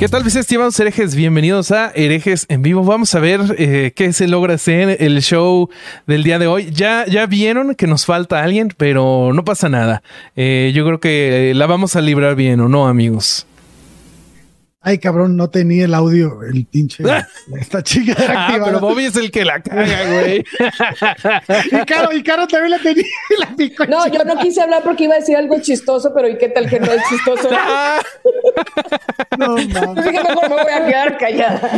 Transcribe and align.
¿Qué 0.00 0.08
tal, 0.08 0.24
mis 0.24 0.34
herejes? 0.80 1.14
Bienvenidos 1.14 1.72
a 1.72 1.92
Herejes 1.94 2.46
en 2.48 2.62
Vivo. 2.62 2.82
Vamos 2.82 3.14
a 3.14 3.20
ver 3.20 3.54
eh, 3.58 3.92
qué 3.94 4.14
se 4.14 4.28
logra 4.28 4.54
hacer 4.54 4.96
el 4.98 5.20
show 5.20 5.68
del 6.06 6.22
día 6.22 6.38
de 6.38 6.46
hoy. 6.46 6.70
Ya, 6.72 7.04
ya 7.04 7.26
vieron 7.26 7.74
que 7.74 7.86
nos 7.86 8.06
falta 8.06 8.42
alguien, 8.42 8.72
pero 8.78 9.32
no 9.34 9.44
pasa 9.44 9.68
nada. 9.68 10.02
Eh, 10.36 10.72
yo 10.74 10.86
creo 10.86 11.00
que 11.00 11.52
la 11.54 11.66
vamos 11.66 11.96
a 11.96 12.00
librar 12.00 12.34
bien, 12.34 12.60
¿o 12.60 12.68
no, 12.70 12.88
amigos? 12.88 13.46
Ay, 14.82 14.98
cabrón, 14.98 15.36
no 15.36 15.50
tenía 15.50 15.84
el 15.84 15.92
audio, 15.92 16.42
el 16.42 16.64
pinche. 16.64 17.04
Esta 17.60 17.82
chica. 17.82 18.14
Ah, 18.28 18.58
pero 18.64 18.80
Bobby 18.80 19.04
es 19.04 19.16
el 19.16 19.30
que 19.30 19.44
la 19.44 19.60
caga, 19.62 20.06
güey. 20.08 20.38
y 21.82 21.84
Caro, 21.84 22.12
y 22.12 22.22
Caro 22.22 22.46
también 22.46 22.70
la 22.70 22.78
tenía. 22.78 23.04
La 23.38 23.54
picó 23.56 23.84
no, 23.84 24.06
yo 24.08 24.24
no 24.24 24.38
quise 24.38 24.62
hablar 24.62 24.82
porque 24.82 25.04
iba 25.04 25.16
a 25.16 25.18
decir 25.18 25.36
algo 25.36 25.60
chistoso, 25.60 26.12
pero 26.14 26.28
¿y 26.28 26.38
qué 26.38 26.48
tal 26.48 26.68
que 26.68 26.80
no 26.80 26.90
es 26.92 27.02
chistoso? 27.10 27.50
no, 29.38 29.56
que 29.56 30.10
mejor 30.12 30.48
me 30.48 30.62
voy 30.62 30.72
a 30.72 30.86
quedar 30.86 31.18
callada. 31.18 31.70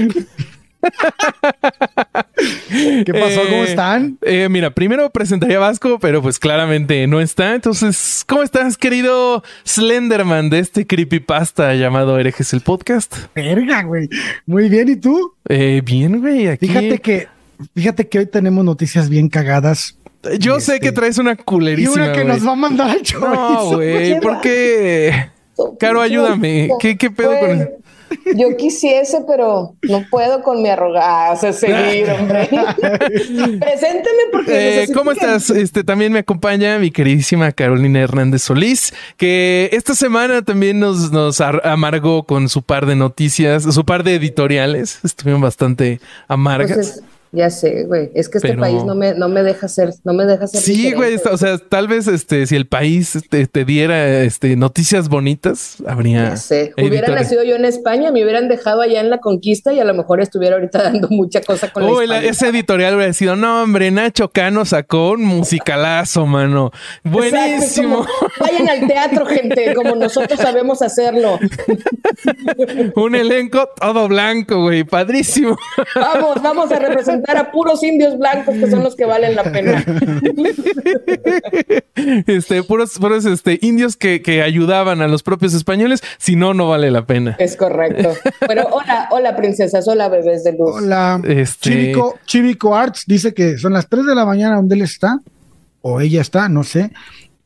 ¿Qué 3.04 3.12
pasó? 3.12 3.42
¿Cómo 3.42 3.62
eh, 3.62 3.68
están? 3.68 4.18
Eh, 4.22 4.48
mira, 4.50 4.70
primero 4.70 5.10
presentaría 5.10 5.58
a 5.58 5.60
Vasco, 5.60 5.98
pero 6.00 6.22
pues 6.22 6.38
claramente 6.38 7.06
no 7.06 7.20
está. 7.20 7.54
Entonces, 7.54 8.24
¿cómo 8.26 8.42
estás, 8.42 8.76
querido 8.76 9.42
Slenderman 9.64 10.50
de 10.50 10.58
este 10.58 10.86
creepypasta 10.86 11.74
llamado 11.74 12.18
Herejes 12.18 12.52
el 12.52 12.60
Podcast? 12.60 13.14
Verga, 13.34 13.82
güey. 13.82 14.08
Muy 14.46 14.68
bien, 14.68 14.88
¿y 14.88 14.96
tú? 14.96 15.34
Eh, 15.48 15.82
bien, 15.84 16.20
güey. 16.20 16.56
Fíjate 16.56 16.98
que, 16.98 17.28
fíjate 17.74 18.08
que 18.08 18.20
hoy 18.20 18.26
tenemos 18.26 18.64
noticias 18.64 19.08
bien 19.08 19.28
cagadas. 19.28 19.96
Yo 20.38 20.60
sé 20.60 20.80
que 20.80 20.88
este, 20.88 21.00
traes 21.00 21.18
una 21.18 21.36
culerísima. 21.36 21.96
Y 21.96 22.08
una 22.08 22.12
que 22.12 22.24
nos 22.24 22.46
va 22.46 22.52
a 22.52 22.56
mandar 22.56 22.90
al 22.90 23.02
show. 23.02 23.20
No, 23.20 23.76
güey, 23.76 24.20
¿por 24.20 24.40
qué? 24.40 25.30
Caro, 25.78 26.00
ayúdame. 26.00 26.70
¿Qué, 26.80 26.96
qué 26.96 27.10
pedo 27.10 27.38
con 27.38 27.50
eso? 27.50 27.68
Yo 28.36 28.56
quisiese, 28.56 29.24
pero 29.26 29.74
no 29.82 30.04
puedo 30.10 30.42
con 30.42 30.62
mi 30.62 30.68
arrogancia 30.68 31.52
seguir, 31.52 32.10
hombre. 32.10 32.48
Presénteme 32.48 34.22
porque. 34.32 34.82
Eh, 34.82 34.88
¿Cómo 34.92 35.12
estás? 35.12 35.50
Este 35.50 35.84
también 35.84 36.12
me 36.12 36.20
acompaña 36.20 36.78
mi 36.78 36.90
queridísima 36.90 37.52
Carolina 37.52 38.00
Hernández 38.00 38.42
Solís, 38.42 38.92
que 39.16 39.68
esta 39.72 39.94
semana 39.94 40.42
también 40.42 40.80
nos, 40.80 41.12
nos 41.12 41.40
amargó 41.40 42.24
con 42.24 42.48
su 42.48 42.62
par 42.62 42.86
de 42.86 42.96
noticias, 42.96 43.62
su 43.62 43.84
par 43.84 44.04
de 44.04 44.14
editoriales. 44.14 45.00
Estuvieron 45.04 45.40
bastante 45.40 46.00
amargas. 46.28 46.72
Pues 46.74 47.11
ya 47.34 47.48
sé, 47.48 47.84
güey. 47.84 48.10
Es 48.14 48.28
que 48.28 48.36
este 48.36 48.54
país 48.58 48.84
no 48.84 48.94
me, 48.94 49.14
no 49.14 49.30
me 49.30 49.42
deja 49.42 49.66
ser, 49.66 49.94
no 50.04 50.12
me 50.12 50.26
deja 50.26 50.46
ser. 50.46 50.60
Sí, 50.60 50.92
güey. 50.92 51.16
O 51.16 51.38
sea, 51.38 51.56
tal 51.56 51.88
vez 51.88 52.06
este, 52.06 52.46
si 52.46 52.56
el 52.56 52.66
país 52.66 53.18
te, 53.30 53.64
diera 53.64 54.20
este, 54.20 54.54
noticias 54.54 55.08
bonitas, 55.08 55.78
habría. 55.86 56.24
Ya 56.24 56.36
sé. 56.36 56.74
Hubiera 56.76 57.08
nacido 57.08 57.42
yo 57.42 57.56
en 57.56 57.64
España, 57.64 58.12
me 58.12 58.22
hubieran 58.22 58.48
dejado 58.48 58.82
allá 58.82 59.00
en 59.00 59.08
la 59.08 59.18
conquista 59.18 59.72
y 59.72 59.80
a 59.80 59.84
lo 59.84 59.94
mejor 59.94 60.20
estuviera 60.20 60.56
ahorita 60.56 60.82
dando 60.82 61.08
mucha 61.08 61.40
cosa 61.40 61.72
con 61.72 61.84
la, 62.06 62.22
Ese 62.22 62.48
editorial 62.48 62.96
hubiera 62.96 63.14
sido, 63.14 63.34
no, 63.34 63.62
hombre, 63.62 63.90
Nacho 63.90 64.30
Cano 64.30 64.66
sacó 64.66 65.12
un 65.12 65.24
musicalazo, 65.24 66.26
mano. 66.26 66.70
Buenísimo. 67.02 68.06
vayan 68.40 68.68
al 68.68 68.86
teatro, 68.86 69.24
gente, 69.24 69.72
como 69.74 69.96
nosotros 69.96 70.38
sabemos 70.38 70.82
hacerlo. 70.82 71.38
un 72.94 73.14
elenco 73.14 73.70
todo 73.80 74.06
blanco, 74.08 74.60
güey. 74.60 74.84
Padrísimo. 74.84 75.56
Vamos, 75.94 76.42
vamos 76.42 76.70
a 76.70 76.78
representar 76.78 77.21
a 77.28 77.50
puros 77.50 77.82
indios 77.82 78.18
blancos 78.18 78.54
que 78.56 78.70
son 78.70 78.82
los 78.82 78.96
que 78.96 79.04
valen 79.04 79.34
la 79.36 79.44
pena. 79.44 79.84
Este, 82.26 82.62
puros, 82.62 82.98
puros 82.98 83.24
este, 83.26 83.58
indios 83.60 83.96
que, 83.96 84.22
que 84.22 84.42
ayudaban 84.42 85.02
a 85.02 85.08
los 85.08 85.22
propios 85.22 85.52
españoles, 85.54 86.02
si 86.18 86.36
no, 86.36 86.54
no 86.54 86.68
vale 86.68 86.90
la 86.90 87.06
pena. 87.06 87.36
Es 87.38 87.56
correcto. 87.56 88.14
Pero 88.46 88.66
hola, 88.70 89.08
hola 89.10 89.36
princesas, 89.36 89.86
hola 89.86 90.08
bebés 90.08 90.42
de 90.42 90.52
luz. 90.52 90.76
Hola. 90.76 91.20
Este... 91.24 91.94
Chivico, 92.26 92.74
Arts 92.74 93.04
dice 93.06 93.34
que 93.34 93.58
son 93.58 93.74
las 93.74 93.88
3 93.88 94.06
de 94.06 94.14
la 94.14 94.24
mañana 94.24 94.56
donde 94.56 94.74
él 94.74 94.82
está, 94.82 95.18
o 95.82 96.00
ella 96.00 96.22
está, 96.22 96.48
no 96.48 96.64
sé, 96.64 96.90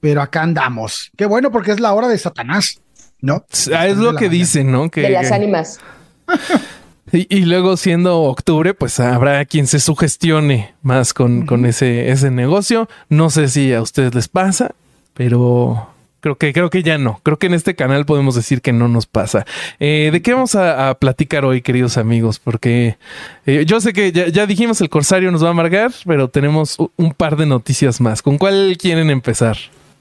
pero 0.00 0.22
acá 0.22 0.42
andamos. 0.42 1.10
Qué 1.16 1.26
bueno 1.26 1.50
porque 1.50 1.72
es 1.72 1.81
la 1.81 1.92
hora 1.92 2.09
de 2.09 2.19
Satanás. 2.19 2.81
¿no? 3.20 3.44
Ah, 3.75 3.86
es 3.86 3.97
lo 3.97 4.15
que 4.15 4.28
dicen, 4.28 4.70
¿no? 4.70 4.91
Que, 4.91 5.03
de 5.03 5.10
las 5.10 5.32
ánimas. 5.32 5.81
Y, 7.12 7.44
luego 7.44 7.76
siendo 7.76 8.22
octubre, 8.22 8.74
pues 8.74 8.98
habrá 8.98 9.44
quien 9.44 9.68
se 9.68 9.78
sugestione 9.78 10.74
más 10.82 11.14
con, 11.14 11.46
con 11.46 11.64
ese, 11.64 12.10
ese 12.10 12.30
negocio. 12.30 12.88
No 13.08 13.30
sé 13.30 13.48
si 13.48 13.72
a 13.72 13.80
ustedes 13.80 14.14
les 14.14 14.26
pasa, 14.26 14.74
pero 15.14 15.88
creo 16.20 16.36
que, 16.36 16.52
creo 16.52 16.68
que 16.68 16.82
ya 16.82 16.98
no. 16.98 17.20
Creo 17.22 17.38
que 17.38 17.46
en 17.46 17.54
este 17.54 17.76
canal 17.76 18.06
podemos 18.06 18.34
decir 18.34 18.60
que 18.60 18.72
no 18.72 18.88
nos 18.88 19.06
pasa. 19.06 19.46
Eh, 19.78 20.10
¿De 20.12 20.20
qué 20.20 20.34
vamos 20.34 20.56
a, 20.56 20.96
platicar 20.98 21.44
hoy, 21.44 21.62
queridos 21.62 21.96
amigos? 21.96 22.40
Porque 22.40 22.98
eh, 23.46 23.64
yo 23.66 23.80
sé 23.80 23.92
que 23.92 24.10
ya, 24.10 24.26
ya, 24.26 24.46
dijimos 24.46 24.80
el 24.80 24.88
corsario 24.88 25.30
nos 25.30 25.44
va 25.44 25.48
a 25.48 25.52
amargar, 25.52 25.92
pero 26.04 26.28
tenemos 26.28 26.76
un 26.96 27.12
par 27.12 27.36
de 27.36 27.46
noticias 27.46 28.00
más. 28.00 28.20
¿Con 28.20 28.36
cuál 28.36 28.76
quieren 28.78 29.10
empezar? 29.10 29.56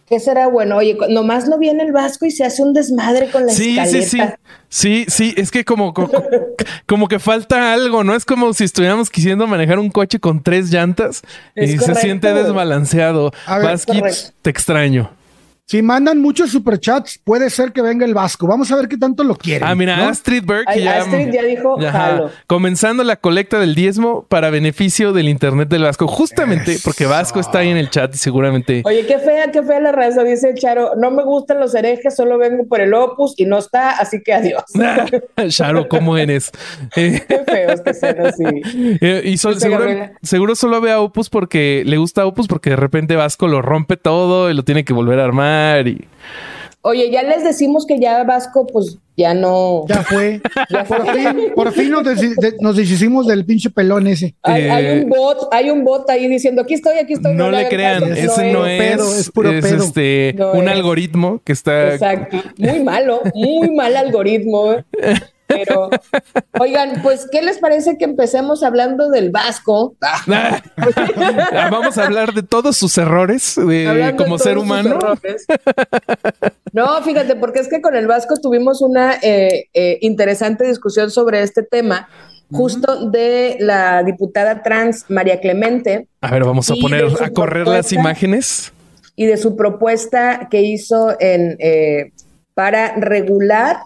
¿Qué 0.07 0.19
será 0.19 0.47
bueno? 0.47 0.77
Oye, 0.77 0.95
nomás 1.09 1.47
no 1.49 1.57
viene 1.57 1.83
el 1.83 1.91
Vasco 1.91 2.25
y 2.25 2.31
se 2.31 2.43
hace 2.43 2.61
un 2.61 2.73
desmadre 2.73 3.31
con 3.31 3.45
la 3.45 3.51
sí, 3.51 3.77
Sí, 3.87 4.03
sí, 4.03 4.19
sí. 4.69 5.05
Sí, 5.07 5.33
es 5.35 5.49
que 5.49 5.65
como, 5.65 5.93
como, 6.85 7.07
que 7.07 7.17
falta 7.17 7.73
algo, 7.73 8.03
¿no? 8.03 8.13
Es 8.13 8.23
como 8.23 8.53
si 8.53 8.65
estuviéramos 8.65 9.09
quisiendo 9.09 9.47
manejar 9.47 9.79
un 9.79 9.89
coche 9.89 10.19
con 10.19 10.43
tres 10.43 10.69
llantas 10.69 11.23
y 11.55 11.77
se 11.79 11.95
siente 11.95 12.33
desbalanceado. 12.33 13.31
Vasco, 13.47 13.93
te 14.41 14.49
extraño. 14.49 15.09
Si 15.67 15.81
mandan 15.81 16.21
muchos 16.21 16.51
superchats, 16.51 17.19
puede 17.23 17.49
ser 17.49 17.71
que 17.71 17.81
venga 17.81 18.05
el 18.05 18.13
Vasco. 18.13 18.45
Vamos 18.45 18.71
a 18.71 18.75
ver 18.75 18.87
qué 18.87 18.97
tanto 18.97 19.23
lo 19.23 19.35
quieren. 19.35 19.67
Ah, 19.67 19.73
mira, 19.73 20.07
Astrid 20.07 20.43
Berg 20.45 20.67
ya, 20.77 20.99
Astrid 20.99 21.31
ya 21.31 21.41
dijo 21.41 21.79
comenzando 22.45 23.03
la 23.03 23.15
colecta 23.15 23.59
del 23.59 23.73
diezmo 23.73 24.27
para 24.27 24.51
beneficio 24.51 25.11
del 25.11 25.27
internet 25.27 25.67
del 25.67 25.81
Vasco. 25.81 26.05
Justamente 26.05 26.77
porque 26.83 27.07
Vasco 27.07 27.39
está 27.39 27.59
ahí 27.59 27.69
en 27.69 27.77
el 27.77 27.89
chat 27.89 28.13
y 28.13 28.17
seguramente. 28.19 28.83
Oye, 28.85 29.07
qué 29.07 29.17
fea, 29.17 29.51
qué 29.51 29.63
fea 29.63 29.79
la 29.79 29.91
raza, 29.91 30.23
dice 30.23 30.53
Charo. 30.53 30.91
No 30.97 31.09
me 31.09 31.23
gustan 31.23 31.59
los 31.59 31.73
herejes, 31.73 32.15
solo 32.15 32.37
vengo 32.37 32.67
por 32.67 32.79
el 32.79 32.93
opus 32.93 33.33
y 33.35 33.45
no 33.45 33.57
está, 33.57 33.89
así 33.89 34.21
que 34.23 34.33
adiós. 34.33 34.65
Charo, 35.47 35.87
¿cómo 35.87 36.15
eres? 36.15 36.51
qué 36.93 37.43
feo 37.43 37.83
que 37.83 37.93
sean 37.95 38.23
así. 38.23 38.43
Eh, 39.01 39.23
y 39.25 39.37
seguro, 39.39 40.53
solo 40.53 40.79
ve 40.79 40.91
a 40.91 40.99
opus 40.99 41.31
porque 41.31 41.81
le 41.87 41.97
gusta 41.97 42.23
opus 42.27 42.47
porque 42.47 42.69
de 42.69 42.75
repente 42.75 43.15
Vasco 43.15 43.47
lo 43.47 43.63
rompe 43.63 43.97
todo 43.97 44.51
y 44.51 44.53
lo 44.53 44.63
tiene 44.63 44.85
que 44.85 44.93
volver 44.93 45.19
a 45.19 45.23
armar 45.23 45.54
y... 45.87 46.07
Oye, 46.87 47.09
ya 47.09 47.23
les 47.23 47.43
decimos 47.43 47.87
que 47.87 47.99
ya 47.99 48.23
Vasco, 48.23 48.67
pues 48.67 48.99
ya 49.17 49.33
no. 49.33 49.85
Ya 49.87 50.03
fue. 50.03 50.39
Por 51.55 51.71
fin, 51.73 51.89
nos, 51.89 52.75
deshicimos 52.75 53.25
del 53.25 53.43
pinche 53.43 53.71
pelón 53.71 54.05
ese. 54.05 54.35
Hay, 54.43 55.01
un 55.01 55.09
bot, 55.09 55.47
hay 55.51 55.71
un 55.71 55.83
bot 55.83 56.07
ahí 56.11 56.27
diciendo 56.27 56.61
aquí 56.61 56.75
estoy, 56.75 56.99
aquí 56.99 57.13
estoy. 57.13 57.33
No, 57.33 57.49
le 57.49 57.67
crean, 57.69 58.03
ese 58.15 58.51
no, 58.51 58.67
es, 58.67 59.01
es, 59.01 59.31
puro 59.31 59.49
pedo. 59.49 59.83
Este, 59.83 60.35
un 60.53 60.69
algoritmo 60.69 61.41
que 61.43 61.53
está. 61.53 61.93
Exacto. 61.93 62.37
Muy 62.57 62.83
malo, 62.83 63.21
muy 63.33 63.71
mal 63.71 63.97
algoritmo. 63.97 64.75
¿eh? 65.55 65.63
Pero, 65.65 65.89
oigan, 66.59 67.01
pues, 67.01 67.27
¿qué 67.31 67.41
les 67.41 67.57
parece 67.59 67.97
que 67.97 68.05
empecemos 68.05 68.63
hablando 68.63 69.09
del 69.09 69.31
Vasco? 69.31 69.95
Ah, 70.27 71.69
vamos 71.71 71.97
a 71.97 72.05
hablar 72.05 72.33
de 72.33 72.43
todos 72.43 72.77
sus 72.77 72.97
errores 72.97 73.57
como 74.17 74.37
ser 74.37 74.57
humano. 74.57 74.99
No, 76.75 77.01
fíjate, 77.03 77.37
porque 77.37 77.59
es 77.59 77.69
que 77.69 77.81
con 77.81 77.95
el 77.95 78.05
Vasco 78.05 78.35
tuvimos 78.35 78.81
una 78.81 79.13
eh, 79.21 79.69
eh, 79.73 79.97
interesante 80.01 80.67
discusión 80.67 81.09
sobre 81.09 81.41
este 81.41 81.63
tema 81.63 82.09
justo 82.51 83.09
de 83.09 83.55
la 83.61 84.03
diputada 84.03 84.61
trans 84.61 85.05
María 85.07 85.39
Clemente. 85.39 86.07
A 86.19 86.31
ver, 86.31 86.43
vamos 86.43 86.69
a 86.69 86.75
poner 86.75 87.05
a 87.21 87.29
correr 87.29 87.65
las 87.65 87.93
imágenes. 87.93 88.73
Y 89.15 89.25
de 89.25 89.37
su 89.37 89.55
propuesta 89.55 90.49
que 90.51 90.63
hizo 90.63 91.15
en 91.21 91.55
eh, 91.59 92.11
para 92.53 92.95
regular 92.95 93.77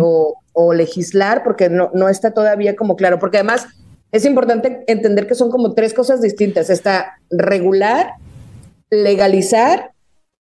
o 0.00 0.34
o 0.60 0.74
legislar, 0.74 1.44
porque 1.44 1.68
no, 1.68 1.92
no 1.94 2.08
está 2.08 2.32
todavía 2.32 2.74
como 2.74 2.96
claro, 2.96 3.20
porque 3.20 3.36
además 3.36 3.68
es 4.10 4.24
importante 4.24 4.82
entender 4.88 5.28
que 5.28 5.36
son 5.36 5.52
como 5.52 5.72
tres 5.72 5.94
cosas 5.94 6.20
distintas. 6.20 6.68
Está 6.68 7.12
regular, 7.30 8.14
legalizar 8.90 9.92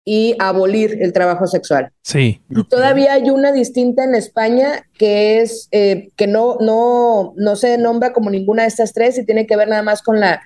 y 0.06 0.36
abolir 0.38 1.00
el 1.02 1.14
trabajo 1.14 1.48
sexual. 1.48 1.92
Sí. 2.04 2.44
Y 2.48 2.64
todavía 2.66 3.14
hay 3.14 3.32
una 3.32 3.52
distinta 3.52 4.04
en 4.04 4.14
España 4.14 4.86
que 5.00 5.42
es 5.42 5.68
eh, 5.72 6.10
que 6.16 6.28
no, 6.28 6.58
no, 6.60 7.34
no 7.36 7.56
se 7.56 7.80
nombra 7.80 8.14
como 8.14 8.30
ninguna 8.30 8.62
de 8.62 8.68
estas 8.68 8.94
tres 8.94 9.18
y 9.18 9.26
tiene 9.26 9.48
que 9.48 9.56
ver 9.56 9.68
nada 9.68 9.82
más 9.82 10.04
con 10.04 10.20
la 10.20 10.44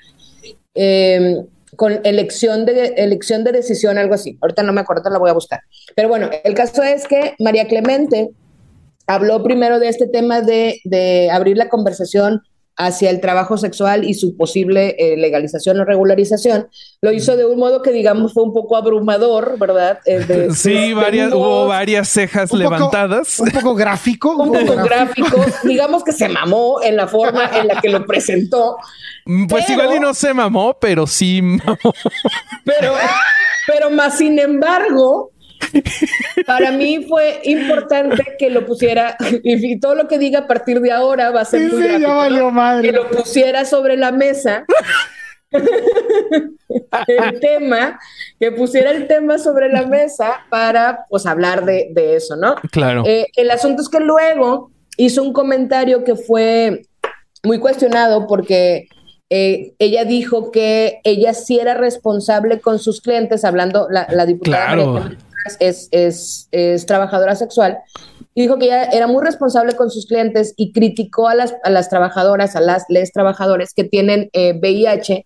em, 0.75 1.45
con 1.75 1.99
elección 2.05 2.65
de 2.65 2.93
elección 2.95 3.43
de 3.43 3.51
decisión, 3.51 3.97
algo 3.97 4.13
así. 4.13 4.37
Ahorita 4.39 4.63
no 4.63 4.71
me 4.71 4.79
acuerdo, 4.79 5.09
la 5.09 5.19
voy 5.19 5.29
a 5.29 5.33
buscar. 5.33 5.59
Pero 5.93 6.07
bueno, 6.07 6.29
el 6.45 6.53
caso 6.53 6.83
es 6.83 7.05
que 7.05 7.35
María 7.39 7.67
Clemente 7.67 8.29
habló 9.07 9.41
primero 9.41 9.79
de 9.79 9.87
este 9.87 10.07
tema 10.07 10.41
de, 10.41 11.29
abrir 11.31 11.57
la 11.57 11.69
conversación 11.69 12.43
hacia 12.79 13.09
el 13.09 13.21
trabajo 13.21 13.57
sexual 13.57 14.03
y 14.03 14.13
su 14.13 14.37
posible 14.37 14.95
eh, 14.99 15.17
legalización 15.17 15.79
o 15.79 15.85
regularización, 15.85 16.67
lo 17.01 17.11
hizo 17.11 17.35
de 17.35 17.43
un 17.43 17.57
modo 17.57 17.81
que 17.81 17.91
digamos 17.91 18.33
fue 18.33 18.43
un 18.43 18.53
poco 18.53 18.77
abrumador, 18.77 19.57
¿verdad? 19.57 19.97
Eh, 20.05 20.49
sí, 20.53 20.93
varias, 20.93 21.33
hubo 21.33 21.65
varias 21.65 22.07
cejas 22.07 22.53
levantadas. 22.53 23.39
un 23.39 23.49
poco 23.49 23.73
gráfico. 23.73 24.35
Un, 24.35 24.51
poco, 24.51 24.83
gráfico. 24.83 25.43
digamos 25.63 26.03
que 26.03 26.11
se 26.11 26.29
mamó 26.29 26.79
en 26.83 26.97
la 26.97 27.07
forma 27.07 27.49
en 27.57 27.67
la 27.67 27.81
que 27.81 27.89
lo 27.89 28.05
presentó. 28.05 28.77
Mm, 29.25 29.47
pues 29.47 29.67
igual 29.71 29.95
y 29.95 29.99
no 29.99 30.13
se 30.13 30.35
mamó, 30.35 30.77
pero 30.79 31.07
sí 31.07 31.41
mamó. 31.41 31.77
Pero, 32.63 32.93
pero 33.65 33.89
más 33.89 34.19
sin 34.19 34.37
embargo, 34.37 35.31
para 36.45 36.71
mí 36.71 37.05
fue 37.07 37.41
importante 37.43 38.35
que 38.37 38.49
lo 38.49 38.65
pusiera, 38.65 39.17
y 39.43 39.79
todo 39.79 39.95
lo 39.95 40.07
que 40.07 40.17
diga 40.17 40.39
a 40.39 40.47
partir 40.47 40.81
de 40.81 40.91
ahora 40.91 41.31
va 41.31 41.41
a 41.41 41.45
ser 41.45 41.71
muy 41.71 42.81
que 42.81 42.91
lo 42.91 43.09
pusiera 43.09 43.65
sobre 43.65 43.97
la 43.97 44.11
mesa. 44.11 44.65
el 47.07 47.39
tema, 47.39 47.99
que 48.39 48.51
pusiera 48.51 48.91
el 48.91 49.07
tema 49.07 49.37
sobre 49.37 49.69
la 49.69 49.85
mesa 49.87 50.41
para 50.49 51.05
pues 51.09 51.25
hablar 51.25 51.63
de, 51.63 52.15
eso, 52.15 52.35
¿no? 52.35 52.55
Claro. 52.71 53.03
Eh, 53.05 53.27
el 53.35 53.49
asunto 53.51 53.81
es 53.81 53.89
que 53.89 54.01
luego 54.01 54.71
hizo 54.97 55.23
un 55.23 55.31
comentario 55.31 56.03
que 56.03 56.15
fue 56.15 56.81
muy 57.43 57.59
cuestionado 57.59 58.27
porque 58.27 58.87
eh, 59.29 59.73
ella 59.79 60.03
dijo 60.03 60.51
que 60.51 60.99
ella 61.03 61.33
sí 61.33 61.59
era 61.59 61.73
responsable 61.75 62.59
con 62.59 62.79
sus 62.79 62.99
clientes, 63.01 63.45
hablando 63.45 63.87
la, 63.89 64.07
la 64.09 64.25
diputada 64.25 64.73
claro 64.73 65.17
es, 65.59 65.89
es, 66.51 66.85
trabajadora 66.85 67.35
sexual, 67.35 67.79
y 68.33 68.41
dijo 68.43 68.57
que 68.57 68.65
ella 68.65 68.85
era 68.85 69.07
muy 69.07 69.23
responsable 69.23 69.75
con 69.75 69.89
sus 69.89 70.05
clientes 70.05 70.53
y 70.57 70.71
criticó 70.71 71.27
a 71.27 71.35
las, 71.35 71.55
a 71.63 71.69
las 71.69 71.89
trabajadoras, 71.89 72.55
a 72.55 72.61
las 72.61 72.85
les 72.89 73.11
trabajadores 73.11 73.73
que 73.73 73.83
tienen 73.83 74.29
VIH. 74.33 75.13
Eh, 75.13 75.25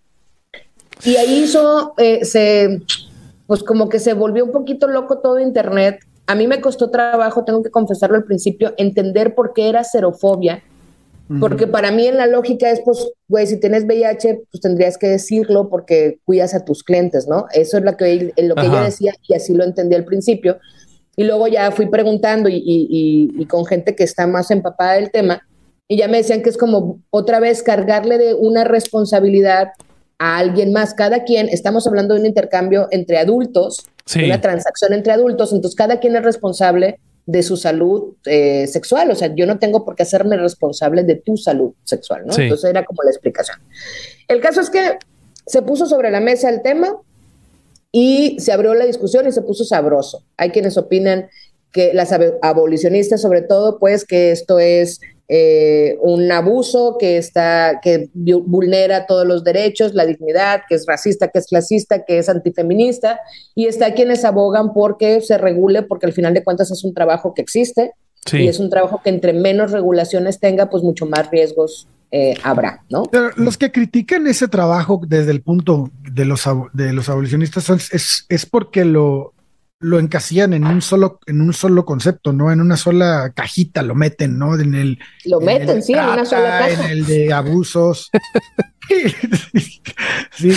y 1.03 1.15
ahí 1.17 1.43
hizo, 1.43 1.93
eh, 1.97 2.23
se, 2.25 2.81
pues 3.47 3.63
como 3.63 3.89
que 3.89 3.99
se 3.99 4.13
volvió 4.13 4.45
un 4.45 4.51
poquito 4.51 4.87
loco 4.87 5.19
todo 5.19 5.39
Internet. 5.39 5.99
A 6.27 6.35
mí 6.35 6.47
me 6.47 6.61
costó 6.61 6.89
trabajo, 6.89 7.43
tengo 7.43 7.63
que 7.63 7.71
confesarlo 7.71 8.15
al 8.15 8.23
principio, 8.23 8.73
entender 8.77 9.35
por 9.35 9.53
qué 9.53 9.67
era 9.67 9.83
xerofobia 9.83 10.63
porque 11.39 11.67
para 11.67 11.91
mí 11.91 12.07
en 12.07 12.17
la 12.17 12.27
lógica 12.27 12.69
es, 12.69 12.81
pues, 12.83 13.11
güey, 13.27 13.47
si 13.47 13.59
tienes 13.59 13.85
VIH, 13.85 14.41
pues 14.51 14.61
tendrías 14.61 14.97
que 14.97 15.07
decirlo 15.07 15.69
porque 15.69 16.19
cuidas 16.25 16.53
a 16.53 16.65
tus 16.65 16.83
clientes, 16.83 17.27
¿no? 17.27 17.45
Eso 17.53 17.77
es 17.77 17.83
lo 17.83 17.95
que, 17.95 18.33
lo 18.37 18.55
que 18.55 18.65
ella 18.65 18.83
decía 18.83 19.13
y 19.27 19.35
así 19.35 19.53
lo 19.53 19.63
entendí 19.63 19.95
al 19.95 20.05
principio. 20.05 20.59
Y 21.15 21.23
luego 21.23 21.47
ya 21.47 21.71
fui 21.71 21.87
preguntando 21.87 22.49
y, 22.49 22.61
y, 22.65 23.45
con 23.45 23.65
gente 23.65 23.95
que 23.95 24.03
está 24.03 24.27
más 24.27 24.49
empapada 24.49 24.93
del 24.93 25.11
tema 25.11 25.41
y 25.87 25.97
ya 25.97 26.07
me 26.07 26.17
decían 26.17 26.41
que 26.41 26.49
es 26.49 26.57
como 26.57 27.01
otra 27.09 27.39
vez 27.39 27.63
cargarle 27.63 28.17
de 28.17 28.33
una 28.33 28.63
responsabilidad 28.63 29.73
a 30.19 30.37
alguien 30.37 30.71
más. 30.71 30.93
Cada 30.93 31.23
quien, 31.23 31.49
estamos 31.49 31.85
hablando 31.85 32.13
de 32.13 32.21
un 32.21 32.25
intercambio 32.25 32.87
entre 32.91 33.17
adultos, 33.17 33.85
una 34.15 34.39
transacción 34.39 34.93
entre 34.93 35.11
adultos, 35.11 35.51
entonces 35.51 35.75
cada 35.75 35.99
quien 35.99 36.15
es 36.15 36.23
responsable 36.23 36.99
de 37.25 37.43
su 37.43 37.57
salud 37.57 38.15
eh, 38.25 38.67
sexual. 38.67 39.11
O 39.11 39.15
sea, 39.15 39.33
yo 39.35 39.45
no 39.45 39.59
tengo 39.59 39.85
por 39.85 39.95
qué 39.95 40.03
hacerme 40.03 40.37
responsable 40.37 41.03
de 41.03 41.15
tu 41.15 41.37
salud 41.37 41.73
sexual, 41.83 42.25
¿no? 42.25 42.37
Entonces 42.37 42.69
era 42.69 42.83
como 42.85 43.03
la 43.03 43.11
explicación. 43.11 43.57
El 44.27 44.41
caso 44.41 44.61
es 44.61 44.69
que 44.69 44.97
se 45.45 45.61
puso 45.61 45.85
sobre 45.85 46.11
la 46.11 46.19
mesa 46.19 46.49
el 46.49 46.61
tema 46.61 46.97
y 47.91 48.37
se 48.39 48.51
abrió 48.51 48.73
la 48.73 48.85
discusión 48.85 49.27
y 49.27 49.31
se 49.31 49.41
puso 49.41 49.63
sabroso. 49.63 50.23
Hay 50.37 50.51
quienes 50.51 50.77
opinan 50.77 51.29
que 51.71 51.93
las 51.93 52.13
abolicionistas, 52.41 53.21
sobre 53.21 53.41
todo, 53.41 53.79
pues 53.79 54.05
que 54.05 54.31
esto 54.31 54.59
es 54.59 54.99
eh, 55.33 55.97
un 56.01 56.29
abuso 56.29 56.97
que 56.99 57.15
está, 57.15 57.79
que 57.81 58.09
vulnera 58.13 59.05
todos 59.05 59.25
los 59.25 59.45
derechos, 59.45 59.93
la 59.93 60.05
dignidad, 60.05 60.63
que 60.67 60.75
es 60.75 60.85
racista, 60.85 61.29
que 61.29 61.39
es 61.39 61.47
clasista, 61.47 62.03
que 62.03 62.17
es 62.17 62.27
antifeminista, 62.27 63.17
y 63.55 63.67
está 63.67 63.93
quienes 63.93 64.25
abogan 64.25 64.73
porque 64.73 65.21
se 65.21 65.37
regule, 65.37 65.83
porque 65.83 66.05
al 66.05 66.11
final 66.11 66.33
de 66.33 66.43
cuentas 66.43 66.69
es 66.69 66.83
un 66.83 66.93
trabajo 66.93 67.33
que 67.33 67.41
existe, 67.41 67.93
y 68.33 68.49
es 68.49 68.59
un 68.59 68.69
trabajo 68.69 68.99
que 69.01 69.09
entre 69.09 69.31
menos 69.31 69.71
regulaciones 69.71 70.37
tenga, 70.37 70.69
pues 70.69 70.83
mucho 70.83 71.05
más 71.05 71.31
riesgos 71.31 71.87
eh, 72.11 72.35
habrá, 72.43 72.83
¿no? 72.89 73.03
Pero 73.03 73.29
los 73.37 73.57
que 73.57 73.71
critican 73.71 74.27
ese 74.27 74.49
trabajo 74.49 74.99
desde 75.07 75.31
el 75.31 75.41
punto 75.41 75.91
de 76.11 76.25
los, 76.25 76.43
de 76.73 76.91
los 76.91 77.07
abolicionistas 77.07 77.69
es, 77.69 78.25
es 78.27 78.45
porque 78.45 78.83
lo, 78.83 79.33
lo 79.81 79.99
encasillan 79.99 80.53
en 80.53 80.65
un 80.65 80.81
solo, 80.81 81.19
en 81.25 81.41
un 81.41 81.53
solo 81.53 81.85
concepto, 81.85 82.31
¿no? 82.31 82.51
En 82.51 82.61
una 82.61 82.77
sola 82.77 83.33
cajita 83.35 83.81
lo 83.81 83.95
meten, 83.95 84.37
¿no? 84.37 84.57
En 84.57 84.75
el. 84.75 84.99
Lo 85.25 85.41
meten, 85.41 85.81
sí, 85.83 85.93
en 85.93 86.05
una 86.05 86.23
sola 86.25 86.59
caja. 86.59 86.85
En 86.85 86.91
el 86.91 87.05
de 87.05 87.33
abusos. 87.33 88.09
sí, 90.31 90.51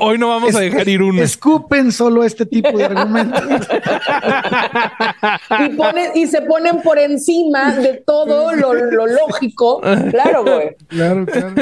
Hoy 0.00 0.18
no 0.18 0.28
vamos 0.28 0.54
a 0.54 0.60
dejar 0.60 0.88
ir 0.88 1.02
uno. 1.02 1.22
Escupen 1.22 1.92
solo 1.92 2.24
este 2.24 2.46
tipo 2.46 2.76
de 2.76 2.84
argumentos. 2.84 3.42
y, 6.14 6.20
y 6.20 6.26
se 6.26 6.42
ponen 6.42 6.82
por 6.82 6.98
encima 6.98 7.72
de 7.72 8.02
todo 8.06 8.52
lo, 8.52 8.74
lógico. 8.74 9.80
Claro, 10.10 10.44
güey. 10.44 10.76
Claro, 10.88 11.26
claro. 11.26 11.54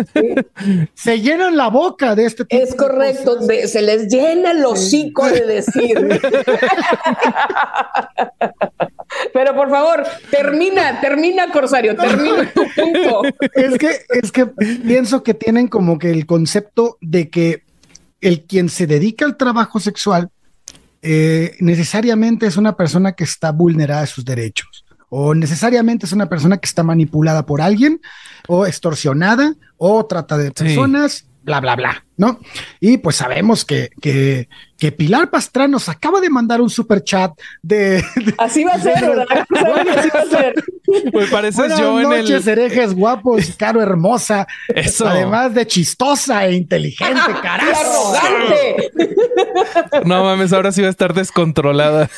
Se 0.95 1.21
llenan 1.21 1.57
la 1.57 1.69
boca 1.69 2.15
de 2.15 2.27
este 2.27 2.45
tipo 2.45 2.63
Es 2.63 2.75
correcto, 2.75 3.39
se 3.43 3.83
les 3.83 4.09
llena 4.09 4.53
el 4.53 4.65
hocico 4.65 5.27
de 5.27 5.47
decir. 5.47 5.99
Pero 9.33 9.55
por 9.55 9.71
favor, 9.71 10.05
termina, 10.31 11.01
termina, 11.01 11.51
Corsario, 11.51 11.97
termina 11.97 12.51
tu 12.53 12.63
punto. 12.75 13.23
Es 13.55 13.79
que, 13.79 13.91
es 14.09 14.33
que 14.33 14.47
pienso 14.47 15.23
que 15.23 15.35
tienen 15.35 15.62
como 15.69 15.99
que 15.99 16.11
el 16.11 16.27
concepto 16.27 16.99
de 17.01 17.29
que 17.31 17.65
el 18.21 18.45
quien 18.45 18.69
se 18.69 18.87
dedica 18.87 19.25
al 19.25 19.37
trabajo 19.37 19.81
sexual 19.81 20.31
eh, 21.03 21.57
necesariamente 21.61 22.47
es 22.47 22.57
una 22.57 22.77
persona 22.77 23.13
que 23.13 23.25
está 23.25 23.51
vulnerada 23.51 24.03
a 24.03 24.07
sus 24.07 24.25
derechos 24.25 24.85
o 25.15 25.35
necesariamente 25.35 26.07
es 26.07 26.13
una 26.13 26.27
persona 26.27 26.57
que 26.57 26.67
está 26.67 26.83
manipulada 26.83 27.45
por 27.45 27.61
alguien 27.61 28.01
o 28.49 28.67
extorsionada 28.67 29.55
o 29.77 30.07
trata 30.07 30.39
de 30.39 30.53
personas, 30.53 31.27
bla, 31.43 31.61
bla, 31.61 31.77
bla, 31.77 32.05
¿no? 32.17 32.41
Y 32.81 32.99
pues 32.99 33.17
sabemos 33.17 33.65
que, 33.65 33.91
que, 34.01 34.49
que 34.79 34.93
Pilar 34.93 35.31
Pastrán 35.31 35.71
nos 35.71 35.89
acaba 35.89 36.21
de 36.21 36.31
mandar 36.31 36.61
un 36.61 36.71
super 36.71 37.03
chat 37.03 37.33
de, 37.63 38.05
así 38.39 38.65
va 38.65 38.73
a 38.73 38.81
ser, 38.81 39.01
¿verdad? 39.01 39.27
así 39.99 40.09
va 40.15 40.21
a 40.21 40.27
ser. 40.27 40.55
Pues 41.13 41.31
pareces 41.31 41.79
yo 41.79 42.01
en 42.01 42.09
noches, 42.09 42.47
el 42.47 42.59
herejes 42.59 42.95
guapos, 42.95 43.55
caro 43.59 43.81
hermosa, 43.81 44.47
Eso. 44.69 45.07
además 45.09 45.55
de 45.55 45.67
chistosa 45.67 46.47
e 46.47 46.55
inteligente, 46.55 47.21
carajo. 47.43 48.15
arrogante. 48.17 48.91
No 50.05 50.25
mames, 50.25 50.53
ahora 50.53 50.73
sí 50.73 50.81
va 50.83 50.89
a 50.89 50.91
estar 50.91 51.15
descontrolada. 51.15 52.11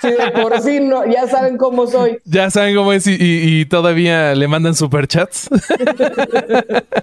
Sí, 0.00 0.08
por 0.40 0.60
fin 0.62 0.88
no, 0.88 1.04
ya 1.10 1.26
saben 1.26 1.56
cómo 1.56 1.86
soy. 1.86 2.18
Ya 2.24 2.50
saben 2.50 2.74
cómo 2.74 2.92
es 2.92 3.06
y, 3.06 3.64
todavía 3.66 4.34
le 4.34 4.48
mandan 4.48 4.74
superchats. 4.74 5.48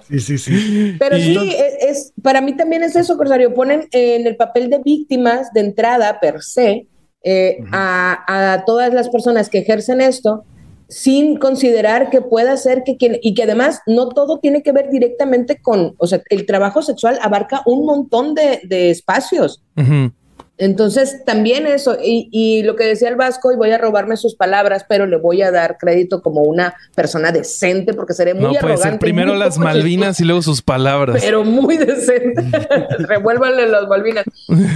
Sí, 0.08 0.20
sí, 0.20 0.38
sí. 0.38 0.96
Pero 0.98 1.16
sí, 1.16 1.54
es, 1.80 2.12
para 2.22 2.40
mí 2.40 2.56
también 2.56 2.82
es 2.82 2.94
eso, 2.96 3.16
Corsario. 3.16 3.54
Ponen 3.54 3.88
en 3.92 4.26
el 4.26 4.36
papel 4.36 4.70
de 4.70 4.78
víctimas 4.78 5.52
de 5.52 5.60
entrada 5.60 6.20
per 6.20 6.42
se 6.42 6.86
eh, 7.22 7.58
a, 7.72 8.64
todas 8.66 8.92
las 8.92 9.08
personas 9.08 9.48
que 9.48 9.58
ejercen 9.58 10.02
esto 10.02 10.44
sin 10.88 11.38
considerar 11.38 12.10
que 12.10 12.20
pueda 12.20 12.56
ser 12.58 12.82
que 12.84 12.98
quien, 12.98 13.18
y 13.22 13.32
que 13.32 13.44
además 13.44 13.80
no 13.86 14.10
todo 14.10 14.38
tiene 14.38 14.62
que 14.62 14.72
ver 14.72 14.90
directamente 14.90 15.58
con, 15.60 15.94
o 15.96 16.06
sea, 16.06 16.20
el 16.28 16.44
trabajo 16.44 16.82
sexual 16.82 17.18
abarca 17.22 17.62
un 17.64 17.86
montón 17.86 18.34
de, 18.34 18.90
espacios. 18.90 19.62
Entonces, 20.56 21.24
también 21.24 21.66
eso, 21.66 21.96
y, 22.00 22.62
lo 22.62 22.76
que 22.76 22.84
decía 22.84 23.08
el 23.08 23.16
Vasco, 23.16 23.50
y 23.50 23.56
voy 23.56 23.72
a 23.72 23.78
robarme 23.78 24.16
sus 24.16 24.36
palabras, 24.36 24.86
pero 24.88 25.06
le 25.06 25.16
voy 25.16 25.42
a 25.42 25.50
dar 25.50 25.78
crédito 25.78 26.22
como 26.22 26.42
una 26.42 26.76
persona 26.94 27.32
decente, 27.32 27.92
porque 27.92 28.14
seré 28.14 28.34
muy 28.34 28.54
no, 28.54 28.60
puede 28.60 28.76
Ser 28.76 29.00
primero 29.00 29.34
las 29.34 29.58
Malvinas 29.58 30.20
y 30.20 30.24
luego 30.24 30.42
sus 30.42 30.62
palabras. 30.62 31.20
Pero 31.20 31.42
muy 31.42 31.76
decente. 31.76 32.44
Revuélvanle 32.98 33.66
las 33.66 33.88
Malvinas. 33.88 34.24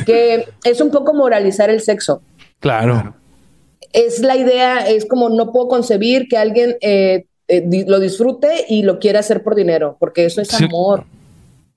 Que 0.05 0.49
es 0.65 0.81
un 0.81 0.91
poco 0.91 1.15
moralizar 1.15 1.71
el 1.71 1.81
sexo. 1.81 2.23
Claro. 2.59 3.15
Es 3.93 4.19
la 4.19 4.37
idea, 4.37 4.89
es 4.89 5.07
como 5.07 5.31
no 5.31 5.53
puedo 5.53 5.69
concebir 5.69 6.27
que 6.29 6.39
alguien 6.39 6.77
eh, 6.81 7.27
eh, 7.47 7.85
lo 7.87 8.01
disfrute 8.01 8.65
y 8.69 8.83
lo 8.83 8.99
quiera 8.99 9.21
hacer 9.21 9.45
por 9.45 9.55
dinero, 9.55 9.97
porque 10.01 10.25
eso 10.25 10.41
es 10.41 10.53
amor 10.61 11.05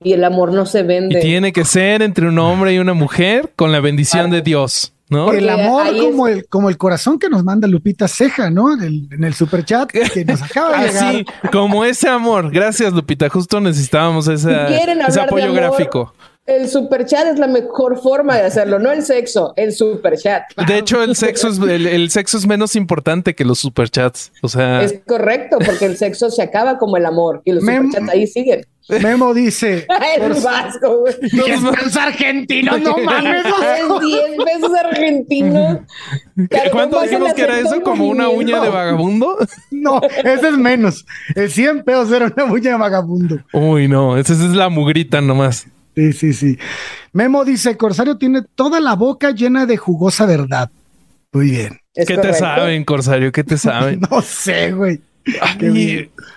y 0.04 0.12
el 0.12 0.24
amor 0.24 0.52
no 0.52 0.66
se 0.66 0.82
vende. 0.82 1.18
Y 1.18 1.22
tiene 1.22 1.52
que 1.52 1.64
ser 1.64 2.02
entre 2.02 2.28
un 2.28 2.38
hombre 2.38 2.74
y 2.74 2.78
una 2.78 2.94
mujer 2.94 3.52
con 3.56 3.72
la 3.72 3.80
bendición 3.80 4.30
de 4.30 4.42
Dios. 4.42 4.92
¿No? 5.08 5.30
El 5.30 5.46
amor 5.50 5.94
como 5.98 6.26
el, 6.26 6.46
como 6.48 6.70
el 6.70 6.78
corazón 6.78 7.18
que 7.18 7.28
nos 7.28 7.44
manda 7.44 7.68
Lupita 7.68 8.08
Ceja, 8.08 8.48
¿no? 8.48 8.72
en 8.82 9.22
el 9.22 9.34
super 9.34 9.62
chat 9.62 9.90
que 9.90 10.24
nos 10.24 10.40
acaba 10.40 10.80
de 10.80 10.88
Así, 10.88 11.26
como 11.52 11.84
ese 11.84 12.08
amor. 12.08 12.50
Gracias, 12.50 12.94
Lupita. 12.94 13.28
Justo 13.28 13.60
necesitábamos 13.60 14.26
ese 14.26 14.54
apoyo 15.20 15.52
gráfico. 15.52 16.14
el 16.46 16.66
super 16.66 17.04
chat 17.04 17.26
es 17.26 17.38
la 17.38 17.46
mejor 17.46 18.00
forma 18.00 18.36
de 18.36 18.44
hacerlo, 18.44 18.78
no 18.78 18.90
el 18.90 19.02
sexo, 19.02 19.52
el 19.56 19.74
super 19.74 20.16
chat. 20.16 20.44
De 20.66 20.78
hecho, 20.78 21.02
el 21.02 21.14
sexo 21.14 21.48
es 21.48 21.58
el, 21.58 22.10
sexo 22.10 22.38
es 22.38 22.46
menos 22.46 22.74
importante 22.74 23.34
que 23.34 23.44
los 23.44 23.58
superchats. 23.58 24.32
O 24.40 24.48
sea, 24.48 24.82
es 24.82 24.98
correcto, 25.06 25.58
porque 25.58 25.84
el 25.84 25.98
sexo 25.98 26.30
se 26.30 26.40
acaba 26.40 26.78
como 26.78 26.96
el 26.96 27.04
amor 27.04 27.42
y 27.44 27.52
los 27.52 27.62
superchats 27.62 28.08
ahí 28.08 28.26
siguen. 28.26 28.66
Memo 28.88 29.32
dice. 29.32 29.86
el 30.18 30.34
vasco, 30.34 31.00
güey. 31.00 31.14
10 31.20 31.60
pesos 31.74 31.96
argentinos, 31.96 32.80
no 32.80 32.96
mames. 32.98 33.44
10 33.44 34.22
pesos 34.44 34.72
argentinos. 34.84 35.78
¿Cuánto 36.70 37.02
dijimos 37.02 37.32
que 37.34 37.42
era 37.42 37.58
eso? 37.58 37.80
¿Como 37.82 38.06
una 38.06 38.28
uña 38.28 38.60
de 38.60 38.68
vagabundo? 38.68 39.38
No, 39.70 40.00
ese 40.24 40.48
es 40.48 40.58
menos. 40.58 41.06
El 41.34 41.50
100 41.50 41.84
pesos 41.84 42.10
era 42.12 42.32
una 42.34 42.44
uña 42.44 42.72
de 42.72 42.78
vagabundo. 42.78 43.38
Uy, 43.52 43.88
no, 43.88 44.16
esa 44.16 44.32
es 44.32 44.40
la 44.40 44.68
mugrita 44.68 45.20
nomás. 45.20 45.66
Sí, 45.94 46.12
sí, 46.12 46.32
sí. 46.32 46.58
Memo 47.12 47.44
dice: 47.44 47.76
Corsario 47.76 48.16
tiene 48.16 48.42
toda 48.54 48.80
la 48.80 48.94
boca 48.94 49.30
llena 49.30 49.66
de 49.66 49.76
jugosa 49.76 50.26
verdad. 50.26 50.70
Muy 51.32 51.50
bien. 51.50 51.78
¿Qué 51.94 52.16
te 52.16 52.32
saben, 52.34 52.84
Corsario? 52.84 53.32
¿Qué 53.32 53.44
te 53.44 53.58
saben? 53.58 54.00
no 54.10 54.22
sé, 54.22 54.72
güey. 54.72 55.00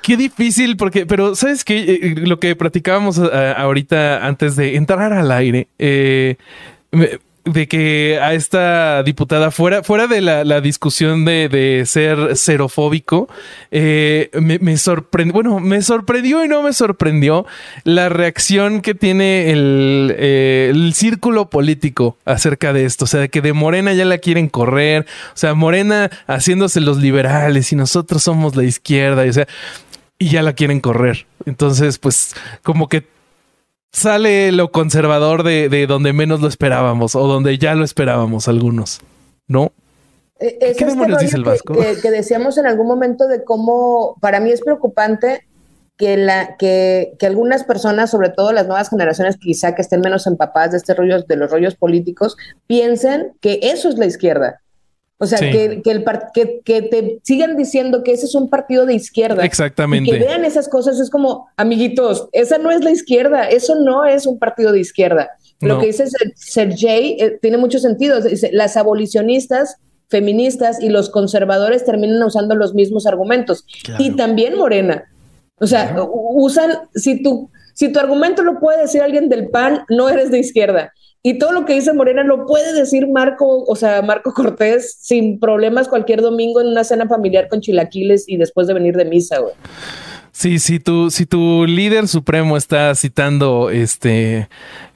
Qué, 0.01 0.17
difícil, 0.17 0.77
porque, 0.77 1.05
pero 1.05 1.35
sabes 1.35 1.63
que 1.63 1.79
eh, 1.79 2.15
lo 2.17 2.39
que 2.39 2.55
platicábamos 2.55 3.17
eh, 3.17 3.53
ahorita 3.55 4.25
antes 4.25 4.55
de 4.55 4.75
entrar 4.75 5.13
al 5.13 5.31
aire, 5.31 5.67
eh, 5.79 6.37
de 7.45 7.67
que 7.67 8.19
a 8.21 8.33
esta 8.33 9.03
diputada, 9.03 9.51
fuera, 9.51 9.83
fuera 9.83 10.07
de 10.07 10.19
la, 10.21 10.61
discusión 10.61 11.25
de, 11.25 11.83
ser 11.85 12.35
xerofóbico, 12.35 13.29
eh, 13.69 14.31
me, 14.33 14.77
sorprendió, 14.77 15.33
bueno, 15.33 15.59
me 15.59 15.81
sorprendió 15.83 16.43
y 16.43 16.47
no 16.47 16.63
me 16.63 16.73
sorprendió 16.73 17.45
la 17.83 18.09
reacción 18.09 18.81
que 18.81 18.95
tiene 18.95 19.51
el, 19.51 20.15
eh, 20.17 20.71
el, 20.73 20.93
círculo 20.95 21.49
político 21.51 22.17
acerca 22.25 22.73
de 22.73 22.85
esto. 22.85 23.05
O 23.05 23.07
sea, 23.07 23.27
que 23.27 23.41
de 23.41 23.53
Morena 23.53 23.93
ya 23.93 24.05
la 24.05 24.17
quieren 24.17 24.49
correr, 24.49 25.05
o 25.33 25.37
sea, 25.37 25.53
Morena 25.53 26.09
haciéndose 26.27 26.81
los 26.81 26.97
liberales 26.97 27.71
y 27.71 27.75
nosotros 27.75 28.23
somos 28.23 28.55
la 28.55 28.63
izquierda, 28.63 29.23
y, 29.25 29.29
o 29.29 29.33
sea, 29.33 29.47
y 30.17 30.29
ya 30.29 30.41
la 30.41 30.53
quieren 30.53 30.79
correr. 30.79 31.27
Entonces, 31.45 31.99
pues, 31.99 32.35
como 32.63 32.89
que 32.89 33.14
sale 33.95 34.51
lo 34.51 34.71
conservador 34.71 35.43
de, 35.43 35.87
donde 35.87 36.11
menos 36.11 36.41
lo 36.41 36.47
esperábamos 36.47 37.15
o 37.15 37.27
donde 37.27 37.57
ya 37.57 37.75
lo 37.75 37.85
esperábamos 37.85 38.49
algunos, 38.49 38.99
¿no? 39.47 39.71
Eh, 40.37 40.57
¿Qué 40.59 40.71
este 40.71 40.85
demonios 40.85 41.19
dice 41.19 41.37
el 41.37 41.45
Vasco? 41.45 41.73
Que, 42.01 42.11
decíamos 42.11 42.57
en 42.57 42.67
algún 42.67 42.87
momento 42.87 43.27
de 43.27 43.45
cómo, 43.45 44.17
para 44.19 44.41
mí 44.41 44.51
es 44.51 44.59
preocupante 44.61 45.47
que, 45.95 46.17
la, 46.17 46.57
que, 46.57 47.13
que, 47.17 47.25
algunas 47.25 47.63
personas, 47.63 48.11
sobre 48.11 48.29
todo 48.31 48.51
las 48.51 48.67
nuevas 48.67 48.89
generaciones, 48.89 49.37
quizá 49.37 49.75
que 49.75 49.81
estén 49.81 50.01
menos 50.01 50.27
empapadas 50.27 50.71
de 50.71 50.77
este 50.77 50.93
rollo, 50.93 51.21
de 51.23 51.35
los 51.37 51.49
rollos 51.49 51.75
políticos, 51.75 52.35
piensen 52.67 53.31
que 53.39 53.59
eso 53.61 53.87
es 53.87 53.97
la 53.97 54.07
izquierda. 54.07 54.61
O 55.17 55.25
sea, 55.25 55.39
que, 55.39 55.81
que, 55.81 55.91
el 55.91 56.05
que, 56.33 56.61
que, 56.65 56.81
te 56.81 57.19
sigan 57.23 57.55
diciendo 57.55 58.03
que 58.03 58.11
ese 58.11 58.25
es 58.25 58.35
un 58.35 58.49
partido 58.49 58.85
de 58.85 58.95
izquierda. 58.95 59.45
Exactamente. 59.45 60.09
Y 60.09 60.13
que 60.13 60.25
vean 60.25 60.43
esas 60.43 60.67
cosas 60.67 60.99
es 60.99 61.09
como, 61.09 61.47
amiguitos, 61.55 62.27
esa 62.33 62.57
no 62.57 62.69
es 62.69 62.83
la 62.83 62.91
izquierda, 62.91 63.47
eso 63.47 63.75
no 63.75 64.03
es 64.03 64.25
un 64.25 64.39
partido 64.39 64.73
de 64.73 64.81
izquierda. 64.81 65.29
Lo 65.61 65.79
que 65.79 65.87
dice 65.87 66.05
Sergey 66.35 67.15
eh, 67.19 67.39
tiene 67.41 67.57
mucho 67.57 67.79
sentido. 67.79 68.19
Dice, 68.19 68.49
las 68.51 68.75
abolicionistas, 68.75 69.77
feministas 70.09 70.81
y 70.81 70.89
los 70.89 71.09
conservadores 71.09 71.85
terminan 71.85 72.21
usando 72.21 72.55
los 72.55 72.73
mismos 72.73 73.07
argumentos. 73.07 73.65
Y 73.97 74.11
también 74.11 74.57
Morena. 74.57 75.05
O 75.57 75.67
sea, 75.67 75.95
usan, 76.11 76.71
si 76.93 77.23
tu, 77.23 77.49
si 77.73 77.89
tu 77.89 77.99
argumento 77.99 78.43
lo 78.43 78.59
puede 78.59 78.81
decir 78.81 79.01
alguien 79.01 79.29
del 79.29 79.49
PAN, 79.49 79.85
no 79.89 80.09
eres 80.09 80.29
de 80.29 80.39
izquierda. 80.39 80.91
Y 81.27 81.39
todo 81.39 81.53
lo 81.53 81.65
que 81.65 81.73
dice 81.73 81.91
Morena 81.91 82.23
lo 82.23 82.45
puede 82.45 82.71
decir 82.71 83.07
Marco, 83.07 83.63
o 83.63 83.75
sea, 83.75 84.03
Marco 84.03 84.31
Cortés 84.31 84.95
sin 85.01 85.39
problemas 85.39 85.87
cualquier 85.87 86.21
domingo 86.21 86.61
en 86.61 86.67
una 86.67 86.83
cena 86.83 87.07
familiar 87.07 87.47
con 87.47 87.61
chilaquiles 87.61 88.25
y 88.27 88.37
después 88.37 88.67
de 88.67 88.75
venir 88.75 88.95
de 88.95 89.05
misa, 89.05 89.39
güey. 89.39 89.55
Sí, 90.31 90.59
si 90.59 90.79
tu, 90.79 91.09
si 91.09 91.25
tu 91.25 91.65
líder 91.65 92.07
supremo 92.07 92.57
está 92.57 92.93
citando 92.93 93.71
este 93.71 94.49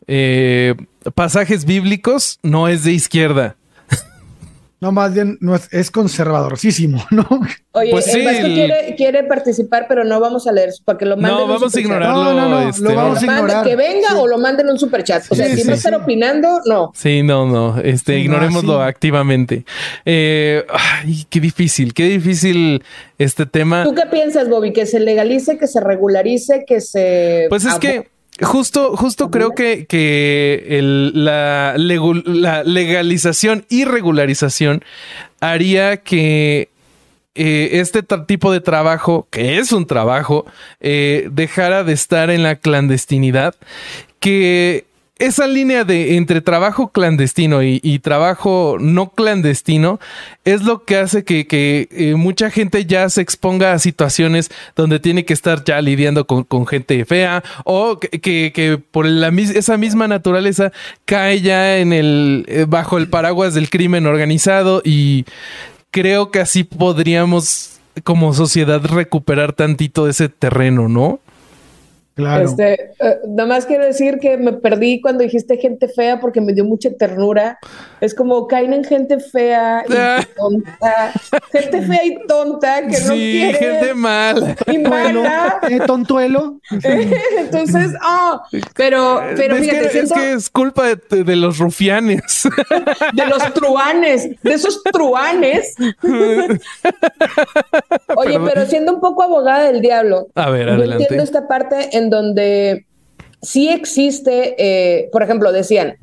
eh, 0.06 0.76
pasajes 1.16 1.66
bíblicos, 1.66 2.38
no 2.44 2.68
es 2.68 2.84
de 2.84 2.92
izquierda. 2.92 3.56
No, 4.82 4.94
más 4.94 5.14
bien 5.14 5.38
no 5.42 5.56
es, 5.56 5.68
es 5.72 5.92
conservadorísimo, 5.92 7.06
¿no? 7.12 7.28
Oye, 7.72 7.92
pues 7.92 8.08
el 8.08 8.24
quiere, 8.24 8.96
quiere, 8.96 9.24
participar, 9.26 9.86
pero 9.90 10.06
no 10.06 10.20
vamos 10.20 10.48
a 10.48 10.52
leer 10.52 10.70
para 10.86 10.98
que 10.98 11.06
lo 11.06 11.18
manden. 11.18 11.38
No, 11.38 11.48
vamos 11.48 11.76
a 11.76 11.80
ignorarlo. 11.80 12.24
No, 12.24 12.34
no, 12.34 12.50
no, 12.50 12.70
este, 12.70 12.82
lo 12.84 12.96
vamos 12.96 13.22
a 13.22 13.26
ignorar. 13.26 13.66
Que 13.66 13.76
venga 13.76 14.18
o 14.18 14.28
lo 14.28 14.38
manden 14.38 14.70
un 14.70 14.80
superchat. 14.80 15.24
O 15.30 15.36
sea, 15.36 15.54
si 15.54 15.64
no 15.66 15.74
están 15.74 15.96
opinando, 15.96 16.62
no. 16.66 16.92
Sí, 16.96 17.24
no, 17.24 17.46
no. 17.46 17.80
Este, 17.80 18.20
ignorémoslo 18.20 18.82
activamente. 18.82 19.66
Eh, 20.06 20.66
ay, 20.70 21.26
qué 21.30 21.40
difícil, 21.40 21.94
qué 21.94 22.06
difícil 22.06 22.84
este 23.18 23.46
tema. 23.46 23.84
¿Tú 23.84 23.94
qué 23.94 24.06
piensas, 24.06 24.50
Bobby? 24.50 24.72
¿Que 24.72 24.86
se 24.86 25.00
legalice, 25.00 25.58
que 25.58 25.68
se 25.68 25.82
regularice, 25.82 26.64
que 26.66 26.80
se. 26.80 27.48
Pues 27.50 27.66
es 27.66 27.76
que 27.76 28.10
Justo, 28.42 28.96
justo 28.96 29.32
creo 29.32 29.52
que, 29.52 29.86
que 29.86 30.80
la, 31.14 31.76
la, 31.78 32.64
legalización 32.64 33.66
y 33.70 33.86
regularización 33.86 34.84
haría 35.42 35.98
que 35.98 36.70
eh, 37.36 37.70
este 37.74 38.04
tipo 38.04 38.52
de 38.52 38.62
trabajo, 38.62 39.28
que 39.30 39.58
es 39.58 39.72
un 39.72 39.86
trabajo, 39.86 40.46
eh, 40.80 41.28
dejara 41.32 41.84
de 41.84 41.94
estar 41.94 42.30
en 42.30 42.44
la 42.44 42.56
clandestinidad, 42.56 43.56
que 44.20 44.86
esa 45.20 45.48
línea 45.48 45.84
de 45.84 46.16
entre 46.16 46.40
trabajo 46.40 46.92
clandestino 46.92 47.62
y, 47.62 48.00
trabajo 48.00 48.78
no 48.80 49.10
clandestino 49.10 50.00
es 50.46 50.64
lo 50.64 50.86
que 50.86 50.98
hace 50.98 51.26
que, 51.26 51.88
eh, 51.92 52.16
mucha 52.16 52.50
gente 52.50 52.86
ya 52.86 53.10
se 53.10 53.22
exponga 53.22 53.74
a 53.74 53.80
situaciones 53.80 54.50
donde 54.76 55.00
tiene 55.00 55.26
que 55.26 55.34
estar 55.34 55.64
ya 55.66 55.82
lidiando 55.82 56.26
con, 56.26 56.66
gente 56.66 57.04
fea 57.04 57.44
o 57.66 58.00
que, 58.00 58.82
por 58.92 59.06
la, 59.06 59.28
esa 59.28 59.78
misma 59.78 60.08
naturaleza 60.08 60.72
cae 61.06 61.42
ya 61.42 61.78
en 61.78 61.92
el 61.92 62.46
eh, 62.48 62.66
bajo 62.68 62.98
el 62.98 63.10
paraguas 63.10 63.54
del 63.54 63.70
crimen 63.70 64.06
organizado 64.06 64.82
y 64.86 65.26
creo 65.92 66.32
que 66.32 66.40
así 66.40 66.64
podríamos 66.64 67.80
como 68.06 68.34
sociedad 68.34 68.82
recuperar 68.86 69.52
tantito 69.52 70.08
ese 70.08 70.30
terreno, 70.30 70.88
¿no? 70.88 71.20
Este, 72.42 72.92
eh, 73.00 73.20
nada 73.28 73.48
más 73.48 73.66
quiero 73.66 73.86
decir 73.86 74.20
que 74.20 74.38
me 74.38 74.54
perdí 74.54 75.02
cuando 75.02 75.24
dijiste 75.24 75.58
gente 75.58 75.88
fea 75.88 76.20
porque 76.20 76.42
me 76.42 76.54
dio 76.54 76.66
mucha 76.66 76.90
ternura. 76.92 77.60
Es 78.02 78.14
como 78.14 78.48
caen 78.48 78.74
en 78.74 78.84
gente 78.84 79.20
fea 79.20 79.84
y 79.88 79.94
ah. 79.94 80.26
tonta. 80.36 81.14
gente 81.52 81.82
fea 81.82 82.06
y 82.06 82.28
tonta 82.28 82.82
que 82.88 83.00
no 83.02 83.14
quiere. 83.14 83.58
gente 83.58 83.94
mala. 83.94 84.56
Y 84.68 84.78
mala. 84.80 85.60
Eh, 85.70 85.80
tontuelo. 85.86 86.60
Entonces, 87.38 87.92
oh, 88.06 88.42
pero, 88.76 89.22
pero 89.36 89.56
es 89.56 89.62
fíjate, 89.62 89.90
que, 89.90 90.00
es 90.00 90.14
que 90.14 90.32
es 90.34 90.50
culpa 90.50 90.86
de, 91.10 91.36
los 91.36 91.58
rufianes. 91.58 92.48
de 93.14 93.26
los 93.26 93.54
truanes, 93.54 94.30
de 94.42 94.54
esos 94.54 94.82
truanes. 94.84 95.76
Oye, 98.16 98.40
pero 98.40 98.66
siendo 98.66 98.94
un 98.94 99.00
poco 99.00 99.24
abogada 99.24 99.64
del 99.64 99.82
diablo. 99.82 100.28
A 100.36 100.50
ver, 100.50 100.76
yo 100.78 100.84
entiendo 100.84 101.24
esta 101.24 101.48
parte 101.48 101.98
en 101.98 102.09
donde 102.10 102.86
sí 103.42 103.70
existe, 103.70 104.56
eh, 104.58 105.10
por 105.12 105.24
ejemplo, 105.24 105.52
decían, 105.52 105.98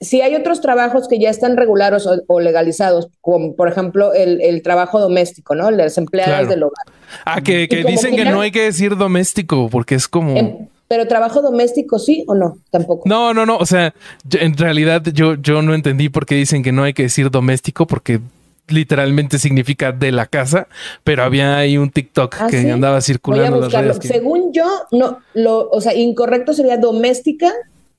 si 0.00 0.20
hay 0.20 0.34
otros 0.34 0.60
trabajos 0.60 1.08
que 1.08 1.18
ya 1.18 1.30
están 1.30 1.56
regulados 1.56 2.08
o, 2.26 2.40
legalizados, 2.40 3.08
como 3.20 3.54
por 3.54 3.68
ejemplo 3.68 4.12
el, 4.12 4.60
trabajo 4.62 5.00
doméstico, 5.00 5.54
¿no? 5.54 5.70
Las 5.70 5.96
empleadas 5.96 6.48
del 6.48 6.64
hogar. 6.64 6.86
Ah, 7.24 7.40
que, 7.40 7.66
dicen 7.86 8.14
que, 8.14 8.24
no 8.24 8.40
hay 8.40 8.50
que 8.50 8.62
decir 8.62 8.96
doméstico 8.96 9.68
porque 9.70 9.94
es 9.94 10.06
como... 10.06 10.68
pero 10.86 11.08
trabajo 11.08 11.40
doméstico 11.40 11.98
sí 11.98 12.24
o 12.26 12.34
no, 12.34 12.58
tampoco. 12.70 13.08
No, 13.08 13.32
no, 13.32 13.46
no. 13.46 13.56
O 13.56 13.64
sea, 13.64 13.94
en 14.32 14.56
realidad 14.56 15.02
yo, 15.14 15.34
yo 15.36 15.62
no 15.62 15.74
entendí 15.74 16.10
por 16.10 16.26
qué 16.26 16.34
dicen 16.34 16.62
que 16.62 16.72
no 16.72 16.82
hay 16.82 16.92
que 16.92 17.04
decir 17.04 17.30
doméstico 17.30 17.86
porque 17.86 18.20
literalmente 18.68 19.38
significa 19.38 19.92
de 19.92 20.12
la 20.12 20.26
casa, 20.26 20.68
pero 21.04 21.22
había 21.22 21.56
ahí 21.56 21.78
un 21.78 21.90
TikTok 21.90 22.36
ah, 22.38 22.46
que 22.48 22.70
andaba 22.70 23.00
circulando. 23.00 23.60
las 23.60 23.72
redes 23.72 23.98
Según 24.02 24.52
yo, 24.52 24.66
no, 24.92 25.18
lo, 25.34 25.68
o 25.70 25.80
sea, 25.80 25.94
incorrecto 25.94 26.52
sería 26.52 26.76
doméstica, 26.76 27.52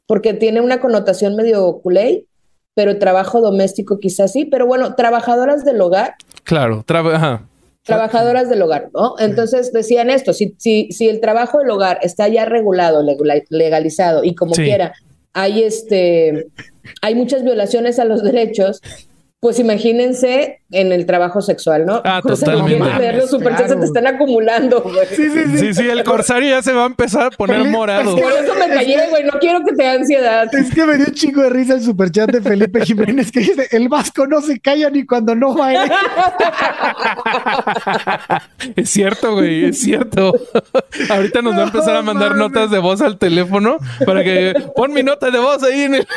porque 0.05 0.33
tiene 0.33 0.61
una 0.61 0.79
connotación 0.79 1.35
medio 1.35 1.79
culé, 1.79 2.25
pero 2.73 2.99
trabajo 2.99 3.41
doméstico 3.41 3.99
quizás 3.99 4.31
sí, 4.31 4.45
pero 4.45 4.67
bueno, 4.67 4.95
trabajadoras 4.95 5.65
del 5.65 5.81
hogar. 5.81 6.15
Claro, 6.43 6.83
trabaja. 6.85 7.43
Trabajadoras 7.83 8.49
del 8.49 8.61
hogar, 8.61 8.89
¿no? 8.93 9.15
Entonces 9.17 9.71
decían 9.71 10.09
esto, 10.09 10.33
si, 10.33 10.55
si, 10.57 10.91
si 10.91 11.07
el 11.07 11.21
trabajo 11.21 11.59
del 11.59 11.69
hogar 11.69 11.99
está 12.01 12.27
ya 12.27 12.45
regulado, 12.45 13.01
legalizado 13.49 14.23
y 14.23 14.35
como 14.35 14.53
quiera, 14.53 14.93
hay 15.33 15.63
este, 15.63 16.47
hay 17.01 17.15
muchas 17.15 17.43
violaciones 17.43 17.99
a 17.99 18.05
los 18.05 18.23
derechos, 18.23 18.81
pues 19.39 19.59
imagínense 19.59 20.61
en 20.71 20.91
el 20.91 21.05
trabajo 21.05 21.41
sexual, 21.41 21.85
¿no? 21.85 22.01
Ah, 22.03 22.21
totalmente. 22.21 23.13
los 23.13 23.29
superchats 23.29 23.69
se 23.69 23.75
te 23.77 23.85
están 23.85 24.07
acumulando, 24.07 24.81
güey. 24.81 25.07
Sí, 25.09 25.29
sí, 25.29 25.43
sí. 25.45 25.57
Sí, 25.57 25.73
sí, 25.73 25.89
el 25.89 26.03
corsario 26.03 26.49
ya 26.49 26.61
se 26.61 26.73
va 26.73 26.83
a 26.83 26.87
empezar 26.87 27.27
a 27.27 27.29
poner 27.31 27.63
morado. 27.65 28.15
Por 28.15 28.31
eso 28.31 28.53
me 28.55 28.67
callé, 28.67 29.07
güey. 29.09 29.23
No 29.23 29.33
quiero 29.39 29.59
que 29.63 29.73
te 29.73 29.83
dé 29.83 29.89
ansiedad. 29.89 30.53
Es 30.53 30.73
que 30.73 30.85
me 30.85 30.97
dio 30.97 31.05
un 31.07 31.13
chingo 31.13 31.41
de 31.41 31.49
risa 31.49 31.75
el 31.75 31.81
superchat 31.81 32.31
de 32.31 32.41
Felipe 32.41 32.85
Jiménez 32.85 33.31
que 33.31 33.39
dice: 33.39 33.67
el 33.71 33.87
vasco 33.87 34.27
no 34.27 34.41
se 34.41 34.59
calla 34.59 34.89
ni 34.89 35.05
cuando 35.05 35.35
no 35.35 35.55
va 35.55 35.73
él. 35.73 35.91
es 38.75 38.89
cierto, 38.89 39.33
güey, 39.33 39.65
es 39.65 39.79
cierto. 39.79 40.33
Ahorita 41.09 41.41
nos 41.41 41.55
va 41.55 41.59
a 41.59 41.63
empezar 41.63 41.95
a 41.95 42.01
mandar 42.01 42.35
notas 42.35 42.71
de 42.71 42.79
voz 42.79 43.01
al 43.01 43.17
teléfono 43.17 43.77
para 44.05 44.23
que 44.23 44.53
pon 44.75 44.93
mi 44.93 45.03
nota 45.03 45.31
de 45.31 45.39
voz 45.39 45.63
ahí 45.63 45.83
en 45.83 45.95
el... 45.95 46.07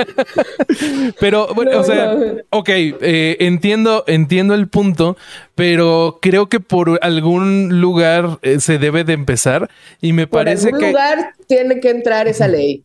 Pero, 1.20 1.48
bueno, 1.54 1.80
o 1.80 1.84
sea, 1.84 2.16
ok, 2.50 2.68
eh, 2.68 3.29
entiendo, 3.40 4.04
entiendo 4.06 4.54
el 4.54 4.68
punto, 4.68 5.16
pero 5.54 6.18
creo 6.20 6.48
que 6.48 6.60
por 6.60 6.98
algún 7.02 7.80
lugar 7.80 8.38
eh, 8.42 8.60
se 8.60 8.78
debe 8.78 9.04
de 9.04 9.12
empezar 9.12 9.70
y 10.00 10.12
me 10.12 10.26
parece 10.26 10.66
que... 10.66 10.70
Por 10.70 10.84
algún 10.84 10.92
lugar 10.92 11.34
tiene 11.46 11.80
que 11.80 11.90
entrar 11.90 12.28
esa 12.28 12.48
ley. 12.48 12.84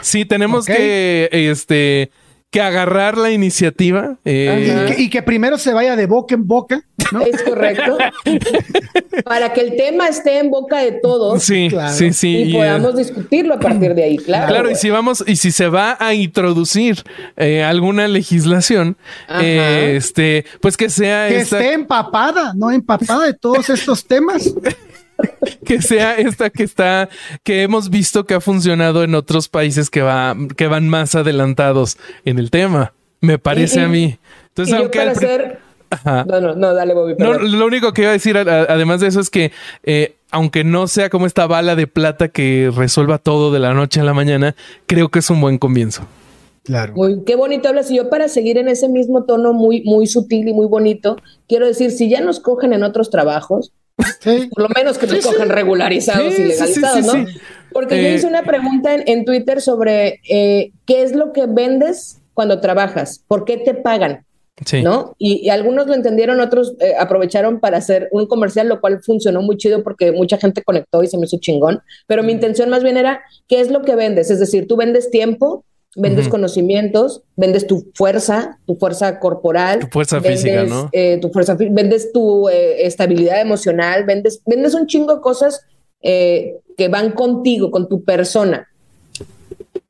sí, 0.00 0.24
tenemos 0.24 0.66
que, 0.66 1.28
este 1.32 2.10
que 2.50 2.62
agarrar 2.62 3.18
la 3.18 3.30
iniciativa. 3.30 4.16
Eh, 4.24 4.94
y, 4.98 5.10
que, 5.10 5.22
primero 5.22 5.58
se 5.58 5.74
vaya 5.74 5.96
de 5.96 6.06
boca 6.06 6.34
en 6.34 6.46
boca. 6.46 6.82
¿no? 7.12 7.20
Es 7.20 7.42
correcto. 7.42 7.98
Para 9.24 9.52
que 9.52 9.60
el 9.60 9.76
tema 9.76 10.08
esté 10.08 10.38
en 10.38 10.50
boca 10.50 10.78
de 10.78 10.92
todos. 10.92 11.42
Sí, 11.42 11.70
sí, 11.92 12.12
sí. 12.12 12.36
Y, 12.48 12.52
podamos 12.54 12.96
discutirlo 12.96 13.54
a 13.54 13.60
partir 13.60 13.94
de 13.94 14.04
ahí, 14.04 14.16
claro. 14.16 14.46
Claro, 14.48 14.70
y 14.70 14.74
si 14.74 14.90
vamos, 14.90 15.24
y 15.26 15.36
si 15.36 15.52
se 15.52 15.68
va 15.68 15.96
a 16.00 16.14
introducir 16.14 17.02
eh, 17.36 17.62
alguna 17.62 18.08
legislación, 18.08 18.96
este, 19.40 20.44
pues 20.60 20.76
que 20.76 20.90
sea. 20.90 21.28
Que 21.28 21.40
esté 21.40 21.72
empapada, 21.72 22.52
no 22.54 22.70
empapada 22.70 23.26
de 23.26 23.34
todos 23.34 23.68
estos 23.70 24.04
temas. 24.04 24.54
que 25.64 25.82
sea 25.82 26.16
esta 26.16 26.50
que 26.50 26.62
está, 26.62 27.08
que 27.42 27.62
hemos 27.62 27.90
visto 27.90 28.24
que 28.24 28.34
ha 28.34 28.40
funcionado 28.40 29.04
en 29.04 29.14
otros 29.14 29.48
países 29.48 29.90
que, 29.90 30.02
va, 30.02 30.36
que 30.56 30.66
van 30.66 30.88
más 30.88 31.14
adelantados 31.14 31.98
en 32.24 32.38
el 32.38 32.50
tema. 32.50 32.92
Me 33.20 33.38
parece 33.38 33.80
a 33.80 33.88
mí. 33.88 34.18
Entonces, 34.48 34.74
aunque. 34.74 35.58
No, 36.04 36.40
no, 36.40 36.54
no, 36.54 36.74
dale, 36.74 36.94
Bobby. 36.94 37.14
No, 37.18 37.34
lo 37.34 37.66
único 37.66 37.92
que 37.92 38.02
iba 38.02 38.10
a 38.10 38.12
decir, 38.12 38.36
además 38.36 39.00
de 39.00 39.08
eso, 39.08 39.20
es 39.20 39.30
que 39.30 39.52
eh, 39.84 40.16
aunque 40.30 40.64
no 40.64 40.86
sea 40.86 41.08
como 41.08 41.26
esta 41.26 41.46
bala 41.46 41.74
de 41.76 41.86
plata 41.86 42.28
que 42.28 42.70
resuelva 42.74 43.18
todo 43.18 43.50
de 43.52 43.58
la 43.58 43.72
noche 43.74 44.00
a 44.00 44.04
la 44.04 44.14
mañana, 44.14 44.54
creo 44.86 45.08
que 45.08 45.20
es 45.20 45.30
un 45.30 45.40
buen 45.40 45.58
comienzo. 45.58 46.02
Claro. 46.64 46.92
Muy, 46.94 47.24
qué 47.24 47.34
bonito 47.34 47.68
hablas. 47.68 47.90
Y 47.90 47.96
yo, 47.96 48.10
para 48.10 48.28
seguir 48.28 48.58
en 48.58 48.68
ese 48.68 48.88
mismo 48.88 49.24
tono 49.24 49.54
muy, 49.54 49.82
muy 49.84 50.06
sutil 50.06 50.48
y 50.48 50.52
muy 50.52 50.66
bonito, 50.66 51.16
quiero 51.48 51.66
decir: 51.66 51.90
si 51.90 52.10
ya 52.10 52.20
nos 52.20 52.40
cogen 52.40 52.74
en 52.74 52.82
otros 52.82 53.08
trabajos, 53.08 53.72
por 54.50 54.62
lo 54.62 54.68
menos 54.74 54.98
que 54.98 55.06
nos 55.06 55.26
cojan 55.26 55.48
regularizados 55.48 56.38
y 56.38 56.44
legalizados, 56.44 57.06
¿no? 57.06 57.26
Porque 57.72 58.00
yo 58.00 58.08
eh, 58.08 58.14
hice 58.14 58.26
una 58.26 58.42
pregunta 58.42 58.94
en, 58.94 59.24
Twitter 59.24 59.60
sobre 59.60 60.20
eh, 60.28 60.72
qué 60.86 61.02
es 61.02 61.14
lo 61.14 61.32
que 61.32 61.46
vendes 61.46 62.20
cuando 62.34 62.60
trabajas, 62.60 63.22
por 63.26 63.44
qué 63.44 63.56
te 63.56 63.74
pagan. 63.74 64.24
¿No? 64.82 65.14
Y, 65.18 65.50
algunos 65.50 65.86
lo 65.86 65.94
entendieron, 65.94 66.40
otros 66.40 66.74
eh, 66.80 66.94
aprovecharon 66.98 67.60
para 67.60 67.78
hacer 67.78 68.08
un 68.10 68.26
comercial, 68.26 68.68
lo 68.68 68.80
cual 68.80 69.00
funcionó 69.00 69.40
muy 69.40 69.56
chido 69.56 69.84
porque 69.84 70.10
mucha 70.10 70.36
gente 70.36 70.64
conectó 70.64 71.04
y 71.04 71.06
se 71.06 71.16
me 71.16 71.26
hizo 71.26 71.38
chingón. 71.38 71.80
Pero 72.08 72.24
mi 72.24 72.32
intención 72.32 72.68
más 72.68 72.82
bien 72.82 72.96
era, 72.96 73.22
¿qué 73.46 73.60
es 73.60 73.70
lo 73.70 73.82
que 73.82 73.94
vendes? 73.94 74.32
Es 74.32 74.40
decir, 74.40 74.66
tú 74.66 74.76
vendes 74.76 75.12
tiempo, 75.12 75.64
vendes 75.98 76.28
conocimientos, 76.28 77.22
vendes 77.36 77.66
tu 77.66 77.90
fuerza, 77.94 78.58
tu 78.66 78.76
fuerza 78.76 79.18
corporal, 79.18 79.80
tu 79.80 79.88
fuerza 79.88 80.20
física, 80.20 80.64
¿no? 80.64 80.88
Eh, 80.92 81.18
tu 81.20 81.30
fuerza, 81.30 81.56
vendes 81.58 82.12
tu 82.12 82.48
eh, 82.48 82.86
estabilidad 82.86 83.40
emocional, 83.40 84.04
vendes, 84.04 84.40
vendes 84.46 84.74
un 84.74 84.86
chingo 84.86 85.16
de 85.16 85.20
cosas 85.20 85.62
eh, 86.00 86.56
que 86.76 86.88
van 86.88 87.12
contigo, 87.12 87.70
con 87.70 87.88
tu 87.88 88.04
persona. 88.04 88.68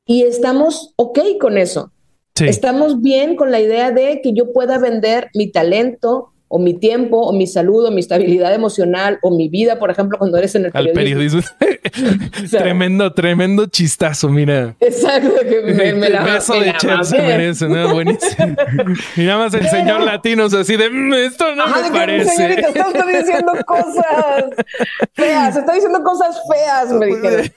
Y 0.05 0.23
estamos 0.23 0.93
ok 0.95 1.19
con 1.39 1.57
eso. 1.57 1.91
Estamos 2.39 3.01
bien 3.01 3.35
con 3.35 3.51
la 3.51 3.59
idea 3.59 3.91
de 3.91 4.21
que 4.21 4.33
yo 4.33 4.53
pueda 4.53 4.77
vender 4.77 5.29
mi 5.33 5.51
talento, 5.51 6.31
o 6.51 6.57
mi 6.57 6.73
tiempo, 6.73 7.21
o 7.21 7.31
mi 7.31 7.45
salud, 7.45 7.85
o 7.85 7.91
mi 7.91 7.99
estabilidad 7.99 8.55
emocional, 8.55 9.19
o 9.21 9.29
mi 9.29 9.49
vida, 9.49 9.77
por 9.77 9.91
ejemplo, 9.91 10.17
cuando 10.17 10.35
eres 10.39 10.55
en 10.55 10.65
el 10.65 10.71
periodismo. 10.71 11.41
tremendo, 12.49 13.13
tremendo 13.13 13.67
chistazo, 13.67 14.29
mira. 14.29 14.75
Exacto, 14.79 15.29
que 15.47 15.61
me, 15.61 15.93
me 15.93 16.09
la, 16.09 16.23
beso 16.23 16.59
de 16.59 16.73
Cher 16.73 17.05
se 17.05 17.19
merece, 17.19 17.69
¿no? 17.69 17.93
Buenísimo. 17.93 18.55
y 19.15 19.21
nada 19.21 19.37
más 19.45 19.53
el 19.53 19.67
señor 19.69 20.01
latinos 20.01 20.51
así 20.55 20.75
de, 20.75 20.89
mm, 20.89 21.13
esto 21.13 21.55
no 21.55 21.67
me 21.67 21.91
parece. 21.91 22.31
Señorita, 22.31 22.69
está 22.69 23.05
diciendo 23.05 23.51
cosas 23.67 24.49
feas, 25.13 25.55
está 25.55 25.73
diciendo 25.73 26.03
cosas 26.03 26.41
feas, 26.51 26.91
me 26.93 27.05
dijeron. 27.05 27.51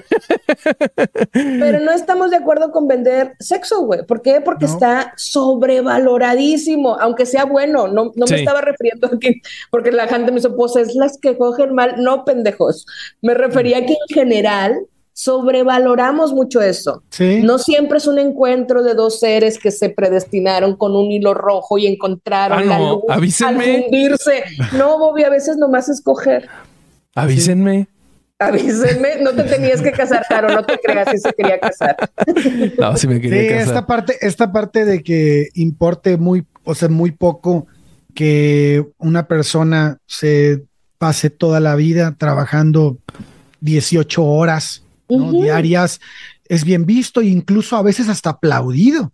Pero 1.33 1.81
no 1.81 1.93
estamos 1.93 2.31
de 2.31 2.37
acuerdo 2.37 2.71
con 2.71 2.87
vender 2.89 3.37
sexo, 3.41 3.87
güey. 3.87 4.05
¿Por 4.05 4.21
qué? 4.21 4.43
Porque 4.43 4.67
está 4.67 5.15
sobrevaloradísimo, 5.17 6.99
aunque 7.01 7.25
sea 7.25 7.47
bueno. 7.47 7.89
No, 7.89 8.13
no 8.15 8.27
me 8.29 8.37
estaba 8.37 8.61
refiriendo 8.61 8.82
aquí, 9.13 9.41
porque 9.71 9.93
la 9.93 10.09
gente 10.09 10.31
me 10.31 10.37
dice, 10.37 10.51
pues 10.51 10.77
es 10.77 10.95
las 10.95 11.19
que 11.19 11.37
cogen 11.37 11.75
mal. 11.75 11.95
No, 11.99 12.25
pendejos. 12.25 12.87
Me 13.21 13.35
refería 13.35 13.79
a 13.79 13.87
que 13.87 13.93
en 13.93 14.15
general 14.15 14.87
sobrevaloramos 15.13 16.33
mucho 16.33 16.61
eso. 16.61 17.03
No 17.43 17.59
siempre 17.59 17.99
es 17.99 18.07
un 18.07 18.19
encuentro 18.19 18.83
de 18.83 18.95
dos 18.95 19.21
seres 19.21 19.59
que 19.59 19.71
se 19.71 19.91
predestinaron 19.91 20.77
con 20.77 20.97
un 20.97 21.11
hilo 21.13 21.35
rojo 21.35 21.79
y 21.79 21.87
encontraron 21.87 22.61
ah, 22.61 22.65
la 22.65 22.79
luz 22.79 23.03
avísenme. 23.09 23.77
al 23.77 23.83
fundirse. 23.83 24.45
No, 24.77 24.99
Bobby, 24.99 25.25
a 25.25 25.31
veces 25.31 25.57
nomás 25.57 25.89
escoger. 25.89 26.49
Avísenme. 27.15 27.89
Avísenme, 28.39 29.21
no 29.21 29.33
te 29.33 29.45
tenías 29.45 29.81
que 29.81 29.93
casar, 29.93 30.25
Caro, 30.29 30.49
no 30.49 30.65
te 30.65 30.77
creas 30.79 31.11
si 31.11 31.19
se 31.19 31.33
quería 31.33 31.61
casar. 31.61 31.97
No, 32.79 32.97
sí 32.97 33.07
me 33.07 33.21
quería 33.21 33.49
casar. 33.49 33.69
Esta 33.69 33.87
parte, 33.87 34.17
esta 34.21 34.53
parte 34.53 34.85
de 34.85 35.03
que 35.03 35.49
importe 35.55 36.17
muy, 36.17 36.45
o 36.65 36.75
sea, 36.75 36.89
muy 36.89 37.13
poco 37.13 37.67
que 38.15 38.87
una 38.99 39.27
persona 39.27 39.99
se 40.07 40.65
pase 40.99 41.31
toda 41.31 41.61
la 41.61 41.75
vida 41.75 42.15
trabajando 42.17 42.99
18 43.61 44.25
horas 44.25 44.83
diarias 45.09 46.01
es 46.49 46.65
bien 46.65 46.87
visto 46.87 47.21
e 47.21 47.27
incluso 47.27 47.77
a 47.77 47.83
veces 47.83 48.09
hasta 48.09 48.31
aplaudido 48.31 49.13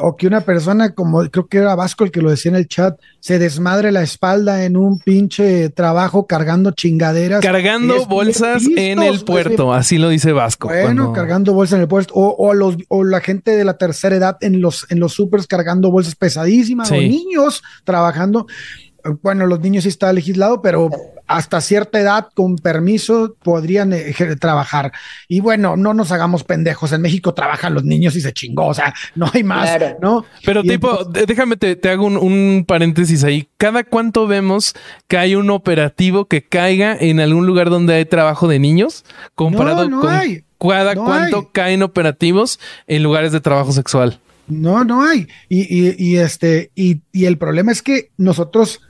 o 0.00 0.16
que 0.16 0.26
una 0.26 0.40
persona, 0.40 0.94
como 0.94 1.22
creo 1.30 1.46
que 1.46 1.58
era 1.58 1.74
Vasco 1.74 2.04
el 2.04 2.10
que 2.10 2.20
lo 2.20 2.30
decía 2.30 2.50
en 2.50 2.56
el 2.56 2.68
chat, 2.68 2.98
se 3.20 3.38
desmadre 3.38 3.92
la 3.92 4.02
espalda 4.02 4.64
en 4.64 4.76
un 4.76 4.98
pinche 4.98 5.70
trabajo 5.70 6.26
cargando 6.26 6.72
chingaderas. 6.72 7.40
Cargando 7.40 8.06
bolsas 8.06 8.64
en 8.76 9.02
el 9.02 9.24
puerto, 9.24 9.72
así 9.72 9.98
lo 9.98 10.08
dice 10.08 10.32
Vasco. 10.32 10.68
Bueno, 10.68 11.12
cargando 11.12 11.52
bolsas 11.54 11.76
en 11.76 11.82
el 11.82 11.88
puerto, 11.88 12.14
o, 12.14 12.54
los, 12.54 12.76
o 12.88 13.04
la 13.04 13.20
gente 13.20 13.56
de 13.56 13.64
la 13.64 13.78
tercera 13.78 14.16
edad 14.16 14.36
en 14.40 14.60
los, 14.60 14.86
en 14.90 15.00
los 15.00 15.12
supers 15.12 15.46
cargando 15.46 15.90
bolsas 15.90 16.14
pesadísimas, 16.14 16.90
o 16.90 16.96
niños 16.96 17.62
trabajando 17.84 18.46
bueno, 19.22 19.46
los 19.46 19.60
niños 19.60 19.84
sí 19.84 19.88
está 19.88 20.12
legislado, 20.12 20.62
pero 20.62 20.90
hasta 21.26 21.60
cierta 21.60 22.00
edad, 22.00 22.28
con 22.34 22.56
permiso, 22.56 23.36
podrían 23.42 23.92
eh, 23.92 24.14
trabajar. 24.38 24.92
Y 25.28 25.40
bueno, 25.40 25.76
no 25.76 25.94
nos 25.94 26.12
hagamos 26.12 26.44
pendejos. 26.44 26.92
En 26.92 27.00
México 27.00 27.34
trabajan 27.34 27.74
los 27.74 27.84
niños 27.84 28.16
y 28.16 28.20
se 28.20 28.32
chingó. 28.32 28.66
O 28.66 28.74
sea, 28.74 28.94
no 29.14 29.30
hay 29.32 29.42
más, 29.42 29.70
¿no? 30.00 30.24
Pero 30.44 30.62
tipo, 30.62 31.04
déjame, 31.04 31.56
te, 31.56 31.78
hago 31.88 32.06
un, 32.06 32.64
paréntesis 32.66 33.24
ahí. 33.24 33.48
¿Cada 33.56 33.84
cuánto 33.84 34.26
vemos 34.26 34.74
que 35.08 35.16
hay 35.16 35.34
un 35.34 35.50
operativo 35.50 36.26
que 36.26 36.42
caiga 36.42 36.96
en 36.98 37.20
algún 37.20 37.46
lugar 37.46 37.70
donde 37.70 37.94
hay 37.94 38.04
trabajo 38.04 38.48
de 38.48 38.58
niños? 38.58 39.04
Comparado 39.34 39.88
no, 39.88 40.00
con 40.00 40.10
hay. 40.12 40.44
cada 40.58 40.94
cuánto 40.94 41.50
caen 41.50 41.82
operativos 41.82 42.60
en 42.86 43.02
lugares 43.02 43.32
de 43.32 43.40
trabajo 43.40 43.72
sexual. 43.72 44.20
No, 44.48 44.84
no 44.84 45.02
hay. 45.02 45.28
Y, 45.48 46.16
este, 46.16 46.70
y, 46.74 47.00
y 47.12 47.24
el 47.24 47.38
problema 47.38 47.72
es 47.72 47.80
que 47.80 48.10
nosotros 48.18 48.80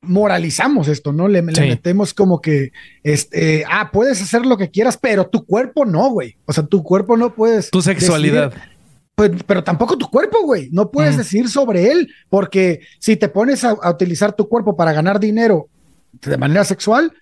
moralizamos 0.00 0.88
esto, 0.88 1.12
¿no? 1.12 1.28
Le, 1.28 1.42
metemos 1.42 2.14
como 2.14 2.40
que, 2.40 2.72
este, 3.02 3.64
ah, 3.68 3.90
puedes 3.92 4.22
hacer 4.22 4.46
lo 4.46 4.56
que 4.56 4.70
quieras, 4.70 4.96
pero 4.96 5.26
tu 5.26 5.44
cuerpo 5.44 5.84
no, 5.84 6.10
güey. 6.10 6.36
O 6.46 6.52
sea, 6.52 6.64
tu 6.64 6.82
cuerpo 6.82 7.16
no 7.16 7.34
puedes. 7.34 7.70
Tu 7.70 7.82
sexualidad. 7.82 8.52
pues, 9.14 9.32
pero 9.46 9.64
tampoco 9.64 9.98
tu 9.98 10.08
cuerpo, 10.08 10.42
güey. 10.44 10.68
No 10.72 10.90
puedes 10.90 11.16
decir 11.16 11.48
sobre 11.48 11.90
él, 11.90 12.12
porque 12.28 12.80
si 12.98 13.16
te 13.16 13.28
pones 13.28 13.64
a, 13.64 13.74
utilizar 13.90 14.34
tu 14.34 14.48
cuerpo 14.48 14.76
para 14.76 14.92
ganar 14.92 15.18
dinero 15.18 15.68
de 16.12 16.36
manera 16.36 16.64
sexual, 16.64 17.12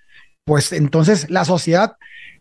pues 0.44 0.72
entonces 0.72 1.30
la 1.30 1.44
sociedad 1.44 1.96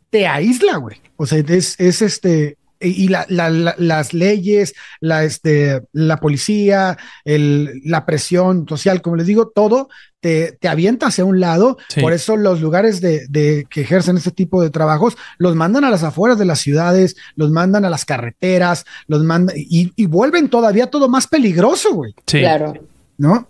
te 0.09 0.27
aísla, 0.27 0.77
güey. 0.77 0.97
O 1.15 1.25
sea, 1.25 1.39
es, 1.39 1.79
es 1.79 2.01
este, 2.01 2.57
y 2.79 3.07
la, 3.07 3.25
las 3.29 4.13
leyes, 4.13 4.73
la, 4.99 5.23
este, 5.23 5.81
la 5.93 6.17
policía, 6.19 6.97
el, 7.23 7.81
la 7.83 8.05
presión 8.05 8.67
social, 8.67 9.01
como 9.01 9.15
les 9.15 9.27
digo, 9.27 9.51
todo 9.53 9.89
te, 10.19 10.57
te 10.59 10.67
avienta 10.67 11.07
hacia 11.07 11.25
un 11.25 11.39
lado. 11.39 11.77
Por 12.01 12.13
eso 12.13 12.35
los 12.37 12.61
lugares 12.61 13.01
de, 13.01 13.25
de, 13.29 13.65
que 13.69 13.81
ejercen 13.81 14.17
este 14.17 14.31
tipo 14.31 14.61
de 14.61 14.69
trabajos 14.69 15.17
los 15.37 15.55
mandan 15.55 15.83
a 15.83 15.89
las 15.89 16.03
afueras 16.03 16.37
de 16.37 16.45
las 16.45 16.59
ciudades, 16.59 17.15
los 17.35 17.51
mandan 17.51 17.85
a 17.85 17.89
las 17.89 18.05
carreteras, 18.05 18.85
los 19.07 19.23
mandan 19.23 19.55
y, 19.57 19.91
y 19.95 20.05
vuelven 20.07 20.49
todavía 20.49 20.87
todo 20.87 21.09
más 21.09 21.27
peligroso, 21.27 21.93
güey. 21.93 22.13
Sí. 22.25 22.39
Claro. 22.39 22.73
¿No? 23.17 23.47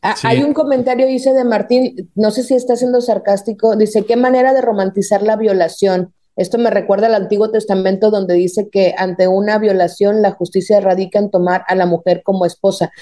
Ah, 0.00 0.14
hay 0.22 0.42
un 0.42 0.54
comentario, 0.54 1.06
dice 1.06 1.32
de 1.32 1.44
Martín, 1.44 2.10
no 2.14 2.30
sé 2.30 2.44
si 2.44 2.54
está 2.54 2.76
siendo 2.76 3.00
sarcástico, 3.00 3.74
dice, 3.74 4.04
¿qué 4.04 4.16
manera 4.16 4.52
de 4.52 4.60
romantizar 4.60 5.22
la 5.22 5.36
violación? 5.36 6.12
Esto 6.38 6.56
me 6.56 6.70
recuerda 6.70 7.08
al 7.08 7.16
Antiguo 7.16 7.50
Testamento 7.50 8.10
donde 8.10 8.34
dice 8.34 8.68
que 8.70 8.94
ante 8.96 9.26
una 9.26 9.58
violación 9.58 10.22
la 10.22 10.30
justicia 10.30 10.80
radica 10.80 11.18
en 11.18 11.30
tomar 11.30 11.64
a 11.66 11.74
la 11.74 11.84
mujer 11.84 12.22
como 12.22 12.46
esposa. 12.46 12.92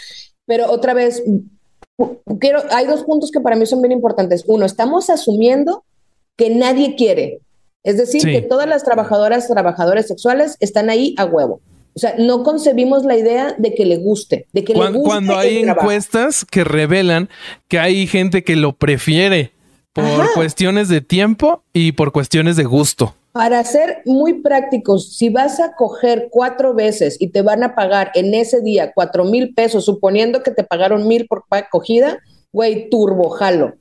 Pero 0.46 0.72
otra 0.72 0.94
vez, 0.94 1.22
quiero, 2.40 2.62
hay 2.70 2.86
dos 2.86 3.04
puntos 3.04 3.30
que 3.30 3.40
para 3.40 3.54
mí 3.54 3.66
son 3.66 3.82
bien 3.82 3.92
importantes. 3.92 4.42
Uno, 4.46 4.64
estamos 4.64 5.10
asumiendo 5.10 5.84
que 6.34 6.48
nadie 6.48 6.96
quiere. 6.96 7.40
Es 7.84 7.98
decir, 7.98 8.22
que 8.22 8.40
todas 8.40 8.66
las 8.66 8.84
trabajadoras, 8.84 9.46
trabajadores 9.46 10.08
sexuales 10.08 10.56
están 10.60 10.88
ahí 10.88 11.14
a 11.18 11.26
huevo. 11.26 11.60
O 11.94 11.98
sea, 11.98 12.14
no 12.18 12.42
concebimos 12.42 13.04
la 13.04 13.18
idea 13.18 13.54
de 13.58 13.74
que 13.74 13.84
le 13.84 13.98
guste, 13.98 14.46
de 14.54 14.64
que 14.64 14.72
cuando, 14.72 14.92
le 14.92 14.98
guste 14.98 15.10
Cuando 15.10 15.36
hay 15.36 15.58
encuestas 15.58 16.46
que 16.46 16.64
revelan 16.64 17.28
que 17.68 17.78
hay 17.78 18.06
gente 18.06 18.44
que 18.44 18.56
lo 18.56 18.72
prefiere 18.72 19.52
por 19.92 20.32
cuestiones 20.34 20.88
de 20.88 21.00
tiempo 21.00 21.62
y 21.72 21.92
por 21.92 22.12
cuestiones 22.12 22.56
de 22.56 22.64
gusto. 22.64 23.14
Para 23.36 23.62
ser 23.64 24.02
muy 24.06 24.40
prácticos, 24.40 25.14
si 25.14 25.28
vas 25.28 25.60
a 25.60 25.74
coger 25.74 26.28
cuatro 26.30 26.72
veces 26.72 27.18
y 27.20 27.28
te 27.28 27.42
van 27.42 27.62
a 27.62 27.74
pagar 27.74 28.10
en 28.14 28.32
ese 28.32 28.62
día 28.62 28.92
cuatro 28.94 29.24
mil 29.24 29.52
pesos, 29.52 29.84
suponiendo 29.84 30.42
que 30.42 30.52
te 30.52 30.64
pagaron 30.64 31.06
mil 31.06 31.26
por 31.26 31.44
cogida, 31.70 32.18
güey, 32.50 32.88
turbo 32.88 33.28
jalo. 33.28 33.74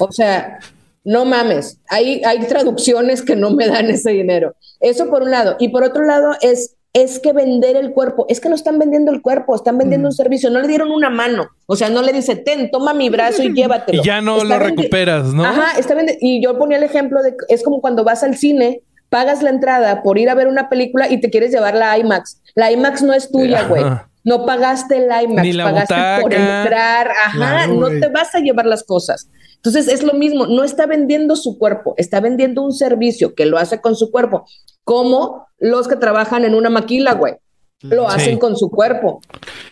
O 0.00 0.10
sea, 0.10 0.58
no 1.04 1.24
mames, 1.24 1.78
hay, 1.88 2.22
hay 2.24 2.40
traducciones 2.40 3.22
que 3.22 3.36
no 3.36 3.50
me 3.52 3.68
dan 3.68 3.90
ese 3.90 4.10
dinero. 4.10 4.56
Eso 4.80 5.08
por 5.08 5.22
un 5.22 5.30
lado. 5.30 5.54
Y 5.60 5.68
por 5.68 5.84
otro 5.84 6.04
lado 6.04 6.32
es 6.40 6.76
es 6.92 7.20
que 7.20 7.32
vender 7.32 7.76
el 7.76 7.92
cuerpo, 7.92 8.26
es 8.28 8.40
que 8.40 8.48
no 8.48 8.54
están 8.54 8.78
vendiendo 8.78 9.12
el 9.12 9.22
cuerpo, 9.22 9.54
están 9.54 9.78
vendiendo 9.78 10.08
un 10.08 10.14
servicio, 10.14 10.50
no 10.50 10.60
le 10.60 10.66
dieron 10.66 10.90
una 10.90 11.08
mano, 11.08 11.48
o 11.66 11.76
sea, 11.76 11.88
no 11.88 12.02
le 12.02 12.12
dice, 12.12 12.34
ten, 12.34 12.70
toma 12.70 12.94
mi 12.94 13.08
brazo 13.10 13.42
y 13.42 13.52
llévatelo. 13.54 14.02
Y 14.02 14.04
ya 14.04 14.20
no 14.20 14.42
lo 14.42 14.58
recuperas, 14.58 15.32
¿no? 15.32 15.44
Ajá, 15.44 15.78
está 15.78 15.94
y 16.20 16.42
yo 16.42 16.58
ponía 16.58 16.78
el 16.78 16.82
ejemplo 16.82 17.22
de, 17.22 17.36
es 17.48 17.62
como 17.62 17.80
cuando 17.80 18.02
vas 18.02 18.24
al 18.24 18.36
cine, 18.36 18.82
pagas 19.08 19.42
la 19.42 19.50
entrada 19.50 20.02
por 20.02 20.18
ir 20.18 20.30
a 20.30 20.34
ver 20.34 20.48
una 20.48 20.68
película 20.68 21.08
y 21.08 21.20
te 21.20 21.30
quieres 21.30 21.52
llevar 21.52 21.74
la 21.74 21.96
IMAX. 21.98 22.40
La 22.54 22.72
IMAX 22.72 23.02
no 23.02 23.12
es 23.12 23.30
tuya, 23.30 23.66
güey. 23.66 23.84
No 24.22 24.44
pagaste 24.44 24.98
el 24.98 25.04
IMAX, 25.04 25.56
pagaste 25.56 26.22
por 26.22 26.34
entrar, 26.34 27.10
ajá, 27.24 27.66
no 27.68 27.88
te 27.88 28.08
vas 28.08 28.34
a 28.34 28.40
llevar 28.40 28.66
las 28.66 28.82
cosas. 28.82 29.28
Entonces 29.56 29.88
es 29.88 30.02
lo 30.02 30.14
mismo, 30.14 30.46
no 30.46 30.64
está 30.64 30.86
vendiendo 30.86 31.36
su 31.36 31.58
cuerpo, 31.58 31.94
está 31.98 32.20
vendiendo 32.20 32.62
un 32.62 32.72
servicio 32.72 33.34
que 33.34 33.44
lo 33.44 33.58
hace 33.58 33.80
con 33.80 33.94
su 33.94 34.10
cuerpo, 34.10 34.46
como 34.84 35.46
los 35.58 35.88
que 35.88 35.96
trabajan 35.96 36.44
en 36.44 36.54
una 36.54 36.70
maquila, 36.70 37.14
güey. 37.14 37.34
Lo 37.82 38.06
hacen 38.10 38.38
con 38.38 38.58
su 38.58 38.70
cuerpo, 38.70 39.22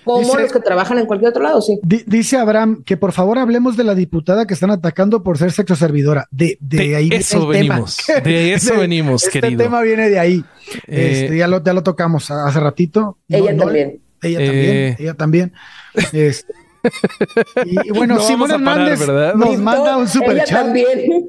como 0.03 0.35
los 0.37 0.51
que 0.51 0.61
trabajan 0.61 0.99
en 0.99 1.05
cualquier 1.05 1.29
otro 1.29 1.43
lado, 1.43 1.61
sí. 1.61 1.79
dice 1.83 2.39
Abraham 2.39 2.83
que 2.83 2.97
por 2.97 3.13
favor 3.13 3.39
hablemos 3.39 3.77
de 3.77 3.85
la 3.85 3.95
diputada 3.95 4.47
que 4.47 4.55
están 4.55 4.71
atacando 4.71 5.23
por 5.23 5.37
ser 5.37 5.53
sexo 5.53 5.77
servidora. 5.77 6.27
De, 6.31 6.57
de, 6.59 6.97
ahí 6.97 7.11
eso 7.13 7.47
venimos. 7.47 7.99
De 8.25 8.55
eso 8.55 8.79
venimos, 8.79 9.25
este 9.25 9.41
querido. 9.43 9.61
Este 9.61 9.65
tema 9.65 9.83
viene 9.83 10.09
de 10.09 10.19
ahí. 10.19 10.43
Eh, 10.87 11.25
este, 11.25 11.37
ya, 11.37 11.49
lo, 11.49 11.63
ya 11.63 11.75
lo 11.75 11.83
tocamos 11.83 12.31
hace 12.31 12.61
ratito. 12.61 13.19
Ella 13.29 13.55
también. 13.55 14.01
ella 14.23 14.39
también. 14.39 14.75
Eh, 14.75 14.97
ella 14.99 15.15
también. 15.15 15.53
Este, 15.93 16.33
y, 17.65 17.91
bueno, 17.91 18.21
Simón 18.21 18.51
Hernández 18.51 19.07
nos 19.35 19.59
manda 19.59 19.97
un 19.97 20.09
super 20.09 20.37
ella 20.37 20.45
también. 20.47 21.29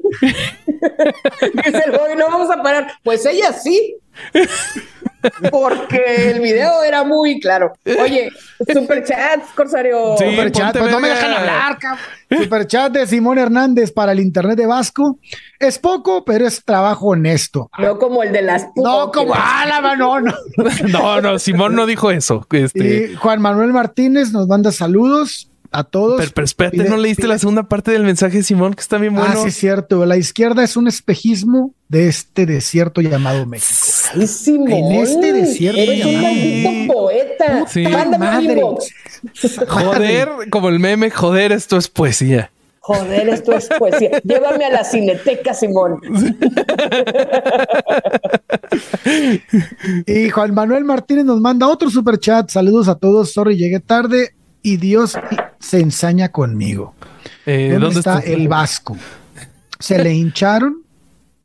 Dice 1.64 1.82
el 1.86 1.92
no 2.16 2.26
vamos 2.28 2.50
a 2.50 2.62
parar. 2.62 2.92
Pues 3.02 3.24
ella 3.26 3.52
sí. 3.52 3.96
Porque 5.50 6.30
el 6.30 6.40
video 6.40 6.82
era 6.82 7.04
muy 7.04 7.40
claro. 7.40 7.72
Oye, 8.02 8.30
superchat, 8.72 9.42
Corsario. 9.54 10.16
Sí, 10.18 10.30
superchat, 10.30 10.78
pues 10.78 10.90
no 10.90 10.98
me 11.00 11.08
dejan 11.08 11.32
hablar, 11.32 11.78
cabrón. 11.78 12.04
Superchat 12.42 12.92
de 12.92 13.06
Simón 13.06 13.38
Hernández 13.38 13.92
para 13.92 14.12
el 14.12 14.20
Internet 14.20 14.56
de 14.56 14.66
Vasco. 14.66 15.18
Es 15.58 15.78
poco, 15.78 16.24
pero 16.24 16.46
es 16.46 16.64
trabajo 16.64 17.08
honesto. 17.08 17.70
No 17.78 17.98
como 17.98 18.22
el 18.22 18.32
de 18.32 18.42
las 18.42 18.68
No, 18.76 19.10
como 19.12 19.34
ah, 19.36 19.94
no, 19.98 20.20
no. 20.20 20.32
no, 20.88 21.20
no, 21.20 21.38
Simón 21.38 21.74
no 21.74 21.86
dijo 21.86 22.10
eso. 22.10 22.46
Este... 22.50 23.10
Y 23.12 23.14
Juan 23.16 23.42
Manuel 23.42 23.72
Martínez 23.72 24.32
nos 24.32 24.46
manda 24.46 24.72
saludos 24.72 25.49
a 25.72 25.84
todos. 25.84 26.30
Pero, 26.32 26.44
espérate, 26.44 26.84
¿no 26.84 26.96
leíste 26.96 27.26
la 27.26 27.38
segunda 27.38 27.64
parte 27.64 27.92
del 27.92 28.02
mensaje, 28.02 28.42
Simón? 28.42 28.74
Que 28.74 28.80
está 28.80 28.98
bien 28.98 29.14
bueno. 29.14 29.30
Ah, 29.32 29.42
sí, 29.42 29.48
es 29.48 29.56
cierto. 29.56 30.04
La 30.06 30.16
izquierda 30.16 30.64
es 30.64 30.76
un 30.76 30.88
espejismo 30.88 31.74
de 31.88 32.08
este 32.08 32.46
desierto 32.46 33.00
llamado 33.00 33.46
México. 33.46 33.72
Ay, 34.14 34.26
Simón. 34.26 34.72
En 34.72 34.92
este 34.92 35.32
desierto 35.32 35.80
Eres 35.80 36.04
un 36.04 36.22
maldito 36.22 36.92
poeta. 36.92 37.64
Sí. 37.68 37.84
Mándame 37.84 38.60
Joder, 39.68 40.28
como 40.50 40.68
el 40.68 40.78
meme, 40.78 41.10
joder, 41.10 41.52
esto 41.52 41.76
es 41.76 41.88
poesía. 41.88 42.50
Joder, 42.80 43.28
esto 43.28 43.52
es 43.52 43.68
poesía. 43.78 44.20
Llévame 44.24 44.64
a 44.64 44.70
la 44.70 44.84
cineteca, 44.84 45.54
Simón. 45.54 46.00
y 50.06 50.30
Juan 50.30 50.54
Manuel 50.54 50.84
Martínez 50.84 51.24
nos 51.24 51.40
manda 51.40 51.68
otro 51.68 51.90
super 51.90 52.18
chat. 52.18 52.50
Saludos 52.50 52.88
a 52.88 52.96
todos. 52.96 53.32
Sorry, 53.32 53.56
llegué 53.56 53.80
tarde 53.80 54.34
y 54.62 54.78
Dios 54.78 55.16
se 55.60 55.80
ensaña 55.80 56.30
conmigo. 56.30 56.94
Eh, 57.46 57.76
¿Dónde, 57.78 58.00
está 58.00 58.18
el 58.20 58.48
vasco? 58.48 58.96
Se 59.78 60.02
le 60.02 60.12
hincharon, 60.12 60.82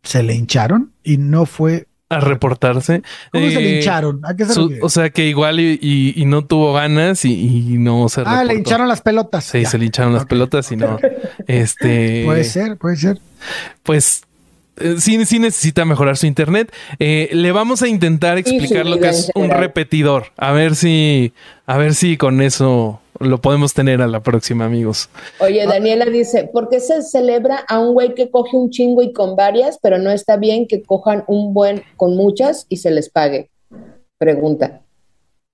se 0.04 0.24
le 0.24 0.34
hincharon 0.34 0.92
y 1.04 1.18
no 1.18 1.46
fue 1.46 1.88
a 2.10 2.20
reportarse. 2.20 3.02
¿Cómo 3.32 3.50
se 3.50 3.60
le 3.60 3.70
eh, 3.70 3.78
hincharon? 3.78 4.22
¿A 4.26 4.36
qué 4.36 4.46
se 4.46 4.60
o 4.60 4.90
sea 4.90 5.10
que 5.10 5.28
igual 5.28 5.60
y, 5.60 6.24
no 6.26 6.46
tuvo 6.46 6.74
ganas 6.74 7.26
y, 7.26 7.78
no 7.80 8.10
se 8.10 8.24
Ah, 8.26 8.44
le 8.44 8.56
hincharon 8.56 8.88
las 8.88 9.02
pelotas. 9.02 9.46
Sí, 9.46 9.66
se 9.66 9.78
le 9.78 9.86
hincharon 9.86 10.14
las 10.14 10.26
pelotas 10.26 10.72
y 10.72 10.76
no. 10.76 11.00
Este. 11.48 12.24
Puede 12.26 12.44
ser, 12.44 12.78
puede 12.78 12.96
ser. 12.96 13.20
Pues 13.84 14.24
eh, 14.78 14.96
sí, 15.00 15.24
sí 15.26 15.40
necesita 15.40 15.86
mejorar 15.86 16.18
su 16.18 16.28
internet. 16.28 16.72
Eh, 17.00 17.30
le 17.32 17.52
vamos 17.52 17.82
a 17.82 17.88
intentar 17.88 18.38
explicar 18.38 18.86
lo 18.86 19.00
que 19.00 19.10
es 19.10 19.32
un 19.34 19.50
repetidor. 19.50 20.32
A 20.38 20.52
ver 20.52 20.76
si, 20.76 21.34
a 21.66 21.78
ver 21.78 21.96
si 21.96 22.18
con 22.18 22.42
eso 22.42 23.02
lo 23.20 23.40
podemos 23.40 23.74
tener 23.74 24.02
a 24.02 24.08
la 24.08 24.22
próxima, 24.22 24.66
amigos. 24.66 25.10
Oye, 25.40 25.64
ah. 25.64 25.68
Daniela 25.68 26.06
dice, 26.06 26.50
¿por 26.52 26.70
qué 26.70 26.80
se 26.80 27.02
celebra 27.02 27.64
a 27.68 27.80
un 27.80 27.94
güey 27.94 28.14
que 28.14 28.30
coge 28.30 28.56
un 28.58 28.70
chingo 28.70 29.02
y 29.02 29.14
con 29.14 29.36
varias, 29.36 29.80
pero 29.82 29.98
no 29.98 30.12
está 30.12 30.38
bien 30.38 30.68
que 30.68 30.84
cojan 30.84 31.24
un 31.28 31.54
buen 31.54 31.84
con 31.98 32.16
muchas 32.16 32.66
y 32.70 32.78
se 32.78 32.92
les 32.92 33.10
pague? 33.10 33.50
Pregunta. 34.18 34.82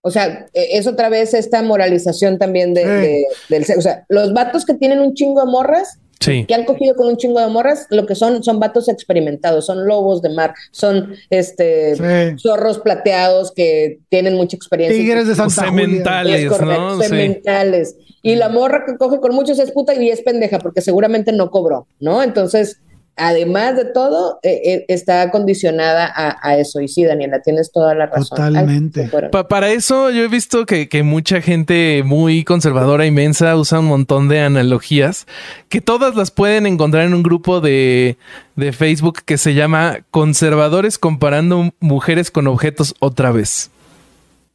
O 0.01 0.09
sea, 0.09 0.47
e, 0.53 0.77
es 0.77 0.87
otra 0.87 1.09
vez 1.09 1.33
esta 1.33 1.61
moralización 1.61 2.37
también 2.37 2.73
de, 2.73 3.25
del 3.49 3.65
O 3.77 3.81
sea, 3.81 4.05
los 4.09 4.33
vatos 4.33 4.65
que 4.65 4.73
tienen 4.73 4.99
un 4.99 5.13
chingo 5.13 5.41
de 5.41 5.51
morras 5.51 5.99
que 6.21 6.53
han 6.53 6.65
cogido 6.65 6.95
con 6.95 7.07
un 7.07 7.17
chingo 7.17 7.39
de 7.39 7.47
morras, 7.47 7.87
lo 7.89 8.05
que 8.05 8.15
son 8.15 8.43
son 8.43 8.59
vatos 8.59 8.87
experimentados, 8.89 9.65
son 9.65 9.87
lobos 9.87 10.21
de 10.21 10.29
mar, 10.29 10.53
son 10.71 11.15
este 11.29 11.95
zorros 12.37 12.79
plateados 12.79 13.51
que 13.51 13.99
tienen 14.09 14.35
mucha 14.35 14.55
experiencia. 14.55 14.97
Tigres 14.97 15.27
de 15.27 15.35
Santa 15.35 15.65
Sementales, 15.65 16.49
¿no? 16.61 17.01
Sementales. 17.01 17.95
Y 18.23 18.35
la 18.35 18.49
morra 18.49 18.83
que 18.85 18.97
coge 18.97 19.19
con 19.19 19.33
muchos 19.33 19.57
es 19.57 19.71
puta 19.71 19.95
y 19.95 20.09
es 20.09 20.21
pendeja 20.21 20.59
porque 20.59 20.81
seguramente 20.81 21.31
no 21.31 21.49
cobró, 21.49 21.87
¿no? 21.99 22.21
Entonces, 22.21 22.79
además 23.15 23.75
de 23.75 23.85
todo, 23.85 24.39
eh, 24.43 24.61
eh, 24.63 24.85
está 24.87 25.29
condicionada 25.31 26.11
a, 26.15 26.57
eso. 26.57 26.81
Y 26.81 26.87
sí, 26.87 27.03
Daniela, 27.03 27.41
tienes 27.41 27.71
toda 27.71 27.93
la 27.93 28.07
razón. 28.07 28.37
Totalmente. 28.37 29.09
para 29.49 29.69
eso 29.71 30.09
yo 30.09 30.23
he 30.23 30.27
visto 30.27 30.65
que, 30.65 31.03
mucha 31.03 31.41
gente 31.41 32.03
muy 32.05 32.43
conservadora, 32.43 33.05
inmensa, 33.05 33.55
usa 33.55 33.79
un 33.79 33.85
montón 33.85 34.27
de 34.27 34.39
analogías 34.39 35.25
que 35.69 35.81
todas 35.81 36.15
las 36.15 36.31
pueden 36.31 36.65
encontrar 36.65 37.05
en 37.05 37.13
un 37.13 37.23
grupo 37.23 37.61
de, 37.61 38.17
de 38.55 38.71
Facebook 38.71 39.19
que 39.25 39.37
se 39.37 39.53
llama 39.53 39.99
Conservadores 40.11 40.97
comparando 40.97 41.73
mujeres 41.79 42.31
con 42.31 42.47
objetos 42.47 42.95
otra 42.99 43.31
vez 43.31 43.71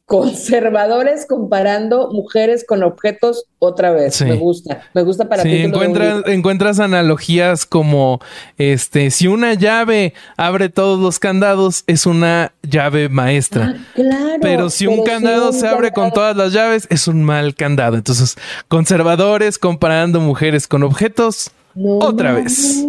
conservadores 0.07 1.25
comparando 1.27 2.09
mujeres 2.13 2.63
con 2.65 2.81
objetos 2.81 3.43
otra 3.59 3.91
vez. 3.91 4.21
Me 4.21 4.35
gusta, 4.35 4.81
me 4.93 5.03
gusta 5.03 5.27
para 5.27 5.43
sí, 5.43 5.57
encuentras, 5.57 6.23
encuentras 6.27 6.79
analogías 6.79 7.65
como 7.65 8.21
este, 8.57 9.11
si 9.11 9.27
una 9.27 9.53
llave 9.53 10.13
abre 10.37 10.69
todos 10.69 10.97
los 10.97 11.19
candados, 11.19 11.83
es 11.87 12.05
una 12.05 12.53
llave 12.63 13.09
maestra. 13.09 13.75
Ah, 13.75 13.85
claro. 13.95 14.39
Pero 14.41 14.69
si 14.69 14.87
un 14.87 15.03
candado 15.03 15.51
se 15.51 15.67
abre 15.67 15.91
con 15.91 16.11
todas 16.11 16.37
las 16.37 16.53
llaves, 16.53 16.87
es 16.89 17.09
un 17.09 17.21
mal 17.23 17.53
candado. 17.53 17.97
Entonces, 17.97 18.37
conservadores 18.69 19.57
comparando 19.59 20.21
mujeres 20.21 20.69
con 20.69 20.83
objetos 20.83 21.51
otra 21.99 22.33
vez. 22.33 22.85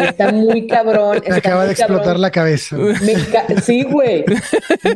Está 0.00 0.32
muy 0.32 0.66
cabrón. 0.66 1.22
Me 1.28 1.36
acaba 1.36 1.66
de 1.66 1.72
explotar 1.72 2.18
la 2.18 2.30
cabeza. 2.30 2.76
sí, 3.62 3.82
güey. 3.82 4.24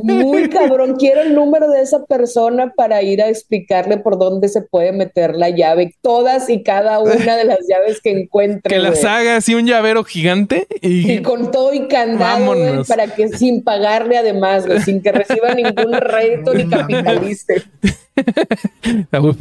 Muy 0.02 0.48
cabrón. 0.48 0.96
Quiero 0.96 1.22
el 1.22 1.34
número 1.34 1.70
de 1.70 1.82
esa 1.82 2.04
persona 2.04 2.72
para 2.76 3.02
ir 3.02 3.22
a 3.22 3.28
explicarle 3.28 3.98
por 3.98 4.18
dónde 4.18 4.48
se 4.48 4.62
puede 4.62 4.92
meter 4.92 5.34
la 5.34 5.50
llave. 5.50 5.94
Todas 6.02 6.48
y 6.50 6.62
cada 6.62 7.00
una 7.00 7.36
de 7.36 7.44
las 7.44 7.58
llaves 7.68 8.00
que 8.00 8.10
encuentre. 8.10 8.74
Que 8.74 8.80
las 8.80 9.04
haga 9.04 9.36
así 9.36 9.54
un 9.54 9.66
llavero 9.66 10.04
gigante 10.04 10.66
y, 10.80 11.22
con 11.22 11.50
todo 11.50 11.72
y 11.74 11.88
candado, 11.88 12.84
para 12.84 13.06
que 13.08 13.28
sin 13.28 13.62
pagarle 13.62 14.18
además, 14.18 14.64
sin 14.84 15.02
que 15.02 15.12
reciba 15.12 15.54
ningún 15.54 15.92
reto 15.92 16.54
ni 16.54 16.66
capitalista. 16.68 17.54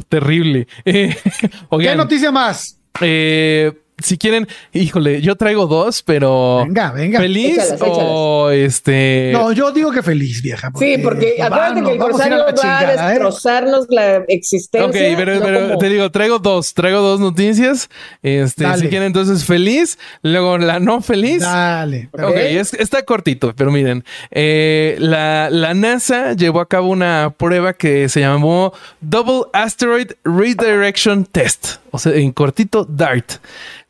terrible. 0.10 0.68
¿Qué 0.86 1.96
noticia 1.96 2.32
más? 2.32 2.78
Eh, 3.02 3.72
si 4.00 4.20
quieren, 4.20 4.48
híjole, 4.74 5.22
yo 5.22 5.36
traigo 5.36 5.66
dos, 5.66 6.04
pero. 6.04 6.62
Venga, 6.64 6.92
venga. 6.92 7.20
¿Feliz 7.20 7.58
o 7.80 8.52
este.? 8.52 9.32
No, 9.34 9.52
yo 9.54 9.72
digo 9.72 9.92
que 9.92 10.04
feliz, 10.04 10.44
vieja. 10.44 10.72
sí, 10.78 11.00
porque 11.00 11.42
acuérdate 11.42 11.82
que 11.82 11.92
el 11.94 11.98
corsario 11.98 12.38
va 12.38 12.80
a 12.80 12.84
¿eh? 12.84 12.96
destrozarnos 12.96 13.88
la 13.90 14.18
existencia. 14.28 14.88
Ok, 14.88 15.18
pero, 15.18 15.78
te 15.80 15.90
digo, 15.90 16.12
traigo 16.12 16.38
dos, 16.38 16.76
traigo 16.76 17.00
dos 17.00 17.20
noticias. 17.20 17.90
Este, 18.22 18.72
si 18.78 18.88
quieren, 18.88 19.08
entonces 19.08 19.46
feliz, 19.46 19.98
luego 20.22 20.60
la 20.60 20.80
no 20.80 21.02
feliz. 21.02 21.42
Dale. 21.42 22.10
Ok, 22.14 22.36
está 22.36 23.02
cortito, 23.02 23.56
pero 23.56 23.72
miren, 23.72 24.04
eh, 24.30 24.96
la, 25.00 25.50
la 25.50 25.74
NASA 25.74 26.34
llevó 26.34 26.60
a 26.60 26.68
cabo 26.68 26.90
una 26.90 27.34
prueba 27.36 27.74
que 27.74 28.10
se 28.10 28.20
llamó 28.20 28.74
Double 29.02 29.50
Asteroid 29.54 30.12
Redirection 30.24 31.26
Test, 31.26 31.78
o 31.92 32.00
sea, 32.00 32.14
en 32.14 32.32
cortito, 32.32 32.86
DART. 32.86 33.34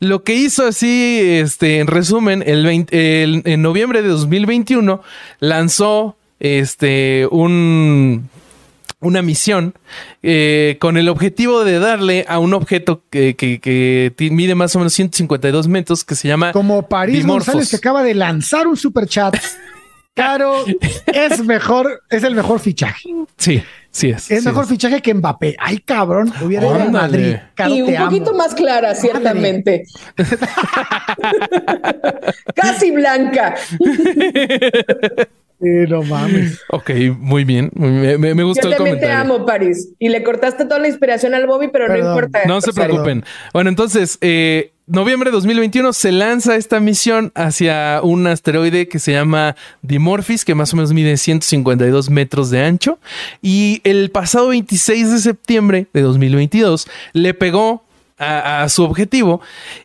Lo 0.00 0.22
que 0.24 0.34
hizo 0.34 0.66
así, 0.66 1.18
este, 1.20 1.78
en 1.78 1.86
resumen, 1.86 2.42
el, 2.46 2.86
en 2.90 3.62
noviembre 3.62 4.02
de 4.02 4.08
2021 4.08 5.02
lanzó 5.40 6.16
este, 6.40 7.26
un, 7.30 8.28
una 9.00 9.22
misión 9.22 9.74
eh, 10.22 10.76
con 10.80 10.96
el 10.96 11.08
objetivo 11.08 11.64
de 11.64 11.78
darle 11.78 12.24
a 12.28 12.38
un 12.38 12.54
objeto 12.54 13.02
que, 13.10 13.36
que, 13.36 14.30
mide 14.30 14.54
más 14.54 14.74
o 14.74 14.78
menos 14.80 14.92
152 14.92 15.68
metros 15.68 16.04
que 16.04 16.14
se 16.14 16.26
llama 16.28 16.52
como 16.52 16.82
París 16.88 17.24
González 17.26 17.70
que 17.70 17.76
acaba 17.76 18.02
de 18.02 18.14
lanzar 18.14 18.66
un 18.66 18.76
super 18.76 19.06
chat 19.06 19.36
Caro 20.18 20.64
es 21.06 21.44
mejor 21.44 22.02
es 22.10 22.24
el 22.24 22.34
mejor 22.34 22.60
fichaje 22.60 23.08
sí 23.36 23.62
Sí 23.90 24.10
es. 24.10 24.30
Es 24.30 24.44
mejor 24.44 24.66
fichaje 24.66 25.00
que 25.00 25.14
Mbappé. 25.14 25.56
Ay, 25.58 25.78
cabrón, 25.78 26.32
hubiera 26.42 26.66
ido 26.66 26.74
a 26.74 26.84
Madrid. 26.84 27.36
y 27.68 27.82
un 27.82 27.96
poquito 27.96 28.34
más 28.34 28.54
clara, 28.54 28.94
ciertamente. 28.94 29.84
Casi 32.54 32.90
blanca. 32.90 33.54
no 35.58 36.02
mames. 36.02 36.60
Ok, 36.70 36.90
muy 37.18 37.44
bien. 37.44 37.70
Me, 37.74 38.18
me, 38.18 38.42
gustó 38.42 38.70
Yo 38.70 38.76
también 38.76 39.00
te 39.00 39.10
amo, 39.10 39.46
París. 39.46 39.94
Y 39.98 40.10
le 40.10 40.22
cortaste 40.22 40.64
toda 40.64 40.78
la 40.78 40.88
inspiración 40.88 41.34
al 41.34 41.46
Bobby, 41.46 41.68
pero 41.72 41.88
no 41.88 41.96
importa. 41.96 42.40
No 42.46 42.60
se 42.60 42.72
preocupen. 42.72 43.24
Bueno, 43.52 43.70
entonces, 43.70 44.18
eh, 44.20 44.72
noviembre 44.88 45.30
de 45.30 45.34
2021 45.34 45.92
se 45.92 46.12
lanza 46.12 46.56
esta 46.56 46.80
misión 46.80 47.30
hacia 47.34 48.00
un 48.02 48.26
asteroide 48.26 48.88
que 48.88 48.98
se 48.98 49.12
llama 49.12 49.54
Dimorphis, 49.82 50.44
que 50.44 50.54
más 50.54 50.72
o 50.72 50.76
menos 50.76 50.92
mide 50.92 51.16
152 51.16 52.10
metros 52.10 52.50
de 52.50 52.64
ancho. 52.64 52.98
Y 53.42 53.80
el 53.84 54.10
pasado 54.10 54.48
26 54.48 55.10
de 55.12 55.18
septiembre 55.18 55.86
de 55.92 56.02
2022 56.02 56.88
le 57.12 57.34
pegó 57.34 57.84
a, 58.18 58.62
a, 58.62 58.68
su 58.68 58.82
objetivo. 58.82 59.40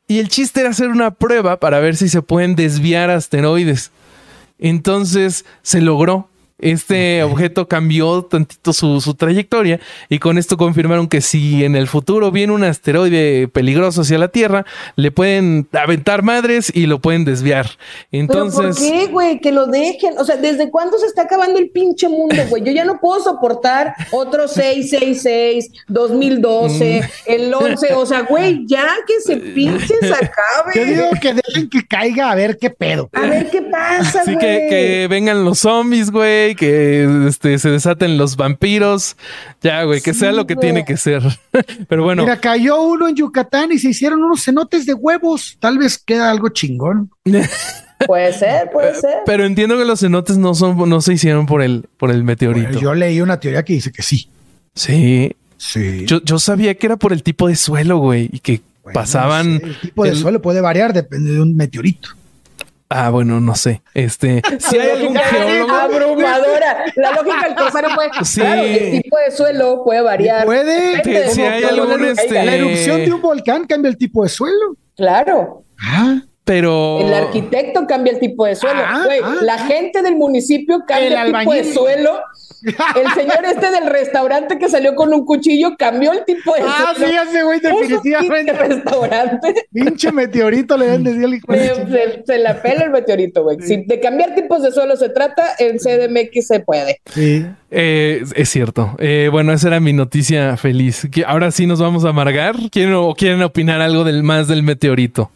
Y 0.07 0.19
el 0.19 0.29
chiste 0.29 0.61
era 0.61 0.69
hacer 0.69 0.89
una 0.89 1.11
prueba 1.11 1.59
para 1.59 1.79
ver 1.79 1.95
si 1.95 2.09
se 2.09 2.21
pueden 2.21 2.55
desviar 2.55 3.09
asteroides. 3.09 3.91
Entonces 4.57 5.45
se 5.61 5.81
logró 5.81 6.29
este 6.63 7.23
objeto 7.23 7.67
cambió 7.67 8.23
tantito 8.23 8.71
su, 8.71 9.13
trayectoria 9.15 9.79
y 10.09 10.19
con 10.19 10.37
esto 10.37 10.55
confirmaron 10.55 11.07
que 11.07 11.19
si 11.19 11.65
en 11.65 11.75
el 11.75 11.87
futuro 11.87 12.31
viene 12.31 12.53
un 12.53 12.63
asteroide 12.63 13.49
peligroso 13.49 14.01
hacia 14.01 14.17
la 14.17 14.29
Tierra, 14.29 14.65
le 14.95 15.11
pueden 15.11 15.67
aventar 15.73 16.23
madres 16.23 16.71
y 16.73 16.85
lo 16.85 16.99
pueden 16.99 17.25
desviar. 17.25 17.67
Entonces, 18.11 18.77
¿Pero 18.79 18.91
¿por 18.91 18.99
qué, 18.99 19.11
güey? 19.11 19.39
Que 19.39 19.51
lo 19.51 19.67
dejen. 19.67 20.17
O 20.17 20.23
sea, 20.23 20.37
¿desde 20.37 20.71
cuándo 20.71 20.97
se 20.97 21.05
está 21.05 21.23
acabando 21.23 21.59
el 21.59 21.69
pinche 21.69 22.07
mundo, 22.07 22.35
güey? 22.49 22.63
Yo 22.63 22.71
ya 22.71 22.85
no 22.85 22.99
puedo 22.99 23.21
soportar 23.21 23.93
otro 24.11 24.47
666, 24.47 25.69
2012, 25.89 27.01
mm. 27.01 27.31
el 27.31 27.53
11. 27.53 27.93
O 27.93 28.05
sea, 28.05 28.21
güey, 28.21 28.65
ya 28.65 28.87
que 29.05 29.19
se 29.19 29.35
pinche 29.35 29.95
se 29.99 30.13
acabe. 30.13 30.73
Yo 30.75 30.85
digo 30.85 31.09
que 31.21 31.33
dejen 31.33 31.69
que 31.69 31.85
caiga 31.85 32.31
a 32.31 32.35
ver 32.35 32.57
qué 32.57 32.69
pedo. 32.69 33.09
A 33.11 33.21
ver 33.21 33.49
qué 33.49 33.61
pasa, 33.63 34.23
güey. 34.23 34.35
Así 34.35 34.37
que, 34.37 34.67
que 34.69 35.07
vengan 35.09 35.43
los 35.43 35.59
zombies, 35.59 36.09
güey 36.09 36.52
que 36.55 37.27
este, 37.27 37.57
se 37.59 37.69
desaten 37.69 38.17
los 38.17 38.35
vampiros. 38.35 39.15
Ya, 39.61 39.83
güey, 39.83 40.01
que 40.01 40.13
sea 40.13 40.31
lo 40.31 40.47
que 40.47 40.55
tiene 40.55 40.85
que 40.85 40.97
ser. 40.97 41.23
Pero 41.87 42.03
bueno. 42.03 42.23
Mira, 42.23 42.39
cayó 42.39 42.81
uno 42.81 43.07
en 43.07 43.15
Yucatán 43.15 43.71
y 43.71 43.79
se 43.79 43.89
hicieron 43.89 44.23
unos 44.23 44.43
cenotes 44.43 44.85
de 44.85 44.93
huevos. 44.93 45.57
Tal 45.59 45.77
vez 45.77 45.97
queda 45.97 46.29
algo 46.29 46.49
chingón. 46.49 47.09
Puede 48.05 48.33
ser, 48.33 48.69
puede 48.69 48.95
ser. 48.95 49.19
Pero 49.25 49.45
entiendo 49.45 49.77
que 49.77 49.85
los 49.85 50.01
cenotes 50.01 50.37
no 50.37 50.55
son, 50.55 50.89
no 50.89 50.99
se 50.99 51.13
hicieron 51.13 51.45
por 51.45 51.61
el, 51.61 51.85
por 51.95 52.11
el 52.11 52.25
meteorito. 52.25 52.77
yo 52.77 52.93
leí 52.93 53.21
una 53.21 53.39
teoría 53.39 53.63
que 53.63 53.71
dice 53.71 53.93
que 53.93 54.01
sí. 54.01 54.27
Sí. 54.75 55.33
Sí. 55.55 56.05
Yo, 56.05 56.39
sabía 56.39 56.75
que 56.75 56.87
era 56.87 56.97
por 56.97 57.13
el 57.13 57.23
tipo 57.23 57.47
de 57.47 57.55
suelo, 57.55 57.99
güey, 57.99 58.29
y 58.29 58.39
que 58.39 58.61
pasaban. 58.93 59.61
el 59.63 59.79
tipo 59.79 60.03
de 60.03 60.15
suelo 60.15 60.41
puede 60.41 60.59
variar, 60.59 60.91
depende 60.91 61.31
de 61.31 61.39
un 61.39 61.55
meteorito. 61.55 62.09
Ah, 62.95 63.09
bueno, 63.09 63.39
no 63.39 63.55
sé. 63.55 63.81
Este, 63.95 64.43
si 64.59 64.77
hay 64.77 65.01
algún 65.01 65.15
geólogo 65.15 65.73
abrumadora. 65.73 66.85
La 66.95 67.11
lógica 67.11 67.47
del 67.47 67.55
corsario 67.55 67.89
puede. 67.95 68.09
Sí. 68.23 68.41
el 68.41 69.01
tipo 69.01 69.17
de 69.17 69.31
suelo 69.31 69.83
puede 69.83 70.01
variar. 70.01 70.45
Puede. 70.45 71.31
si 71.31 71.41
hay 71.41 71.63
algún 71.63 72.05
este... 72.05 72.45
La 72.45 72.55
erupción 72.55 73.03
de 73.03 73.13
un 73.13 73.21
volcán 73.21 73.65
cambia 73.65 73.89
el 73.89 73.97
tipo 73.97 74.23
de 74.23 74.29
suelo. 74.29 74.77
Claro. 74.95 75.65
Ah. 75.81 76.21
Pero. 76.45 76.99
El 76.99 77.13
arquitecto 77.13 77.87
cambia 77.87 78.13
el 78.13 78.19
tipo 78.19 78.45
de 78.45 78.55
suelo. 78.55 78.81
Ah, 78.85 79.05
ah, 79.23 79.35
la 79.41 79.57
gente 79.59 80.01
del 80.01 80.15
municipio 80.15 80.83
cambia 80.85 81.23
el, 81.23 81.33
tipo 81.33 81.53
de 81.53 81.63
suelo. 81.63 82.19
El 82.63 83.11
señor 83.13 83.43
este 83.43 83.71
del 83.71 83.87
restaurante 83.87 84.57
que 84.57 84.69
salió 84.69 84.95
con 84.95 85.13
un 85.13 85.25
cuchillo 85.25 85.75
cambió 85.77 86.13
el 86.13 86.23
tipo 86.23 86.53
de 86.55 86.61
Ah, 86.65 86.93
sí, 86.95 87.03
ese 87.03 87.43
güey, 87.43 87.59
definitivamente. 87.59 88.53
restaurante. 88.53 89.65
Pinche 89.73 90.13
meteorito 90.13 90.77
le 90.77 90.87
dan 90.87 91.03
decir 91.03 91.25
al 91.25 91.33
hijo 91.33 91.53
se, 91.53 92.23
se, 92.25 92.37
la 92.37 92.61
pela 92.61 92.85
el 92.85 92.91
meteorito, 92.91 93.43
güey. 93.43 93.59
Si 93.59 93.83
de 93.83 93.99
cambiar 93.99 94.33
tipos 94.33 94.63
de 94.63 94.71
suelo 94.71 94.95
se 94.95 95.09
trata, 95.09 95.43
en 95.59 95.77
CDMX 95.77 96.47
se 96.47 96.61
puede. 96.61 97.01
Sí. 97.13 97.45
Eh, 97.69 98.23
es 98.33 98.47
cierto. 98.47 98.95
Eh, 98.97 99.27
bueno, 99.29 99.51
esa 99.51 99.67
era 99.67 99.81
mi 99.81 99.91
noticia 99.91 100.55
feliz. 100.55 101.05
Ahora 101.27 101.51
sí 101.51 101.67
nos 101.67 101.81
vamos 101.81 102.05
a 102.05 102.09
amargar. 102.09 102.55
¿Quieren, 102.71 102.93
o 102.93 103.13
quieren 103.13 103.41
opinar 103.41 103.81
algo 103.81 104.05
del 104.05 104.23
más 104.23 104.47
del 104.47 104.63
meteorito? 104.63 105.31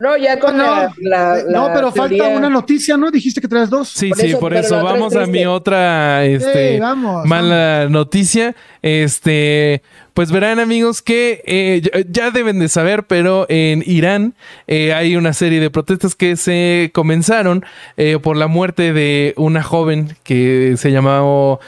No, 0.00 0.16
ya 0.16 0.38
con 0.38 0.56
no, 0.56 0.94
la, 1.00 1.42
No, 1.48 1.70
pero 1.74 1.90
falta 1.90 2.28
una 2.28 2.48
noticia, 2.48 2.96
¿no? 2.96 3.10
Dijiste 3.10 3.40
que 3.40 3.48
traes 3.48 3.68
dos. 3.68 3.88
Sí, 3.88 4.12
sí, 4.16 4.36
por 4.38 4.54
eso. 4.54 4.80
Vamos 4.80 5.16
a 5.16 5.26
mi 5.26 5.44
otra 5.44 6.24
este, 6.24 6.80
mala 7.24 7.88
noticia. 7.88 8.54
Este, 8.80 9.82
pues 10.14 10.30
verán, 10.30 10.60
amigos, 10.60 11.02
que 11.02 11.42
eh, 11.44 12.06
ya 12.08 12.30
deben 12.30 12.60
de 12.60 12.68
saber, 12.68 13.08
pero 13.08 13.46
en 13.48 13.82
Irán 13.86 14.34
eh, 14.68 14.92
hay 14.94 15.16
una 15.16 15.32
serie 15.32 15.58
de 15.58 15.68
protestas 15.68 16.14
que 16.14 16.36
se 16.36 16.92
comenzaron 16.94 17.64
eh, 17.96 18.20
por 18.22 18.36
la 18.36 18.46
muerte 18.46 18.92
de 18.92 19.34
una 19.36 19.64
joven 19.64 20.16
que 20.22 20.76
se 20.76 20.92
llamaba 20.92 21.58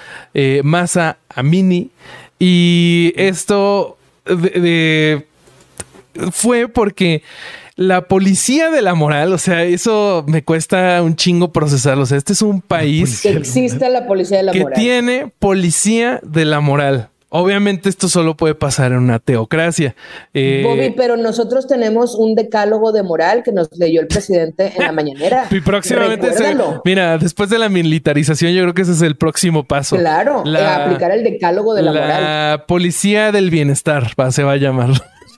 Masa 0.63 1.17
Amini. 1.35 1.91
Y 2.39 3.13
esto 3.17 3.99
fue 6.31 6.69
porque 6.69 7.25
la 7.81 8.03
policía 8.03 8.69
de 8.69 8.83
la 8.83 8.95
moral, 8.95 9.33
o 9.33 9.39
sea, 9.39 9.65
eso 9.65 10.23
me 10.29 10.45
cuesta 10.45 11.03
un 11.03 11.17
chingo 11.17 11.51
procesarlo. 11.51 12.03
O 12.03 12.07
sea, 12.07 12.19
este 12.19 12.35
es 12.35 12.43
un 12.43 12.61
país 12.61 13.23
que 13.23 13.31
existe 13.31 13.89
la 13.89 14.07
policía 14.07 14.37
de 14.37 14.43
la 14.43 14.53
moral. 14.53 14.75
Que 14.75 14.81
tiene 14.81 15.33
policía 15.39 16.21
de 16.23 16.45
la 16.45 16.61
moral. 16.61 17.09
Obviamente 17.31 17.89
esto 17.89 18.09
solo 18.09 18.37
puede 18.37 18.55
pasar 18.55 18.93
en 18.93 18.99
una 18.99 19.19
teocracia. 19.19 19.95
Eh, 20.35 20.63
Bobby, 20.63 20.93
pero 20.95 21.17
nosotros 21.17 21.67
tenemos 21.67 22.15
un 22.17 22.35
decálogo 22.35 22.93
de 22.93 23.03
moral 23.03 23.43
que 23.43 23.53
nos 23.53 23.71
leyó 23.79 24.03
el 24.03 24.09
presidente 24.09 24.75
en 24.77 24.83
la 24.83 24.93
mañanera. 24.93 25.47
y 25.51 25.61
próximamente, 25.61 26.35
se, 26.35 26.55
mira, 26.85 27.17
después 27.17 27.49
de 27.49 27.59
la 27.59 27.71
militarización, 27.71 28.53
yo 28.53 28.61
creo 28.61 28.75
que 28.75 28.83
ese 28.83 28.93
es 28.93 29.01
el 29.01 29.17
próximo 29.17 29.65
paso. 29.65 29.97
Claro, 29.97 30.41
aplicar 30.41 31.13
el 31.13 31.25
decálogo 31.25 31.73
de 31.73 31.81
la, 31.81 31.93
moral. 31.93 32.09
La 32.09 32.65
policía 32.67 33.33
del 33.33 33.49
bienestar 33.49 34.11
se 34.33 34.43
va 34.43 34.53
a 34.53 34.57
llamar. 34.59 34.91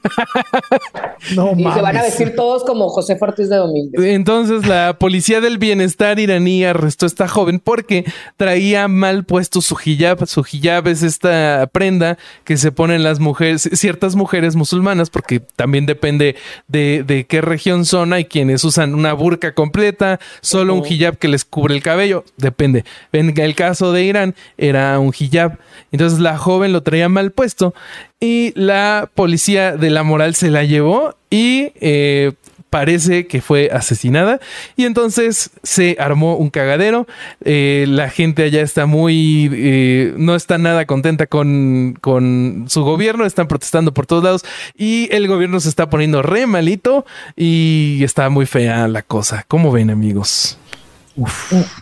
no, 1.37 1.53
y 1.57 1.63
se 1.63 1.81
van 1.81 1.97
a 1.97 2.03
vestir 2.03 2.35
todos 2.35 2.65
como 2.65 2.89
José 2.89 3.17
Ortiz 3.21 3.49
de 3.49 3.57
Domínguez. 3.57 4.03
Entonces 4.05 4.67
la 4.67 4.99
policía 4.99 5.41
del 5.41 5.59
bienestar 5.59 6.19
iraní 6.19 6.65
arrestó 6.65 7.07
a 7.07 7.09
esta 7.09 7.29
joven 7.29 7.61
porque 7.61 8.05
traía 8.37 8.89
mal 8.89 9.25
puesto 9.25 9.61
su 9.61 9.77
hijab. 9.85 10.27
Su 10.27 10.45
hijab 10.51 10.89
es 10.89 11.03
esta 11.03 11.69
prenda 11.73 12.19
que 12.45 12.57
se 12.57 12.73
ponen 12.73 13.03
las 13.03 13.21
mujeres, 13.21 13.69
ciertas 13.73 14.17
mujeres 14.17 14.57
musulmanas, 14.57 15.11
porque 15.11 15.41
también 15.41 15.87
depende 15.87 16.37
de, 16.69 17.05
de 17.07 17.25
qué 17.25 17.41
región 17.41 17.85
son. 17.85 18.13
Hay 18.13 18.25
quienes 18.25 18.65
usan 18.65 18.95
una 18.95 19.13
burka 19.13 19.55
completa, 19.55 20.21
solo 20.41 20.75
un 20.75 20.87
hijab 20.87 21.19
que 21.19 21.29
les 21.29 21.45
cubre 21.45 21.75
el 21.75 21.83
cabello, 21.83 22.25
depende. 22.37 22.85
En 23.13 23.39
el 23.39 23.55
caso 23.55 23.93
de 23.93 24.05
Irán 24.05 24.35
era 24.57 24.99
un 24.99 25.13
hijab. 25.19 25.59
Entonces 25.91 26.19
la 26.19 26.39
joven 26.39 26.73
lo 26.73 26.83
traía 26.83 27.09
mal 27.09 27.33
puesto 27.33 27.75
y 28.23 28.53
la 28.55 29.11
policía 29.17 29.77
de 29.77 29.91
la 29.91 30.05
moral 30.05 30.37
se 30.37 30.49
la 30.49 30.63
llevó 30.63 31.17
y 31.29 31.73
eh, 31.81 32.31
parece 32.71 33.27
que 33.27 33.41
fue 33.41 33.69
asesinada 33.73 34.39
y 34.77 34.85
entonces 34.85 35.51
se 35.65 35.97
armó 35.99 36.37
un 36.37 36.49
cagadero. 36.49 37.09
Eh, 37.45 37.85
la 37.89 38.11
gente 38.11 38.45
allá 38.45 38.63
está 38.63 38.87
muy, 38.87 39.51
eh, 39.53 40.15
no 40.19 40.37
está 40.37 40.57
nada 40.57 40.87
contenta 40.87 41.27
con, 41.27 41.99
con, 42.01 42.67
su 42.69 42.85
gobierno, 42.85 43.27
están 43.27 43.49
protestando 43.49 43.93
por 43.93 44.07
todos 44.07 44.23
lados 44.23 44.45
y 44.79 45.09
el 45.11 45.27
gobierno 45.27 45.59
se 45.59 45.69
está 45.69 45.91
poniendo 45.91 46.23
re 46.23 46.47
malito 46.47 47.05
y 47.35 48.05
está 48.05 48.29
muy 48.29 48.47
fea 48.47 48.87
la 48.87 49.03
cosa. 49.03 49.45
¿Cómo 49.49 49.73
ven 49.73 49.91
amigos? 49.91 50.59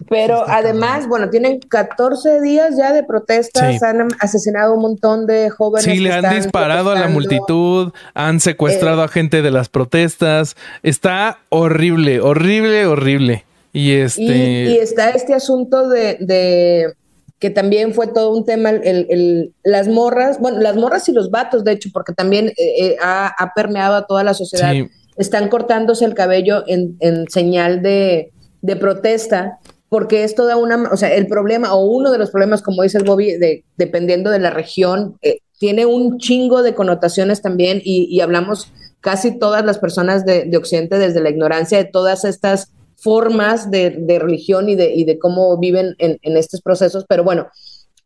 Pero 0.09 0.45
además, 0.49 1.07
bueno, 1.07 1.31
tienen 1.31 1.61
14 1.61 2.41
días 2.41 2.77
ya 2.77 2.93
de 2.93 3.05
protestas, 3.05 3.83
han 3.83 4.09
asesinado 4.21 4.75
un 4.75 4.83
montón 4.83 5.27
de 5.27 5.51
jóvenes. 5.51 5.85
Sí, 5.85 6.01
le 6.01 6.13
han 6.13 6.35
disparado 6.35 6.91
a 6.91 6.99
la 6.99 7.09
multitud, 7.09 7.93
han 8.15 8.41
secuestrado 8.41 9.03
a 9.03 9.09
gente 9.09 9.43
de 9.43 9.51
las 9.51 9.69
protestas. 9.69 10.57
Está 10.83 11.39
horrible, 11.49 12.21
horrible, 12.21 12.87
horrible. 12.87 13.45
Y 13.73 13.93
este. 13.93 14.23
Y, 14.23 14.77
está 14.79 15.11
este 15.11 15.33
asunto 15.33 15.89
de, 15.89 16.93
que 17.39 17.51
también 17.51 17.95
fue 17.95 18.09
todo 18.09 18.37
un 18.37 18.45
tema, 18.45 18.71
el, 18.71 19.53
las 19.63 19.87
morras, 19.87 20.41
bueno, 20.41 20.59
las 20.59 20.77
morras 20.77 21.09
y 21.09 21.13
los 21.13 21.31
vatos, 21.31 21.63
de 21.63 21.73
hecho, 21.73 21.91
porque 21.93 22.13
también 22.13 22.49
eh, 22.49 22.55
eh, 22.57 22.97
ha, 23.01 23.53
permeado 23.55 23.95
a 23.95 24.07
toda 24.07 24.25
la 24.25 24.35
sociedad. 24.35 24.75
Están 25.17 25.49
cortándose 25.49 26.05
el 26.05 26.15
cabello 26.15 26.65
en 26.67 27.29
señal 27.29 27.83
de 27.83 28.33
de 28.63 28.77
protesta, 28.77 29.59
porque 29.91 30.23
es 30.23 30.35
toda 30.35 30.57
una, 30.57 30.89
o 30.91 30.97
sea, 30.97 31.13
el 31.13 31.27
problema 31.27 31.75
o 31.75 31.85
uno 31.85 32.13
de 32.13 32.19
los 32.19 32.31
problemas, 32.31 32.63
como 32.63 32.83
dice 32.83 32.99
el 32.99 33.05
Bobby, 33.05 33.37
de, 33.37 33.65
dependiendo 33.77 34.31
de 34.31 34.39
la 34.39 34.51
región, 34.51 35.19
eh, 35.21 35.39
tiene 35.59 35.85
un 35.85 36.19
chingo 36.19 36.63
de 36.63 36.75
connotaciones 36.75 37.43
también 37.43 37.83
y, 37.85 38.21
hablamos 38.21 38.73
casi 39.01 39.39
todas 39.39 39.65
las 39.65 39.79
personas 39.79 40.25
de, 40.25 40.51
Occidente 40.57 40.99
desde 40.99 41.21
la 41.21 41.29
ignorancia 41.29 41.77
de 41.77 41.85
todas 41.85 42.25
estas 42.25 42.73
formas 42.97 43.71
de, 43.71 44.19
religión 44.21 44.69
y 44.69 44.77
de, 44.77 44.95
y 44.95 45.05
de 45.05 45.19
cómo 45.19 45.59
viven 45.59 45.97
en, 45.99 46.37
estos 46.37 46.63
procesos, 46.63 47.05
pero 47.09 47.25
bueno, 47.25 47.49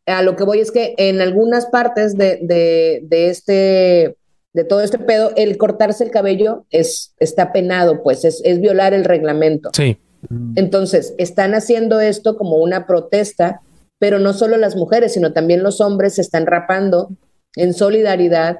a 0.07 0.21
lo 0.23 0.35
que 0.35 0.43
voy 0.43 0.59
es 0.59 0.71
que 0.71 0.95
en 0.97 1.21
algunas 1.21 1.67
partes 1.67 2.17
de, 2.17 2.39
de, 2.41 3.29
este 3.29 4.17
de 4.53 4.63
todo 4.63 4.81
este 4.81 4.97
pedo, 4.97 5.31
el 5.35 5.57
cortarse 5.57 6.03
el 6.03 6.11
cabello 6.11 6.65
es, 6.71 7.13
está 7.19 7.51
penado, 7.51 8.01
pues 8.03 8.25
es, 8.25 8.41
es 8.43 8.59
violar 8.59 8.93
el 8.93 9.03
reglamento. 9.03 9.69
Sí. 9.73 9.97
Mm. 10.29 10.53
Entonces, 10.55 11.13
están 11.17 11.53
haciendo 11.53 11.99
esto 11.99 12.37
como 12.37 12.57
una 12.57 12.85
protesta, 12.87 13.61
pero 13.99 14.19
no 14.19 14.33
solo 14.33 14.57
las 14.57 14.75
mujeres, 14.75 15.13
sino 15.13 15.33
también 15.33 15.63
los 15.63 15.81
hombres 15.81 16.15
se 16.15 16.21
están 16.21 16.45
rapando 16.45 17.09
en 17.55 17.73
solidaridad 17.73 18.59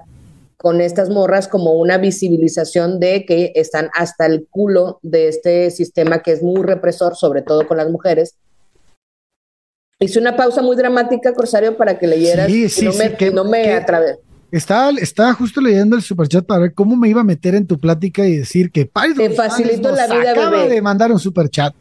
con 0.57 0.81
estas 0.81 1.09
morras 1.09 1.47
como 1.47 1.73
una 1.73 1.97
visibilización 1.97 2.99
de 2.99 3.25
que 3.25 3.51
están 3.55 3.89
hasta 3.93 4.25
el 4.25 4.47
culo 4.49 4.99
de 5.03 5.27
este 5.27 5.69
sistema 5.69 6.23
que 6.23 6.31
es 6.31 6.41
muy 6.41 6.63
represor, 6.63 7.15
sobre 7.15 7.41
todo 7.41 7.67
con 7.67 7.77
las 7.77 7.89
mujeres. 7.89 8.37
Hice 9.99 10.19
una 10.19 10.35
pausa 10.35 10.61
muy 10.61 10.75
dramática, 10.75 11.33
Corsario, 11.33 11.77
para 11.77 11.99
que 11.99 12.07
leyeras 12.07 12.47
sí, 12.47 12.69
sí, 12.69 12.85
no 12.85 12.93
me, 12.93 13.13
que, 13.15 13.31
no 13.31 13.43
me 13.43 13.73
estaba, 14.51 14.89
estaba 14.91 15.33
justo 15.33 15.61
leyendo 15.61 15.95
el 15.95 16.01
superchat 16.01 16.45
para 16.45 16.61
ver 16.61 16.73
cómo 16.73 16.95
me 16.95 17.09
iba 17.09 17.21
a 17.21 17.25
meter 17.25 17.55
en 17.55 17.67
tu 17.67 17.79
plática 17.79 18.25
y 18.25 18.37
decir 18.37 18.71
que 18.71 18.85
Te 18.85 19.29
facilito 19.31 19.91
la 19.91 20.07
vida, 20.07 20.31
acaba 20.31 20.65
de 20.65 20.81
mandar 20.81 21.11
un 21.11 21.19
superchat. 21.19 21.73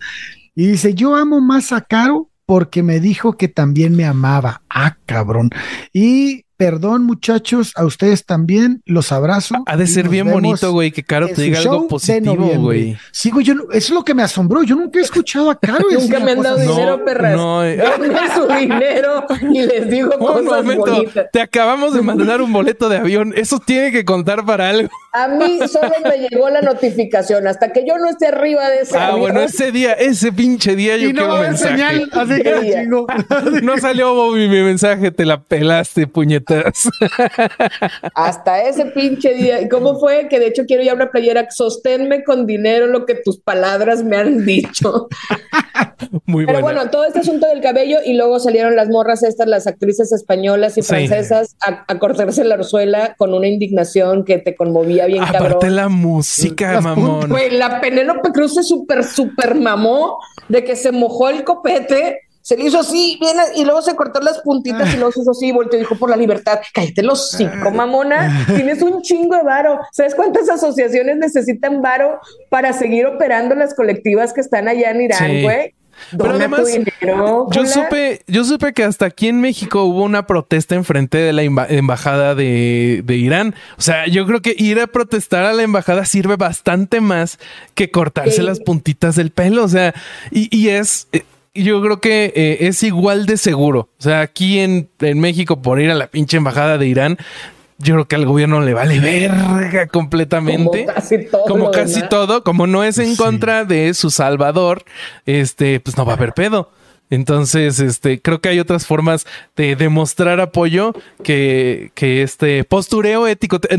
Y 0.55 0.67
dice, 0.69 0.95
yo 0.95 1.15
amo 1.15 1.41
más 1.41 1.73
a 1.73 1.81
Caro 1.81 2.31
porque 2.47 2.83
me 2.83 3.01
dijo 3.01 3.35
que 3.35 3.49
también 3.49 3.97
me 3.97 4.05
amaba. 4.05 4.63
Ah, 4.69 4.97
cabrón. 5.07 5.51
Y 5.93 6.45
Perdón, 6.65 7.05
muchachos, 7.05 7.75
a 7.77 7.85
ustedes 7.85 8.25
también 8.25 8.81
los 8.87 9.13
abrazo. 9.13 9.55
Ha 9.67 9.77
de 9.77 9.87
ser 9.87 10.09
bien 10.09 10.31
bonito, 10.31 10.73
güey, 10.73 10.93
que 10.93 11.03
Caro 11.03 11.29
te 11.29 11.43
diga 11.43 11.59
algo 11.59 11.89
positivo, 11.89 12.51
güey. 12.57 12.97
Sí, 13.13 13.31
güey, 13.31 13.45
yo, 13.45 13.53
eso 13.53 13.69
es 13.73 13.91
lo 13.91 14.03
que 14.03 14.15
me 14.15 14.23
asombró. 14.23 14.63
Yo 14.63 14.75
nunca 14.75 14.99
he 14.99 15.03
escuchado 15.03 15.51
a 15.51 15.61
Caro. 15.61 15.85
nunca 15.93 16.21
me 16.21 16.31
han 16.31 16.41
dado 16.41 16.57
dinero, 16.57 17.05
perras. 17.05 17.37
No, 17.37 17.63
eh. 17.63 17.85
su 18.35 18.47
dinero 18.59 19.27
y 19.43 19.61
les 19.61 19.91
digo 19.91 20.13
un 20.19 20.47
momento, 20.47 21.05
Te 21.31 21.43
acabamos 21.43 21.93
de 21.93 22.01
mandar 22.01 22.41
un 22.41 22.51
boleto 22.51 22.89
de 22.89 22.97
avión. 22.97 23.35
Eso 23.37 23.59
tiene 23.59 23.93
que 23.93 24.07
contar 24.07 24.47
para 24.47 24.71
algo. 24.71 24.89
A 25.13 25.29
mí 25.29 25.61
solo 25.69 25.93
me 26.03 26.29
llegó 26.29 26.49
la 26.49 26.63
notificación. 26.63 27.47
Hasta 27.47 27.73
que 27.73 27.87
yo 27.87 27.99
no 27.99 28.09
esté 28.09 28.29
arriba 28.29 28.69
de 28.71 28.81
ese 28.81 28.97
Ah, 28.99 29.15
bueno, 29.15 29.43
ese 29.43 29.71
día, 29.71 29.93
ese 29.93 30.33
pinche 30.33 30.75
día 30.75 30.97
yo 30.97 31.11
quiero 31.11 31.37
mensaje. 31.37 31.77
Señal, 31.77 32.11
así 32.11 32.43
que 32.43 32.87
no 33.63 33.79
salió 33.79 34.15
Bobby 34.15 34.49
mi 34.49 34.63
mensaje, 34.63 35.11
te 35.11 35.25
la 35.25 35.41
pelaste, 35.41 36.07
Hasta 38.15 38.63
ese 38.63 38.87
pinche 38.87 39.35
día. 39.35 39.61
¿Y 39.61 39.69
cómo 39.69 39.99
fue? 39.99 40.29
Que 40.29 40.39
de 40.39 40.49
hecho 40.49 40.65
quiero 40.67 40.83
ya 40.83 40.95
una 40.95 41.11
playera. 41.11 41.49
Sosténme 41.51 42.25
con 42.25 42.47
dinero 42.47 42.87
lo 42.87 43.07
que 43.07 43.15
tus 43.17 43.41
palabras 43.41 44.03
me 44.05 44.17
han 44.17 44.45
dicho. 44.45 45.09
Muy 46.27 46.47
Pero 46.47 46.61
bueno, 46.61 46.91
todo 46.91 47.05
este 47.05 47.21
asunto 47.21 47.47
del 47.47 47.61
cabello 47.61 47.99
y 48.05 48.15
luego 48.15 48.39
salieron 48.39 48.77
las 48.77 48.89
morras 48.89 49.23
estas, 49.23 49.47
las 49.47 49.67
actrices 49.67 50.13
españolas 50.13 50.79
y 50.79 50.83
francesas 50.83 51.57
a, 51.61 51.99
cortarse 51.99 52.45
la 52.45 52.57
orzuela 52.57 53.15
con 53.17 53.35
una 53.35 53.49
indignación 53.49 54.25
que 54.25 54.39
te 54.39 54.55
conmovía 54.55 55.07
bien 55.07 55.23
Aparte 55.23 55.71
la 55.71 55.89
música, 55.89 56.81
mamón. 56.81 57.33
la 57.53 57.81
Penélope 57.81 58.31
Cruz 58.33 58.55
se 58.55 58.63
súper, 58.63 59.05
súper 59.05 59.55
mamó 59.55 60.19
de 60.49 60.65
que 60.65 60.77
se 60.77 60.93
mojó 60.93 61.29
el 61.29 61.45
copete 61.45 62.21
se 62.45 62.59
le 62.59 62.65
hizo 62.65 62.81
así, 62.81 63.17
viene, 63.19 63.41
y 63.57 63.65
luego 63.65 63.81
se 63.81 63.97
cortó 63.97 64.21
las 64.21 64.43
puntitas 64.43 64.93
y 64.93 64.99
luego 64.99 65.13
se 65.13 65.23
hizo 65.23 65.31
así, 65.31 65.47
y 65.47 65.53
volteó 65.53 65.79
y 65.79 65.83
dijo 65.83 65.97
por 65.97 66.11
la 66.11 66.17
libertad, 66.17 66.61
cállate 66.75 67.03
los 67.03 67.31
cinco, 67.31 67.71
mamona, 67.71 68.45
tienes 68.55 68.83
un 68.83 69.01
chingo 69.01 69.35
de 69.35 69.43
varo. 69.43 69.81
¿Sabes 69.93 70.15
cuántas 70.15 70.51
asociaciones 70.51 71.17
necesitan 71.17 71.81
varo 71.81 72.21
para 72.51 72.75
seguir 72.75 73.07
operando 73.07 73.55
las 73.55 73.75
colectivas 73.75 74.35
que 74.35 74.43
están 74.43 74.69
allá 74.69 74.91
en 74.91 75.01
Irán, 75.01 75.43
güey? 75.43 75.75
Pero 76.11 76.33
además, 76.33 76.69
yo 77.51 77.65
supe, 77.65 78.21
yo 78.27 78.45
supe 78.45 78.75
que 78.75 78.85
hasta 78.85 79.07
aquí 79.07 79.29
en 79.29 79.41
México 79.41 79.85
hubo 79.85 80.03
una 80.03 80.27
protesta 80.27 80.75
enfrente 80.75 81.17
de 81.17 81.33
la 81.33 81.45
embajada 81.45 82.35
de, 82.35 83.03
Irán. 83.09 83.55
O 83.79 83.81
sea, 83.81 84.07
yo 84.07 84.27
creo 84.27 84.43
que 84.43 84.55
ir 84.59 84.81
a 84.81 84.87
protestar 84.87 85.47
a 85.47 85.55
la 85.55 85.63
embajada 85.63 86.05
sirve 86.05 86.37
bastante 86.37 87.01
más 87.01 87.39
que 87.75 87.91
cortarse 87.91 88.43
las 88.43 88.61
puntitas 88.61 89.17
del 89.17 89.31
pelo. 89.31 89.65
O 89.65 89.69
sea, 89.69 89.95
y, 90.31 90.55
y 90.55 90.69
es, 90.69 91.09
eh, 91.13 91.25
yo 91.63 91.81
creo 91.83 92.01
que 92.01 92.33
eh, 92.35 92.67
es 92.67 92.83
igual 92.83 93.27
de 93.27 93.37
seguro. 93.37 93.89
O 93.99 94.03
sea, 94.03 94.21
aquí 94.21 94.59
en, 94.59 94.89
México, 94.99 95.63
por 95.63 95.81
ir 95.81 95.91
a 95.91 95.95
la 95.95 96.09
pinche 96.09 96.37
embajada 96.37 96.79
de 96.79 96.87
Irán, 96.87 97.19
yo 97.79 97.95
creo 97.95 98.09
que 98.09 98.17
al 98.17 98.27
gobierno 98.27 98.61
le 98.61 98.75
vale 98.75 99.01
verga 99.01 99.87
completamente. 99.89 100.87
Como 100.87 100.95
casi 100.95 101.27
todo. 101.27 101.45
Como 101.47 101.71
casi 101.71 102.09
todo. 102.09 102.45
Como 102.45 102.67
no 102.67 102.85
es 102.85 102.99
en 102.99 103.17
contra 103.17 103.65
de 103.65 103.95
su 103.95 104.11
salvador, 104.11 104.85
este, 105.27 105.81
pues 105.81 105.97
no 105.97 106.05
va 106.05 106.13
a 106.13 106.17
haber 106.17 106.33
pedo. 106.33 106.71
Entonces, 107.11 107.81
este, 107.81 108.21
creo 108.21 108.41
que 108.41 108.49
hay 108.49 108.59
otras 108.59 108.87
formas 108.87 109.27
de 109.57 109.77
demostrar 109.77 110.41
apoyo 110.41 110.95
que, 111.23 111.91
que 111.95 112.23
este 112.23 112.65
postureo 112.65 113.27
ético. 113.27 113.61
¿Te, 113.61 113.75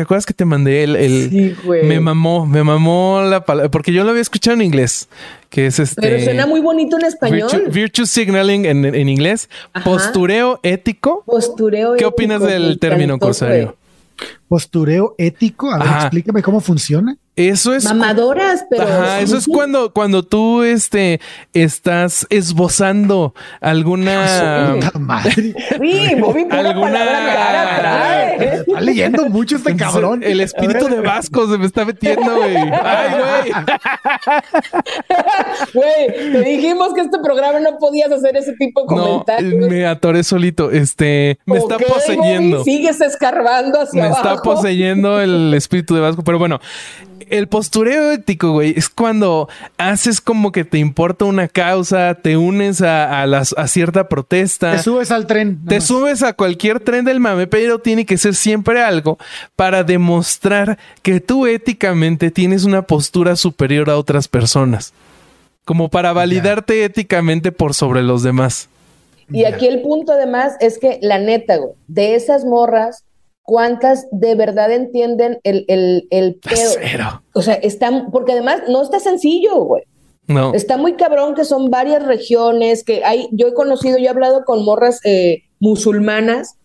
acuerdas 0.00 0.26
que 0.26 0.34
te 0.34 0.44
mandé 0.44 0.84
el, 0.84 0.96
el 0.96 1.30
sí, 1.30 1.56
güey. 1.64 1.84
me 1.86 1.98
mamó, 1.98 2.46
me 2.46 2.62
mamó 2.62 3.22
la 3.22 3.44
palabra, 3.44 3.70
porque 3.70 3.92
yo 3.92 4.04
lo 4.04 4.10
había 4.10 4.22
escuchado 4.22 4.54
en 4.54 4.62
inglés, 4.62 5.08
que 5.48 5.66
es 5.66 5.78
este. 5.78 6.00
Pero 6.00 6.22
suena 6.22 6.46
muy 6.46 6.60
bonito 6.60 6.98
en 6.98 7.06
español. 7.06 7.50
Virtue, 7.70 8.06
signaling 8.06 8.64
en, 8.66 8.84
en 8.84 9.08
inglés. 9.08 9.48
Postureo 9.84 10.60
ético. 10.62 11.22
Postureo 11.26 11.96
¿Qué 11.96 12.04
opinas 12.04 12.42
del 12.42 12.78
término 12.78 13.18
corsario? 13.18 13.76
Postureo 14.48 15.14
ético. 15.18 15.70
A 15.70 15.78
ver, 15.78 15.88
explícame 16.02 16.42
cómo 16.42 16.60
funciona. 16.60 17.16
Eso 17.38 17.72
es. 17.72 17.84
Mamadoras, 17.84 18.64
pero. 18.68 18.82
Ajá, 18.82 19.20
eso 19.20 19.36
es 19.36 19.46
cuando, 19.46 19.92
cuando 19.92 20.24
tú 20.24 20.64
este, 20.64 21.20
estás 21.52 22.26
esbozando 22.30 23.32
alguna. 23.60 24.74
madre. 24.98 25.54
Sí, 25.78 26.08
Alguna- 26.50 26.98
cara. 26.98 28.34
Está 28.38 28.80
leyendo 28.80 29.28
mucho 29.28 29.56
este 29.56 29.76
cabrón. 29.76 30.22
El 30.24 30.40
espíritu 30.40 30.88
de 30.88 31.00
Vasco 31.00 31.48
se 31.50 31.58
me 31.58 31.66
está 31.66 31.84
metiendo, 31.84 32.36
güey. 32.36 32.56
Ay, 32.56 33.10
güey. 33.18 33.52
Güey, 35.74 36.32
te 36.32 36.40
dijimos 36.42 36.94
que 36.94 37.02
este 37.02 37.18
programa 37.18 37.60
no 37.60 37.78
podías 37.78 38.10
hacer 38.10 38.36
ese 38.36 38.52
tipo 38.54 38.82
de 38.82 38.96
No, 38.96 39.02
comentarios. 39.24 39.68
me 39.70 39.86
atoré 39.86 40.24
solito. 40.24 40.70
Este, 40.70 41.38
me 41.46 41.58
está 41.58 41.78
poseyendo. 41.78 42.58
Bobby, 42.58 42.70
sigues 42.72 43.00
escarbando 43.00 43.80
hacia 43.80 44.02
Me 44.04 44.08
está 44.10 44.36
poseyendo 44.42 45.20
el 45.20 45.52
espíritu 45.54 45.94
de 45.94 46.00
Vasco. 46.00 46.22
Pero 46.22 46.38
bueno, 46.38 46.60
el 47.30 47.48
postureo 47.48 48.12
ético, 48.12 48.52
güey, 48.52 48.74
es 48.76 48.88
cuando 48.88 49.48
haces 49.76 50.20
como 50.20 50.52
que 50.52 50.64
te 50.64 50.78
importa 50.78 51.24
una 51.24 51.48
causa, 51.48 52.14
te 52.14 52.36
unes 52.36 52.82
a, 52.82 53.22
a 53.22 53.26
las, 53.26 53.54
a 53.56 53.68
cierta 53.68 54.08
protesta. 54.08 54.72
Te 54.72 54.82
subes 54.82 55.10
al 55.10 55.26
tren. 55.26 55.64
Te 55.66 55.76
más. 55.76 55.84
subes 55.84 56.22
a 56.22 56.32
cualquier 56.32 56.80
tren 56.80 57.04
del 57.04 57.20
mame, 57.20 57.46
pero 57.46 57.78
tiene 57.78 58.06
que 58.06 58.18
ser 58.18 58.34
siempre 58.34 58.82
algo 58.82 59.18
para 59.56 59.84
demostrar 59.84 60.78
que 61.02 61.20
tú 61.20 61.46
éticamente 61.46 62.30
tienes 62.30 62.64
una 62.64 62.82
postura 62.82 63.36
superior 63.36 63.90
a 63.90 63.98
otras 63.98 64.28
personas. 64.28 64.92
Como 65.64 65.88
para 65.90 66.12
validarte 66.12 66.84
éticamente 66.84 67.52
por 67.52 67.74
sobre 67.74 68.02
los 68.02 68.22
demás. 68.22 68.68
Y 69.30 69.44
aquí 69.44 69.66
el 69.66 69.82
punto 69.82 70.12
además 70.12 70.54
es 70.60 70.78
que 70.78 70.98
la 71.02 71.18
neta, 71.18 71.56
güey, 71.58 71.72
de 71.86 72.14
esas 72.14 72.44
morras, 72.44 73.04
¿cuántas 73.48 74.06
de 74.10 74.34
verdad 74.34 74.70
entienden 74.70 75.40
el, 75.42 75.64
el, 75.68 76.06
el 76.10 76.34
pedo? 76.42 76.70
Cero. 76.78 77.22
O 77.32 77.40
sea, 77.40 77.54
están, 77.54 78.10
porque 78.10 78.32
además 78.32 78.64
no 78.68 78.82
está 78.82 79.00
sencillo, 79.00 79.56
güey. 79.64 79.84
No. 80.26 80.52
Está 80.52 80.76
muy 80.76 80.96
cabrón 80.96 81.34
que 81.34 81.46
son 81.46 81.70
varias 81.70 82.04
regiones, 82.04 82.84
que 82.84 83.02
hay, 83.06 83.26
yo 83.32 83.48
he 83.48 83.54
conocido, 83.54 83.96
yo 83.96 84.04
he 84.04 84.08
hablado 84.10 84.44
con 84.44 84.62
morras 84.66 85.00
eh, 85.04 85.44
musulmanas 85.60 86.56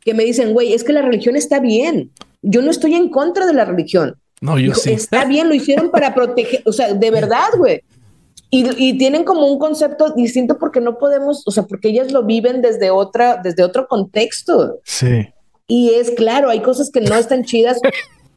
que 0.00 0.14
me 0.14 0.24
dicen, 0.24 0.52
güey, 0.52 0.72
es 0.72 0.82
que 0.82 0.92
la 0.92 1.02
religión 1.02 1.36
está 1.36 1.60
bien. 1.60 2.10
Yo 2.42 2.60
no 2.60 2.72
estoy 2.72 2.96
en 2.96 3.08
contra 3.08 3.46
de 3.46 3.52
la 3.52 3.64
religión. 3.64 4.16
No, 4.40 4.58
yo 4.58 4.70
Dijo, 4.70 4.80
sí. 4.80 4.90
Está 4.90 5.24
bien, 5.24 5.48
lo 5.48 5.54
hicieron 5.54 5.92
para 5.92 6.12
proteger, 6.16 6.62
o 6.66 6.72
sea, 6.72 6.92
de 6.92 7.10
verdad, 7.12 7.50
güey. 7.56 7.82
Y, 8.50 8.66
y 8.76 8.98
tienen 8.98 9.22
como 9.22 9.46
un 9.46 9.60
concepto 9.60 10.10
distinto 10.10 10.58
porque 10.58 10.80
no 10.80 10.98
podemos, 10.98 11.46
o 11.46 11.52
sea, 11.52 11.62
porque 11.62 11.90
ellas 11.90 12.10
lo 12.10 12.24
viven 12.24 12.62
desde 12.62 12.90
otra, 12.90 13.40
desde 13.40 13.62
otro 13.62 13.86
contexto. 13.86 14.80
Sí. 14.82 15.28
Y 15.74 15.94
es 15.94 16.10
claro, 16.10 16.50
hay 16.50 16.60
cosas 16.60 16.90
que 16.90 17.00
no 17.00 17.14
están 17.14 17.44
chidas. 17.44 17.80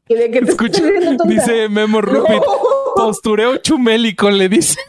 Que 0.08 0.16
de 0.16 0.32
que 0.32 0.40
te 0.40 0.52
Escucha, 0.52 0.82
dice 1.26 1.68
Memo 1.68 2.00
Rupit, 2.00 2.42
postureo 2.96 3.58
chumélico, 3.58 4.30
le 4.30 4.48
dice. 4.48 4.80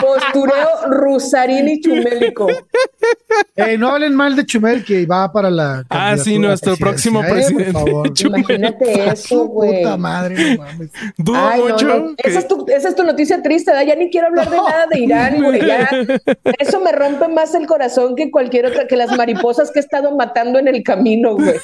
Postureo 0.00 0.68
Rusarini 0.90 1.80
Chumélico. 1.80 2.46
Eh, 3.56 3.76
no 3.78 3.88
hablen 3.90 4.14
mal 4.14 4.34
de 4.36 4.44
Chumel 4.46 4.84
que 4.84 5.06
va 5.06 5.30
para 5.32 5.50
la. 5.50 5.84
Ah, 5.88 6.16
sí, 6.16 6.38
nuestro 6.38 6.76
próximo 6.76 7.20
eh, 7.22 7.26
por 7.26 7.32
presidente. 7.34 7.72
favor. 7.72 8.12
Chumel. 8.12 8.40
Imagínate 8.40 9.08
eso, 9.08 9.46
güey. 9.46 9.82
puta 9.82 9.96
madre, 9.96 10.56
no 10.56 10.62
mames. 10.64 10.90
Dudo 11.16 11.38
Ay, 11.38 11.60
no, 11.60 11.68
mucho. 11.68 11.86
no. 11.86 12.14
Esa, 12.18 12.38
es 12.40 12.48
tu, 12.48 12.66
esa 12.68 12.88
es 12.88 12.94
tu 12.94 13.04
noticia 13.04 13.42
triste, 13.42 13.70
¿verdad? 13.70 13.86
Ya 13.86 13.94
ni 13.96 14.10
quiero 14.10 14.28
hablar 14.28 14.50
de 14.50 14.56
nada 14.56 14.86
de 14.90 14.98
Irán, 15.00 15.42
güey. 15.42 15.60
Eso 16.58 16.80
me 16.80 16.92
rompe 16.92 17.28
más 17.28 17.54
el 17.54 17.66
corazón 17.66 18.16
que 18.16 18.30
cualquier 18.30 18.66
otra, 18.66 18.86
que 18.86 18.96
las 18.96 19.16
mariposas 19.16 19.70
que 19.70 19.78
he 19.78 19.82
estado 19.82 20.14
matando 20.16 20.58
en 20.58 20.68
el 20.68 20.82
camino, 20.82 21.34
güey. 21.36 21.54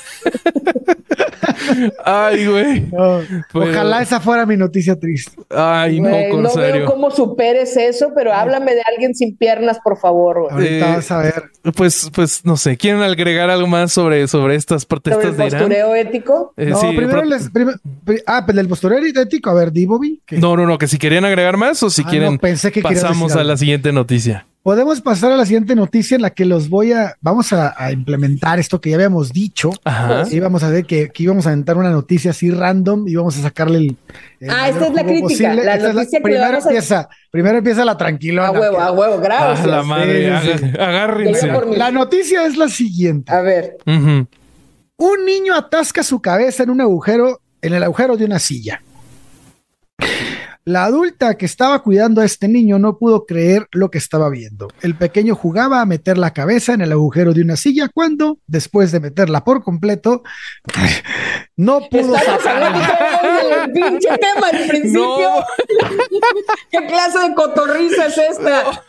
Ay, 2.05 2.47
güey. 2.47 2.80
No, 2.93 3.20
Pues- 3.53 3.70
Ojalá 3.70 4.03
esa 4.03 4.20
fuera 4.20 4.47
mi 4.47 4.57
noticia 4.57 4.99
triste. 4.99 5.32
Ay, 5.51 6.01
no, 6.01 6.09
Güey, 6.11 6.37
no 6.37 6.55
veo 6.55 6.84
cómo 6.87 7.11
superes 7.11 7.76
eso, 7.76 8.12
pero 8.14 8.26
háblame 8.33 8.74
de 8.74 8.83
alguien 8.91 9.14
sin 9.14 9.37
piernas, 9.37 9.79
por 9.83 9.97
favor, 9.99 10.41
güey. 10.43 10.53
Ahorita 10.53 10.93
Eh, 10.93 10.97
vas 10.97 11.11
a 11.11 11.18
ver. 11.18 11.43
Pues, 11.74 12.11
pues, 12.14 12.45
no 12.45 12.57
sé. 12.57 12.77
¿Quieren 12.77 13.03
agregar 13.03 13.51
algo 13.51 13.66
más 13.66 13.93
sobre, 13.93 14.27
sobre 14.29 14.55
estas 14.55 14.83
Sobre 14.83 14.89
protestas 14.89 15.24
el 15.24 15.37
de 15.37 15.47
Irán? 15.47 15.61
postureo 15.62 15.95
ético. 15.95 16.53
Eh, 16.57 16.66
no, 16.66 16.81
sí, 16.81 16.87
primero 16.89 17.20
pro- 17.20 17.24
les. 17.24 17.51
prim- 17.51 17.74
pri- 18.05 18.22
ah, 18.27 18.43
pues 18.45 18.57
del 18.57 18.68
postureo 18.68 18.99
ético. 18.99 19.51
A 19.51 19.55
ver, 19.55 19.72
di, 19.72 19.87
Bobby. 19.87 20.20
¿qué? 20.27 20.39
No, 20.39 20.57
no, 20.57 20.66
no, 20.66 20.79
que 20.79 20.87
si 20.89 20.99
querían 20.99 21.24
agregar 21.24 21.57
más 21.57 21.83
o 21.83 21.91
si 21.91 22.03
Ah, 22.05 22.09
quieren 22.11 22.33
no, 22.35 22.39
pensé 22.39 22.70
que 22.72 22.83
pasamos 22.83 23.29
decir 23.29 23.41
a 23.41 23.45
la 23.45 23.57
siguiente 23.57 23.93
noticia. 23.93 24.47
Podemos 24.67 25.01
pasar 25.01 25.31
a 25.31 25.37
la 25.37 25.47
siguiente 25.47 25.77
noticia 25.77 26.17
en 26.17 26.23
la 26.23 26.31
que 26.31 26.45
los 26.45 26.69
voy 26.69 26.91
a. 26.93 27.14
Vamos 27.21 27.53
a, 27.53 27.73
a 27.81 27.93
implementar 27.93 28.59
esto 28.59 28.81
que 28.81 28.91
ya 28.91 28.97
habíamos 28.97 29.33
dicho. 29.33 29.71
Ajá. 29.85 30.25
Íbamos 30.29 30.64
a 30.64 30.71
ver 30.71 30.85
que, 30.87 31.09
que 31.11 31.23
íbamos 31.23 31.47
a 31.47 31.51
aventar 31.51 31.77
una 31.77 31.91
noticia 31.91 32.33
así 32.33 32.51
random 32.51 33.07
y 33.07 33.14
vamos 33.14 33.39
a 33.39 33.43
sacarle 33.43 33.79
el. 33.79 33.97
el 34.41 34.51
Ah, 34.51 34.69
esta 34.69 34.89
es 34.89 34.93
la 34.93 35.05
crítica, 35.05 35.55
la 35.55 35.75
Esta 35.77 35.89
es 35.91 35.95
noticia 35.95 36.19
que 36.19 36.23
primero 36.25 36.45
a- 36.45 36.59
empieza, 36.59 37.09
primero 37.31 37.59
empieza 37.59 37.85
la 37.85 37.97
tranquilona. 37.97 38.49
A 38.49 38.51
huevo, 38.51 38.81
a 38.81 38.91
huevo, 38.91 39.21
gracias. 39.21 39.67
la 39.69 39.85
madre, 39.85 40.33
Sí, 40.43 40.64
agárrense. 40.81 41.49
La 41.77 41.93
noticia 41.93 42.45
es 42.45 42.57
la 42.57 42.69
siguiente. 42.69 43.33
A 43.33 43.43
ver. 43.43 43.77
Un 43.87 45.25
niño 45.25 45.55
atasca 45.55 46.03
su 46.03 46.21
cabeza 46.21 46.64
en 46.64 46.71
un 46.71 46.81
agujero, 46.81 47.41
en 47.62 47.73
el 47.73 47.85
agujero 47.85 48.17
de 48.17 48.25
una 48.25 48.41
silla. 48.41 48.83
La 50.69 50.83
adulta 50.85 51.37
que 51.39 51.47
estaba 51.47 51.81
cuidando 51.81 52.21
a 52.21 52.25
este 52.25 52.49
niño 52.49 52.81
no 52.81 52.99
pudo 52.99 53.25
creer 53.25 53.69
lo 53.71 53.89
que 53.89 53.99
estaba 53.99 54.29
viendo. 54.31 54.67
El 54.83 54.97
pequeño 54.97 55.37
jugaba 55.37 55.81
a 55.81 55.87
meter 55.87 56.19
la 56.19 56.33
cabeza 56.33 56.73
en 56.73 56.81
el 56.81 56.91
agujero 56.91 57.33
de 57.33 57.43
una 57.43 57.55
silla 57.55 57.89
cuando, 57.89 58.39
después 58.49 58.91
de 58.91 58.99
meterla 58.99 59.45
por 59.45 59.62
completo, 59.62 60.25
no 61.57 61.83
pudo 61.89 62.17
estamos 62.17 62.43
sacarla. 62.43 62.67
hablando 62.67 63.49
del 63.49 63.71
pinche 63.73 64.09
tema 64.19 64.49
al 64.53 64.67
principio. 64.69 65.07
No. 65.07 65.45
¿Qué 66.73 66.87
clase 66.89 67.19
de 67.29 67.35
cotorriza 67.37 68.07
es 68.07 68.19
esta? 68.19 68.85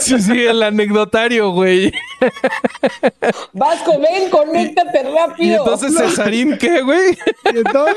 Sí, 0.00 0.20
sí, 0.20 0.38
el 0.44 0.62
anecdotario, 0.62 1.50
güey. 1.52 1.90
Vasco, 3.54 3.98
ven, 3.98 4.28
conéctate 4.28 5.02
rápido. 5.14 5.50
Y 5.50 5.54
entonces, 5.54 5.96
Cesarín, 5.96 6.58
¿qué, 6.58 6.82
güey? 6.82 7.16
Y 7.54 7.56
entonces- 7.56 7.96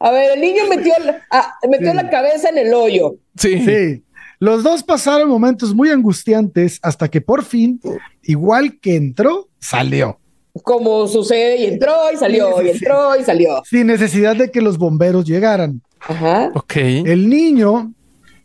A 0.00 0.10
ver, 0.10 0.32
el 0.36 0.40
niño 0.40 0.62
metió, 0.68 0.92
la- 1.04 1.22
ah, 1.30 1.54
metió 1.68 1.92
la 1.94 2.08
cabeza 2.08 2.48
en 2.50 2.58
el 2.58 2.72
hoyo. 2.74 3.16
Sí. 3.36 3.64
Sí. 3.64 4.04
Los 4.40 4.62
dos 4.62 4.84
pasaron 4.84 5.28
momentos 5.28 5.74
muy 5.74 5.90
angustiantes 5.90 6.78
hasta 6.82 7.08
que 7.08 7.20
por 7.20 7.44
fin, 7.44 7.80
igual 8.22 8.78
que 8.80 8.94
entró, 8.94 9.48
salió. 9.58 10.20
Como 10.62 11.08
sucede, 11.08 11.56
y 11.56 11.64
entró 11.66 11.92
y 12.12 12.16
salió, 12.16 12.62
y 12.62 12.68
entró 12.70 13.18
y 13.18 13.24
salió. 13.24 13.62
Sin 13.64 13.88
necesidad 13.88 14.36
de 14.36 14.50
que 14.52 14.60
los 14.60 14.78
bomberos 14.78 15.24
llegaran. 15.24 15.82
Ajá. 16.00 16.50
Ok. 16.54 16.76
El 16.76 17.28
niño 17.28 17.92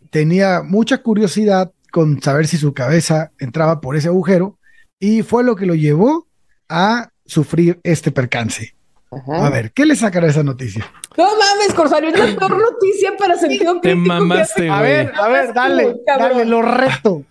tenía 0.09 0.61
mucha 0.63 0.99
curiosidad 1.03 1.71
con 1.91 2.21
saber 2.21 2.47
si 2.47 2.57
su 2.57 2.73
cabeza 2.73 3.31
entraba 3.39 3.79
por 3.79 3.95
ese 3.95 4.07
agujero 4.07 4.57
y 4.99 5.21
fue 5.21 5.43
lo 5.43 5.55
que 5.55 5.67
lo 5.67 5.75
llevó 5.75 6.27
a 6.69 7.09
sufrir 7.25 7.79
este 7.83 8.11
percance. 8.11 8.73
Ajá. 9.11 9.45
A 9.45 9.49
ver, 9.51 9.71
¿qué 9.73 9.85
le 9.85 9.95
sacará 9.95 10.25
esa 10.27 10.41
noticia? 10.43 10.85
No 11.17 11.23
mames, 11.25 11.73
Corsario, 11.75 12.09
es 12.09 12.19
la 12.19 12.25
peor 12.39 12.57
noticia 12.59 13.15
para 13.17 13.37
sentido 13.37 13.79
Te 13.79 13.91
crítico. 13.91 14.03
que 14.03 14.05
mamaste, 14.19 14.69
A 14.69 14.81
ver, 14.81 15.11
a 15.15 15.27
ver, 15.27 15.53
dale, 15.53 15.95
dale, 16.05 16.45
lo 16.45 16.61
reto. 16.61 17.23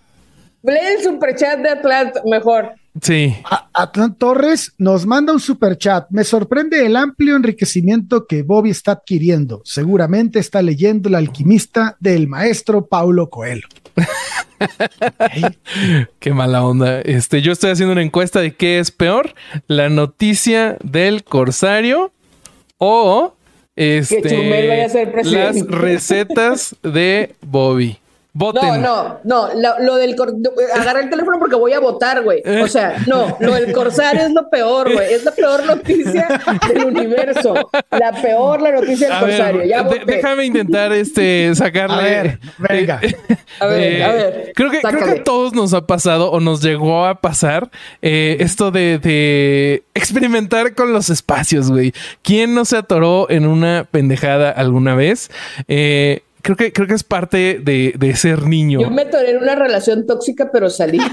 Lee 0.63 0.79
el 0.97 1.03
superchat 1.03 1.59
de 1.59 1.71
Atlanta, 1.71 2.23
mejor. 2.25 2.71
Sí. 3.01 3.35
A- 3.51 3.69
Atlán 3.75 4.15
Torres 4.15 4.73
nos 4.79 5.07
manda 5.07 5.33
un 5.33 5.41
super 5.41 5.77
chat. 5.77 6.07
Me 6.11 6.23
sorprende 6.23 6.87
el 6.87 6.95
amplio 6.95 7.35
enriquecimiento 7.35 8.27
que 8.27 8.43
Bobby 8.45 8.71
está 8.71 8.93
adquiriendo. 8.93 9.63
Seguramente 9.65 10.39
está 10.39 10.63
leyendo 10.63 11.09
El 11.09 11.17
alquimista 11.17 11.97
del 11.99 12.29
maestro 12.29 12.87
Paulo 12.87 13.29
Coelho. 13.31 13.67
Qué 16.21 16.33
mala 16.35 16.65
onda. 16.65 17.01
Este, 17.01 17.43
yo 17.43 17.53
estoy 17.53 17.71
haciendo 17.71 17.93
una 17.93 18.03
encuesta 18.03 18.41
de 18.41 18.55
qué 18.55 18.79
es 18.79 18.91
peor, 18.91 19.35
la 19.67 19.89
noticia 19.89 20.77
del 20.85 21.25
corsario 21.25 22.13
o 22.79 23.35
este, 23.77 24.23
Chumel 24.23 24.69
vaya 24.69 24.87
a 24.87 24.89
ser 24.89 25.13
presidente. 25.13 25.61
las 25.61 25.67
recetas 25.69 26.77
de 26.83 27.35
Bobby. 27.41 27.99
Voten. 28.35 28.81
No, 28.81 29.21
no, 29.25 29.49
no, 29.49 29.49
lo, 29.61 29.79
lo 29.85 29.97
del 29.97 30.17
cor- 30.17 30.33
agarra 30.75 31.01
el 31.01 31.11
teléfono 31.11 31.39
porque 31.39 31.55
voy 31.57 31.75
a 31.75 31.81
votar, 31.81 32.23
güey. 32.23 32.43
O 32.63 32.67
sea, 32.67 32.97
no, 33.07 33.37
lo 33.41 33.53
del 33.55 33.73
corsario 33.73 34.23
es 34.23 34.31
lo 34.33 34.49
peor, 34.49 34.91
güey. 34.91 35.13
Es 35.13 35.23
la 35.25 35.33
peor 35.33 35.67
noticia 35.67 36.41
del 36.73 36.85
universo. 36.87 37.55
La 37.91 38.13
peor 38.13 38.63
la 38.63 38.73
noticia 38.73 39.09
del 39.09 39.17
A 39.17 39.23
ver, 39.25 39.37
corsario. 39.37 39.65
Ya 39.65 39.83
voté. 39.83 40.03
déjame 40.07 40.47
intentar 40.47 40.93
este 40.93 41.55
sacarle. 41.55 41.95
A 41.95 42.23
ver, 42.23 42.39
venga. 42.57 43.01
A 43.61 43.67
ver, 43.67 43.81
Eh, 43.83 44.03
a 44.05 44.13
ver. 44.13 44.53
Creo 44.55 44.71
que, 44.71 44.81
creo 44.81 45.05
que 45.05 45.11
a 45.21 45.25
todos 45.25 45.53
nos 45.53 45.75
ha 45.75 45.87
pasado 45.87 46.31
o 46.31 46.41
nos 46.41 46.63
llegó 46.63 47.05
a 47.05 47.21
pasar 47.21 47.71
eh, 48.01 48.39
esto 48.41 48.71
de, 48.71 48.99
de 48.99 49.83
experimentar 49.95 50.75
con 50.75 50.93
los 50.95 51.11
espacios, 51.11 51.71
güey. 51.71 51.93
¿Quién 52.23 52.55
no 52.55 52.65
se 52.65 52.79
atoró 52.79 53.29
en 53.31 53.47
una 53.47 53.87
pendejada 53.91 54.51
alguna 54.51 54.95
vez? 54.95 55.31
Eh, 55.69 56.23
creo 56.43 56.57
que, 56.57 56.73
creo 56.73 56.87
que 56.87 56.95
es 56.95 57.05
parte 57.05 57.61
de, 57.63 57.95
de 57.97 58.17
ser 58.17 58.47
niño. 58.47 58.81
Yo 58.81 58.91
me 58.91 59.03
en 59.03 59.37
una 59.39 59.55
relación 59.55 60.07
tóxica, 60.07 60.51
pero 60.53 60.69
salí. 60.69 60.99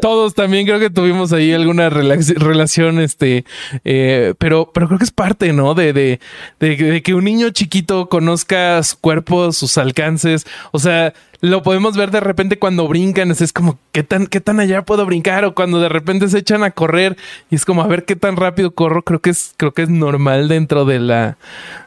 Todos 0.00 0.34
también 0.34 0.66
creo 0.66 0.80
que 0.80 0.90
tuvimos 0.90 1.32
ahí 1.32 1.52
alguna 1.52 1.90
relación, 1.90 3.00
este, 3.00 3.44
eh, 3.84 4.34
pero, 4.38 4.70
pero 4.72 4.88
creo 4.88 4.98
que 4.98 5.04
es 5.04 5.10
parte, 5.10 5.52
¿no? 5.52 5.74
De, 5.74 5.92
de, 5.92 6.20
de, 6.58 7.02
que 7.02 7.14
un 7.14 7.24
niño 7.24 7.50
chiquito 7.50 8.08
conozca 8.08 8.82
su 8.82 8.98
cuerpo, 8.98 9.52
sus 9.52 9.78
alcances. 9.78 10.46
O 10.72 10.78
sea, 10.78 11.12
lo 11.40 11.62
podemos 11.62 11.96
ver 11.96 12.10
de 12.10 12.20
repente 12.20 12.58
cuando 12.58 12.88
brincan, 12.88 13.30
es, 13.30 13.52
como 13.52 13.78
qué 13.92 14.02
tan, 14.02 14.26
qué 14.26 14.40
tan 14.40 14.60
allá 14.60 14.82
puedo 14.82 15.06
brincar, 15.06 15.44
o 15.44 15.54
cuando 15.54 15.80
de 15.80 15.88
repente 15.88 16.28
se 16.28 16.38
echan 16.38 16.64
a 16.64 16.70
correr 16.70 17.16
y 17.50 17.54
es 17.54 17.64
como 17.64 17.82
a 17.82 17.86
ver 17.86 18.04
qué 18.04 18.16
tan 18.16 18.36
rápido 18.36 18.72
corro. 18.72 19.02
Creo 19.02 19.20
que 19.20 19.30
es, 19.30 19.54
creo 19.56 19.72
que 19.72 19.82
es 19.82 19.88
normal 19.88 20.48
dentro 20.48 20.84
de 20.84 20.98
la, 20.98 21.38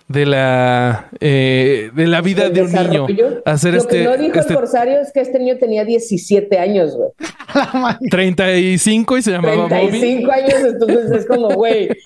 de 0.07 0.25
la 0.25 1.09
eh, 1.19 1.89
de 1.93 2.07
la 2.07 2.21
vida 2.21 2.49
de 2.49 2.61
un 2.61 2.71
niño 2.71 3.07
hacer 3.45 3.73
Lo 3.73 3.79
este 3.79 3.99
que 3.99 4.03
no 4.03 4.17
dijo 4.17 4.39
este... 4.39 4.53
el 4.53 4.59
corsario 4.59 4.99
es 4.99 5.11
que 5.11 5.21
este 5.21 5.39
niño 5.39 5.57
tenía 5.57 5.85
17 5.85 6.59
años, 6.59 6.95
güey. 6.95 7.09
35 8.09 9.17
y 9.17 9.21
se 9.21 9.31
llamaba 9.31 9.67
35 9.67 10.31
años, 10.31 10.55
entonces 10.65 11.11
es 11.11 11.25
como, 11.25 11.49
güey. 11.49 11.89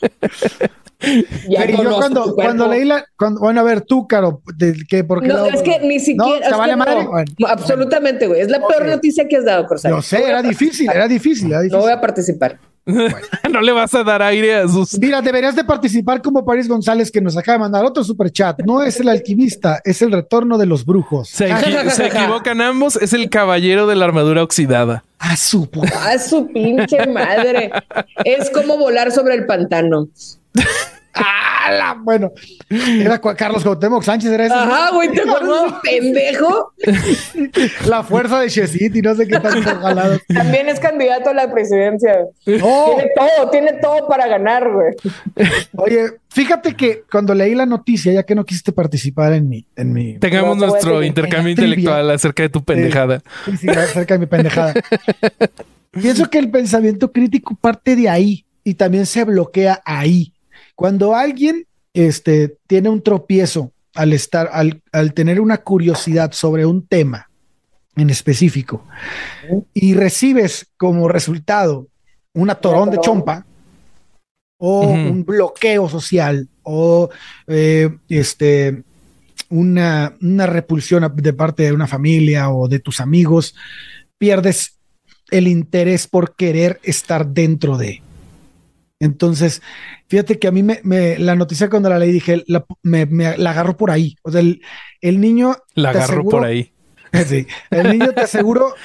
Ya 1.48 1.66
yo 1.66 1.96
cuando, 1.96 2.34
cuando 2.34 2.68
leí 2.68 2.84
la, 2.84 3.06
cuando, 3.18 3.40
bueno, 3.40 3.62
a 3.62 3.64
ver, 3.64 3.82
tú, 3.82 4.08
Caro, 4.08 4.42
de, 4.58 4.76
que 4.90 5.04
porque 5.04 5.28
no, 5.28 5.46
es 5.46 5.62
que 5.62 5.80
ni 5.82 6.00
siquiera. 6.00 6.50
¿No? 6.50 6.58
vale 6.58 6.76
madre? 6.76 7.08
absolutamente, 7.48 8.26
güey. 8.26 8.42
Es 8.42 8.50
la 8.50 8.66
peor 8.66 8.88
noticia 8.88 9.28
que 9.28 9.38
has 9.38 9.46
dado, 9.46 9.68
Corsario. 9.68 9.98
Yo 9.98 10.02
sé, 10.02 10.24
era 10.24 10.42
difícil, 10.42 10.90
era 10.90 11.08
difícil, 11.08 11.52
era 11.52 11.62
difícil. 11.62 11.78
No 11.78 11.84
voy 11.84 11.94
a 11.94 12.02
participar. 12.02 12.60
no 13.52 13.62
le 13.62 13.72
vas 13.72 13.94
a 13.94 14.04
dar 14.04 14.22
aire 14.22 14.56
a 14.56 14.68
sus. 14.68 14.98
Mira, 14.98 15.22
deberías 15.22 15.56
de 15.56 15.64
participar 15.64 16.22
como 16.22 16.46
París 16.46 16.68
González, 16.68 17.12
que 17.12 17.22
nos 17.22 17.36
acaba 17.36 17.58
de 17.58 17.60
mandar 17.60 17.86
otro 17.86 18.04
super 18.04 18.32
chat. 18.32 18.62
No 18.66 18.82
es 18.82 19.00
el 19.00 19.10
alquimista, 19.10 19.82
es 19.84 20.02
el 20.02 20.12
retorno 20.12 20.58
de 20.58 20.66
los 20.66 20.86
brujos. 20.86 21.30
Se, 21.30 21.50
equivocan 21.50 22.62
ambos, 22.62 22.96
es 22.96 23.14
el 23.14 23.30
caballero 23.30 23.88
de 23.88 23.96
la 23.96 24.06
armadura 24.06 24.44
oxidada. 24.44 25.04
A 25.20 25.36
su 25.36 25.68
A 26.06 26.18
su 26.20 26.48
pinche 26.48 27.08
madre. 27.08 27.72
Es 28.24 28.50
como 28.52 28.78
volar 28.78 29.12
sobre 29.12 29.36
el 29.36 29.46
pantano. 29.46 30.08
¡Ala! 31.66 31.98
Bueno, 32.02 32.32
era 32.70 33.20
Carlos 33.20 33.64
Cuauhtémoc 33.64 34.04
Sánchez, 34.04 34.32
era 34.32 34.46
ese. 34.46 34.56
Ajá, 34.56 34.92
güey, 34.94 35.12
te 35.12 35.22
acuerdas, 35.30 35.74
pendejo. 35.84 36.74
La 37.88 38.04
fuerza 38.04 38.40
de 38.40 38.50
Chesiti, 38.50 39.02
no 39.02 39.16
sé 39.16 39.28
qué 39.28 39.40
tan 39.40 39.62
jalado. 39.64 40.18
También 40.34 40.70
es 40.70 40.80
candidato 40.80 41.30
a 41.30 41.34
la 41.34 41.52
presidencia. 41.52 42.26
Tiene 42.44 43.12
todo, 43.16 43.50
tiene 43.52 43.74
todo 43.82 44.08
para 44.08 44.28
ganar, 44.28 44.70
güey. 44.72 44.94
Oye, 45.76 46.12
fíjate 46.30 46.76
que 46.76 47.04
cuando 47.12 47.34
leí 47.34 47.56
la 47.56 47.66
noticia, 47.66 48.14
ya 48.14 48.24
que 48.24 48.36
no 48.36 48.46
quisiste 48.46 48.72
participar 48.72 49.34
en 49.34 49.50
mi. 49.50 49.66
En 49.76 49.94
mi 49.94 50.18
Tengamos 50.20 50.58
nuestro 50.58 51.04
intercambio 51.04 51.52
intelectual 51.52 52.10
acerca 52.12 52.44
de 52.44 52.50
tu 52.50 52.64
pendejada. 52.64 53.22
Sí, 53.46 53.58
sí, 53.58 53.70
acerca 53.70 54.14
de 54.16 54.20
mi 54.20 54.26
pendejada. 54.26 54.74
Pienso 55.92 56.30
que 56.30 56.38
el 56.38 56.50
pensamiento 56.52 57.12
crítico 57.12 57.56
parte 57.60 57.96
de 57.96 58.10
ahí 58.10 58.46
y 58.64 58.76
también 58.76 59.06
se 59.06 59.24
bloquea 59.24 59.82
ahí. 59.86 60.34
Cuando 60.78 61.16
alguien 61.16 61.66
este, 61.92 62.60
tiene 62.68 62.90
un 62.90 63.02
tropiezo 63.02 63.72
al 63.96 64.14
estar, 64.14 64.48
al, 64.54 65.14
tener 65.16 65.42
una 65.42 65.58
curiosidad 65.58 66.34
sobre 66.34 66.68
un 66.68 66.86
tema 66.86 67.32
en 67.96 68.12
específico 68.12 68.86
y 69.74 69.96
recibes 69.96 70.68
como 70.78 71.08
resultado 71.08 71.88
una 72.36 72.54
torón 72.54 72.92
de 72.92 73.00
chompa 73.00 73.44
o 74.60 74.82
un 74.82 75.26
bloqueo 75.26 75.90
social 75.90 76.48
o 76.62 77.10
eh, 77.48 77.90
este, 78.08 78.84
una, 79.50 80.16
una 80.22 80.46
repulsión 80.46 81.12
de 81.16 81.34
parte 81.34 81.64
de 81.64 81.74
una 81.74 81.88
familia 81.88 82.52
o 82.52 82.68
de 82.68 82.78
tus 82.78 83.00
amigos, 83.00 83.56
pierdes 84.20 84.78
el 85.32 85.48
interés 85.48 86.06
por 86.06 86.36
querer 86.36 86.80
estar 86.84 87.26
dentro 87.26 87.80
de. 87.80 88.04
Entonces, 89.00 89.62
fíjate 90.08 90.40
que 90.40 90.48
a 90.48 90.52
mí 90.52 90.64
me, 90.64 91.20
la 91.20 91.36
noticia 91.36 91.70
cuando 91.70 91.90
la 91.90 92.00
leí 92.00 92.12
dije, 92.12 92.44
la, 92.48 92.66
me, 92.84 93.06
la 93.38 93.52
agarro 93.52 93.78
por 93.78 93.92
ahí. 93.92 94.16
O 94.24 94.32
sea, 94.32 94.42
el, 94.42 95.22
niño... 95.22 95.56
La 95.76 95.92
agarro 95.92 96.24
por 96.24 96.46
ahí. 96.46 96.72
Sí, 97.26 97.48
el 97.72 97.90
niño 97.90 98.12
te 98.12 98.22
aseguro, 98.22 98.76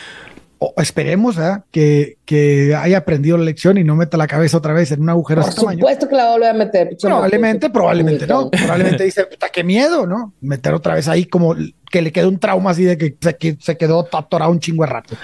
o 0.65 0.81
esperemos 0.81 1.37
que, 1.73 2.19
que, 2.25 2.73
haya 2.75 2.99
aprendido 2.99 3.37
la 3.37 3.45
lección 3.45 3.79
y 3.79 3.85
no 3.85 3.97
meta 3.97 4.17
la 4.17 4.29
cabeza 4.29 4.59
otra 4.59 4.73
vez 4.73 4.93
en 4.93 5.03
un 5.03 5.11
agujero. 5.11 5.43
Por 5.43 5.53
supuesto 5.53 6.09
que 6.09 6.15
la 6.15 6.25
va 6.25 6.29
a 6.29 6.33
volver 6.35 6.51
a 6.51 6.55
meter. 6.55 6.97
Probablemente, 7.01 7.69
probablemente 7.69 8.27
no. 8.29 8.49
Probablemente 8.49 9.03
dice, 9.03 9.25
puta, 9.27 9.49
qué 9.49 9.65
miedo, 9.65 10.07
¿no? 10.07 10.35
Meter 10.41 10.73
otra 10.75 10.95
vez 10.95 11.09
ahí 11.09 11.25
como 11.25 11.57
que 11.91 12.01
le 12.01 12.13
quede 12.13 12.29
un 12.29 12.39
trauma 12.39 12.71
así 12.71 12.85
de 12.85 12.97
que 12.97 13.17
se, 13.21 13.57
se 13.59 13.77
quedó 13.77 14.09
atorado 14.13 14.53
un 14.53 14.61
chingo 14.61 14.85
de 14.85 14.91
rato. 14.91 15.17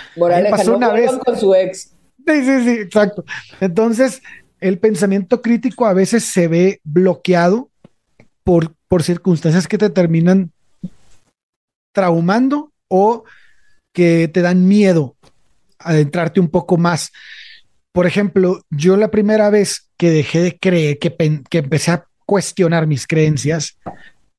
pasó 0.51 0.77
una 0.77 0.93
vez 0.93 1.13
con 1.25 1.39
su 1.39 1.55
ex. 1.55 1.95
Sí, 2.27 2.45
sí, 2.45 2.65
sí, 2.65 2.71
exacto. 2.81 3.25
Entonces, 3.61 4.21
el 4.61 4.79
pensamiento 4.79 5.43
crítico 5.43 5.87
a 5.87 5.93
veces 5.93 6.25
se 6.25 6.49
ve 6.49 6.81
bloqueado 6.85 7.71
por, 8.45 8.75
por 8.89 9.03
circunstancias 9.03 9.69
que 9.69 9.79
te 9.79 9.91
terminan 9.91 10.53
traumando 11.93 12.73
o 12.89 13.25
que 13.93 14.29
te 14.29 14.43
dan 14.43 14.67
miedo 14.67 15.17
adentrarte 15.79 16.41
un 16.41 16.49
poco 16.49 16.77
más. 16.77 17.13
Por 17.93 18.07
ejemplo, 18.07 18.63
yo 18.71 18.97
la 18.97 19.11
primera 19.11 19.51
vez 19.51 19.91
que 19.97 20.11
dejé 20.11 20.41
de 20.41 20.59
creer, 20.59 20.99
que, 20.99 21.15
que 21.49 21.59
empecé 21.59 21.91
a 21.91 22.07
cuestionar 22.27 22.87
mis 22.87 23.07
creencias, 23.07 23.79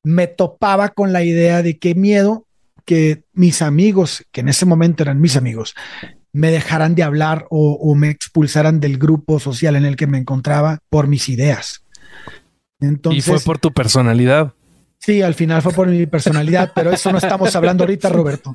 me 0.02 0.26
topaba 0.26 0.90
con 0.90 1.12
la 1.12 1.22
idea 1.22 1.62
de 1.62 1.78
qué 1.78 1.94
miedo 1.94 2.46
que 2.84 3.24
mis 3.32 3.62
amigos, 3.62 4.24
que 4.32 4.40
en 4.40 4.48
ese 4.48 4.66
momento 4.66 5.02
eran 5.02 5.20
mis 5.20 5.36
amigos, 5.36 5.74
me 6.32 6.50
dejaran 6.50 6.94
de 6.94 7.02
hablar 7.02 7.46
o, 7.50 7.94
me 7.94 8.10
expulsaran 8.10 8.80
del 8.80 8.98
grupo 8.98 9.40
social 9.40 9.76
en 9.76 9.84
el 9.84 9.96
que 9.96 10.06
me 10.06 10.18
encontraba 10.18 10.78
por 10.88 11.08
mis 11.08 11.28
ideas. 11.28 11.84
Entonces, 12.80 13.26
y 13.26 13.30
fue 13.30 13.40
por 13.40 13.58
tu 13.58 13.72
personalidad. 13.72 14.54
Sí, 14.98 15.22
al 15.22 15.34
final 15.34 15.62
fue 15.62 15.72
por 15.72 15.88
mi 15.88 16.04
personalidad, 16.04 16.72
pero 16.74 16.92
eso 16.92 17.10
no 17.10 17.16
estamos 17.16 17.56
hablando 17.56 17.84
ahorita, 17.84 18.08
Roberto. 18.10 18.52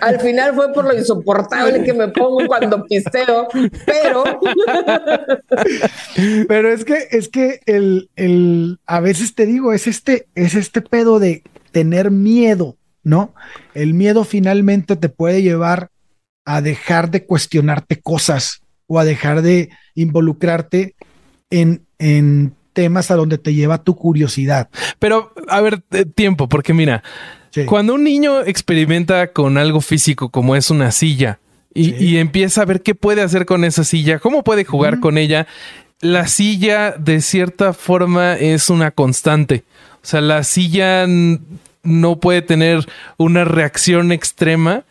al 0.00 0.20
final 0.20 0.54
fue 0.54 0.72
por 0.72 0.84
lo 0.84 0.96
insoportable 0.96 1.82
que 1.82 1.92
me 1.92 2.08
pongo 2.08 2.46
cuando 2.46 2.84
pisteo, 2.84 3.48
pero. 3.84 4.22
pero 6.48 6.72
es 6.72 6.84
que, 6.84 7.08
es 7.10 7.28
que 7.28 7.60
el, 7.66 8.10
el, 8.14 8.78
a 8.86 9.00
veces 9.00 9.34
te 9.34 9.44
digo, 9.44 9.72
es 9.72 9.88
este, 9.88 10.28
es 10.36 10.54
este 10.54 10.82
pedo 10.82 11.18
de 11.18 11.42
tener 11.72 12.12
miedo 12.12 12.77
¿no? 13.08 13.34
El 13.74 13.94
miedo 13.94 14.24
finalmente 14.24 14.96
te 14.96 15.08
puede 15.08 15.42
llevar 15.42 15.90
a 16.44 16.60
dejar 16.60 17.10
de 17.10 17.24
cuestionarte 17.24 18.00
cosas 18.00 18.62
o 18.86 18.98
a 18.98 19.04
dejar 19.04 19.42
de 19.42 19.70
involucrarte 19.94 20.94
en, 21.50 21.82
en 21.98 22.54
temas 22.72 23.10
a 23.10 23.16
donde 23.16 23.38
te 23.38 23.54
lleva 23.54 23.82
tu 23.82 23.96
curiosidad. 23.96 24.68
Pero, 24.98 25.32
a 25.48 25.60
ver, 25.60 25.82
eh, 25.90 26.04
tiempo, 26.04 26.48
porque 26.48 26.72
mira, 26.72 27.02
cuando 27.66 27.94
un 27.94 28.04
niño 28.04 28.40
experimenta 28.42 29.32
con 29.32 29.58
algo 29.58 29.80
físico 29.80 30.28
como 30.28 30.54
es 30.54 30.70
una 30.70 30.92
silla 30.92 31.40
y, 31.74 32.16
empieza 32.18 32.62
a 32.62 32.64
ver 32.64 32.82
qué 32.82 32.94
puede 32.94 33.22
hacer 33.22 33.46
con 33.46 33.64
esa 33.64 33.84
silla, 33.84 34.18
cómo 34.18 34.42
puede 34.44 34.64
jugar 34.64 35.00
con 35.00 35.18
ella, 35.18 35.46
la 36.00 36.26
silla 36.26 36.92
de 36.92 37.20
cierta 37.20 37.72
forma 37.72 38.34
es 38.34 38.70
una 38.70 38.90
constante. 38.90 39.64
O 40.02 40.06
sea, 40.06 40.20
la 40.20 40.44
silla 40.44 41.06
no 41.88 42.20
puede 42.20 42.42
tener 42.42 42.86
una 43.16 43.44
reacción 43.44 44.12
extrema 44.12 44.84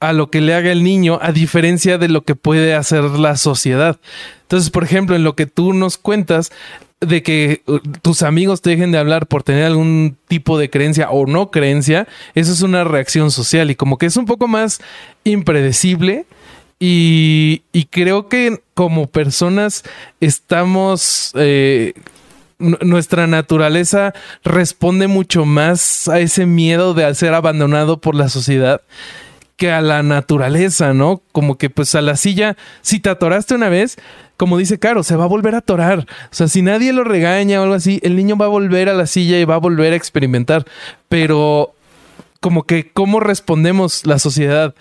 a 0.00 0.12
lo 0.12 0.30
que 0.30 0.40
le 0.40 0.54
haga 0.54 0.70
el 0.70 0.84
niño, 0.84 1.18
a 1.20 1.32
diferencia 1.32 1.98
de 1.98 2.08
lo 2.08 2.22
que 2.22 2.36
puede 2.36 2.74
hacer 2.74 3.04
la 3.04 3.36
sociedad. 3.36 3.98
Entonces, 4.42 4.70
por 4.70 4.84
ejemplo, 4.84 5.16
en 5.16 5.24
lo 5.24 5.34
que 5.34 5.46
tú 5.46 5.72
nos 5.72 5.98
cuentas 5.98 6.52
de 7.00 7.22
que 7.22 7.62
uh, 7.66 7.78
tus 8.02 8.22
amigos 8.22 8.60
te 8.60 8.70
dejen 8.70 8.92
de 8.92 8.98
hablar 8.98 9.26
por 9.26 9.42
tener 9.42 9.64
algún 9.64 10.16
tipo 10.26 10.58
de 10.58 10.70
creencia 10.70 11.10
o 11.10 11.26
no 11.26 11.50
creencia, 11.50 12.08
eso 12.34 12.52
es 12.52 12.62
una 12.62 12.84
reacción 12.84 13.30
social 13.30 13.70
y 13.70 13.76
como 13.76 13.98
que 13.98 14.06
es 14.06 14.16
un 14.16 14.26
poco 14.26 14.48
más 14.48 14.80
impredecible. 15.24 16.26
Y, 16.80 17.62
creo 17.90 18.28
que 18.28 18.60
como 18.74 19.08
personas 19.08 19.82
estamos 20.20 21.32
eh, 21.34 21.94
nuestra 22.58 23.26
naturaleza 23.26 24.14
responde 24.44 25.06
mucho 25.06 25.44
más 25.44 26.08
a 26.08 26.20
ese 26.20 26.46
miedo 26.46 26.94
de 26.94 27.14
ser 27.14 27.34
abandonado 27.34 28.00
por 28.00 28.14
la 28.14 28.28
sociedad 28.28 28.80
que 29.56 29.72
a 29.72 29.80
la 29.80 30.02
naturaleza, 30.04 30.94
¿no? 30.94 31.20
Como 31.32 31.58
que 31.58 31.68
pues 31.68 31.94
a 31.96 32.00
la 32.00 32.16
silla, 32.16 32.56
si 32.80 33.00
te 33.00 33.10
atoraste 33.10 33.54
una 33.54 33.68
vez, 33.68 33.96
como 34.36 34.56
dice 34.56 34.78
Caro, 34.78 35.02
se 35.02 35.16
va 35.16 35.24
a 35.24 35.28
volver 35.28 35.56
a 35.56 35.58
atorar. 35.58 36.06
O 36.30 36.34
sea, 36.34 36.46
si 36.46 36.62
nadie 36.62 36.92
lo 36.92 37.02
regaña 37.02 37.60
o 37.60 37.64
algo 37.64 37.74
así, 37.74 37.98
el 38.04 38.14
niño 38.14 38.36
va 38.36 38.46
a 38.46 38.50
volver 38.50 38.88
a 38.88 38.94
la 38.94 39.06
silla 39.06 39.38
y 39.40 39.44
va 39.44 39.56
a 39.56 39.58
volver 39.58 39.92
a 39.92 39.96
experimentar. 39.96 40.64
Pero 41.08 41.74
como 42.40 42.62
que 42.62 42.90
cómo 42.92 43.18
respondemos 43.18 44.06
la 44.06 44.20
sociedad 44.20 44.76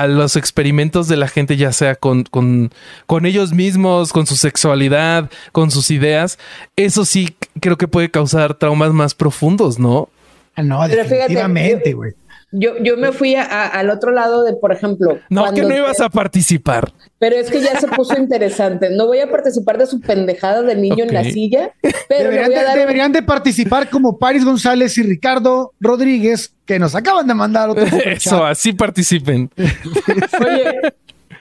a 0.00 0.06
los 0.06 0.36
experimentos 0.36 1.08
de 1.08 1.16
la 1.16 1.28
gente, 1.28 1.56
ya 1.56 1.72
sea 1.72 1.94
con, 1.94 2.24
con, 2.24 2.70
con, 3.06 3.26
ellos 3.26 3.52
mismos, 3.52 4.12
con 4.12 4.26
su 4.26 4.36
sexualidad, 4.36 5.30
con 5.52 5.70
sus 5.70 5.90
ideas, 5.90 6.38
eso 6.76 7.04
sí 7.04 7.36
creo 7.60 7.76
que 7.78 7.88
puede 7.88 8.10
causar 8.10 8.54
traumas 8.54 8.92
más 8.92 9.14
profundos, 9.14 9.78
¿no? 9.78 10.08
Ah, 10.56 10.62
no, 10.62 10.86
definitivamente, 10.86 11.92
güey. 11.94 12.12
Yo, 12.56 12.78
yo 12.78 12.96
me 12.96 13.12
fui 13.12 13.34
al 13.34 13.90
otro 13.90 14.12
lado 14.12 14.44
de, 14.44 14.54
por 14.54 14.72
ejemplo. 14.72 15.18
No, 15.28 15.52
que 15.52 15.62
no 15.62 15.74
ibas 15.74 16.00
a 16.00 16.08
participar. 16.08 16.92
Pero 17.18 17.36
es 17.36 17.50
que 17.50 17.60
ya 17.60 17.78
se 17.80 17.88
puso 17.88 18.16
interesante. 18.18 18.90
No 18.90 19.06
voy 19.06 19.20
a 19.20 19.30
participar 19.30 19.76
de 19.78 19.86
su 19.86 20.00
pendejada 20.00 20.62
del 20.62 20.80
niño 20.80 21.04
en 21.04 21.12
la 21.12 21.24
silla, 21.24 21.72
pero 22.08 22.30
deberían, 22.30 23.12
de, 23.12 23.22
participar 23.22 23.90
como 23.90 24.18
Paris 24.18 24.44
González 24.44 24.96
y 24.98 25.02
Ricardo 25.02 25.72
Rodríguez, 25.80 26.54
que 26.64 26.78
nos 26.78 26.94
acaban 26.94 27.26
de 27.26 27.34
mandar 27.34 27.70
otro. 27.70 27.84
Eso, 28.04 28.44
así 28.44 28.72
participen. 28.72 29.50
Oye, 29.56 30.80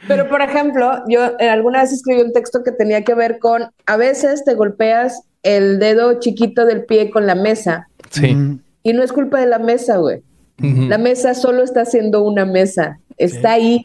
pero 0.08 0.28
por 0.30 0.42
ejemplo, 0.42 1.04
yo 1.08 1.38
alguna 1.40 1.82
vez 1.82 1.92
escribí 1.92 2.22
un 2.22 2.34
texto 2.34 2.64
que 2.64 2.72
tenía 2.72 3.04
que 3.04 3.14
ver 3.14 3.40
con 3.40 3.70
a 3.86 3.98
veces 3.98 4.44
te 4.44 4.56
golpeas 4.56 5.22
el 5.44 5.80
dedo 5.80 6.20
chiquito 6.20 6.66
del 6.66 6.86
pie 6.86 7.12
con 7.12 7.28
la 7.28 7.36
mesa. 7.36 7.88
Sí. 8.10 8.36
Y 8.84 8.94
no 8.94 9.04
es 9.04 9.14
culpa 9.14 9.40
de 9.40 9.46
la 9.46 9.60
mesa, 9.60 9.98
güey. 9.98 10.24
La 10.58 10.98
mesa 10.98 11.34
solo 11.34 11.64
está 11.64 11.84
siendo 11.84 12.24
una 12.24 12.46
mesa, 12.46 13.00
está 13.18 13.54
ahí 13.54 13.84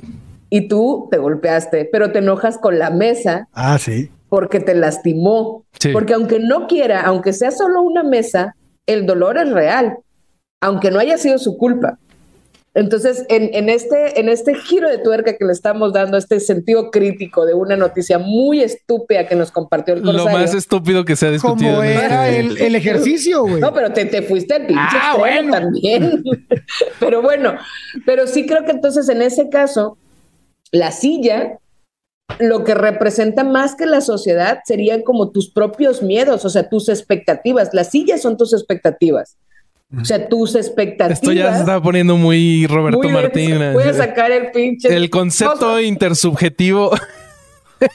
y 0.50 0.68
tú 0.68 1.08
te 1.10 1.18
golpeaste, 1.18 1.88
pero 1.90 2.12
te 2.12 2.18
enojas 2.18 2.58
con 2.58 2.78
la 2.78 2.90
mesa. 2.90 3.48
Ah, 3.52 3.78
sí. 3.78 4.10
Porque 4.28 4.60
te 4.60 4.74
lastimó. 4.74 5.64
Porque 5.92 6.14
aunque 6.14 6.38
no 6.38 6.66
quiera, 6.66 7.00
aunque 7.02 7.32
sea 7.32 7.50
solo 7.50 7.82
una 7.82 8.02
mesa, 8.02 8.54
el 8.86 9.06
dolor 9.06 9.38
es 9.38 9.50
real, 9.50 9.98
aunque 10.60 10.90
no 10.90 10.98
haya 10.98 11.18
sido 11.18 11.38
su 11.38 11.56
culpa. 11.56 11.98
Entonces, 12.78 13.24
en, 13.28 13.68
este, 13.68 14.20
en 14.20 14.28
este 14.28 14.54
giro 14.54 14.88
de 14.88 14.98
tuerca 14.98 15.36
que 15.36 15.44
le 15.44 15.52
estamos 15.52 15.92
dando, 15.92 16.16
este 16.16 16.38
sentido 16.38 16.92
crítico 16.92 17.44
de 17.44 17.52
una 17.52 17.76
noticia 17.76 18.20
muy 18.20 18.62
estúpida 18.62 19.26
que 19.26 19.34
nos 19.34 19.50
compartió 19.50 19.94
el 19.94 20.02
Corsario. 20.02 20.30
Lo 20.30 20.38
más 20.38 20.54
estúpido 20.54 21.04
que 21.04 21.16
se 21.16 21.26
ha 21.26 21.30
discutido. 21.32 21.72
Como 21.72 21.82
era 21.82 22.28
este 22.28 22.68
el, 22.68 22.76
ejercicio, 22.76 23.42
güey. 23.42 23.60
No, 23.60 23.74
pero 23.74 23.92
te, 23.92 24.04
te 24.04 24.22
fuiste 24.22 24.54
al 24.54 24.66
pinche 24.66 24.96
ah, 25.02 25.16
bueno. 25.18 25.50
también. 25.50 26.22
pero 27.00 27.20
bueno, 27.20 27.56
pero 28.06 28.28
sí 28.28 28.46
creo 28.46 28.64
que 28.64 28.70
entonces 28.70 29.08
en 29.08 29.22
ese 29.22 29.48
caso, 29.48 29.98
la 30.70 30.92
silla 30.92 31.58
lo 32.38 32.62
que 32.62 32.74
representa 32.76 33.42
más 33.42 33.74
que 33.74 33.86
la 33.86 34.02
sociedad 34.02 34.60
serían 34.64 35.02
como 35.02 35.30
tus 35.30 35.50
propios 35.50 36.00
miedos, 36.00 36.44
o 36.44 36.48
sea, 36.48 36.68
tus 36.68 36.88
expectativas. 36.88 37.70
Las 37.72 37.90
sillas 37.90 38.22
son 38.22 38.36
tus 38.36 38.52
expectativas. 38.52 39.36
O 39.96 40.04
sea, 40.04 40.28
tus 40.28 40.54
expectativas. 40.54 41.18
Esto 41.18 41.32
ya 41.32 41.54
se 41.54 41.60
está 41.60 41.80
poniendo 41.80 42.16
muy 42.16 42.66
Roberto 42.66 43.08
Martínez. 43.08 43.72
Voy 43.72 43.84
a 43.84 43.94
sacar 43.94 44.30
el 44.30 44.50
pinche. 44.50 44.94
El 44.94 45.08
concepto 45.08 45.80
intersubjetivo. 45.80 46.90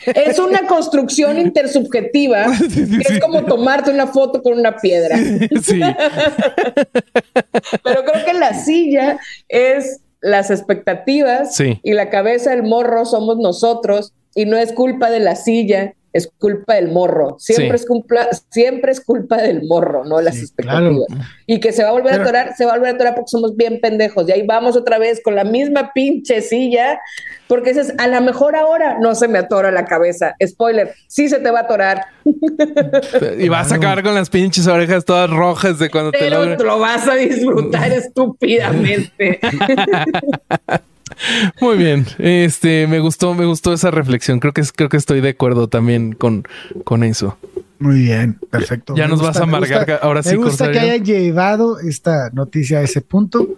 Es 0.05 0.39
una 0.39 0.65
construcción 0.65 1.37
intersubjetiva 1.37 2.45
que 2.73 3.13
es 3.15 3.19
como 3.19 3.43
tomarte 3.43 3.91
una 3.91 4.07
foto 4.07 4.41
con 4.41 4.57
una 4.57 4.77
piedra. 4.77 5.17
Sí. 5.61 5.81
Pero 7.83 8.05
creo 8.05 8.25
que 8.25 8.33
la 8.33 8.53
silla 8.53 9.19
es 9.49 9.99
las 10.21 10.51
expectativas 10.51 11.59
y 11.59 11.93
la 11.93 12.09
cabeza 12.09 12.51
del 12.51 12.63
morro 12.63 13.05
somos 13.05 13.37
nosotros 13.37 14.13
y 14.33 14.45
no 14.45 14.57
es 14.57 14.71
culpa 14.71 15.09
de 15.09 15.19
la 15.19 15.35
silla, 15.35 15.93
es 16.13 16.31
culpa 16.37 16.75
del 16.75 16.91
morro. 16.91 17.35
Siempre, 17.39 17.75
es, 17.75 17.85
culpa, 17.85 18.27
siempre 18.51 18.91
es 18.91 19.01
culpa 19.01 19.37
del 19.37 19.63
morro, 19.63 20.05
no 20.05 20.21
las 20.21 20.37
expectativas. 20.37 21.07
Y 21.47 21.59
que 21.59 21.71
se 21.71 21.83
va 21.83 21.89
a 21.89 21.93
volver 21.93 22.13
a 22.13 22.21
atorar, 22.21 22.55
se 22.55 22.65
va 22.65 22.73
a 22.73 22.75
volver 22.75 22.91
a 22.91 22.95
atorar 22.95 23.15
porque 23.15 23.29
somos 23.29 23.55
bien 23.57 23.79
pendejos. 23.81 24.29
Y 24.29 24.31
ahí 24.31 24.45
vamos 24.45 24.77
otra 24.77 24.99
vez 24.99 25.21
con 25.23 25.35
la 25.35 25.43
misma 25.43 25.91
pinche 25.93 26.41
silla, 26.41 27.01
porque 27.47 27.73
dices, 27.73 27.95
a 27.97 28.07
lo 28.07 28.21
mejor 28.21 28.55
ahora 28.55 28.99
no 28.99 29.15
se 29.15 29.27
me 29.27 29.39
atora 29.39 29.71
la 29.71 29.85
cabeza. 29.85 30.35
Spoiler, 30.45 30.93
sí 31.07 31.27
se 31.29 31.39
te 31.39 31.49
va 31.49 31.61
a 31.61 31.63
atorar. 31.63 32.05
Y 33.39 33.49
vas 33.49 33.71
a 33.71 33.75
acabar 33.75 34.03
con 34.03 34.13
las 34.13 34.29
pinches 34.29 34.67
orejas 34.67 35.05
todas 35.05 35.31
rojas 35.31 35.79
de 35.79 35.89
cuando 35.89 36.11
te 36.11 36.29
lo... 36.29 36.45
lo 36.45 36.79
vas 36.79 37.07
a 37.07 37.15
disfrutar 37.15 37.91
estúpidamente. 37.91 39.39
Muy 41.61 41.77
bien. 41.77 42.05
Este, 42.17 42.87
me 42.87 42.99
gustó, 42.99 43.33
me 43.33 43.45
gustó 43.45 43.73
esa 43.73 43.91
reflexión. 43.91 44.39
Creo 44.39 44.53
que 44.53 44.63
creo 44.75 44.89
que 44.89 44.97
estoy 44.97 45.21
de 45.21 45.29
acuerdo 45.29 45.67
también 45.67 46.13
con, 46.13 46.43
con 46.83 47.03
eso. 47.03 47.37
Muy 47.83 48.03
bien, 48.03 48.39
perfecto. 48.49 48.95
Ya 48.95 49.09
nos 49.09 49.21
vas 49.21 49.35
a 49.35 49.43
amargar 49.43 49.99
ahora 50.01 50.23
sí. 50.23 50.37
Me 50.37 50.45
gusta 50.45 50.71
que 50.71 50.79
hayan 50.79 51.03
llevado 51.03 51.79
esta 51.81 52.29
noticia 52.31 52.79
a 52.79 52.81
ese 52.81 53.01
punto. 53.01 53.57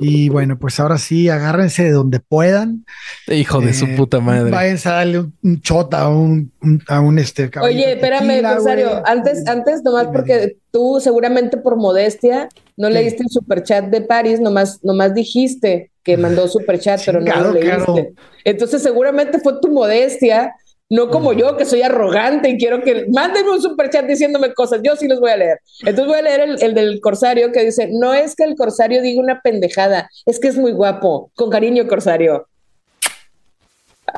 Y 0.00 0.28
bueno, 0.28 0.58
pues 0.58 0.78
ahora 0.80 0.98
sí, 0.98 1.30
agárrense 1.30 1.84
de 1.84 1.92
donde 1.92 2.20
puedan. 2.20 2.84
Hijo 3.26 3.62
de 3.62 3.72
su 3.72 3.86
eh, 3.86 3.94
puta 3.96 4.20
madre. 4.20 4.50
Váyanse 4.50 4.90
a 4.90 4.92
darle 4.92 5.18
un, 5.42 5.62
chota 5.62 6.02
a 6.02 6.08
un, 6.10 6.52
a 6.88 7.00
un 7.00 7.18
este. 7.18 7.50
Oye, 7.62 7.92
espérame, 7.92 8.42
Rosario. 8.42 9.02
Antes, 9.06 9.46
antes, 9.46 9.82
nomás 9.82 10.08
porque 10.08 10.58
tú 10.70 10.98
seguramente 11.02 11.56
por 11.56 11.76
modestia 11.78 12.50
no 12.76 12.90
leíste 12.90 13.22
el 13.22 13.30
superchat 13.30 13.86
de 13.86 14.02
París, 14.02 14.40
nomás, 14.40 14.80
nomás 14.84 15.14
dijiste 15.14 15.90
que 16.08 16.16
mandó 16.16 16.48
superchat, 16.48 17.02
pero 17.04 17.20
no 17.20 17.40
lo 17.42 17.52
leíste. 17.52 18.14
Entonces 18.42 18.82
seguramente 18.82 19.40
fue 19.40 19.60
tu 19.60 19.68
modestia 19.68 20.54
no 20.90 21.10
como 21.10 21.34
yo, 21.34 21.58
que 21.58 21.66
soy 21.66 21.82
arrogante 21.82 22.48
y 22.48 22.56
quiero 22.56 22.80
que 22.80 23.04
mándenme 23.10 23.50
un 23.50 23.60
superchat 23.60 24.06
diciéndome 24.06 24.54
cosas. 24.54 24.80
Yo 24.82 24.96
sí 24.96 25.06
los 25.06 25.20
voy 25.20 25.32
a 25.32 25.36
leer. 25.36 25.58
Entonces 25.80 26.06
voy 26.06 26.18
a 26.18 26.22
leer 26.22 26.56
el, 26.62 26.74
del 26.74 27.00
Corsario 27.02 27.52
que 27.52 27.62
dice: 27.62 27.90
No 27.92 28.14
es 28.14 28.34
que 28.34 28.44
el 28.44 28.54
Corsario 28.56 29.02
diga 29.02 29.20
una 29.20 29.42
pendejada, 29.42 30.08
es 30.24 30.40
que 30.40 30.48
es 30.48 30.56
muy 30.56 30.72
guapo. 30.72 31.30
Con 31.34 31.50
cariño, 31.50 31.86
Corsario. 31.86 32.48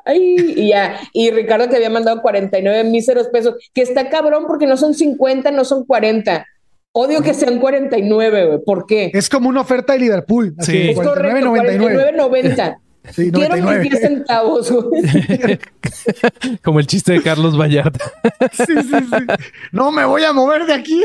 Ay, 0.05 0.55
y 0.57 0.69
ya. 0.69 1.01
Y 1.13 1.33
Ricardo 1.33 1.69
que 1.69 1.75
había 1.75 1.91
mandado 1.91 2.23
49 2.23 2.85
míseros 2.85 3.27
pesos, 3.31 3.57
que 3.75 3.83
está 3.83 4.09
cabrón 4.09 4.45
porque 4.47 4.69
no 4.69 4.77
son 4.77 4.95
50, 4.95 5.51
no 5.51 5.65
son 5.65 5.85
40. 5.85 6.47
Odio 6.93 7.23
que 7.23 7.35
sean 7.35 7.61
49, 7.61 8.47
güey. 8.47 8.59
¿Por 8.65 8.87
qué? 8.87 9.11
Es 9.15 9.29
como 9.29 9.49
una 9.49 9.61
oferta 9.61 9.93
de 9.93 10.01
Liverpool. 10.01 10.55
sí. 10.61 10.91
es 10.91 10.97
correcto, 10.97 11.55
49.90. 11.55 12.79
Quiero 13.15 13.57
mis 13.57 13.91
10 13.91 14.01
centavos. 14.01 14.73
Como 16.63 16.81
el 16.81 16.87
chiste 16.87 17.13
de 17.13 17.23
Carlos 17.23 17.59
Vallarta. 17.59 18.05
sí, 18.53 18.65
sí, 18.67 18.83
sí. 18.83 19.27
No 19.73 19.91
me 19.91 20.05
voy 20.05 20.23
a 20.25 20.33
mover 20.33 20.67
de 20.67 20.75
aquí. 20.75 21.03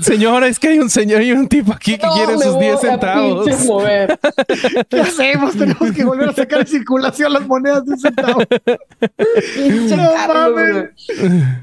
Señora, 0.00 0.46
es 0.46 0.58
que 0.58 0.68
hay 0.68 0.78
un 0.78 0.88
señor 0.90 1.22
y 1.22 1.32
un 1.32 1.48
tipo 1.48 1.72
aquí 1.72 1.98
que 1.98 2.06
quiere 2.14 2.38
sus 2.38 2.58
10 2.58 2.80
centavos. 2.80 3.46
¿Qué 4.88 5.00
hacemos? 5.00 5.56
Tenemos 5.56 5.92
que 5.92 6.04
volver 6.04 6.28
a 6.28 6.32
sacar 6.32 6.60
en 6.60 6.66
circulación 6.66 7.32
las 7.32 7.46
monedas 7.46 7.84
de 7.84 7.92
un 7.92 7.98
centavo. 7.98 8.42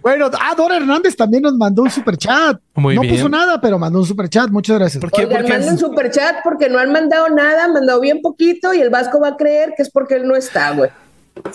Bueno, 0.02 0.30
ah, 0.39 0.54
Dora 0.56 0.78
Hernández 0.78 1.16
también 1.16 1.44
nos 1.44 1.56
mandó 1.56 1.84
un 1.84 1.91
super 1.91 2.18
chat. 2.18 2.60
Muy 2.76 2.95
no 2.95 3.01
bien. 3.01 3.15
puso 3.15 3.30
nada, 3.30 3.61
pero 3.61 3.78
mandó 3.78 3.99
un 3.99 4.05
super 4.05 4.28
chat. 4.30 4.49
Muchas 4.49 4.80
gracias. 4.80 4.99
¿Por 4.99 5.11
qué? 5.11 5.28
Porque 5.28 5.47
mandan 5.47 5.74
un 5.74 5.78
super 5.78 6.09
chat 6.09 6.38
porque 6.43 6.69
no 6.69 6.80
han 6.80 6.91
mandado 6.91 7.30
nada, 7.30 7.65
han 7.65 7.74
mandado 7.74 7.99
bien 7.99 8.21
poquito 8.21 8.74
y 8.74 8.82
el 8.82 8.89
Vasco 8.89 9.19
va 9.19 9.30
a 9.30 9.38
creer 9.38 9.74
que 9.78 9.84
es 9.84 9.91
porque 9.91 10.15
él 10.15 10.28
no 10.28 10.36
está, 10.36 10.71
güey. 10.71 10.89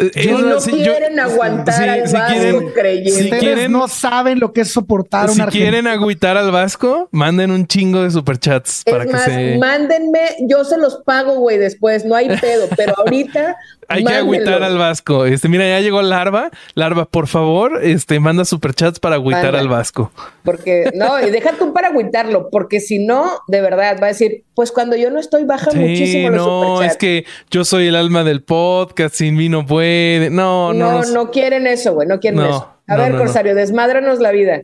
Eh, 0.00 0.32
no 0.32 0.58
quieren 0.58 1.18
aguantar 1.18 1.88
al 1.88 2.02
Vasco 2.12 2.72
creyendo. 2.74 3.36
Si 3.40 3.68
no 3.68 3.88
saben 3.88 4.40
lo 4.40 4.52
que 4.52 4.62
es 4.62 4.70
soportar 4.70 5.30
Si 5.30 5.40
quieren 5.42 5.86
agüitar 5.86 6.36
al 6.36 6.50
Vasco, 6.50 7.08
manden 7.12 7.50
un 7.50 7.66
chingo 7.66 8.02
de 8.02 8.10
superchats. 8.10 8.82
Es 8.84 8.92
para 8.92 9.04
más, 9.04 9.24
que 9.24 9.30
se... 9.30 9.58
mándenme, 9.58 10.20
yo 10.40 10.64
se 10.64 10.78
los 10.78 10.96
pago, 11.04 11.36
güey, 11.36 11.58
después, 11.58 12.04
no 12.04 12.14
hay 12.14 12.28
pedo, 12.38 12.68
pero 12.76 12.94
ahorita 12.98 13.56
hay 13.88 14.04
que 14.04 14.14
agüitar 14.14 14.62
al 14.62 14.76
Vasco. 14.76 15.24
Este, 15.24 15.48
mira, 15.48 15.66
ya 15.66 15.80
llegó 15.80 16.02
Larva. 16.02 16.50
Larva, 16.74 17.06
por 17.06 17.26
favor, 17.26 17.80
este, 17.82 18.20
manda 18.20 18.44
superchats 18.44 19.00
para 19.00 19.16
agüitar 19.16 19.56
al 19.56 19.68
Vasco. 19.68 20.12
Porque, 20.44 20.90
no, 20.94 21.20
y 21.26 21.30
deja 21.30 21.52
tú 21.52 21.72
para 21.72 21.88
agüitarlo, 21.88 22.50
porque 22.50 22.80
si 22.80 22.98
no, 22.98 23.40
de 23.48 23.60
verdad, 23.60 23.98
va 24.00 24.06
a 24.06 24.08
decir, 24.08 24.44
pues 24.54 24.72
cuando 24.72 24.96
yo 24.96 25.10
no 25.10 25.18
estoy, 25.18 25.44
baja 25.44 25.70
muchísimo 25.72 26.30
los 26.30 26.46
no, 26.46 26.82
es 26.82 26.96
que 26.96 27.24
yo 27.50 27.64
soy 27.64 27.86
el 27.86 27.96
alma 27.96 28.24
del 28.24 28.42
podcast, 28.42 29.14
sin 29.14 29.36
mí 29.36 29.48
no 29.48 29.64
puede. 29.68 30.30
No, 30.30 30.72
no. 30.72 31.02
No, 31.02 31.12
no 31.12 31.30
quieren 31.30 31.66
eso, 31.66 31.94
güey, 31.94 32.08
no 32.08 32.18
quieren 32.18 32.40
eso. 32.40 32.74
A 32.86 32.96
ver, 32.96 33.16
Corsario, 33.16 33.54
desmádranos 33.54 34.18
la 34.18 34.32
vida. 34.32 34.62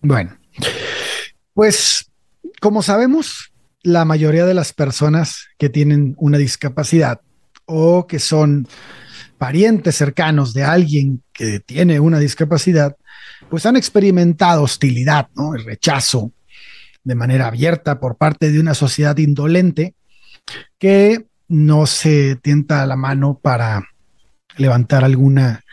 Bueno, 0.00 0.36
pues, 1.54 2.10
como 2.60 2.82
sabemos, 2.82 3.52
la 3.82 4.04
mayoría 4.04 4.46
de 4.46 4.54
las 4.54 4.72
personas 4.72 5.46
que 5.58 5.68
tienen 5.68 6.14
una 6.18 6.38
discapacidad 6.38 7.20
o 7.66 8.06
que 8.06 8.18
son 8.18 8.66
parientes 9.38 9.96
cercanos 9.96 10.54
de 10.54 10.64
alguien 10.64 11.22
que 11.32 11.60
tiene 11.60 12.00
una 12.00 12.18
discapacidad, 12.18 12.96
pues 13.50 13.66
han 13.66 13.76
experimentado 13.76 14.62
hostilidad, 14.62 15.28
¿no? 15.34 15.54
El 15.54 15.64
rechazo 15.64 16.32
de 17.04 17.14
manera 17.14 17.46
abierta 17.46 18.00
por 18.00 18.16
parte 18.16 18.50
de 18.50 18.58
una 18.58 18.74
sociedad 18.74 19.16
indolente 19.18 19.94
que 20.78 21.26
no 21.48 21.86
se 21.86 22.36
tienta 22.36 22.86
la 22.86 22.96
mano 22.96 23.38
para 23.40 23.84
levantar 24.56 25.04
alguna, 25.04 25.64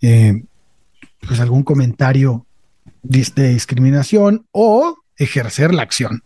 eh, 0.00 0.42
pues 1.20 1.40
algún 1.40 1.62
comentario 1.62 2.46
de 3.02 3.52
discriminación 3.52 4.46
o 4.52 4.96
ejercer 5.16 5.74
la 5.74 5.82
acción. 5.82 6.22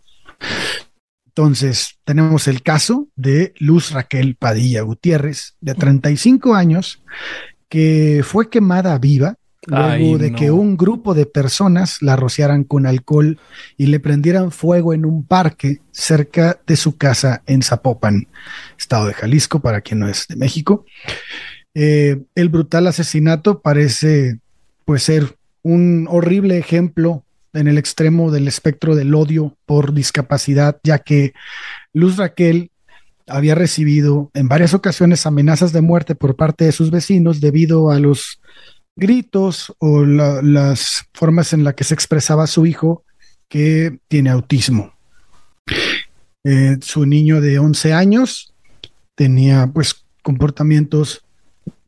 Entonces, 1.25 1.99
tenemos 2.05 2.47
el 2.47 2.61
caso 2.61 3.09
de 3.15 3.53
Luz 3.57 3.91
Raquel 3.91 4.35
Padilla 4.35 4.81
Gutiérrez, 4.83 5.55
de 5.59 5.75
35 5.75 6.55
años, 6.55 7.03
que 7.67 8.21
fue 8.23 8.49
quemada 8.49 8.97
viva 8.99 9.35
luego 9.67 10.17
de 10.17 10.31
que 10.31 10.51
un 10.51 10.77
grupo 10.77 11.13
de 11.13 11.25
personas 11.25 12.01
la 12.01 12.15
rociaran 12.15 12.63
con 12.63 12.85
alcohol 12.85 13.39
y 13.77 13.87
le 13.87 13.99
prendieran 13.99 14.51
fuego 14.51 14.93
en 14.93 15.05
un 15.05 15.25
parque 15.25 15.81
cerca 15.91 16.59
de 16.67 16.75
su 16.75 16.97
casa 16.97 17.41
en 17.47 17.63
Zapopan, 17.63 18.27
estado 18.77 19.07
de 19.07 19.13
Jalisco, 19.13 19.59
para 19.59 19.81
quien 19.81 19.99
no 19.99 20.07
es 20.07 20.27
de 20.27 20.35
México. 20.35 20.85
Eh, 21.75 22.23
el 22.35 22.49
brutal 22.49 22.87
asesinato 22.87 23.61
parece 23.61 24.39
pues 24.85 25.03
ser 25.03 25.37
un 25.61 26.07
horrible 26.09 26.57
ejemplo 26.57 27.23
en 27.53 27.67
el 27.67 27.77
extremo 27.77 28.31
del 28.31 28.47
espectro 28.47 28.95
del 28.95 29.13
odio 29.13 29.55
por 29.65 29.93
discapacidad, 29.93 30.79
ya 30.83 30.99
que 30.99 31.33
Luz 31.93 32.17
Raquel 32.17 32.71
había 33.27 33.55
recibido 33.55 34.29
en 34.33 34.47
varias 34.47 34.73
ocasiones 34.73 35.25
amenazas 35.25 35.73
de 35.73 35.81
muerte 35.81 36.15
por 36.15 36.35
parte 36.35 36.65
de 36.65 36.71
sus 36.71 36.91
vecinos 36.91 37.41
debido 37.41 37.91
a 37.91 37.99
los 37.99 38.39
gritos 38.95 39.73
o 39.79 40.05
las 40.05 41.05
formas 41.13 41.51
en 41.51 41.63
las 41.63 41.73
que 41.73 41.83
se 41.83 41.93
expresaba 41.93 42.47
su 42.47 42.65
hijo 42.65 43.03
que 43.49 43.99
tiene 44.07 44.29
autismo. 44.29 44.93
Eh, 46.43 46.77
su 46.81 47.05
niño 47.05 47.41
de 47.41 47.57
11 47.59 47.93
años 47.93 48.53
tenía 49.15 49.67
pues 49.73 50.05
comportamientos 50.21 51.24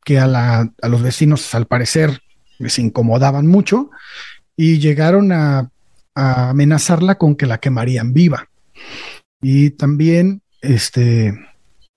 que 0.08 0.20
a, 0.20 0.24
a 0.24 0.88
los 0.88 1.02
vecinos 1.02 1.54
al 1.54 1.68
parecer 1.68 2.22
les 2.60 2.80
incomodaban 2.80 3.46
mucho 3.46 3.90
y 4.56 4.80
llegaron 4.80 5.34
a, 5.34 5.70
amenazarla 6.16 7.18
con 7.18 7.36
que 7.36 7.46
la 7.46 7.60
quemarían 7.60 8.14
viva. 8.14 8.48
Y 9.42 9.72
también, 9.72 10.42
este, 10.62 11.38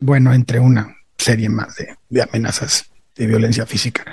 bueno, 0.00 0.34
entre 0.34 0.58
una 0.58 0.96
serie 1.16 1.48
más 1.48 1.76
de, 1.76 1.94
de 2.08 2.22
amenazas 2.22 2.90
de 3.14 3.28
violencia 3.28 3.64
física. 3.64 4.04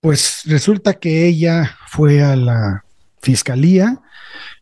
Pues 0.00 0.42
resulta 0.44 0.94
que 0.94 1.24
ella 1.24 1.76
fue 1.86 2.22
a 2.22 2.34
la 2.34 2.84
fiscalía 3.22 4.00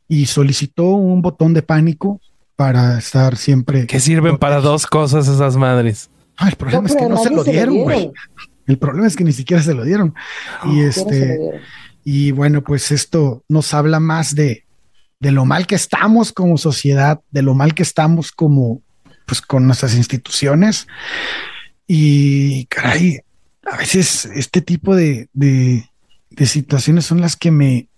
y 0.06 0.26
solicitó 0.26 0.90
un 0.90 1.22
botón 1.22 1.54
de 1.54 1.62
pánico 1.62 2.20
para 2.54 2.98
estar 2.98 3.36
siempre. 3.36 3.86
Que 3.86 3.98
sirven 3.98 4.36
para 4.36 4.60
dos 4.60 4.86
cosas 4.86 5.26
esas 5.26 5.56
madres. 5.56 6.10
Ah, 6.36 6.48
el 6.48 6.56
problema 6.56 6.86
es 6.86 6.96
que 6.96 7.08
no 7.08 7.16
se 7.16 7.30
lo 7.30 7.44
dieron, 7.44 7.78
güey. 7.78 8.12
El 8.66 8.78
problema 8.78 9.06
es 9.06 9.16
que 9.16 9.24
ni 9.24 9.32
siquiera 9.32 9.62
se 9.62 9.74
lo 9.74 9.84
dieron. 9.84 10.14
y 10.64 10.80
este, 10.80 11.38
y 12.04 12.30
bueno, 12.32 12.62
pues 12.62 12.90
esto 12.90 13.44
nos 13.48 13.74
habla 13.74 14.00
más 14.00 14.34
de, 14.34 14.66
de 15.20 15.32
lo 15.32 15.44
mal 15.44 15.66
que 15.66 15.74
estamos 15.74 16.32
como 16.32 16.58
sociedad, 16.58 17.20
de 17.30 17.42
lo 17.42 17.54
mal 17.54 17.74
que 17.74 17.82
estamos 17.82 18.32
como, 18.32 18.82
pues 19.26 19.40
con 19.40 19.66
nuestras 19.66 19.94
instituciones. 19.94 20.86
Y 21.86 22.66
caray, 22.66 23.20
a 23.64 23.76
veces 23.76 24.24
este 24.26 24.60
tipo 24.60 24.94
de, 24.94 25.28
situaciones 26.44 27.06
son 27.06 27.20
las 27.20 27.36
que 27.36 27.50
me, 27.50 27.88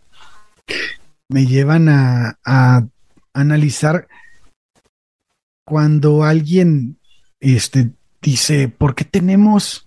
me 1.28 1.47
llevan 1.47 1.89
a, 1.89 2.39
analizar 3.34 4.09
cuando 5.64 6.24
alguien 6.24 6.99
este, 7.41 7.91
dice, 8.23 8.69
¿por 8.69 8.95
qué 8.95 9.05
tenemos 9.05 9.87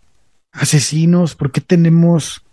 asesinos? 0.51 1.35
¿Por 1.35 1.51
qué 1.51 1.61
tenemos 1.61 2.43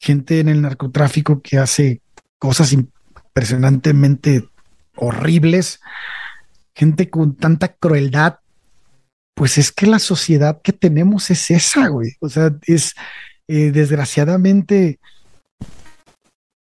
gente 0.00 0.40
en 0.40 0.48
el 0.48 0.62
narcotráfico 0.62 1.40
que 1.40 1.58
hace 1.58 2.00
cosas 2.38 2.72
impresionantemente 2.72 4.48
horribles? 4.96 5.80
Gente 6.74 7.10
con 7.10 7.36
tanta 7.36 7.68
crueldad 7.74 8.38
pues 9.34 9.58
es 9.58 9.72
que 9.72 9.86
la 9.86 9.98
sociedad 9.98 10.60
que 10.62 10.72
tenemos 10.72 11.30
es 11.30 11.50
esa, 11.50 11.88
güey. 11.88 12.16
O 12.20 12.28
sea, 12.28 12.54
es 12.66 12.94
eh, 13.48 13.70
desgraciadamente 13.72 15.00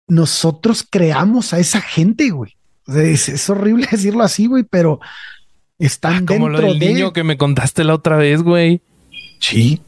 nosotros 0.09 0.87
creamos 0.89 1.53
a 1.53 1.59
esa 1.59 1.81
gente, 1.81 2.31
güey. 2.31 2.57
Sea, 2.87 3.03
es, 3.03 3.51
horrible 3.51 3.87
decirlo 3.91 4.23
así, 4.23 4.47
güey, 4.47 4.65
pero 4.65 5.01
están 5.79 6.22
ah, 6.22 6.27
como 6.27 6.49
lo 6.49 6.61
del 6.61 6.79
niño 6.79 7.12
que 7.12 7.25
me 7.25 7.37
contaste 7.37 7.85
la 7.85 7.95
otra 7.95 8.16
vez, 8.16 8.43
güey. 8.43 8.81
Sí. 9.41 9.81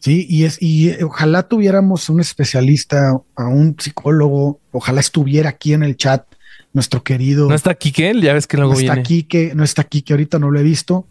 Sí, 0.00 0.26
y 0.30 0.44
es, 0.44 0.56
y 0.62 0.92
ojalá 1.02 1.42
tuviéramos 1.42 2.08
un 2.08 2.20
especialista, 2.20 3.20
a 3.36 3.44
un 3.48 3.76
psicólogo, 3.78 4.58
ojalá 4.72 5.00
estuviera 5.00 5.50
aquí 5.50 5.74
en 5.74 5.82
el 5.82 5.96
chat 5.96 6.24
nuestro 6.72 7.02
querido. 7.02 7.48
No 7.48 7.54
está 7.54 7.72
aquí 7.72 7.92
que 7.92 8.18
ya 8.18 8.32
ves 8.32 8.46
que 8.46 8.56
luego 8.56 8.72
no 8.72 8.80
está 8.80 8.94
aquí 8.94 9.24
que 9.24 9.54
no 9.54 9.62
está 9.62 9.82
aquí 9.82 10.00
que 10.02 10.14
ahorita 10.14 10.38
no 10.38 10.50
lo 10.50 10.58
he 10.58 10.62
visto, 10.62 11.06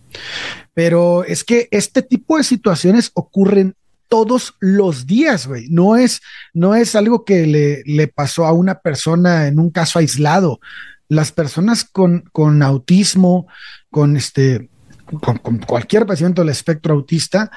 pero 0.74 1.24
es 1.24 1.44
que 1.44 1.68
este 1.70 2.02
tipo 2.02 2.38
de 2.38 2.44
situaciones 2.44 3.12
ocurren 3.14 3.76
todos 4.08 4.56
los 4.60 5.06
días, 5.06 5.48
güey. 5.48 5.68
No 5.70 5.96
es, 5.96 6.22
no 6.54 6.76
es 6.76 6.96
algo 6.96 7.24
que 7.24 7.46
le, 7.46 7.84
le, 7.86 8.08
pasó 8.08 8.46
a 8.46 8.54
una 8.54 8.80
persona 8.80 9.48
en 9.48 9.60
un 9.60 9.70
caso 9.70 10.00
aislado. 10.00 10.60
Las 11.08 11.32
personas 11.32 11.86
con, 11.86 12.22
con 12.32 12.64
autismo, 12.64 13.48
con 13.90 14.18
este, 14.18 14.70
con, 15.22 15.60
cualquier 15.60 16.06
paciente 16.06 16.42
del 16.42 16.50
espectro 16.50 16.94
autista, 16.94 17.52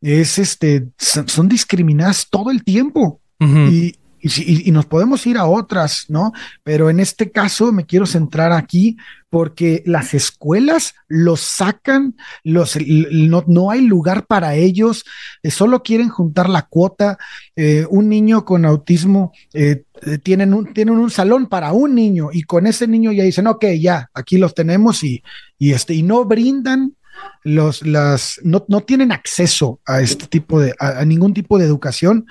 es 0.00 0.38
este, 0.38 0.88
son, 0.98 1.48
discriminadas 1.48 2.28
todo 2.30 2.50
el 2.50 2.62
tiempo. 2.62 3.20
Y 3.40 3.94
y, 4.24 4.70
nos 4.70 4.86
podemos 4.86 5.26
ir 5.26 5.36
a 5.36 5.44
otras, 5.44 6.06
¿no? 6.08 6.32
Pero 6.62 6.88
en 6.88 6.98
este 6.98 7.30
caso 7.30 7.72
me 7.72 7.84
quiero 7.84 8.06
centrar 8.06 8.52
aquí 8.52 8.96
porque 9.28 9.82
las 9.84 10.14
escuelas 10.14 10.94
los 11.08 11.40
sacan, 11.40 12.16
los, 12.42 12.78
no, 12.86 13.70
hay 13.70 13.82
lugar 13.82 14.26
para 14.26 14.54
ellos, 14.54 15.04
eh, 15.42 15.50
solo 15.50 15.82
quieren 15.82 16.08
juntar 16.08 16.48
la 16.48 16.62
cuota. 16.62 17.18
Eh, 17.54 17.84
un 17.90 18.08
niño 18.08 18.44
con 18.46 18.64
autismo 18.64 19.32
eh, 19.52 19.84
tienen, 20.22 20.54
un, 20.54 20.72
tienen 20.72 20.98
un 20.98 21.10
salón 21.10 21.48
para 21.48 21.72
un 21.72 21.94
niño 21.94 22.28
y 22.32 22.42
con 22.42 22.66
ese 22.66 22.86
niño 22.86 23.12
ya 23.12 23.24
dicen, 23.24 23.46
ok, 23.46 23.64
ya, 23.78 24.10
aquí 24.14 24.38
los 24.38 24.54
tenemos 24.54 25.02
y, 25.04 25.22
y, 25.58 25.72
este, 25.72 25.94
y 25.94 26.02
no 26.02 26.24
brindan 26.24 26.94
los, 27.42 27.86
las, 27.86 28.40
no, 28.42 28.64
no 28.68 28.80
tienen 28.80 29.12
acceso 29.12 29.80
a 29.86 30.00
este 30.00 30.26
tipo 30.26 30.60
de, 30.60 30.74
a 30.78 31.04
ningún 31.04 31.32
tipo 31.32 31.58
de 31.58 31.64
educación 31.64 32.26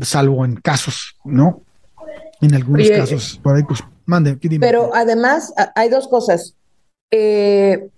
salvo 0.00 0.44
en 0.44 0.56
casos, 0.56 1.16
¿no? 1.24 1.62
En 2.40 2.54
algunos 2.54 2.90
casos, 2.90 3.40
por 3.42 3.56
ahí, 3.56 3.62
pues, 3.62 3.80
mande. 4.04 4.36
Pero 4.60 4.94
además, 4.94 5.52
hay 5.74 5.88
dos 5.88 6.08
cosas. 6.08 6.56
Eh, 7.10 7.88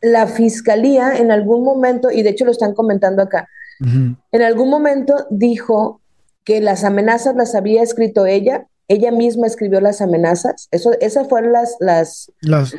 la 0.00 0.26
fiscalía 0.26 1.16
en 1.16 1.32
algún 1.32 1.64
momento, 1.64 2.10
y 2.10 2.22
de 2.22 2.30
hecho 2.30 2.44
lo 2.44 2.52
están 2.52 2.74
comentando 2.74 3.22
acá, 3.22 3.48
en 3.80 4.42
algún 4.42 4.70
momento 4.70 5.26
dijo 5.30 6.00
que 6.48 6.62
las 6.62 6.82
amenazas 6.82 7.36
las 7.36 7.54
había 7.54 7.82
escrito 7.82 8.24
ella, 8.24 8.68
ella 8.88 9.12
misma 9.12 9.46
escribió 9.46 9.82
las 9.82 10.00
amenazas. 10.00 10.66
Eso, 10.70 10.92
esas 10.98 11.28
fueron 11.28 11.52
las, 11.52 11.76
las, 11.78 12.32
las, 12.40 12.72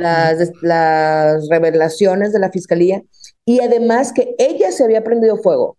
las 0.63 1.47
revelaciones 1.49 2.33
de 2.33 2.39
la 2.39 2.49
fiscalía. 2.49 3.03
Y 3.45 3.59
además 3.59 4.11
que 4.11 4.33
ella 4.39 4.71
se 4.71 4.83
había 4.83 5.03
prendido 5.03 5.37
fuego. 5.37 5.77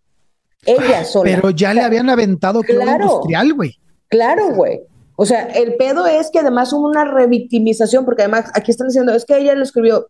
Ella 0.65 1.03
sola. 1.03 1.35
Pero 1.35 1.49
ya 1.49 1.73
le 1.73 1.81
habían 1.81 2.09
aventado 2.09 2.61
claro, 2.61 3.03
industrial, 3.03 3.53
güey. 3.55 3.77
Claro, 4.07 4.55
güey. 4.55 4.79
O 5.17 5.25
sea, 5.25 5.47
el 5.47 5.75
pedo 5.75 6.07
es 6.07 6.31
que 6.31 6.39
además 6.39 6.71
hubo 6.71 6.87
una 6.87 7.03
revictimización, 7.03 8.05
porque 8.05 8.21
además 8.21 8.45
aquí 8.53 8.71
están 8.71 8.87
diciendo, 8.87 9.13
es 9.13 9.25
que 9.25 9.37
ella 9.37 9.53
lo 9.53 9.63
escribió. 9.63 10.07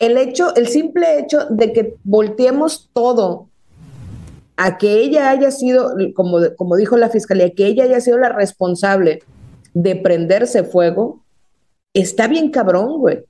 El 0.00 0.18
hecho, 0.18 0.52
el 0.56 0.66
simple 0.66 1.20
hecho 1.20 1.46
de 1.48 1.72
que 1.72 1.94
volteemos 2.02 2.90
todo 2.92 3.47
a 4.58 4.76
que 4.76 5.00
ella 5.00 5.30
haya 5.30 5.50
sido, 5.50 5.94
como, 6.14 6.38
como 6.56 6.76
dijo 6.76 6.98
la 6.98 7.08
fiscalía, 7.08 7.54
que 7.54 7.66
ella 7.66 7.84
haya 7.84 8.02
sido 8.02 8.18
la 8.18 8.28
responsable 8.28 9.22
de 9.72 9.96
prenderse 9.96 10.64
fuego, 10.64 11.24
está 11.94 12.28
bien 12.28 12.50
cabrón, 12.50 12.98
güey. 12.98 13.20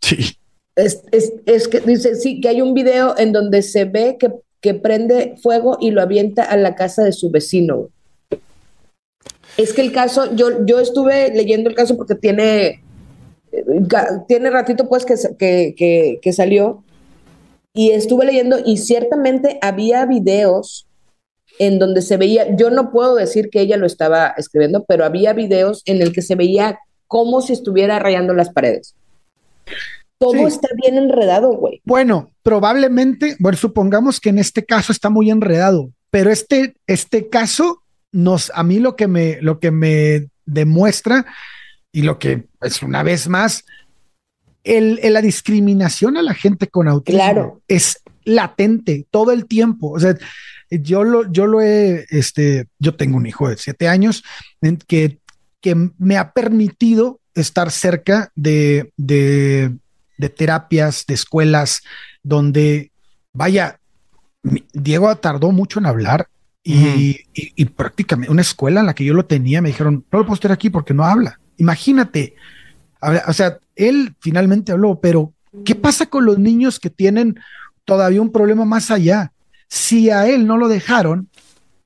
Sí. 0.00 0.36
Es, 0.76 1.02
es, 1.10 1.32
es, 1.46 1.66
que 1.66 1.80
dice, 1.80 2.14
sí, 2.14 2.40
que 2.40 2.50
hay 2.50 2.60
un 2.60 2.74
video 2.74 3.18
en 3.18 3.32
donde 3.32 3.62
se 3.62 3.86
ve 3.86 4.18
que 4.20 4.30
que 4.66 4.74
prende 4.74 5.36
fuego 5.40 5.78
y 5.80 5.92
lo 5.92 6.02
avienta 6.02 6.42
a 6.42 6.56
la 6.56 6.74
casa 6.74 7.04
de 7.04 7.12
su 7.12 7.30
vecino. 7.30 7.88
Es 9.56 9.72
que 9.72 9.80
el 9.80 9.92
caso, 9.92 10.34
yo, 10.34 10.66
yo 10.66 10.80
estuve 10.80 11.32
leyendo 11.34 11.70
el 11.70 11.76
caso 11.76 11.96
porque 11.96 12.16
tiene, 12.16 12.82
tiene 14.26 14.50
ratito 14.50 14.88
pues 14.88 15.06
que, 15.06 15.14
que, 15.76 16.18
que, 16.20 16.32
salió 16.32 16.82
y 17.76 17.90
estuve 17.90 18.24
leyendo 18.24 18.58
y 18.64 18.78
ciertamente 18.78 19.58
había 19.60 20.06
videos 20.06 20.88
en 21.58 21.78
donde 21.78 22.00
se 22.00 22.16
veía, 22.16 22.56
yo 22.56 22.70
no 22.70 22.90
puedo 22.90 23.14
decir 23.14 23.50
que 23.50 23.60
ella 23.60 23.76
lo 23.76 23.86
estaba 23.86 24.28
escribiendo, 24.38 24.84
pero 24.84 25.04
había 25.04 25.34
videos 25.34 25.82
en 25.84 26.00
el 26.00 26.12
que 26.12 26.22
se 26.22 26.36
veía 26.36 26.78
como 27.06 27.42
si 27.42 27.52
estuviera 27.52 27.98
rayando 27.98 28.32
las 28.32 28.50
paredes. 28.50 28.94
Todo 30.18 30.46
está 30.46 30.68
bien 30.82 30.96
enredado, 30.96 31.52
güey. 31.52 31.82
Bueno, 31.84 32.30
probablemente, 32.42 33.36
bueno, 33.38 33.58
supongamos 33.58 34.20
que 34.20 34.30
en 34.30 34.38
este 34.38 34.64
caso 34.64 34.90
está 34.90 35.10
muy 35.10 35.30
enredado, 35.30 35.90
pero 36.10 36.30
este, 36.30 36.76
este 36.86 37.28
caso 37.28 37.82
nos, 38.10 38.50
a 38.54 38.62
mí 38.62 38.78
lo 38.78 38.96
que 38.96 39.06
me, 39.06 39.38
lo 39.42 39.60
que 39.60 39.70
me 39.70 40.28
demuestra 40.46 41.26
y 41.92 42.02
lo 42.02 42.18
que 42.18 42.32
es 42.32 42.44
pues, 42.58 42.82
una 42.82 43.02
vez 43.02 43.28
más, 43.28 43.66
el, 44.66 45.00
la 45.12 45.22
discriminación 45.22 46.16
a 46.16 46.22
la 46.22 46.34
gente 46.34 46.66
con 46.66 46.88
autismo 46.88 47.62
es 47.68 48.02
latente 48.24 49.06
todo 49.10 49.32
el 49.32 49.46
tiempo. 49.46 49.92
O 49.92 50.00
sea, 50.00 50.16
yo 50.70 51.04
lo, 51.04 51.30
yo 51.30 51.46
lo 51.46 51.60
he, 51.60 52.04
este, 52.10 52.66
yo 52.78 52.94
tengo 52.96 53.16
un 53.16 53.26
hijo 53.26 53.48
de 53.48 53.56
siete 53.56 53.88
años 53.88 54.24
que, 54.88 55.20
que 55.60 55.90
me 55.98 56.16
ha 56.18 56.32
permitido 56.32 57.20
estar 57.34 57.70
cerca 57.70 58.32
de, 58.34 58.92
de, 58.96 59.76
de 60.18 60.28
terapias, 60.28 61.04
de 61.06 61.14
escuelas, 61.14 61.82
donde, 62.22 62.90
vaya, 63.32 63.78
Diego 64.72 65.14
tardó 65.16 65.52
mucho 65.52 65.78
en 65.78 65.86
hablar 65.86 66.28
y, 66.64 67.20
y, 67.32 67.64
prácticamente 67.66 68.32
una 68.32 68.42
escuela 68.42 68.80
en 68.80 68.86
la 68.86 68.94
que 68.94 69.04
yo 69.04 69.14
lo 69.14 69.26
tenía 69.26 69.62
me 69.62 69.68
dijeron, 69.68 70.04
no 70.10 70.18
lo 70.18 70.24
puedo 70.24 70.34
estar 70.34 70.50
aquí 70.50 70.68
porque 70.68 70.94
no 70.94 71.04
habla. 71.04 71.38
Imagínate, 71.58 72.34
o 73.00 73.32
sea, 73.32 73.58
él 73.74 74.14
finalmente 74.20 74.72
habló, 74.72 75.00
pero 75.00 75.32
¿qué 75.64 75.74
pasa 75.74 76.06
con 76.06 76.24
los 76.24 76.38
niños 76.38 76.80
que 76.80 76.90
tienen 76.90 77.36
todavía 77.84 78.22
un 78.22 78.32
problema 78.32 78.64
más 78.64 78.90
allá? 78.90 79.32
Si 79.68 80.10
a 80.10 80.28
él 80.28 80.46
no 80.46 80.56
lo 80.56 80.68
dejaron, 80.68 81.28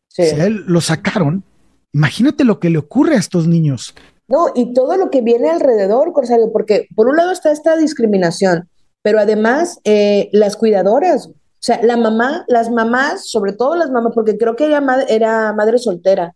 si 0.08 0.22
a 0.22 0.46
él 0.46 0.64
lo 0.66 0.80
sacaron, 0.80 1.44
imagínate 1.92 2.44
lo 2.44 2.61
que 2.61 2.70
le 2.70 2.78
ocurre 2.78 3.16
a 3.16 3.18
estos 3.18 3.46
niños. 3.46 3.94
No, 4.28 4.46
y 4.54 4.72
todo 4.74 4.96
lo 4.96 5.11
que 5.11 5.22
viene 5.22 5.50
alrededor, 5.50 6.12
Corsario, 6.12 6.52
porque 6.52 6.86
por 6.94 7.08
un 7.08 7.16
lado 7.16 7.32
está 7.32 7.50
esta 7.50 7.76
discriminación, 7.76 8.68
pero 9.02 9.18
además 9.18 9.80
eh, 9.84 10.28
las 10.32 10.56
cuidadoras, 10.56 11.26
o 11.26 11.62
sea, 11.62 11.80
la 11.82 11.96
mamá, 11.96 12.44
las 12.46 12.70
mamás, 12.70 13.28
sobre 13.28 13.52
todo 13.52 13.74
las 13.74 13.90
mamás, 13.90 14.12
porque 14.14 14.38
creo 14.38 14.56
que 14.56 14.66
ella 14.66 14.82
era 15.08 15.52
madre 15.52 15.78
soltera. 15.78 16.34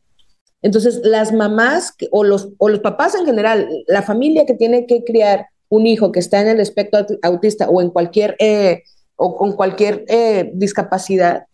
Entonces, 0.65 1.03
las 1.05 1.31
mamás 1.31 1.93
o 2.11 2.25
los, 2.25 2.49
o 2.57 2.71
los 2.71 2.81
papás 2.81 3.15
en 3.15 3.27
general, 3.27 3.69
la 3.87 4.01
familia 4.01 4.47
que 4.47 4.55
tiene 4.55 4.87
que 4.87 5.05
criar 5.05 5.49
un 5.69 5.87
hijo 5.87 6.11
que 6.11 6.21
está 6.21 6.41
en 6.41 6.49
el 6.49 6.59
espectro 6.59 7.05
autista 7.23 7.69
o 7.69 7.83
en 7.83 7.91
cualquier, 7.91 8.35
eh, 8.39 8.83
o 9.17 9.37
con 9.37 9.53
cualquier 9.53 10.07
eh, 10.09 10.53
discapacidad, 10.55 11.45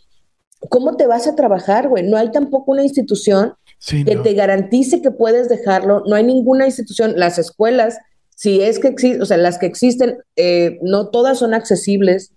¿cómo 0.68 0.96
te 0.96 1.08
vas 1.08 1.26
a 1.26 1.34
trabajar, 1.34 1.88
güey? 1.88 2.04
No 2.04 2.16
hay 2.16 2.30
tampoco 2.30 2.70
una 2.70 2.84
institución 2.84 3.54
que 3.84 4.14
te 4.14 4.34
garantice 4.34 5.02
que 5.02 5.10
puedes 5.10 5.48
dejarlo. 5.48 6.04
No 6.06 6.14
hay 6.14 6.22
ninguna 6.22 6.66
institución, 6.66 7.14
las 7.16 7.36
escuelas, 7.36 7.98
si 8.36 8.60
es 8.60 8.78
que 8.78 8.86
existen, 8.86 9.22
o 9.22 9.26
sea, 9.26 9.38
las 9.38 9.58
que 9.58 9.66
existen, 9.66 10.18
eh, 10.36 10.78
no 10.82 11.08
todas 11.08 11.36
son 11.40 11.52
accesibles. 11.52 12.30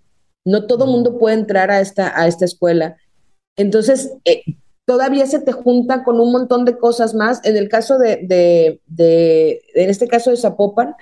No 0.44 0.66
todo 0.66 0.86
mundo 0.86 1.18
puede 1.18 1.36
entrar 1.36 1.70
a 1.70 1.80
esta, 1.80 2.20
a 2.20 2.26
esta 2.26 2.44
escuela. 2.44 2.96
Entonces, 3.56 4.10
eh, 4.24 4.42
todavía 4.84 5.26
se 5.26 5.40
te 5.40 5.52
junta 5.52 6.04
con 6.04 6.20
un 6.20 6.32
montón 6.32 6.64
de 6.64 6.78
cosas 6.78 7.14
más. 7.14 7.40
En 7.44 7.56
el 7.56 7.68
caso 7.68 7.98
de, 7.98 8.20
de, 8.26 9.62
en 9.74 9.90
este 9.90 10.08
caso 10.08 10.30
de 10.30 10.36
Zapopan, 10.36 10.94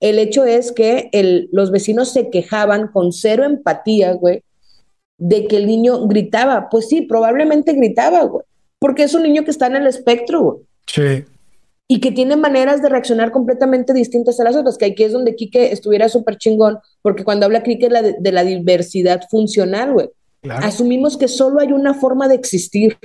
el 0.00 0.18
hecho 0.18 0.44
es 0.44 0.72
que 0.72 1.10
el, 1.12 1.48
los 1.52 1.70
vecinos 1.70 2.12
se 2.12 2.30
quejaban 2.30 2.88
con 2.88 3.12
cero 3.12 3.44
empatía, 3.44 4.12
güey, 4.12 4.42
de 5.18 5.46
que 5.46 5.56
el 5.56 5.66
niño 5.66 6.06
gritaba. 6.06 6.68
Pues 6.70 6.88
sí, 6.88 7.02
probablemente 7.02 7.74
gritaba, 7.74 8.24
güey, 8.24 8.44
porque 8.78 9.02
es 9.04 9.14
un 9.14 9.22
niño 9.22 9.44
que 9.44 9.50
está 9.50 9.66
en 9.66 9.76
el 9.76 9.86
espectro, 9.86 10.40
güey. 10.40 10.58
Sí 10.86 11.24
y 11.92 11.98
que 11.98 12.12
tiene 12.12 12.36
maneras 12.36 12.82
de 12.82 12.88
reaccionar 12.88 13.32
completamente 13.32 13.92
distintas 13.92 14.38
a 14.38 14.44
las 14.44 14.54
otras, 14.54 14.78
que 14.78 14.84
aquí 14.84 15.02
es 15.02 15.12
donde 15.12 15.34
Quique 15.34 15.72
estuviera 15.72 16.08
súper 16.08 16.38
chingón, 16.38 16.78
porque 17.02 17.24
cuando 17.24 17.46
habla 17.46 17.64
Quique 17.64 17.88
de, 17.88 18.30
la 18.32 18.44
diversidad 18.44 19.22
funcional, 19.28 19.94
güey, 19.94 20.08
asumimos 20.48 21.16
que 21.16 21.26
solo 21.26 21.58
hay 21.58 21.72
una 21.72 21.94
forma 21.94 22.28
de 22.28 22.36
existir 22.36 22.96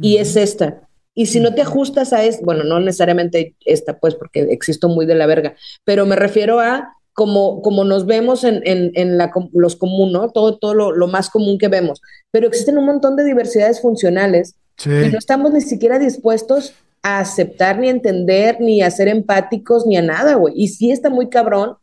y 0.00 0.16
es 0.16 0.36
esta. 0.36 0.88
Y 1.14 1.26
si 1.26 1.40
no 1.40 1.54
te 1.54 1.62
ajustas 1.62 2.12
a 2.12 2.22
esto, 2.24 2.44
bueno, 2.44 2.62
no 2.64 2.78
necesariamente 2.78 3.56
esta, 3.64 3.98
pues, 3.98 4.14
porque 4.14 4.40
existo 4.50 4.88
muy 4.88 5.04
de 5.04 5.16
la 5.16 5.26
verga, 5.26 5.56
pero 5.84 6.06
me 6.06 6.16
refiero 6.16 6.60
a 6.60 6.94
como, 7.12 7.62
como 7.62 7.82
nos 7.82 8.06
vemos 8.06 8.44
en, 8.44 8.62
en, 8.64 9.18
la, 9.18 9.32
los 9.52 9.74
comunes, 9.74 10.12
¿no? 10.12 10.30
Todo, 10.30 10.56
todo 10.58 10.74
lo, 10.74 11.06
más 11.08 11.30
común 11.30 11.58
que 11.58 11.66
vemos. 11.66 12.00
Pero 12.30 12.46
existen 12.46 12.78
un 12.78 12.86
montón 12.86 13.16
de 13.16 13.24
diversidades 13.24 13.80
funcionales 13.82 14.54
y 14.84 15.10
no 15.10 15.18
estamos 15.18 15.52
ni 15.52 15.60
siquiera 15.60 15.98
dispuestos 15.98 16.74
a 17.02 17.18
aceptar 17.18 17.80
ni 17.80 17.88
entender 17.88 18.60
ni 18.60 18.82
a 18.82 18.90
ser 18.92 19.08
empáticos 19.08 19.84
ni 19.84 19.96
a 19.96 20.02
nada, 20.02 20.34
güey. 20.34 20.54
Y 20.56 20.68
sí 20.68 20.92
está 20.92 21.10
muy 21.10 21.28
cabrón 21.28 21.74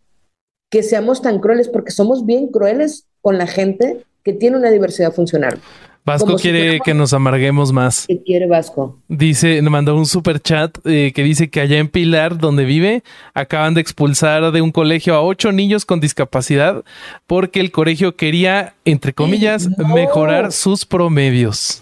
que 0.72 0.84
seamos 0.84 1.22
tan 1.22 1.40
crueles 1.40 1.68
porque 1.68 1.92
somos 1.92 2.26
bien 2.26 2.48
crueles 2.48 3.06
con 3.20 3.38
la 3.38 3.48
gente 3.48 4.06
que 4.24 4.32
tiene 4.32 4.56
una 4.56 4.72
diversidad 4.72 5.12
funcional. 5.12 5.60
Vasco 6.06 6.36
quiere 6.36 6.80
que 6.82 6.94
nos 6.94 7.14
amarguemos 7.14 7.74
más. 7.74 8.06
¿Qué 8.08 8.22
quiere 8.22 8.46
Vasco? 8.46 9.00
Dice, 9.08 9.60
me 9.64 9.72
mandó 9.72 9.96
un 9.96 10.06
super 10.06 10.40
chat 10.40 10.78
eh, 10.86 11.12
que 11.16 11.24
dice 11.24 11.50
que 11.50 11.62
allá 11.62 11.80
en 11.80 11.88
Pilar, 11.88 12.38
donde 12.38 12.64
vive, 12.64 13.04
acaban 13.34 13.74
de 13.74 13.82
expulsar 13.82 14.52
de 14.52 14.62
un 14.62 14.72
colegio 14.72 15.16
a 15.16 15.24
ocho 15.24 15.52
niños 15.52 15.84
con 15.84 16.00
discapacidad 16.00 16.84
porque 17.26 17.60
el 17.60 17.72
colegio 17.72 18.16
quería, 18.16 18.76
entre 18.86 19.14
comillas, 19.14 19.68
mejorar 19.78 20.52
sus 20.52 20.86
promedios. 20.86 21.82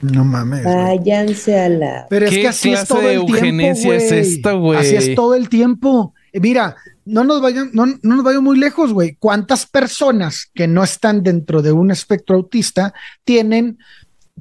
No 0.00 0.24
mames. 0.24 0.64
Váyanse 0.64 1.60
a 1.60 1.68
la. 1.68 2.06
Pero 2.10 2.26
es 2.26 2.32
que 2.32 2.48
así 2.48 2.72
es 2.72 2.88
todo 2.88 3.08
el 3.08 3.24
tiempo. 3.26 3.92
es 3.92 4.10
esta, 4.10 4.52
güey? 4.52 4.80
Así 4.80 4.96
es 4.96 5.14
todo 5.14 5.36
el 5.36 5.48
tiempo. 5.48 6.14
Mira, 6.32 6.76
no 7.04 7.24
nos 7.24 7.40
vayan, 7.40 7.70
no, 7.72 7.86
no 7.86 8.16
nos 8.16 8.24
vayan 8.24 8.42
muy 8.42 8.58
lejos, 8.58 8.92
güey. 8.92 9.16
¿Cuántas 9.18 9.66
personas 9.66 10.50
que 10.54 10.66
no 10.66 10.82
están 10.82 11.22
dentro 11.22 11.62
de 11.62 11.72
un 11.72 11.90
espectro 11.90 12.36
autista 12.36 12.94
tienen, 13.24 13.78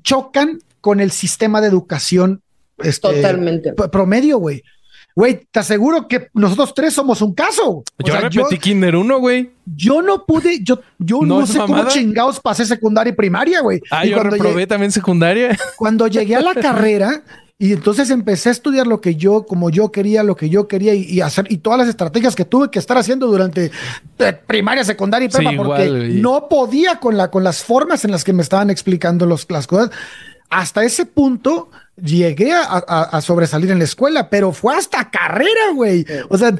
chocan 0.03 0.59
con 0.79 0.99
el 0.99 1.11
sistema 1.11 1.61
de 1.61 1.67
educación 1.67 2.41
este, 2.77 3.09
Totalmente. 3.13 3.73
promedio, 3.73 4.37
güey? 4.37 4.63
Güey, 5.15 5.45
te 5.51 5.59
aseguro 5.59 6.07
que 6.07 6.29
nosotros 6.33 6.73
tres 6.73 6.93
somos 6.93 7.21
un 7.21 7.33
caso. 7.33 7.83
yo 7.99 8.15
repetí 8.15 8.57
Kinder 8.57 8.95
1, 8.95 9.19
güey. 9.19 9.51
Yo 9.65 10.01
no 10.01 10.25
pude, 10.25 10.63
yo, 10.63 10.79
yo 10.99 11.21
no, 11.23 11.45
sé 11.45 11.59
cómo 11.59 11.85
chingados 11.87 12.39
pasé 12.39 12.65
secundaria 12.65 13.11
y 13.11 13.15
primaria, 13.15 13.61
güey. 13.61 13.81
Ah, 13.91 14.05
yo 14.05 14.23
reprobé 14.23 14.67
también 14.67 14.91
secundaria. 14.91 15.57
Cuando 15.75 16.07
llegué 16.07 16.37
a 16.37 16.41
la 16.41 16.53
carrera, 16.61 17.23
y 17.61 17.73
entonces 17.73 18.09
empecé 18.09 18.49
a 18.49 18.53
estudiar 18.53 18.87
lo 18.87 19.01
que 19.01 19.13
yo, 19.13 19.45
como 19.45 19.69
yo 19.69 19.91
quería, 19.91 20.23
lo 20.23 20.35
que 20.35 20.49
yo 20.49 20.67
quería 20.67 20.95
y, 20.95 21.21
hacer, 21.21 21.45
y 21.47 21.59
todas 21.59 21.77
las 21.77 21.89
estrategias 21.89 22.35
que 22.35 22.43
tuve 22.43 22.71
que 22.71 22.79
estar 22.79 22.97
haciendo 22.97 23.27
durante 23.27 23.69
eh, 24.17 24.33
primaria, 24.47 24.83
secundaria 24.83 25.27
y 25.27 25.29
prepa, 25.29 25.51
porque 25.55 25.87
no 26.15 26.49
podía 26.49 26.99
con, 26.99 27.17
la, 27.17 27.29
con 27.29 27.43
las 27.43 27.63
formas 27.63 28.03
en 28.03 28.09
las 28.09 28.23
que 28.23 28.33
me 28.33 28.41
estaban 28.41 28.71
explicando 28.71 29.27
los, 29.27 29.45
las 29.47 29.67
cosas. 29.67 29.91
Hasta 30.49 30.83
ese 30.83 31.05
punto 31.05 31.69
llegué 32.03 32.51
a, 32.51 33.21
sobresalir 33.21 33.69
en 33.69 33.77
la 33.77 33.85
escuela, 33.85 34.31
pero 34.31 34.53
fue 34.53 34.75
hasta 34.75 35.11
carrera, 35.11 35.69
güey. 35.75 36.03
O 36.29 36.39
sea, 36.39 36.55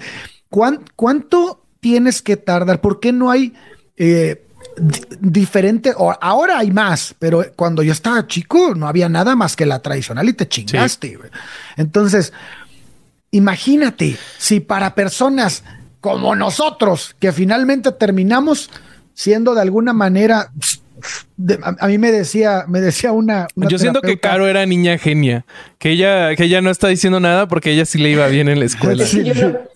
¿cuánto 0.49 1.65
tienes 1.79 2.21
que 2.21 2.37
tardar? 2.37 2.79
¿Por 2.79 2.99
qué 2.99 3.11
no 3.11 3.31
hay 3.31 3.55
eh, 3.97 4.45
diferente? 5.19 5.93
O, 5.97 6.15
ahora 6.19 6.59
hay 6.59 6.71
más, 6.71 7.15
pero 7.19 7.45
cuando 7.55 7.83
yo 7.83 7.91
estaba 7.91 8.27
chico 8.27 8.73
no 8.75 8.87
había 8.87 9.09
nada 9.09 9.35
más 9.35 9.55
que 9.55 9.65
la 9.65 9.79
tradicional 9.79 10.27
y 10.29 10.33
te 10.33 10.47
chingaste. 10.47 11.19
Entonces, 11.77 12.33
imagínate 13.31 14.17
si 14.37 14.59
para 14.59 14.95
personas 14.95 15.63
como 15.99 16.35
nosotros, 16.35 17.15
que 17.19 17.31
finalmente 17.31 17.91
terminamos 17.91 18.69
siendo 19.13 19.53
de 19.53 19.61
alguna 19.61 19.93
manera 19.93 20.51
a, 21.79 21.87
mí 21.87 21.97
me 21.97 22.11
decía, 22.11 22.65
me 22.67 22.81
decía 22.81 23.11
una. 23.11 23.47
Yo 23.55 23.77
siento 23.77 24.01
que 24.01 24.19
Caro 24.19 24.47
era 24.47 24.65
niña 24.65 24.97
genia, 24.97 25.45
que 25.77 25.91
ella, 25.91 26.35
que 26.35 26.43
ella 26.43 26.61
no 26.61 26.69
está 26.69 26.87
diciendo 26.87 27.19
nada 27.19 27.47
porque 27.47 27.71
ella 27.71 27.85
sí 27.85 27.97
le 27.97 28.09
iba 28.09 28.27
bien 28.27 28.47
en 28.49 28.59
la 28.59 28.65
escuela. 28.65 29.03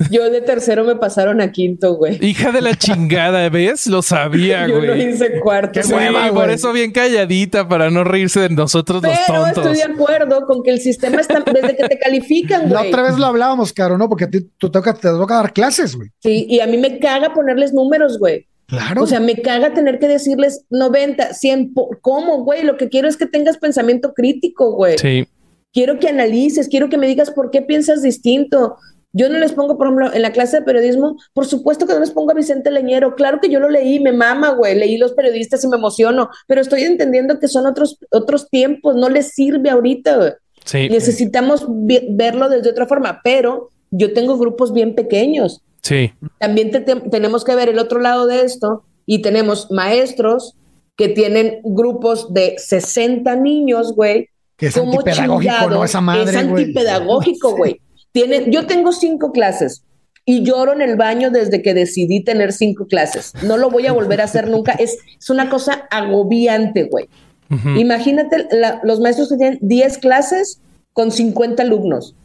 yo, 0.09 0.29
de 0.29 0.41
tercero 0.41 0.83
me 0.83 0.95
pasaron 0.95 1.41
a 1.41 1.51
quinto, 1.51 1.95
güey. 1.95 2.23
Hija 2.25 2.51
de 2.51 2.61
la 2.61 2.75
chingada, 2.75 3.49
¿ves? 3.49 3.87
Lo 3.87 4.01
sabía, 4.01 4.67
güey. 4.67 4.87
Yo 4.87 4.95
no 4.95 5.01
hice 5.01 5.39
cuarto. 5.39 5.81
Sí, 5.83 5.93
por 6.33 6.49
eso 6.49 6.71
bien 6.71 6.91
calladita 6.91 7.67
para 7.67 7.89
no 7.89 8.03
reírse 8.03 8.39
de 8.41 8.49
nosotros 8.49 9.01
los 9.01 9.25
tontos. 9.25 9.65
estoy 9.65 9.77
de 9.77 9.83
acuerdo 9.83 10.45
con 10.45 10.63
que 10.63 10.71
el 10.71 10.79
sistema 10.79 11.21
está 11.21 11.41
desde 11.41 11.75
que 11.75 11.87
te 11.87 11.99
califican, 11.99 12.69
güey. 12.69 12.73
La 12.73 12.81
otra 12.83 13.03
vez 13.03 13.17
lo 13.17 13.25
hablábamos, 13.25 13.73
Caro, 13.73 13.97
¿no? 13.97 14.09
Porque 14.09 14.27
tú 14.27 14.41
te 14.41 14.69
toca, 14.69 14.93
te 14.93 15.09
toca 15.09 15.35
dar 15.35 15.53
clases, 15.53 15.95
güey. 15.95 16.09
Sí, 16.19 16.45
y 16.49 16.59
a 16.59 16.67
mí 16.67 16.77
me 16.77 16.99
caga 16.99 17.33
ponerles 17.33 17.73
números, 17.73 18.19
güey. 18.19 18.47
Claro. 18.67 19.03
O 19.03 19.07
sea, 19.07 19.19
me 19.19 19.41
caga 19.41 19.73
tener 19.73 19.99
que 19.99 20.07
decirles 20.07 20.65
90, 20.69 21.33
100. 21.33 21.73
¿Cómo, 22.01 22.43
güey? 22.43 22.63
Lo 22.63 22.77
que 22.77 22.89
quiero 22.89 23.07
es 23.07 23.17
que 23.17 23.27
tengas 23.27 23.57
pensamiento 23.57 24.13
crítico, 24.13 24.73
güey. 24.73 24.97
Sí. 24.97 25.27
Quiero 25.71 25.99
que 25.99 26.07
analices, 26.07 26.69
quiero 26.69 26.89
que 26.89 26.97
me 26.97 27.07
digas 27.07 27.31
por 27.31 27.51
qué 27.51 27.61
piensas 27.61 28.01
distinto. 28.01 28.77
Yo 29.13 29.29
no 29.29 29.39
les 29.39 29.53
pongo, 29.53 29.77
por 29.77 29.87
ejemplo, 29.87 30.13
en 30.13 30.21
la 30.21 30.31
clase 30.31 30.57
de 30.57 30.63
periodismo, 30.63 31.17
por 31.33 31.45
supuesto 31.45 31.85
que 31.85 31.93
no 31.93 31.99
les 31.99 32.11
pongo 32.11 32.31
a 32.31 32.33
Vicente 32.33 32.71
Leñero. 32.71 33.15
Claro 33.15 33.39
que 33.41 33.49
yo 33.49 33.59
lo 33.59 33.69
leí, 33.69 33.99
me 33.99 34.11
mama, 34.11 34.49
güey. 34.51 34.75
Leí 34.75 34.97
los 34.97 35.13
periodistas 35.13 35.63
y 35.63 35.67
me 35.67 35.77
emociono, 35.77 36.29
pero 36.47 36.59
estoy 36.59 36.83
entendiendo 36.83 37.39
que 37.39 37.47
son 37.47 37.65
otros, 37.65 37.97
otros 38.11 38.49
tiempos. 38.49 38.95
No 38.95 39.09
les 39.09 39.29
sirve 39.29 39.69
ahorita, 39.69 40.17
güey. 40.17 40.31
Sí. 40.65 40.89
Necesitamos 40.89 41.65
verlo 41.69 42.49
desde 42.49 42.71
otra 42.71 42.87
forma, 42.87 43.21
pero 43.23 43.69
yo 43.91 44.11
tengo 44.13 44.37
grupos 44.37 44.73
bien 44.73 44.95
pequeños 44.95 45.61
Sí. 45.85 46.11
También 46.39 46.71
tenemos 47.11 47.43
que 47.43 47.53
ver 47.55 47.69
el 47.69 47.77
otro 47.77 47.99
lado 47.99 48.25
de 48.25 48.41
esto 48.41 48.83
y 49.05 49.21
tenemos 49.21 49.69
maestros 49.69 50.55
que 50.97 51.09
tienen 51.09 51.59
grupos 51.63 52.33
de 52.33 52.55
60 52.57 53.35
niños, 53.35 53.93
güey. 53.93 54.29
Que 54.57 54.67
es 54.67 54.77
antipedagógico, 54.77 55.69
¿no? 55.69 55.83
Esa 55.83 56.01
madre, 56.01 56.31
Es 56.31 56.35
antipedagógico, 56.35 57.55
güey. 57.55 57.81
Tienen, 58.11 58.51
yo 58.51 58.65
tengo 58.65 58.93
cinco 58.93 59.31
clases 59.31 59.83
y 60.25 60.41
lloro 60.41 60.73
en 60.73 60.81
el 60.81 60.95
baño 60.95 61.29
desde 61.29 61.61
que 61.61 61.75
decidí 61.75 62.23
tener 62.23 62.51
cinco 62.51 62.87
clases. 62.87 63.33
No 63.43 63.57
lo 63.57 63.69
voy 63.69 63.85
a 63.85 63.93
volver 63.93 64.21
a 64.21 64.23
hacer 64.23 64.49
nunca. 64.49 64.71
Es, 64.71 64.97
es 65.19 65.29
una 65.29 65.51
cosa 65.51 65.87
agobiante, 65.91 66.85
güey. 66.85 67.07
Imagínate 67.77 68.47
los 68.83 68.99
maestros 69.01 69.29
que 69.29 69.37
tienen 69.37 69.59
10 69.61 69.99
clases 69.99 70.61
con 70.93 71.11
50 71.11 71.61
alumnos. 71.61 72.15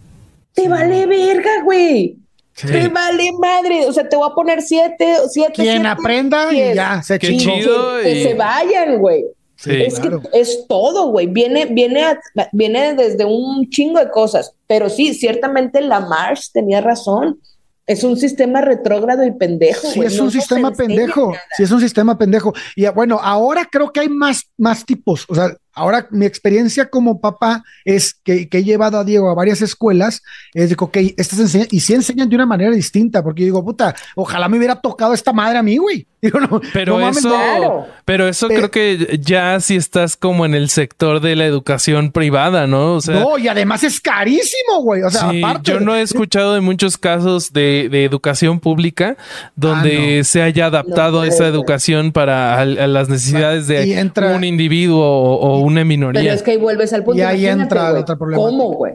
Te 0.55 0.67
vale 0.67 1.05
verga, 1.05 1.63
güey. 1.63 2.20
Te 2.67 2.89
vale 2.89 3.33
madre. 3.39 3.87
O 3.87 3.93
sea, 3.93 4.09
te 4.09 4.17
voy 4.17 4.29
a 4.31 4.35
poner 4.35 4.63
7, 4.63 5.17
7. 5.29 5.53
Quien 5.55 5.87
aprenda 5.87 6.53
y 6.53 6.75
ya, 6.75 7.03
se 7.03 7.19
Qué 7.19 7.37
chido. 7.37 7.99
Que, 8.03 8.23
se 8.23 8.35
vayan, 8.35 8.99
güey. 8.99 9.25
es 9.67 10.01
que 10.01 10.11
es 10.33 10.67
todo, 10.69 11.11
güey. 11.11 11.27
Viene, 11.27 11.67
viene, 11.67 12.19
viene 12.53 12.95
desde 12.95 13.25
un 13.25 13.69
chingo 13.69 13.99
de 13.99 14.11
cosas. 14.11 14.53
Pero 14.67 14.89
sí, 14.89 15.15
ciertamente 15.15 15.81
la 15.81 16.01
Marsh 16.01 16.51
tenía 16.53 16.81
razón. 16.81 17.41
Es 17.87 18.05
un 18.05 18.17
sistema 18.17 18.61
retrógrado 18.61 19.25
y 19.25 19.33
pendejo. 19.33 19.89
Sí, 19.89 20.01
es 20.01 20.21
un 20.21 20.31
sistema 20.31 20.71
pendejo. 20.71 21.33
Sí, 21.57 21.65
es 21.65 21.73
un 21.73 21.81
sistema 21.81 22.17
pendejo. 22.17 22.53
Y 22.77 22.87
bueno, 22.89 23.19
ahora 23.21 23.69
creo 23.71 23.91
que 23.91 23.99
hay 23.99 24.09
más, 24.09 24.49
más 24.57 24.85
tipos. 24.87 25.25
O 25.29 25.35
sea, 25.35 25.57
Ahora, 25.73 26.09
mi 26.11 26.27
experiencia 26.27 26.89
como 26.91 27.21
papá 27.21 27.62
es 27.85 28.14
que, 28.14 28.49
he 28.51 28.64
llevado 28.64 28.99
a 28.99 29.05
Diego 29.05 29.31
a 29.31 29.35
varias 29.35 29.62
escuelas, 29.62 30.23
es 30.53 30.71
de 30.71 30.77
que, 30.77 30.85
ok, 30.85 30.97
estas 31.16 31.39
enseñan, 31.39 31.68
y 31.71 31.81
sí 31.81 31.95
enseñan 31.95 32.29
de 32.29 32.37
una 32.37 32.47
manera 32.47 32.73
distinta, 32.73 33.23
porque 33.23 33.43
yo 33.43 33.47
digo, 33.47 33.64
puta, 33.64 33.95
ojalá 34.16 34.49
me 34.49 34.59
hubiera 34.59 34.81
tocado 34.81 35.14
esta 35.14 35.33
madre 35.33 35.59
a 35.59 35.62
mí, 35.62 35.77
güey. 35.77 36.07
pero, 36.75 37.09
eso, 37.09 37.87
pero 38.05 38.29
eso, 38.29 38.49
creo 38.49 38.71
que 38.71 39.18
ya 39.23 39.59
si 39.61 39.77
estás 39.77 40.18
como 40.18 40.45
en 40.45 40.55
el 40.55 40.68
sector 40.68 41.21
de 41.21 41.35
la 41.35 41.47
educación 41.47 42.12
privada, 42.12 42.66
¿no? 42.66 42.97
O 42.97 43.01
sea, 43.01 43.21
no, 43.21 43.39
y 43.39 43.49
además 43.49 43.85
es 43.85 44.01
carísimo, 44.01 44.83
güey. 44.83 45.03
O 45.03 45.09
sea, 45.09 45.31
aparte. 45.31 45.71
Yo 45.71 45.81
no 45.81 45.95
he 45.95 46.03
escuchado 46.03 46.53
de 46.53 46.61
muchos 46.61 46.99
casos 46.99 47.55
de, 47.55 47.89
educación 48.05 48.61
pública 48.61 49.16
donde 49.57 50.21
ah, 50.21 50.25
se 50.25 50.43
haya 50.43 50.66
adaptado 50.66 51.25
esa 51.25 51.47
educación 51.47 52.12
para 52.12 52.66
las 52.66 53.09
necesidades 53.09 53.66
de 53.66 54.11
un 54.35 54.45
individuo 54.45 55.07
o, 55.07 55.60
o 55.60 55.60
una 55.61 55.85
minoría. 55.85 56.21
Pero 56.21 56.35
es 56.35 56.43
que 56.43 56.53
ahí 56.53 56.57
vuelves 56.57 56.93
al 56.93 57.05
punto. 57.05 57.19
Y 57.19 57.23
ahí 57.23 57.47
entra 57.47 57.93
otro 57.93 58.19
problema. 58.19 58.43
¿Cómo, 58.43 58.73
güey? 58.73 58.95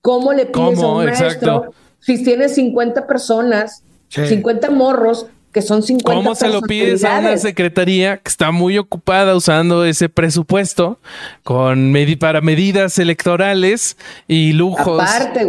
¿Cómo 0.00 0.32
le 0.32 0.46
pides 0.46 0.78
a 0.78 0.86
un 0.86 1.04
maestro 1.04 1.72
si 2.00 2.22
tienes 2.22 2.54
50 2.54 3.06
personas, 3.06 3.82
50 4.10 4.70
morros, 4.70 5.26
que 5.52 5.62
son 5.62 5.82
50 5.82 6.14
¿Cómo 6.14 6.34
se 6.34 6.48
lo 6.48 6.60
pides 6.60 7.02
a 7.04 7.18
una 7.18 7.36
secretaría 7.38 8.18
que 8.18 8.28
está 8.28 8.50
muy 8.52 8.78
ocupada 8.78 9.34
usando 9.34 9.84
ese 9.84 10.08
presupuesto 10.08 11.00
con 11.42 11.94
para 12.20 12.40
medidas 12.42 12.98
electorales 12.98 13.96
y 14.28 14.52
lujos 14.52 15.02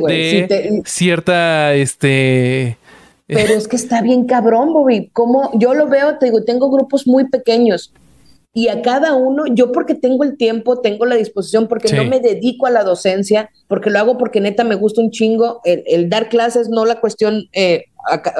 de 0.07 0.81
cierta 0.85 1.73
este 1.73 2.77
pero 3.27 3.53
es 3.53 3.67
que 3.67 3.75
está 3.75 4.01
bien 4.01 4.25
cabrón, 4.25 4.71
Bobby. 4.71 5.09
Como 5.11 5.51
yo 5.59 5.73
lo 5.73 5.87
veo, 5.87 6.17
te 6.17 6.27
digo, 6.27 6.43
tengo 6.45 6.71
grupos 6.71 7.05
muy 7.05 7.27
pequeños 7.27 7.91
y 8.57 8.69
a 8.69 8.81
cada 8.81 9.13
uno, 9.13 9.43
yo 9.45 9.71
porque 9.71 9.93
tengo 9.93 10.23
el 10.23 10.35
tiempo, 10.35 10.81
tengo 10.81 11.05
la 11.05 11.13
disposición, 11.13 11.67
porque 11.67 11.93
no 11.93 12.05
me 12.05 12.19
dedico 12.19 12.65
a 12.65 12.71
la 12.71 12.83
docencia, 12.83 13.51
porque 13.67 13.91
lo 13.91 13.99
hago 13.99 14.17
porque 14.17 14.41
neta 14.41 14.63
me 14.63 14.73
gusta 14.73 14.99
un 14.99 15.11
chingo, 15.11 15.61
el, 15.63 16.09
dar 16.09 16.27
clases, 16.27 16.67
no 16.67 16.83
la 16.83 16.99
cuestión 16.99 17.49
eh, 17.53 17.83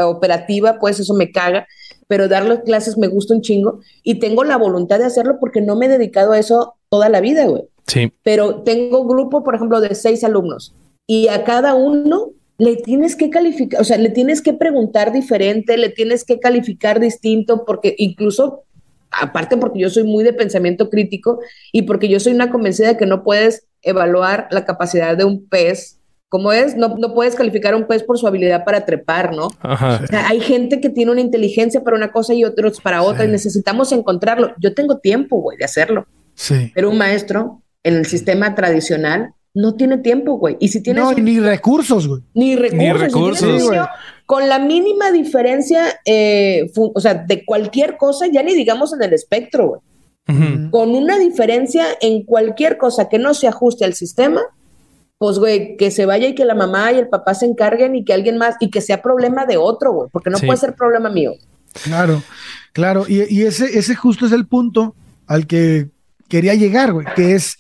operativa, 0.04 0.80
pues 0.80 1.00
eso 1.00 1.14
me 1.14 1.32
caga, 1.32 1.68
pero 2.08 2.28
dar 2.28 2.48
las 2.48 2.62
clases 2.62 2.98
me 2.98 3.06
gusta 3.06 3.36
un 3.36 3.44
chingo 3.44 3.80
y 4.02 4.16
tengo 4.16 4.44
la 4.44 4.58
voluntad 4.58 4.98
de 4.98 5.06
hacerlo 5.06 5.38
porque 5.40 5.62
no 5.62 5.76
me 5.76 5.86
he 5.86 5.90
dedicado 5.90 6.32
a 6.32 6.40
eso 6.40 6.74
toda 6.90 7.10
la 7.10 7.22
vida, 7.22 7.46
güey. 7.46 7.66
Sí. 7.86 8.12
Pero 8.24 8.64
tengo 8.64 9.02
un 9.02 9.08
grupo, 9.08 9.44
por 9.44 9.54
ejemplo, 9.54 9.82
de 9.82 9.94
seis 9.94 10.24
alumnos 10.24 10.74
y 11.06 11.28
a 11.28 11.44
cada 11.44 11.76
uno 11.76 12.32
le 12.58 12.76
tienes 12.78 13.16
que 13.16 13.30
calificar, 13.30 13.80
o 13.80 13.84
sea, 13.84 13.98
le 13.98 14.10
tienes 14.10 14.42
que 14.42 14.54
preguntar 14.54 15.14
diferente, 15.14 15.78
le 15.78 15.90
tienes 15.90 16.24
que 16.24 16.40
calificar 16.40 17.00
distinto, 17.00 17.66
porque 17.66 17.94
incluso 18.00 18.64
aparte 19.12 19.58
porque 19.58 19.80
yo 19.80 19.90
soy 19.90 20.04
muy 20.04 20.24
de 20.24 20.34
pensamiento 20.34 20.90
crítico 20.90 21.40
y 21.72 21.84
porque 21.84 22.10
yo 22.10 22.20
soy 22.20 22.34
una 22.34 22.50
convencida 22.50 22.90
de 22.90 22.98
que 22.98 23.06
no 23.06 23.24
puedes 23.24 23.68
evaluar 23.82 24.48
la 24.52 24.66
capacidad 24.66 25.18
de 25.18 25.24
un 25.24 25.48
pez. 25.48 26.00
Como 26.30 26.52
es, 26.52 26.76
no, 26.76 26.96
no 26.98 27.14
puedes 27.14 27.36
calificar 27.36 27.74
a 27.74 27.78
un 27.78 27.88
pez 27.88 28.04
por 28.04 28.18
su 28.18 28.28
habilidad 28.28 28.66
para 28.66 28.84
trepar, 28.86 29.34
¿no? 29.34 29.48
O 29.48 30.08
sea, 30.08 30.28
hay 30.28 30.42
gente 30.42 30.82
que 30.82 30.90
tiene 30.90 31.12
una 31.12 31.22
inteligencia 31.22 31.84
para 31.84 31.96
una 31.96 32.12
cosa 32.12 32.34
y 32.34 32.44
otros 32.44 32.82
para 32.82 33.02
otra 33.02 33.24
y 33.24 33.30
necesitamos 33.30 33.94
encontrarlo. 33.94 34.54
Yo 34.60 34.74
tengo 34.74 34.98
tiempo, 34.98 35.38
güey, 35.42 35.58
de 35.58 35.64
hacerlo. 35.64 36.06
Sí. 36.36 36.70
Pero 36.76 36.90
un 36.90 36.98
maestro 36.98 37.62
en 37.84 37.96
el 37.96 38.06
sistema 38.06 38.56
tradicional 38.56 39.36
no 39.58 39.76
tiene 39.76 39.98
tiempo, 39.98 40.38
güey. 40.38 40.56
Y 40.60 40.68
si 40.68 40.82
tienes. 40.82 41.04
No, 41.04 41.14
ni 41.14 41.40
recursos, 41.40 42.08
güey. 42.08 42.22
Ni 42.34 42.56
recursos. 42.56 42.80
Ni 42.80 42.94
recursos 42.94 43.88
con 44.28 44.50
la 44.50 44.60
mínima 44.60 45.10
diferencia, 45.12 46.00
eh, 46.06 46.70
o 46.76 47.00
sea, 47.00 47.14
de 47.14 47.46
cualquier 47.46 47.96
cosa, 47.96 48.28
ya 48.28 48.44
ni 48.44 48.54
digamos 48.54 48.94
en 48.94 49.02
el 49.02 49.14
espectro, 49.14 49.68
güey. 49.68 49.82
Con 50.72 50.90
una 50.90 51.18
diferencia 51.18 51.86
en 52.02 52.26
cualquier 52.26 52.78
cosa 52.78 53.08
que 53.08 53.18
no 53.18 53.34
se 53.34 53.48
ajuste 53.48 53.86
al 53.86 53.94
sistema, 53.94 54.42
pues, 55.18 55.40
güey, 55.40 55.78
que 55.78 55.90
se 55.90 56.06
vaya 56.06 56.28
y 56.28 56.36
que 56.36 56.44
la 56.44 56.54
mamá 56.54 56.92
y 56.92 56.98
el 56.98 57.08
papá 57.08 57.34
se 57.34 57.46
encarguen 57.46 57.96
y 57.96 58.04
que 58.04 58.14
alguien 58.14 58.38
más, 58.38 58.56
y 58.60 58.70
que 58.70 58.82
sea 58.82 59.02
problema 59.02 59.46
de 59.46 59.56
otro, 59.56 59.94
güey, 59.94 60.10
porque 60.12 60.30
no 60.30 60.38
puede 60.40 60.58
ser 60.58 60.76
problema 60.76 61.10
mío. 61.10 61.32
Claro, 61.84 62.22
claro, 62.74 63.06
y, 63.08 63.24
y, 63.34 63.44
ese, 63.44 63.80
ese 63.80 63.96
justo 63.96 64.26
es 64.26 64.34
el 64.34 64.46
punto 64.46 64.94
al 65.26 65.48
que 65.48 65.88
quería 66.28 66.54
llegar, 66.56 66.92
güey, 66.92 67.08
que 67.16 67.34
es, 67.34 67.58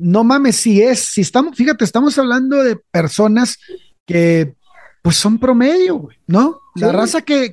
no 0.00 0.24
mames, 0.24 0.56
si 0.56 0.82
es, 0.82 1.00
si 1.00 1.20
estamos, 1.20 1.56
fíjate, 1.56 1.84
estamos 1.84 2.18
hablando 2.18 2.62
de 2.62 2.76
personas 2.76 3.58
que 4.06 4.54
pues 5.02 5.16
son 5.16 5.38
promedio, 5.38 5.96
güey, 5.96 6.16
¿no? 6.26 6.60
La 6.74 6.92
raza 6.92 7.22
que, 7.22 7.52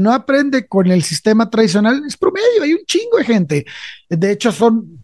no 0.00 0.12
aprende 0.12 0.66
con 0.66 0.88
el 0.88 1.02
sistema 1.02 1.48
tradicional 1.48 2.02
es 2.06 2.16
promedio, 2.16 2.62
hay 2.62 2.74
un 2.74 2.84
chingo 2.84 3.18
de 3.18 3.24
gente. 3.24 3.66
De 4.08 4.32
hecho, 4.32 4.52
son 4.52 5.02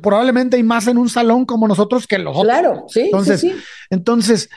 probablemente 0.00 0.56
hay 0.56 0.62
más 0.62 0.86
en 0.86 0.98
un 0.98 1.08
salón 1.08 1.44
como 1.44 1.68
nosotros 1.68 2.06
que 2.06 2.18
los 2.18 2.36
otros. 2.36 2.44
Claro, 2.44 2.84
sí. 2.88 3.02
Entonces, 3.02 3.46
entonces 3.90 4.50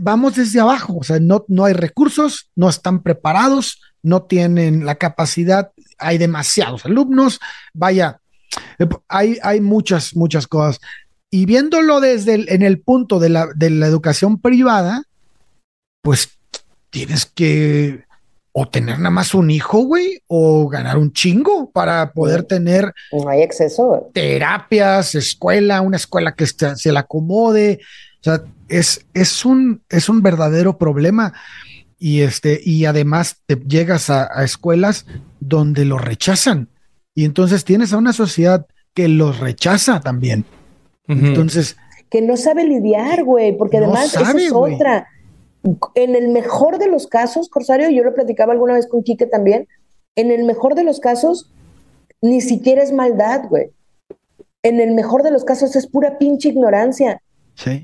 vamos 0.00 0.36
desde 0.36 0.60
abajo, 0.60 0.98
o 0.98 1.04
sea, 1.04 1.18
no, 1.20 1.44
no 1.48 1.64
hay 1.64 1.72
recursos, 1.72 2.50
no 2.54 2.68
están 2.68 3.02
preparados, 3.02 3.80
no 4.02 4.22
tienen 4.22 4.86
la 4.86 4.96
capacidad, 4.96 5.72
hay 5.98 6.18
demasiados 6.18 6.84
alumnos, 6.84 7.40
vaya, 7.74 8.20
hay, 9.08 9.38
hay 9.42 9.60
muchas, 9.60 10.16
muchas 10.16 10.46
cosas. 10.46 10.80
Y 11.30 11.46
viéndolo 11.46 12.00
desde 12.00 12.34
el, 12.34 12.48
en 12.48 12.62
el 12.62 12.80
punto 12.80 13.18
de 13.18 13.28
la, 13.28 13.48
de 13.54 13.70
la 13.70 13.86
educación 13.86 14.40
privada, 14.40 15.02
pues 16.02 16.38
tienes 16.90 17.26
que 17.26 18.04
o 18.52 18.68
tener 18.68 18.98
nada 18.98 19.10
más 19.10 19.34
un 19.34 19.50
hijo, 19.50 19.82
güey, 19.82 20.20
o 20.26 20.68
ganar 20.68 20.98
un 20.98 21.12
chingo 21.12 21.70
para 21.70 22.12
poder 22.12 22.42
tener. 22.42 22.92
No 23.12 23.28
hay 23.28 23.42
exceso. 23.42 24.10
Terapias, 24.12 25.14
escuela, 25.14 25.80
una 25.80 25.96
escuela 25.96 26.34
que 26.34 26.46
se 26.46 26.92
la 26.92 27.00
acomode. 27.00 27.78
O 28.20 28.24
sea, 28.24 28.42
es, 28.68 29.06
es, 29.14 29.44
un, 29.44 29.82
es 29.88 30.08
un 30.08 30.22
verdadero 30.22 30.76
problema. 30.76 31.34
Y, 32.00 32.22
este, 32.22 32.60
y 32.64 32.84
además 32.84 33.36
te 33.46 33.56
llegas 33.56 34.10
a, 34.10 34.26
escuelas 34.42 35.06
donde 35.40 35.84
lo 35.84 35.98
rechazan. 35.98 36.68
Y 37.18 37.24
entonces 37.24 37.64
tienes 37.64 37.92
a 37.92 37.98
una 37.98 38.12
sociedad 38.12 38.66
que 38.94 39.08
los 39.08 39.40
rechaza 39.40 39.98
también. 39.98 40.44
Entonces. 41.08 41.76
Que 42.10 42.22
no 42.22 42.36
sabe 42.36 42.62
lidiar, 42.62 43.24
güey, 43.24 43.56
porque 43.56 43.78
además 43.78 44.14
esa 44.14 44.30
es 44.30 44.52
otra 44.52 45.08
en 45.94 46.14
el 46.14 46.28
mejor 46.28 46.78
de 46.78 46.86
los 46.86 47.06
casos, 47.06 47.48
Corsario, 47.48 47.90
yo 47.90 48.04
lo 48.04 48.14
platicaba 48.14 48.52
alguna 48.52 48.74
vez 48.74 48.86
con 48.86 49.02
Quique 49.02 49.26
también, 49.26 49.66
en 50.14 50.30
el 50.30 50.44
mejor 50.44 50.74
de 50.74 50.84
los 50.84 51.00
casos, 51.00 51.50
ni 52.20 52.40
siquiera 52.40 52.82
es 52.82 52.92
maldad, 52.92 53.48
güey. 53.48 53.70
En 54.62 54.80
el 54.80 54.92
mejor 54.92 55.22
de 55.22 55.30
los 55.30 55.44
casos 55.44 55.76
es 55.76 55.86
pura 55.86 56.18
pinche 56.18 56.50
ignorancia. 56.50 57.22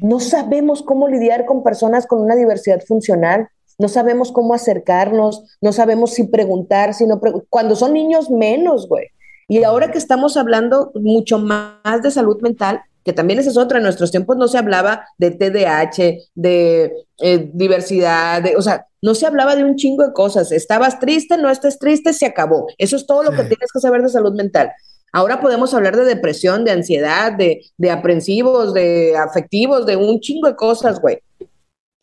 No 0.01 0.20
sabemos 0.20 0.82
cómo 0.82 1.09
lidiar 1.09 1.47
con 1.47 1.64
personas 1.64 2.07
con 2.07 2.20
una 2.20 2.37
diversidad 2.37 2.80
funcional, 2.87 3.49
no 3.76 3.89
sabemos 3.89 4.30
cómo 4.30 4.55
acercarnos, 4.55 5.59
no 5.61 5.72
sabemos 5.72 6.12
si 6.12 6.24
preguntar, 6.24 6.95
si 6.95 7.07
no 7.07 7.20
cuando 7.49 7.74
son 7.74 7.93
niños 7.93 8.30
menos, 8.30 8.89
güey. 8.89 9.09
Y 9.49 9.63
ahora 9.63 9.91
que 9.91 9.99
estamos 9.99 10.37
hablando 10.37 10.93
mucho 10.95 11.39
más 11.39 12.03
de 12.03 12.11
salud 12.11 12.41
mental, 12.41 12.81
que 13.05 13.13
también 13.13 13.39
esa 13.39 13.51
es 13.51 13.57
otra, 13.59 13.79
en 13.79 13.85
nuestros 13.85 14.11
tiempos 14.11 14.37
no 14.37 14.49
se 14.49 14.57
hablaba 14.57 15.07
de 15.19 15.31
TDAH, 15.31 16.31
de 16.35 16.93
eh, 17.21 17.51
diversidad, 17.53 18.43
de, 18.43 18.57
o 18.57 18.63
sea, 18.63 18.87
no 19.03 19.15
se 19.15 19.27
hablaba 19.27 19.55
de 19.57 19.65
un 19.65 19.77
chingo 19.77 20.07
de 20.07 20.15
cosas. 20.15 20.51
Estabas 20.51 20.99
triste, 20.99 21.37
no 21.37 21.51
estés 21.51 21.79
triste, 21.79 22.15
se 22.15 22.25
acabó. 22.25 22.67
Eso 22.79 22.97
es 22.97 23.07
todo 23.07 23.23
lo 23.23 23.33
que 23.33 23.45
tienes 23.45 23.71
que 23.73 23.81
saber 23.81 24.01
de 24.01 24.09
salud 24.09 24.33
mental. 24.33 24.73
Ahora 25.13 25.41
podemos 25.41 25.75
hablar 25.75 25.95
de 25.97 26.07
depresión, 26.07 26.65
de 26.65 26.71
ansiedad, 26.71 27.33
de, 27.33 27.61
de 27.77 27.91
aprensivos, 27.91 28.73
de 28.73 29.15
afectivos, 29.17 29.85
de 29.85 29.97
un 29.97 30.21
chingo 30.21 30.49
de 30.49 30.57
cosas, 30.57 31.01
güey. 31.01 31.19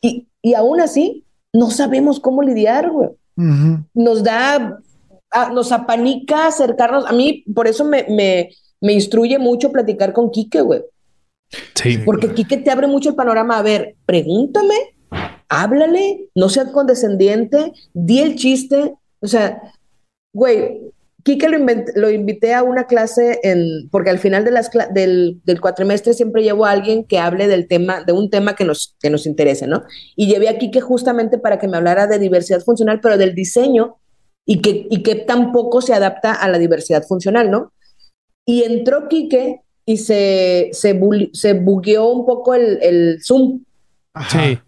Y, 0.00 0.28
y 0.40 0.54
aún 0.54 0.80
así, 0.80 1.24
no 1.52 1.70
sabemos 1.70 2.20
cómo 2.20 2.42
lidiar, 2.42 2.90
güey. 2.90 3.10
Nos 3.94 4.22
da, 4.22 4.78
ah, 5.32 5.50
nos 5.52 5.72
apanica 5.72 6.46
acercarnos. 6.46 7.06
A 7.06 7.12
mí, 7.12 7.44
por 7.54 7.66
eso 7.66 7.84
me, 7.84 8.06
me, 8.08 8.50
me 8.80 8.92
instruye 8.92 9.38
mucho 9.38 9.72
platicar 9.72 10.12
con 10.12 10.30
Quique, 10.30 10.60
güey. 10.60 10.82
Sí. 11.74 11.98
Porque 11.98 12.32
Quique 12.34 12.56
te 12.56 12.70
abre 12.70 12.86
mucho 12.86 13.10
el 13.10 13.14
panorama. 13.14 13.58
A 13.58 13.62
ver, 13.62 13.96
pregúntame, 14.06 14.74
háblale, 15.48 16.28
no 16.34 16.48
seas 16.48 16.70
condescendiente, 16.70 17.72
di 17.92 18.20
el 18.20 18.36
chiste. 18.36 18.94
O 19.20 19.26
sea, 19.26 19.60
güey, 20.32 20.80
Quique 21.22 21.48
lo, 21.48 21.58
lo, 21.94 22.10
invité 22.10 22.52
a 22.52 22.64
una 22.64 22.86
clase 22.86 23.38
en, 23.44 23.88
porque 23.90 24.10
al 24.10 24.18
final 24.18 24.44
de 24.44 24.50
las 24.50 24.70
del, 24.92 25.40
del, 25.44 25.60
cuatrimestre 25.60 26.14
siempre 26.14 26.42
llevo 26.42 26.66
a 26.66 26.72
alguien 26.72 27.04
que 27.04 27.20
hable 27.20 27.46
del 27.46 27.68
tema, 27.68 28.02
de 28.02 28.12
un 28.12 28.28
tema 28.28 28.56
que 28.56 28.64
nos, 28.64 28.96
que 28.98 29.08
nos 29.08 29.26
interese, 29.26 29.68
¿no? 29.68 29.84
Y 30.16 30.26
llevé 30.26 30.48
a 30.48 30.58
Quique 30.58 30.80
justamente 30.80 31.38
para 31.38 31.60
que 31.60 31.68
me 31.68 31.76
hablara 31.76 32.08
de 32.08 32.18
diversidad 32.18 32.60
funcional, 32.62 33.00
pero 33.00 33.18
del 33.18 33.34
diseño 33.34 33.98
y 34.46 34.60
que, 34.60 34.86
y 34.90 35.02
que 35.02 35.14
tampoco 35.14 35.80
se 35.80 35.94
adapta 35.94 36.32
a 36.32 36.48
la 36.48 36.58
diversidad 36.58 37.04
funcional, 37.04 37.50
¿no? 37.50 37.72
Y 38.44 38.64
entró 38.64 39.08
Quique 39.08 39.60
y 39.86 39.98
se, 39.98 40.70
se, 40.72 40.98
se 41.32 41.52
bugueó 41.54 42.10
un 42.10 42.26
poco 42.26 42.54
el, 42.54 42.78
el 42.82 43.22
Zoom. 43.22 43.64
Sí. 44.28 44.58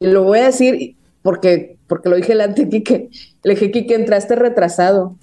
Y 0.00 0.06
lo 0.06 0.24
voy 0.24 0.38
a 0.38 0.46
decir 0.46 0.96
porque, 1.22 1.76
porque 1.86 2.08
lo 2.08 2.16
dije 2.16 2.28
delante 2.28 2.64
de 2.64 2.70
Quique. 2.70 3.10
Le 3.42 3.54
dije, 3.54 3.70
Quique, 3.70 3.94
entraste 3.94 4.34
retrasado. 4.34 5.16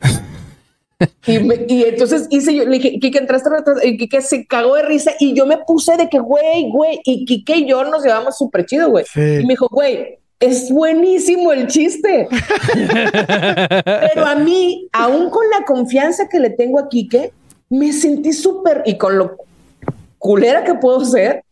y, 1.26 1.84
entonces 1.84 2.26
hice 2.30 2.54
yo, 2.54 2.64
le 2.64 2.78
dije, 2.78 2.98
Quique, 2.98 3.18
entraste 3.18 3.48
retrasado. 3.48 3.86
Y 3.86 3.96
Quique 3.96 4.20
se 4.20 4.46
cagó 4.46 4.74
de 4.76 4.82
risa 4.82 5.12
y 5.18 5.34
yo 5.34 5.46
me 5.46 5.58
puse 5.58 5.96
de 5.96 6.08
que, 6.08 6.18
güey, 6.18 6.70
güey. 6.70 7.00
Y 7.04 7.24
Quique 7.24 7.56
y 7.56 7.66
yo 7.66 7.84
nos 7.84 8.02
llevamos 8.02 8.36
súper 8.36 8.66
chido, 8.66 8.90
güey. 8.90 9.04
Y 9.14 9.46
me 9.46 9.54
dijo, 9.54 9.68
güey, 9.70 10.18
es 10.40 10.70
buenísimo 10.70 11.52
el 11.52 11.66
chiste. 11.66 12.28
Pero 13.84 14.26
a 14.26 14.36
mí, 14.36 14.88
aún 14.92 15.30
con 15.30 15.48
la 15.50 15.64
confianza 15.64 16.28
que 16.28 16.40
le 16.40 16.50
tengo 16.50 16.78
a 16.78 16.88
Quique, 16.88 17.32
me 17.70 17.92
sentí 17.92 18.32
súper, 18.32 18.82
y 18.86 18.96
con 18.96 19.18
lo 19.18 19.36
culera 20.18 20.64
que 20.64 20.74
puedo 20.74 21.04
ser, 21.04 21.44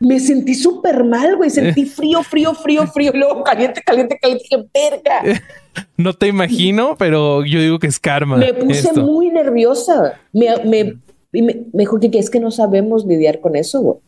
me 0.00 0.20
sentí 0.20 0.54
súper 0.54 1.04
mal, 1.04 1.36
güey. 1.36 1.50
Sentí 1.50 1.84
frío, 1.86 2.22
frío, 2.22 2.54
frío, 2.54 2.86
frío. 2.86 3.12
Y 3.14 3.18
luego 3.18 3.42
caliente, 3.42 3.82
caliente, 3.84 4.18
caliente. 4.20 4.44
Dije, 4.50 4.66
verga. 4.72 5.42
No 5.98 6.14
te 6.14 6.26
imagino, 6.26 6.96
pero 6.98 7.44
yo 7.44 7.60
digo 7.60 7.78
que 7.78 7.86
es 7.86 8.00
karma. 8.00 8.38
Me 8.38 8.54
puse 8.54 8.94
muy 8.94 9.28
nerviosa. 9.28 10.18
Me, 10.32 10.56
me, 10.64 10.94
me, 11.32 11.66
dijo 11.74 12.00
que, 12.00 12.18
es 12.18 12.30
que 12.30 12.40
no 12.40 12.50
sabemos 12.50 13.04
lidiar 13.04 13.40
con 13.40 13.56
eso, 13.56 13.80
güey. 13.82 13.98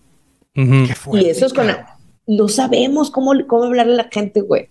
y 1.13 1.29
eso 1.29 1.45
es 1.45 1.53
con... 1.53 1.67
No 2.29 2.47
sabemos 2.47 3.11
cómo, 3.11 3.33
cómo 3.49 3.65
hablarle 3.65 3.95
a 3.95 4.05
la 4.05 4.09
gente, 4.13 4.43
güey. 4.43 4.69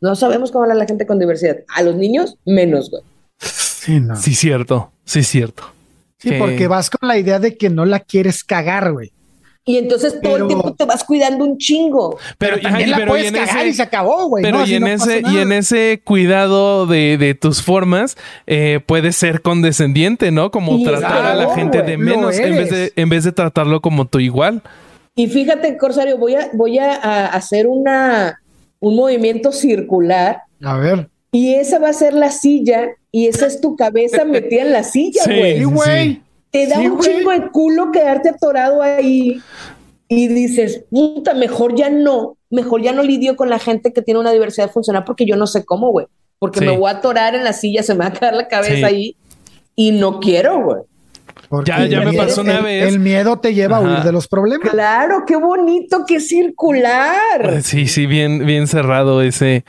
No 0.00 0.14
sabemos 0.16 0.50
cómo 0.50 0.64
hablar 0.64 0.76
a 0.76 0.80
la 0.80 0.86
gente 0.86 1.06
con 1.06 1.18
diversidad. 1.18 1.58
A 1.74 1.82
los 1.82 1.96
niños, 1.96 2.36
menos, 2.44 2.90
güey. 2.90 3.02
Sí, 3.38 4.00
no. 4.00 4.16
sí, 4.16 4.34
cierto. 4.34 4.92
Sí, 5.04 5.22
cierto. 5.22 5.62
Sí, 6.18 6.32
porque 6.38 6.66
vas 6.66 6.90
con 6.90 7.08
la 7.08 7.16
idea 7.16 7.38
de 7.38 7.56
que 7.56 7.70
no 7.70 7.86
la 7.86 8.00
quieres 8.00 8.44
cagar, 8.44 8.92
güey. 8.92 9.12
Y 9.68 9.76
entonces 9.76 10.18
todo 10.22 10.38
el 10.38 10.46
tiempo 10.46 10.74
te 10.74 10.86
vas 10.86 11.04
cuidando 11.04 11.44
un 11.44 11.58
chingo. 11.58 12.18
Pero, 12.38 12.58
también 12.58 12.90
la 12.90 13.04
puedes 13.06 13.30
cagar 13.30 13.66
y 13.66 13.74
se 13.74 13.82
acabó, 13.82 14.26
güey. 14.26 14.42
Pero 14.42 14.64
y, 14.64 14.74
en 14.74 14.86
ese, 14.86 15.22
y 15.30 15.36
en 15.36 15.52
ese 15.52 16.00
cuidado 16.02 16.86
de, 16.86 17.36
tus 17.38 17.62
formas, 17.62 18.16
eh, 18.46 18.80
puedes 18.84 19.14
ser 19.16 19.42
condescendiente, 19.42 20.30
¿no? 20.30 20.50
Como 20.50 20.82
tratar 20.82 21.26
a 21.26 21.34
la 21.34 21.54
gente 21.54 21.82
de 21.82 21.98
menos 21.98 22.38
en 22.38 22.56
vez 22.56 22.70
de, 22.70 22.92
en 22.96 23.08
vez 23.10 23.24
de 23.24 23.32
tratarlo 23.32 23.82
como 23.82 24.06
tu 24.06 24.20
igual. 24.20 24.62
Y 25.14 25.26
fíjate, 25.26 25.76
Corsario, 25.76 26.18
voy 26.18 26.34
a, 26.34 26.50
voy 26.52 26.78
a, 26.78 27.26
hacer 27.26 27.66
una, 27.66 28.40
un 28.80 28.96
movimiento 28.96 29.52
circular. 29.52 30.42
A 30.62 30.76
ver. 30.78 31.08
Y 31.32 31.54
esa 31.54 31.78
va 31.78 31.90
a 31.90 31.92
ser 31.92 32.14
la 32.14 32.30
silla 32.30 32.88
y 33.10 33.26
esa 33.26 33.46
es 33.46 33.60
tu 33.60 33.76
cabeza 33.76 34.24
metida 34.24 34.62
en 34.62 34.72
la 34.72 34.82
silla, 34.82 35.22
güey. 35.26 35.58
Sí, 35.58 35.64
güey. 35.64 36.22
Te 36.50 36.66
da 36.66 36.80
un 36.80 36.98
chingo 37.00 37.30
de 37.30 37.50
culo 37.50 37.92
quedarte 37.92 38.30
atorado 38.30 38.80
ahí 38.82 39.42
y 40.08 40.28
dices, 40.28 40.84
puta, 40.90 41.34
mejor 41.34 41.74
ya 41.74 41.90
no, 41.90 42.38
mejor 42.48 42.82
ya 42.82 42.92
no 42.92 43.02
lidio 43.02 43.36
con 43.36 43.50
la 43.50 43.58
gente 43.58 43.92
que 43.92 44.00
tiene 44.00 44.20
una 44.20 44.32
diversidad 44.32 44.70
funcional 44.70 45.04
porque 45.04 45.26
yo 45.26 45.36
no 45.36 45.46
sé 45.46 45.64
cómo, 45.64 45.90
güey. 45.90 46.06
Porque 46.38 46.60
me 46.60 46.76
voy 46.76 46.88
a 46.88 46.94
atorar 46.94 47.34
en 47.34 47.44
la 47.44 47.52
silla, 47.52 47.82
se 47.82 47.94
me 47.94 48.00
va 48.00 48.06
a 48.06 48.12
quedar 48.12 48.34
la 48.34 48.46
cabeza 48.46 48.86
ahí 48.86 49.16
y 49.74 49.90
no 49.90 50.20
quiero, 50.20 50.64
güey. 50.64 50.82
Ya, 51.64 51.86
ya 51.86 52.00
me 52.00 52.12
pasó 52.12 52.42
una 52.42 52.60
vez. 52.60 52.86
El 52.92 53.00
miedo 53.00 53.38
te 53.38 53.54
lleva 53.54 53.78
a 53.78 53.80
huir 53.80 54.00
de 54.00 54.12
los 54.12 54.28
problemas. 54.28 54.70
Claro, 54.70 55.24
qué 55.26 55.36
bonito, 55.36 56.04
qué 56.06 56.20
circular. 56.20 57.62
Sí, 57.62 57.86
sí, 57.86 58.06
bien, 58.06 58.44
bien 58.46 58.66
cerrado 58.66 59.22
ese, 59.22 59.64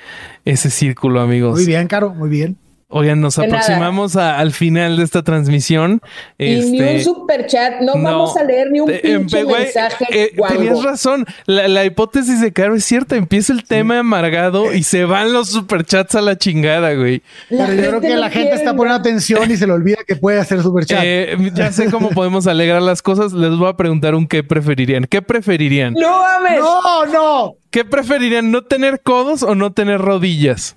ese 0.46 0.70
círculo, 0.70 1.22
amigos. 1.22 1.56
Muy 1.56 1.66
bien, 1.66 1.88
Caro, 1.88 2.14
muy 2.14 2.30
bien. 2.30 2.58
Oigan, 2.92 3.22
nos 3.22 3.38
aproximamos 3.38 4.16
al 4.16 4.52
final 4.52 4.98
de 4.98 5.04
esta 5.04 5.22
transmisión. 5.22 6.02
Y 6.40 6.56
ni 6.56 6.80
un 6.80 6.88
este, 6.88 7.04
super 7.04 7.46
chat, 7.46 7.82
no, 7.82 7.94
vamos 7.94 8.36
a 8.36 8.44
leer 8.44 8.72
ni 8.72 8.80
un 8.80 8.90
eh, 8.90 9.00
pinche 9.04 9.46
mensaje. 9.46 10.06
Eh, 10.10 10.36
tenías 10.48 10.82
razón, 10.82 11.28
la, 11.46 11.86
hipótesis 11.86 12.42
de 12.42 12.52
Caro 12.52 12.74
es 12.74 12.84
cierta. 12.84 13.16
Empieza 13.16 13.54
el 13.54 13.64
tema 13.64 14.00
amargado 14.00 14.74
y 14.74 14.82
se 14.82 15.06
van 15.06 15.34
los 15.34 15.50
superchats 15.50 16.16
a 16.16 16.22
la 16.22 16.40
chingada, 16.40 16.96
güey. 16.96 17.22
Pero 17.48 17.74
yo 17.74 17.90
creo 17.90 18.02
que 18.02 18.16
la 18.16 18.32
gente 18.32 18.56
está 18.56 18.76
poniendo 18.76 19.00
atención 19.00 19.52
y 19.52 19.56
se 19.56 19.68
le 19.68 19.74
olvida 19.74 19.98
que 20.08 20.16
puede 20.16 20.40
hacer 20.40 20.64
superchat. 20.64 21.02
Eh, 21.04 21.38
ya 21.54 21.72
sé 21.72 21.92
cómo 21.92 22.10
podemos 22.16 22.48
alegrar 22.48 22.82
las 22.82 23.04
cosas. 23.04 23.34
Les 23.34 23.56
voy 23.56 23.70
a 23.70 23.74
preguntar 23.78 24.16
un 24.16 24.28
qué 24.28 24.44
preferirían. 24.44 25.06
¿Qué 25.06 25.22
preferirían? 25.22 25.94
No 25.94 26.24
mames. 26.24 26.60
No, 26.60 27.06
no. 27.06 27.56
¿Qué 27.70 27.86
preferirían? 27.86 28.50
¿No 28.50 28.64
tener 28.64 29.02
codos 29.02 29.44
o 29.44 29.54
no 29.54 29.74
tener 29.74 30.02
rodillas? 30.02 30.76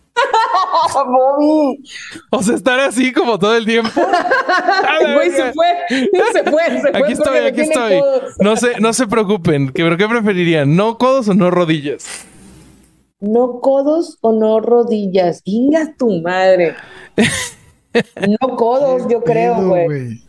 O 2.31 2.43
sea, 2.43 2.55
estar 2.55 2.81
así 2.81 3.13
como 3.13 3.39
todo 3.39 3.57
el 3.57 3.65
tiempo. 3.65 3.91
Güey, 5.15 5.31
se 5.31 5.53
fue. 5.53 5.67
Se 5.89 6.45
fue, 6.45 6.65
se 6.81 6.91
fue. 6.91 7.01
Aquí 7.03 7.13
estoy, 7.13 7.39
aquí 7.39 7.61
estoy. 7.63 8.01
No 8.41 8.57
se, 8.57 8.81
no 8.81 8.93
se 8.93 9.07
preocupen. 9.07 9.73
¿Pero 9.73 9.97
qué 9.97 10.09
preferirían? 10.09 10.77
¿No 10.77 10.99
codos 10.99 11.29
o 11.29 11.35
no 11.35 11.51
rodillas? 11.51 12.27
No 13.21 13.61
codos 13.61 14.19
o 14.21 14.33
no 14.33 14.61
rodillas. 14.61 15.43
Inga 15.45 15.95
tu 15.97 16.21
madre. 16.21 16.75
No 18.27 18.57
codos, 18.57 19.07
yo 19.09 19.23
creo, 19.23 19.69
güey. 19.69 20.23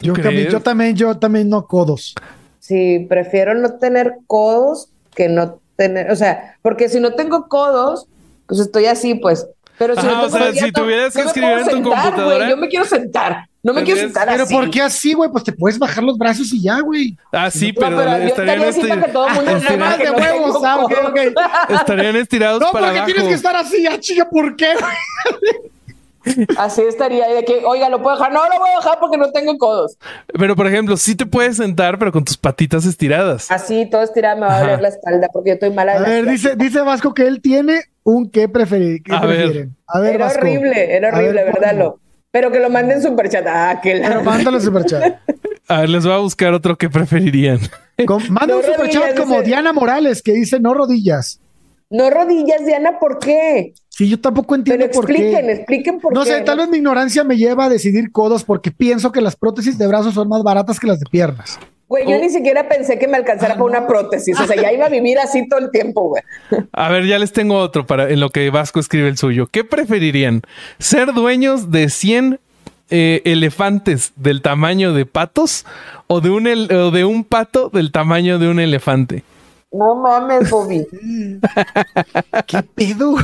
Yo, 0.00 0.14
yo 0.14 0.60
también, 0.60 0.94
yo 0.94 1.16
también 1.18 1.48
no 1.48 1.66
codos. 1.66 2.14
Sí, 2.60 3.06
prefiero 3.08 3.54
no 3.54 3.78
tener 3.78 4.18
codos 4.26 4.90
que 5.14 5.28
no 5.28 5.58
tener, 5.74 6.10
o 6.10 6.16
sea, 6.16 6.56
porque 6.62 6.88
si 6.88 7.00
no 7.00 7.14
tengo 7.14 7.48
codos, 7.48 8.06
pues 8.48 8.60
estoy 8.60 8.86
así, 8.86 9.14
pues. 9.14 9.46
Pero 9.78 9.94
si, 9.94 10.06
o 10.06 10.28
sea, 10.28 10.52
si 10.52 10.72
tuvieras 10.72 11.14
que 11.14 11.22
escribir 11.22 11.58
en 11.58 11.66
tu 11.66 11.82
computadora. 11.90 12.48
yo 12.48 12.56
me 12.56 12.66
quiero 12.68 12.84
sentar. 12.84 13.46
No 13.62 13.72
me 13.72 13.84
quiero 13.84 14.00
sentar 14.00 14.26
pero 14.26 14.42
así. 14.42 14.52
Pero 14.52 14.64
¿por 14.64 14.70
qué 14.72 14.82
así, 14.82 15.12
güey? 15.12 15.30
Pues 15.30 15.44
te 15.44 15.52
puedes 15.52 15.78
bajar 15.78 16.02
los 16.02 16.18
brazos 16.18 16.52
y 16.52 16.62
ya, 16.62 16.80
güey. 16.80 17.16
Ah, 17.30 17.50
sí, 17.50 17.72
pero, 17.72 18.00
estarían, 18.00 18.62
estarían 21.68 22.16
estirados 22.16 22.60
no, 22.60 22.72
para 22.72 22.88
abajo. 22.88 23.00
No, 23.00 23.04
porque 23.04 23.12
tienes 23.12 23.28
que 23.28 23.34
estar 23.34 23.56
así, 23.56 23.86
ah, 23.86 24.00
chica, 24.00 24.28
¿por 24.28 24.56
qué, 24.56 24.74
güey? 24.74 25.70
Así 26.56 26.82
estaría, 26.82 27.28
de 27.28 27.44
que, 27.44 27.64
oiga, 27.64 27.88
lo 27.88 28.02
puedo 28.02 28.16
dejar. 28.16 28.32
No 28.32 28.42
lo 28.44 28.58
voy 28.58 28.70
a 28.70 28.76
dejar 28.76 28.98
porque 29.00 29.16
no 29.16 29.30
tengo 29.30 29.56
codos. 29.58 29.96
Pero, 30.38 30.56
por 30.56 30.66
ejemplo, 30.66 30.96
sí 30.96 31.14
te 31.14 31.26
puedes 31.26 31.56
sentar, 31.56 31.98
pero 31.98 32.12
con 32.12 32.24
tus 32.24 32.36
patitas 32.36 32.84
estiradas. 32.84 33.50
Así, 33.50 33.86
todo 33.86 34.02
estirado, 34.02 34.40
me 34.40 34.46
va 34.46 34.56
a 34.56 34.60
doler 34.60 34.80
la 34.80 34.88
espalda 34.88 35.28
porque 35.32 35.50
yo 35.50 35.54
estoy 35.54 35.70
mala. 35.70 35.92
a 35.92 36.00
ver, 36.00 36.26
dice, 36.26 36.56
dice 36.56 36.80
Vasco 36.80 37.14
que 37.14 37.26
él 37.26 37.40
tiene 37.40 37.82
un 38.02 38.30
qué, 38.30 38.48
preferir, 38.48 39.02
qué 39.02 39.14
a 39.14 39.20
prefieren. 39.20 39.52
Ver. 39.52 39.68
A 39.86 40.00
ver, 40.00 40.14
era 40.14 40.26
horrible, 40.28 40.96
era 40.96 41.08
horrible, 41.08 41.44
¿verdad? 41.44 41.76
Lo? 41.76 42.00
Pero 42.30 42.50
que 42.50 42.60
lo 42.60 42.70
manden 42.70 43.02
superchat. 43.02 43.46
Ah, 43.46 43.80
que 43.82 43.94
la... 43.94 44.08
Pero 44.08 44.22
mándalo 44.22 44.60
superchat. 44.60 45.20
A 45.68 45.80
ver, 45.80 45.90
les 45.90 46.04
voy 46.04 46.14
a 46.14 46.18
buscar 46.18 46.54
otro 46.54 46.76
que 46.76 46.88
preferirían. 46.88 47.58
manda 48.30 48.56
un 48.56 48.62
superchat 48.62 49.16
como 49.16 49.42
Diana 49.42 49.72
Morales 49.72 50.22
que 50.22 50.32
dice 50.32 50.60
no 50.60 50.72
rodillas. 50.72 51.40
No 51.90 52.10
rodillas, 52.10 52.66
Diana, 52.66 52.98
¿por 52.98 53.18
qué? 53.18 53.72
Sí, 53.88 54.08
yo 54.08 54.20
tampoco 54.20 54.54
entiendo 54.54 54.90
por 54.90 55.06
qué. 55.06 55.12
Expliquen, 55.12 55.50
expliquen 55.50 56.00
por 56.00 56.12
qué. 56.12 56.18
No 56.18 56.24
sé, 56.24 56.40
tal 56.42 56.58
vez 56.58 56.68
mi 56.68 56.76
ignorancia 56.76 57.24
me 57.24 57.36
lleva 57.36 57.64
a 57.64 57.68
decidir 57.68 58.12
codos 58.12 58.44
porque 58.44 58.70
pienso 58.70 59.10
que 59.10 59.22
las 59.22 59.36
prótesis 59.36 59.78
de 59.78 59.86
brazos 59.86 60.14
son 60.14 60.28
más 60.28 60.42
baratas 60.42 60.78
que 60.78 60.86
las 60.86 61.00
de 61.00 61.06
piernas. 61.10 61.58
Güey, 61.88 62.06
yo 62.06 62.16
oh. 62.16 62.20
ni 62.20 62.28
siquiera 62.28 62.68
pensé 62.68 62.98
que 62.98 63.08
me 63.08 63.16
alcanzara 63.16 63.54
para 63.54 63.64
una 63.64 63.86
prótesis. 63.86 64.38
O 64.38 64.46
sea, 64.46 64.56
ya 64.56 64.70
iba 64.70 64.84
a 64.84 64.88
vivir 64.90 65.18
así 65.18 65.48
todo 65.48 65.60
el 65.60 65.70
tiempo, 65.70 66.10
güey. 66.10 66.22
A 66.72 66.90
ver, 66.90 67.06
ya 67.06 67.18
les 67.18 67.32
tengo 67.32 67.56
otro 67.56 67.86
para 67.86 68.10
en 68.10 68.20
lo 68.20 68.28
que 68.28 68.50
Vasco 68.50 68.78
escribe 68.78 69.08
el 69.08 69.16
suyo. 69.16 69.48
¿Qué 69.50 69.64
preferirían? 69.64 70.42
¿Ser 70.78 71.14
dueños 71.14 71.70
de 71.70 71.88
100 71.88 72.40
eh, 72.90 73.22
elefantes 73.24 74.12
del 74.16 74.42
tamaño 74.42 74.92
de 74.92 75.06
patos 75.06 75.64
o 76.06 76.20
de, 76.20 76.28
un 76.28 76.46
o 76.46 76.90
de 76.90 77.04
un 77.06 77.24
pato 77.24 77.70
del 77.70 77.90
tamaño 77.90 78.38
de 78.38 78.48
un 78.48 78.60
elefante? 78.60 79.24
No 79.70 79.94
mames, 79.96 80.50
Bobby. 80.50 80.86
¿Qué 82.46 82.62
pedo? 82.62 83.16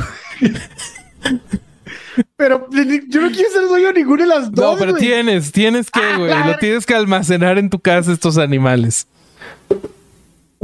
Pero 2.37 2.69
yo 2.69 3.21
no 3.21 3.31
quiero 3.31 3.49
ser 3.51 3.67
dueño 3.67 3.87
de 3.87 3.93
ninguna 3.93 4.23
de 4.23 4.29
las 4.29 4.51
dos. 4.51 4.73
No, 4.73 4.79
pero 4.79 4.93
tienes, 4.93 5.51
tienes 5.51 5.89
que, 5.89 5.99
ah, 5.99 6.17
güey. 6.17 6.31
Lo 6.45 6.57
tienes 6.57 6.85
que 6.85 6.93
almacenar 6.93 7.57
en 7.57 7.69
tu 7.69 7.79
casa 7.79 8.11
estos 8.11 8.37
animales. 8.37 9.07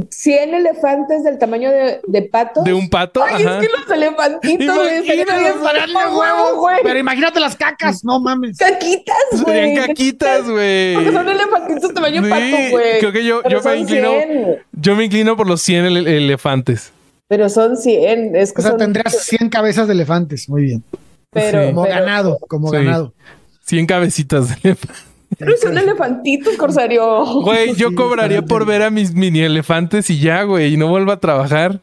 100 0.10 0.54
elefantes 0.54 1.24
del 1.24 1.38
tamaño 1.38 1.70
de, 1.72 2.02
de 2.08 2.22
patos. 2.24 2.64
¿De 2.64 2.74
un 2.74 2.90
pato? 2.90 3.24
Ay, 3.24 3.44
es 3.44 3.50
que 3.50 3.68
los 3.68 3.90
elefantitos, 3.92 4.78
güey. 6.58 6.80
Pero 6.84 7.00
imagínate 7.00 7.40
las 7.40 7.56
cacas, 7.56 8.04
no 8.04 8.20
mames. 8.20 8.58
Caquitas, 8.58 9.16
güey. 9.44 9.46
Serían 9.46 9.88
caquitas, 9.88 10.50
güey. 10.50 10.96
Porque 10.96 11.12
son 11.12 11.30
elefantitos 11.30 11.94
tamaño 11.94 12.22
pato, 12.24 12.58
güey. 12.72 13.00
Creo 13.00 13.12
que 13.12 13.24
yo, 13.26 13.42
yo 13.48 13.62
me 13.62 13.78
inclino. 13.78 14.12
Yo 14.72 14.96
me 14.96 15.06
inclino 15.06 15.38
por 15.38 15.48
los 15.48 15.62
100 15.62 15.86
elefantes. 15.86 16.92
Pero 17.28 17.50
son 17.50 17.78
100. 17.78 18.36
Es 18.36 18.54
que 18.54 18.62
o 18.62 18.64
sea, 18.64 18.78
tendrás 18.78 19.18
100 19.26 19.50
cabezas 19.50 19.88
de 19.88 19.94
elefantes. 19.94 20.50
Muy 20.50 20.64
bien. 20.64 20.84
Pero, 21.32 21.68
Como 21.68 21.84
pero- 21.84 21.96
ganado, 21.96 22.38
como 22.50 22.70
Sí. 22.70 22.76
ganado. 22.78 23.14
100 23.66 23.86
cabecitas 23.86 24.50
de 24.50 24.56
elefante. 24.64 25.00
Pero 25.38 25.58
son 25.58 25.78
elefantitos, 25.78 26.56
Corsario. 26.56 27.26
Güey, 27.42 27.74
yo 27.76 27.96
cobraría 27.96 28.42
por 28.42 28.66
ver 28.66 28.84
a 28.84 28.90
mis 28.90 29.14
mini 29.14 29.42
elefantes 29.42 30.10
y 30.10 30.20
ya, 30.20 30.44
güey, 30.44 30.74
y 30.74 30.78
no 30.78 30.88
vuelvo 30.88 31.12
a 31.12 31.20
trabajar. 31.20 31.80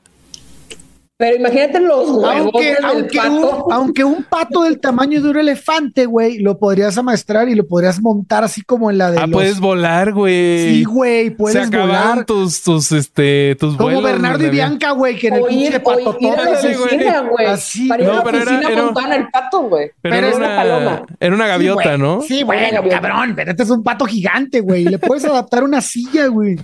Pero 1.21 1.35
imagínate 1.37 1.81
los 1.81 2.09
huevos 2.11 2.25
Aunque, 2.33 2.75
del 2.75 2.85
aunque, 2.85 3.19
pato. 3.19 3.65
un, 3.67 3.73
aunque 3.73 4.05
un 4.05 4.23
pato 4.23 4.63
del 4.63 4.79
tamaño 4.79 5.21
de 5.21 5.29
un 5.31 5.37
elefante, 5.37 6.07
güey, 6.07 6.39
lo 6.39 6.59
podrías 6.61 6.97
amaestrar 6.97 7.49
y 7.49 7.57
lo 7.57 7.67
podrías 7.67 8.01
montar 8.01 8.45
así 8.45 8.63
como 8.63 8.89
en 8.89 8.99
la 8.99 9.11
de 9.11 9.19
Ah, 9.19 9.23
los... 9.27 9.33
puedes 9.33 9.59
volar, 9.59 10.13
güey. 10.13 10.75
Sí, 10.75 10.85
güey, 10.85 11.25
Se 11.25 11.31
puedes 11.33 11.67
acabaron 11.67 12.11
volar. 12.11 12.25
tus, 12.25 12.63
tus, 12.63 12.93
este, 12.93 13.57
tus 13.59 13.75
Como 13.77 13.87
vuelos. 13.89 14.05
Bernardo 14.05 14.47
y. 14.47 14.51
Bianca, 14.51 14.93
güey, 14.93 15.17
que 15.19 15.27
en 15.27 15.35
el 15.35 15.43
pinche 15.43 15.67
o 15.67 15.69
ir 15.69 15.75
a 15.75 15.79
la 15.79 15.83
patotote. 15.83 16.61
Sí, 16.61 16.75
güey. 16.79 17.29
güey. 17.31 17.47
Así, 17.47 17.89
Para 17.89 18.03
ir 18.05 18.09
a 18.09 18.13
no, 18.13 18.19
la 18.19 18.23
pero 18.25 18.37
era- 18.39 18.51
oficina 18.53 18.73
era- 18.73 18.83
montaban 18.85 19.13
al 19.13 19.29
pato, 19.31 19.61
güey. 19.63 19.91
Pero, 20.01 20.15
Pero 20.15 20.27
era, 20.29 20.37
una 20.37 20.47
una, 20.47 20.57
paloma. 20.57 21.07
era 21.19 21.35
una 21.35 21.47
gaviota, 21.49 21.83
güey. 21.83 21.99
¿no? 21.99 22.21
Sí, 22.23 22.37
Una 22.45 22.47
bueno, 22.47 22.81
cabrón, 22.89 23.33
pero 23.35 23.51
este 23.51 23.63
es 23.65 23.71
un 23.71 23.83
pato 23.83 24.05
gigante, 24.05 24.61
güey. 24.61 24.85
Le 24.85 24.99
puedes 25.01 25.25
adaptar 25.25 25.65
una 25.65 25.81
silla, 25.81 26.29
güey. 26.29 26.57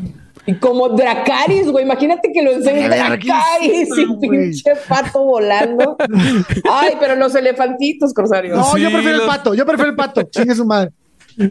Y 0.47 0.55
como 0.57 0.91
Dracaris, 0.91 1.71
güey. 1.71 1.85
Imagínate 1.85 2.31
que 2.33 2.43
lo 2.43 2.53
enseñe 2.53 2.89
Verguísima, 2.89 3.37
Dracaris 3.39 3.89
y 3.99 4.17
pinche 4.29 4.73
pato 4.89 5.25
volando. 5.25 5.97
Ay, 6.71 6.95
pero 7.01 7.17
los 7.17 7.35
elefantitos, 7.35 8.13
Corsario. 8.13 8.55
No, 8.57 8.77
yo 8.77 8.91
prefiero 8.91 9.17
los- 9.19 9.23
el 9.23 9.27
pato, 9.29 9.55
yo 9.55 9.65
prefiero 9.65 9.91
el 9.91 9.97
pato. 9.97 10.23
Chingue 10.25 10.55
su 10.55 10.67
madre. 10.67 10.91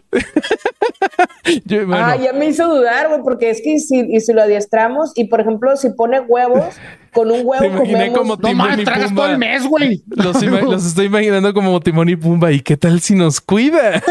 Yo- 1.65 1.85
bueno, 1.87 2.05
Ah, 2.05 2.15
ya 2.15 2.33
me 2.33 2.45
hizo 2.47 2.67
dudar, 2.73 3.09
güey, 3.09 3.21
porque 3.23 3.49
es 3.49 3.61
que 3.61 3.79
si, 3.79 3.99
y 3.99 4.19
si 4.21 4.31
lo 4.33 4.41
adiestramos 4.41 5.11
y, 5.15 5.25
por 5.25 5.41
ejemplo, 5.41 5.75
si 5.75 5.89
pone 5.89 6.19
huevos, 6.21 6.75
con 7.13 7.31
un 7.31 7.37
Te 7.39 7.43
huevo 7.43 7.65
imaginé 7.65 7.93
comemos... 8.11 8.17
como 8.17 8.35
No 8.35 8.47
Timón 8.47 8.67
mames, 8.67 8.79
y 8.79 8.83
tragas 8.85 9.07
Pumba. 9.07 9.23
todo 9.23 9.31
el 9.31 9.37
mes, 9.37 9.63
güey. 9.65 10.03
Los, 10.09 10.85
estoy 10.85 11.05
imaginando 11.05 11.53
como 11.53 11.79
Timón 11.79 12.09
y 12.09 12.15
Pumba. 12.15 12.51
¿Y 12.51 12.59
qué 12.61 12.75
tal 12.77 12.99
si 13.01 13.15
nos 13.15 13.39
cuida? 13.39 14.01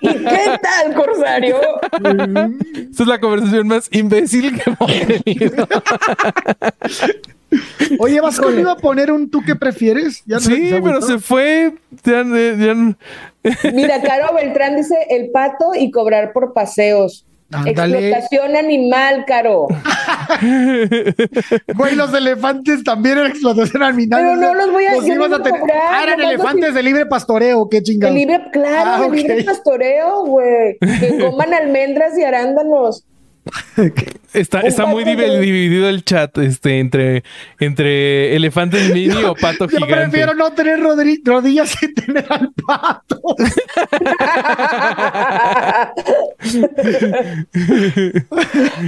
¿Y 0.00 0.08
qué 0.08 0.58
tal, 0.62 0.94
Corsario? 0.94 1.56
Esta 2.90 3.02
es 3.02 3.08
la 3.08 3.18
conversación 3.20 3.66
más 3.68 3.88
imbécil 3.92 4.54
que 4.60 4.70
hemos 4.70 5.22
tenido. 5.24 5.68
Oye, 7.98 8.20
vas 8.20 8.38
conmigo 8.38 8.70
a 8.70 8.76
poner 8.76 9.10
un 9.10 9.30
tú 9.30 9.40
que 9.42 9.56
prefieres. 9.56 10.22
¿Ya 10.26 10.36
no- 10.36 10.40
Sí, 10.42 10.70
pero 10.84 11.00
se 11.02 11.18
fue. 11.18 11.74
Ya, 12.04 12.22
ya 12.22 12.74
no- 12.74 12.94
Mira, 13.72 14.02
Caro 14.02 14.34
Beltrán 14.34 14.76
dice 14.76 14.94
el 15.08 15.30
pato 15.30 15.74
y 15.74 15.90
cobrar 15.90 16.32
por 16.32 16.52
paseos. 16.52 17.24
Explotación 17.50 18.56
animal, 18.56 19.24
Caro. 19.26 19.68
Güey, 21.74 21.94
los 21.94 22.12
elefantes 22.12 22.84
también 22.84 23.18
eran 23.18 23.30
explotación 23.30 23.82
animal. 23.82 24.20
Pero 24.22 24.36
no 24.36 24.54
los 24.54 24.72
voy 24.72 24.84
a- 24.84 24.94
Los 24.94 25.06
no 25.06 25.14
ibas 25.14 25.32
a 25.32 25.42
tener. 25.42 25.60
cobrar, 25.60 25.78
Ah, 25.90 26.02
eran 26.04 26.20
elefantes 26.20 26.74
de 26.74 26.82
libre 26.82 27.06
pastoreo, 27.06 27.68
qué 27.68 27.78
De 27.78 27.82
chingados. 27.84 28.14
libre, 28.16 28.42
claro, 28.52 28.90
Ah, 29.04 29.08
de 29.08 29.16
libre 29.16 29.42
pastoreo, 29.44 30.24
güey. 30.26 30.76
Que 30.78 31.18
coman 31.20 31.54
almendras 31.54 32.16
y 32.18 32.24
arándanos. 32.24 33.04
Está, 34.34 34.60
está 34.60 34.84
muy 34.86 35.04
de- 35.04 35.40
dividido 35.40 35.88
el 35.88 36.04
chat 36.04 36.36
este, 36.38 36.80
entre, 36.80 37.22
entre 37.60 38.36
elefantes 38.36 38.92
mini 38.92 39.14
o 39.24 39.34
pato 39.34 39.66
Yo 39.68 39.78
gigante. 39.78 39.94
prefiero 39.96 40.34
no 40.34 40.52
tener 40.52 40.80
rodri- 40.80 41.20
rodillas 41.24 41.80
y 41.82 41.94
tener 41.94 42.26
al 42.28 42.50
pato. 42.66 43.20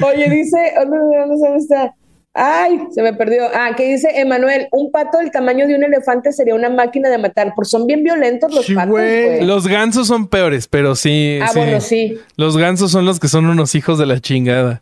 Oye, 0.04 0.30
dice, 0.30 0.72
oh, 0.80 0.84
no, 0.84 0.96
no, 0.96 1.26
no 1.26 1.36
sé 1.36 1.46
dónde 1.46 1.58
está. 1.58 1.94
Ay, 2.32 2.78
se 2.92 3.02
me 3.02 3.12
perdió. 3.12 3.44
Ah, 3.52 3.74
que 3.76 3.86
dice 3.92 4.08
Emanuel, 4.14 4.68
un 4.70 4.92
pato 4.92 5.18
del 5.18 5.32
tamaño 5.32 5.66
de 5.66 5.74
un 5.74 5.82
elefante 5.82 6.32
sería 6.32 6.54
una 6.54 6.70
máquina 6.70 7.08
de 7.08 7.18
matar. 7.18 7.52
Pues 7.56 7.68
son 7.70 7.86
bien 7.86 8.04
violentos 8.04 8.54
los 8.54 8.66
Sí, 8.66 8.74
patos. 8.74 9.00
Los 9.42 9.66
gansos 9.66 10.06
son 10.06 10.28
peores, 10.28 10.68
pero 10.68 10.94
sí. 10.94 11.38
Ah, 11.42 11.48
sí. 11.48 11.58
bueno, 11.58 11.80
sí. 11.80 12.18
Los 12.36 12.56
gansos 12.56 12.92
son 12.92 13.04
los 13.04 13.18
que 13.18 13.26
son 13.28 13.46
unos 13.46 13.74
hijos 13.74 13.98
de 13.98 14.06
la 14.06 14.20
chingada. 14.20 14.80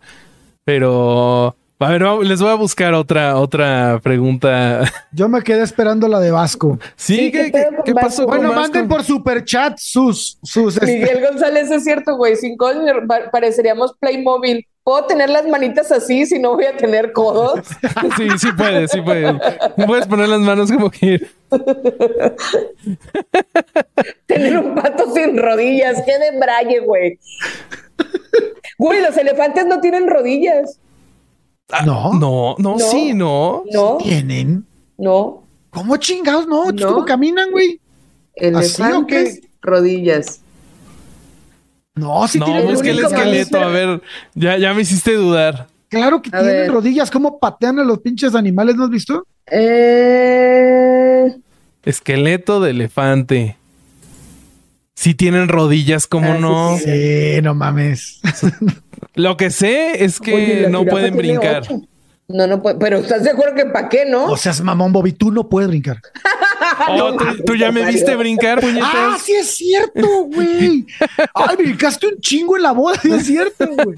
Pero. 0.64 1.56
A 1.80 1.90
ver, 1.90 2.02
les 2.24 2.40
voy 2.42 2.50
a 2.50 2.55
buscar 2.55 2.92
otra, 2.94 3.36
otra 3.38 4.00
pregunta. 4.02 4.82
Yo 5.12 5.28
me 5.28 5.42
quedé 5.42 5.62
esperando 5.62 6.09
la 6.09 6.18
de 6.18 6.32
Vasco. 6.32 6.76
Sí, 6.96 7.16
Sí, 7.16 7.30
¿qué, 7.32 7.44
¿qué 7.44 7.50
pedo 7.52 7.70
qué- 7.70 7.76
con 7.76 7.84
qué 7.84 7.94
pasó 7.94 8.26
Bueno, 8.26 8.48
Vasco? 8.48 8.60
manden 8.62 8.88
por 8.88 9.05
super 9.05 9.44
chat 9.44 9.78
sus, 9.78 10.38
sus 10.42 10.74
este, 10.76 10.86
Miguel 10.86 11.20
González 11.24 11.70
es 11.70 11.84
cierto, 11.84 12.16
güey. 12.16 12.34
Sin 12.34 12.56
codos 12.56 12.76
pa- 13.06 13.30
pareceríamos 13.30 13.94
Playmobil. 14.00 14.66
¿Puedo 14.82 15.05
tener 15.05 15.28
las 15.30 15.46
manitas 15.46 15.92
así 15.92 16.24
si 16.26 16.38
no 16.40 16.55
voy 16.55 16.64
a 16.64 16.76
tener 16.76 17.12
codos? 17.12 17.60
Sí, 18.16 18.26
sí 18.38 18.48
puedes, 18.56 18.90
sí 18.90 19.00
puedes. 19.02 19.34
Puedes 19.86 20.06
poner 20.09 20.28
las 20.30 20.40
manos 20.40 20.72
como 20.72 20.90
que. 20.90 21.20
tener 24.26 24.59
un 24.59 24.74
pato 24.74 25.12
sin 25.14 25.36
rodillas. 25.38 26.02
¡Qué 26.05 26.18
de 26.18 26.38
braille, 26.40 26.80
güey! 26.80 27.18
Güey, 28.78 29.00
los 29.02 29.16
elefantes 29.16 29.66
no 29.66 29.80
tienen 29.80 30.09
rodillas. 30.09 30.80
No. 31.84 32.12
No, 32.14 32.56
no, 32.58 32.76
No. 32.76 32.78
sí, 32.78 33.12
no. 33.14 33.64
No, 33.72 33.98
tienen. 33.98 34.64
no. 34.96 35.42
¿Cómo 35.70 35.96
chingados? 35.98 36.46
No, 36.46 36.70
No. 36.72 36.86
¿cómo 36.94 37.04
caminan, 37.04 37.50
güey? 37.50 37.78
¿Así 38.36 38.46
o 38.46 38.48
Elefantes, 38.86 39.40
rodillas. 39.60 40.40
No, 41.94 42.26
sí 42.26 42.38
No, 42.38 42.46
tienen 42.46 42.66
busca 42.68 42.88
el 42.90 42.98
esqueleto. 43.00 43.58
A 43.58 43.66
ver, 43.68 44.02
ya, 44.34 44.56
ya 44.56 44.72
me 44.72 44.82
hiciste 44.82 45.14
dudar. 45.14 45.66
Claro 45.88 46.22
que 46.22 46.28
A 46.32 46.40
tienen 46.40 46.56
ver. 46.62 46.72
rodillas. 46.72 47.10
¿Cómo 47.10 47.38
patean 47.38 47.78
a 47.80 47.84
los 47.84 47.98
pinches 47.98 48.34
animales? 48.34 48.76
¿No 48.76 48.84
has 48.84 48.90
visto? 48.90 49.26
Eh, 49.50 51.36
Esqueleto 51.84 52.60
de 52.60 52.70
elefante. 52.70 53.56
Si 54.98 55.14
tienen 55.14 55.46
rodillas, 55.46 56.08
¿cómo 56.08 56.32
Ah, 56.32 56.38
no? 56.40 56.76
sí. 56.76 56.84
Sí, 57.36 57.40
no 57.40 57.54
mames. 57.54 58.20
Lo 59.14 59.36
que 59.36 59.50
sé 59.50 60.04
es 60.04 60.18
que 60.18 60.34
oye, 60.34 60.70
no 60.70 60.84
pueden 60.84 61.16
brincar. 61.16 61.62
ocho. 61.62 61.82
No, 62.26 62.48
no 62.48 62.60
puede. 62.60 62.78
Pero 62.80 62.96
¿estás 62.98 63.22
de 63.22 63.30
acuerdo 63.30 63.54
que 63.54 63.66
para 63.66 63.88
qué, 63.88 64.06
no? 64.06 64.24
O 64.24 64.36
seas 64.36 64.60
mamón, 64.60 64.92
Bobby, 64.92 65.12
tú 65.12 65.30
no 65.30 65.48
puedes 65.48 65.68
brincar. 65.68 66.00
Oh, 66.88 67.14
¿tú, 67.16 67.24
tú 67.46 67.54
ya 67.54 67.70
me 67.70 67.86
viste 67.86 68.16
brincar, 68.16 68.60
puñetas. 68.60 68.90
Ah, 68.92 69.16
sí 69.24 69.34
es 69.34 69.46
cierto, 69.56 70.24
güey. 70.34 70.84
Ay, 71.32 71.56
brincaste 71.56 72.08
un 72.08 72.18
chingo 72.20 72.56
en 72.56 72.64
la 72.64 72.72
boda, 72.72 72.98
sí 73.00 73.12
es 73.12 73.24
cierto, 73.24 73.68
güey. 73.68 73.94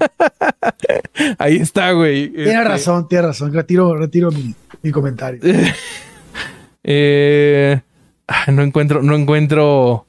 Ahí 1.39 1.55
está, 1.57 1.93
güey. 1.93 2.29
Tienes 2.29 2.47
Este, 2.53 2.63
razón, 2.63 3.07
tienes 3.07 3.25
razón. 3.25 3.51
Retiro, 3.51 3.95
retiro 3.97 4.29
mi, 4.31 4.53
mi 4.83 4.91
comentario. 4.91 5.41
eh, 6.83 7.81
ah, 8.27 8.51
no 8.51 8.61
encuentro, 8.61 9.01
no 9.01 9.15
encuentro 9.15 10.05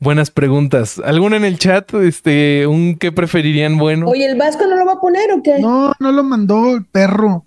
buenas 0.00 0.30
preguntas. 0.30 1.00
¿Alguna 1.04 1.36
en 1.36 1.44
el 1.44 1.58
chat? 1.58 1.92
Este, 1.94 2.66
un 2.66 2.96
qué 2.96 3.12
preferirían 3.12 3.78
bueno. 3.78 4.08
Oye, 4.08 4.26
¿el 4.26 4.36
Vasco 4.36 4.66
no 4.66 4.76
lo 4.76 4.86
va 4.86 4.94
a 4.94 5.00
poner 5.00 5.32
o 5.32 5.42
qué? 5.42 5.58
No, 5.58 5.92
no 5.98 6.12
lo 6.12 6.22
mandó 6.22 6.74
el 6.74 6.84
perro. 6.84 7.44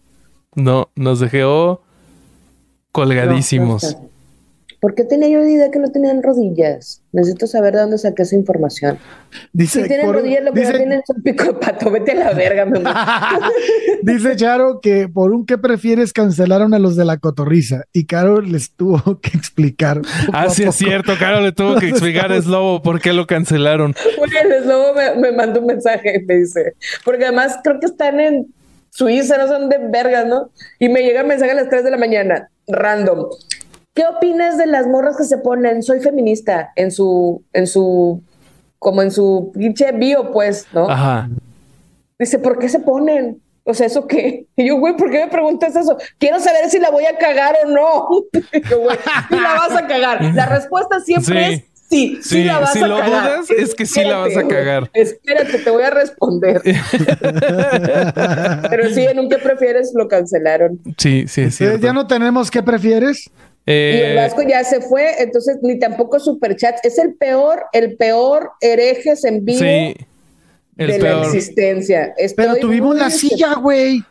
No, 0.55 0.89
nos 0.95 1.19
dejó 1.19 1.81
colgadísimos. 2.91 3.83
No, 3.83 3.89
no 3.89 3.95
está. 3.97 4.10
¿Por 4.81 4.95
qué 4.95 5.03
tenía 5.03 5.29
yo 5.29 5.41
de 5.43 5.51
idea 5.51 5.69
que 5.71 5.77
no 5.77 5.91
tenían 5.91 6.23
rodillas? 6.23 7.03
Necesito 7.11 7.45
saber 7.45 7.75
de 7.75 7.81
dónde 7.81 7.97
saqué 7.99 8.23
esa 8.23 8.35
información. 8.35 8.97
Dice, 9.53 9.83
Si 9.83 9.87
tienen 9.87 10.07
por- 10.07 10.15
rodillas, 10.15 10.43
lo 10.43 10.51
que 10.53 10.61
tienen 10.61 10.93
es 10.93 11.03
un 11.15 11.21
pico 11.21 11.43
de 11.45 11.53
pato. 11.53 11.91
Vete 11.91 12.13
a 12.13 12.15
la 12.15 12.33
verga, 12.33 12.65
mi 12.65 12.79
amor. 12.79 12.91
dice 14.01 14.35
Charo 14.35 14.79
que 14.81 15.07
por 15.07 15.33
un 15.33 15.45
que 15.45 15.57
prefieres 15.59 16.13
cancelaron 16.13 16.73
a 16.73 16.79
los 16.79 16.95
de 16.95 17.05
la 17.05 17.17
cotorriza 17.17 17.83
y 17.93 18.05
Caro 18.07 18.41
les 18.41 18.71
tuvo 18.71 19.19
que 19.21 19.37
explicar. 19.37 20.01
Ah, 20.33 20.49
sí 20.49 20.63
es 20.63 20.73
cierto. 20.75 21.13
Caro 21.19 21.41
le 21.41 21.51
tuvo 21.51 21.75
que 21.75 21.87
explicar 21.89 22.31
a 22.31 22.41
Slobo 22.41 22.81
por 22.81 22.99
qué 22.99 23.13
lo 23.13 23.27
cancelaron. 23.27 23.93
Oye, 24.19 24.39
el 24.41 24.63
Slobo 24.63 24.95
me, 24.95 25.15
me 25.21 25.31
mandó 25.31 25.59
un 25.59 25.67
mensaje, 25.67 26.23
me 26.27 26.37
dice, 26.37 26.73
porque 27.05 27.25
además 27.25 27.57
creo 27.63 27.79
que 27.79 27.85
están 27.85 28.19
en 28.19 28.47
Suiza, 28.89 29.37
no 29.37 29.47
son 29.47 29.69
de 29.69 29.77
vergas, 29.89 30.25
¿no? 30.25 30.49
Y 30.79 30.89
me 30.89 31.01
llega 31.01 31.21
el 31.21 31.27
mensaje 31.27 31.51
a 31.51 31.55
las 31.55 31.69
3 31.69 31.83
de 31.83 31.91
la 31.91 31.97
mañana, 31.97 32.49
random. 32.67 33.27
¿Qué 33.93 34.05
opinas 34.05 34.57
de 34.57 34.67
las 34.67 34.87
morras 34.87 35.17
que 35.17 35.25
se 35.25 35.37
ponen? 35.37 35.83
Soy 35.83 35.99
feminista 35.99 36.71
en 36.75 36.91
su, 36.91 37.43
en 37.53 37.67
su, 37.67 38.21
como 38.79 39.01
en 39.01 39.11
su 39.11 39.51
pinche 39.53 39.91
bio, 39.91 40.31
pues, 40.31 40.65
¿no? 40.73 40.89
Ajá. 40.89 41.29
Dice, 42.17 42.39
¿por 42.39 42.57
qué 42.57 42.69
se 42.69 42.79
ponen? 42.79 43.41
O 43.63 43.73
sea, 43.73 43.87
¿eso 43.87 44.07
qué? 44.07 44.45
Y 44.55 44.67
yo, 44.67 44.77
güey, 44.79 44.95
¿por 44.95 45.11
qué 45.11 45.25
me 45.25 45.31
preguntas 45.31 45.75
eso? 45.75 45.97
Quiero 46.17 46.39
saber 46.39 46.69
si 46.69 46.79
la 46.79 46.89
voy 46.89 47.05
a 47.05 47.17
cagar 47.17 47.55
o 47.65 47.69
no. 47.69 48.07
Y 48.53 48.61
yo, 48.69 48.79
güey, 48.79 48.97
sí 49.29 49.35
la 49.39 49.53
vas 49.55 49.75
a 49.75 49.87
cagar. 49.87 50.23
La 50.35 50.45
respuesta 50.47 50.99
siempre 51.01 51.45
Sí. 51.47 51.53
es 51.53 51.63
sí, 51.89 52.19
sí, 52.21 52.29
Sí, 52.29 52.43
la 52.45 52.59
vas 52.59 52.71
si 52.73 52.81
a 52.81 52.87
lo 52.87 52.97
cagar. 52.97 53.23
dudas, 53.39 53.51
es 53.51 53.75
que 53.75 53.85
sí 53.85 54.03
la 54.03 54.17
vas 54.19 54.37
a 54.37 54.47
cagar. 54.47 54.89
Espérate, 54.93 55.59
te 55.59 55.69
voy 55.69 55.83
a 55.83 55.89
responder. 55.89 56.61
Pero 58.69 58.89
sí, 58.93 59.01
en 59.01 59.19
un 59.19 59.29
que 59.29 59.37
prefieres 59.37 59.91
lo 59.95 60.07
cancelaron. 60.07 60.79
Sí, 60.97 61.25
sí, 61.27 61.51
cierto. 61.51 61.85
ya 61.85 61.93
no 61.93 62.07
tenemos 62.07 62.49
qué 62.49 62.63
prefieres. 62.63 63.29
Y 63.65 63.71
el 63.71 64.11
Eh, 64.11 64.15
Vasco 64.15 64.41
ya 64.41 64.63
se 64.63 64.81
fue, 64.81 65.21
entonces 65.21 65.57
ni 65.61 65.77
tampoco 65.77 66.19
superchats. 66.19 66.83
Es 66.83 66.97
el 66.97 67.13
peor, 67.15 67.65
el 67.73 67.95
peor 67.97 68.51
herejes 68.61 69.23
en 69.23 69.45
vivo 69.45 69.59
sí. 69.59 69.95
El 70.77 70.87
de 70.87 70.97
la 70.99 71.03
peor. 71.21 71.25
existencia. 71.25 72.13
Pero 72.35 72.53
Estoy 72.53 72.61
tuvimos 72.61 72.89
muy 72.95 72.99
la 72.99 73.09
silla, 73.11 73.53
güey. 73.55 74.03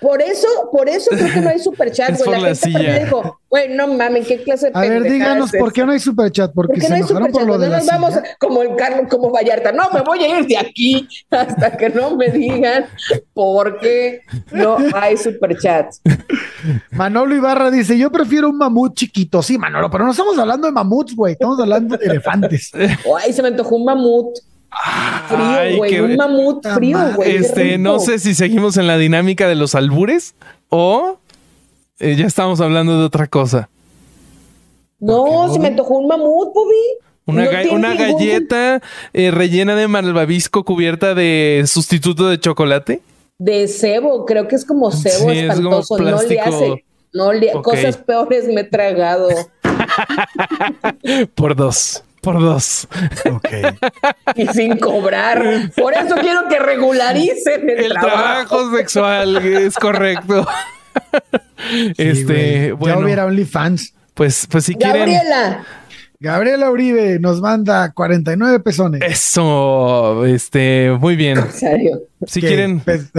Por 0.00 0.22
eso, 0.22 0.48
por 0.72 0.88
eso 0.88 1.10
creo 1.10 1.34
que 1.34 1.40
no 1.40 1.50
hay 1.50 1.58
superchat, 1.58 2.10
güey. 2.16 2.24
por 2.24 2.32
La, 2.32 2.38
la 2.38 2.54
gente 2.54 2.78
silla. 2.78 2.98
dijo, 3.04 3.39
güey, 3.50 3.68
no 3.74 3.88
mames, 3.88 4.26
¿qué 4.28 4.42
clase 4.42 4.70
de 4.70 4.72
A 4.78 4.80
ver, 4.82 5.02
díganos 5.02 5.52
es 5.52 5.60
por 5.60 5.72
qué 5.72 5.84
no 5.84 5.90
hay 5.92 5.98
superchat, 5.98 6.52
porque 6.54 6.74
¿Por 6.74 6.80
qué 6.80 6.82
se 6.82 6.88
no 6.90 6.94
hay 6.94 7.00
enojaron 7.00 7.32
por 7.32 7.42
superchat? 7.42 7.48
lo 7.48 7.58
de 7.58 7.66
No 7.66 7.72
la 7.72 7.78
nos 7.78 7.86
vamos 7.88 8.14
silla. 8.14 8.36
como 8.38 8.62
el 8.62 8.76
Carlos, 8.76 9.06
como 9.10 9.30
Vallarta. 9.30 9.72
No, 9.72 9.90
me 9.92 10.00
voy 10.02 10.22
a 10.22 10.38
ir 10.38 10.46
de 10.46 10.56
aquí 10.56 11.08
hasta 11.30 11.76
que 11.76 11.90
no 11.90 12.16
me 12.16 12.28
digan 12.30 12.86
por 13.34 13.78
qué 13.80 14.20
no 14.52 14.78
hay 14.94 15.16
superchats. 15.16 16.00
Manolo 16.92 17.34
Ibarra 17.34 17.70
dice, 17.70 17.98
yo 17.98 18.10
prefiero 18.12 18.48
un 18.48 18.56
mamut 18.58 18.94
chiquito. 18.94 19.42
Sí, 19.42 19.58
Manolo, 19.58 19.90
pero 19.90 20.04
no 20.04 20.12
estamos 20.12 20.38
hablando 20.38 20.66
de 20.66 20.72
mamuts, 20.72 21.14
güey. 21.16 21.32
Estamos 21.32 21.58
hablando 21.60 21.96
de 21.96 22.06
elefantes. 22.06 22.70
Ay, 23.22 23.32
se 23.32 23.42
me 23.42 23.48
antojó 23.48 23.76
un 23.76 23.84
mamut 23.84 24.38
frío, 25.28 25.76
güey. 25.78 25.90
qué- 25.90 26.02
Un 26.02 26.16
mamut 26.16 26.66
frío, 26.66 26.98
güey. 27.16 27.36
Este, 27.36 27.78
no 27.78 27.98
sé 27.98 28.18
si 28.18 28.34
seguimos 28.34 28.76
en 28.76 28.86
la 28.86 28.96
dinámica 28.96 29.48
de 29.48 29.54
los 29.56 29.74
albures 29.74 30.34
o 30.68 31.18
eh, 32.00 32.16
ya 32.16 32.26
estamos 32.26 32.60
hablando 32.60 32.98
de 32.98 33.04
otra 33.04 33.26
cosa. 33.26 33.68
No, 34.98 35.50
se 35.52 35.58
me 35.58 35.68
antojó 35.68 35.98
un 35.98 36.08
mamut, 36.08 36.52
Bobby. 36.54 36.74
Una, 37.26 37.44
No 37.44 37.50
ga- 37.50 37.62
tiene 37.62 37.76
una 37.76 37.94
ningún- 37.94 38.18
galleta 38.18 38.82
eh, 39.12 39.30
rellena 39.30 39.74
de 39.76 39.86
malvavisco 39.88 40.64
cubierta 40.64 41.14
de 41.14 41.62
sustituto 41.66 42.28
de 42.28 42.40
chocolate. 42.40 43.00
De 43.38 43.68
cebo, 43.68 44.26
creo 44.26 44.48
que 44.48 44.56
es 44.56 44.64
como 44.66 44.90
cebo 44.90 45.30
Sí, 45.30 45.38
es 45.38 45.54
como 45.60 45.78
espantoso. 45.80 45.98
no 45.98 46.22
le 46.22 46.40
hace. 46.40 46.84
No 47.12 47.32
le 47.32 47.52
cosas 47.62 47.96
peores 47.96 48.46
me 48.48 48.60
he 48.62 48.64
tragado. 48.64 49.28
Por 51.34 51.56
dos. 51.56 52.02
Por 52.20 52.38
dos. 52.40 52.86
Ok. 53.32 53.48
y 54.36 54.46
sin 54.48 54.76
cobrar. 54.78 55.42
Por 55.76 55.94
eso 55.94 56.14
quiero 56.16 56.48
que 56.48 56.58
regularicen 56.58 57.68
el, 57.70 57.84
El 57.86 57.92
trabajo 57.94 58.76
sexual 58.76 59.36
es 59.38 59.74
correcto. 59.76 60.46
este, 61.98 62.72
güey. 62.72 62.72
bueno, 62.72 62.98
Ya 63.00 63.04
hubiera 63.04 63.26
OnlyFans. 63.26 63.94
pues, 64.14 64.46
pues 64.50 64.64
si 64.64 64.74
quieren. 64.74 64.98
Gabriela, 65.00 65.64
Gabriela 66.18 66.70
Uribe 66.70 67.18
nos 67.18 67.40
manda 67.40 67.92
49 67.92 68.60
pesones. 68.60 69.00
Eso, 69.02 70.26
este, 70.26 70.90
muy 71.00 71.16
bien. 71.16 71.38
en 71.38 71.52
serio. 71.52 72.00
Si 72.26 72.40
¿Qué? 72.40 72.48
quieren, 72.48 72.80
Pues- 72.80 73.10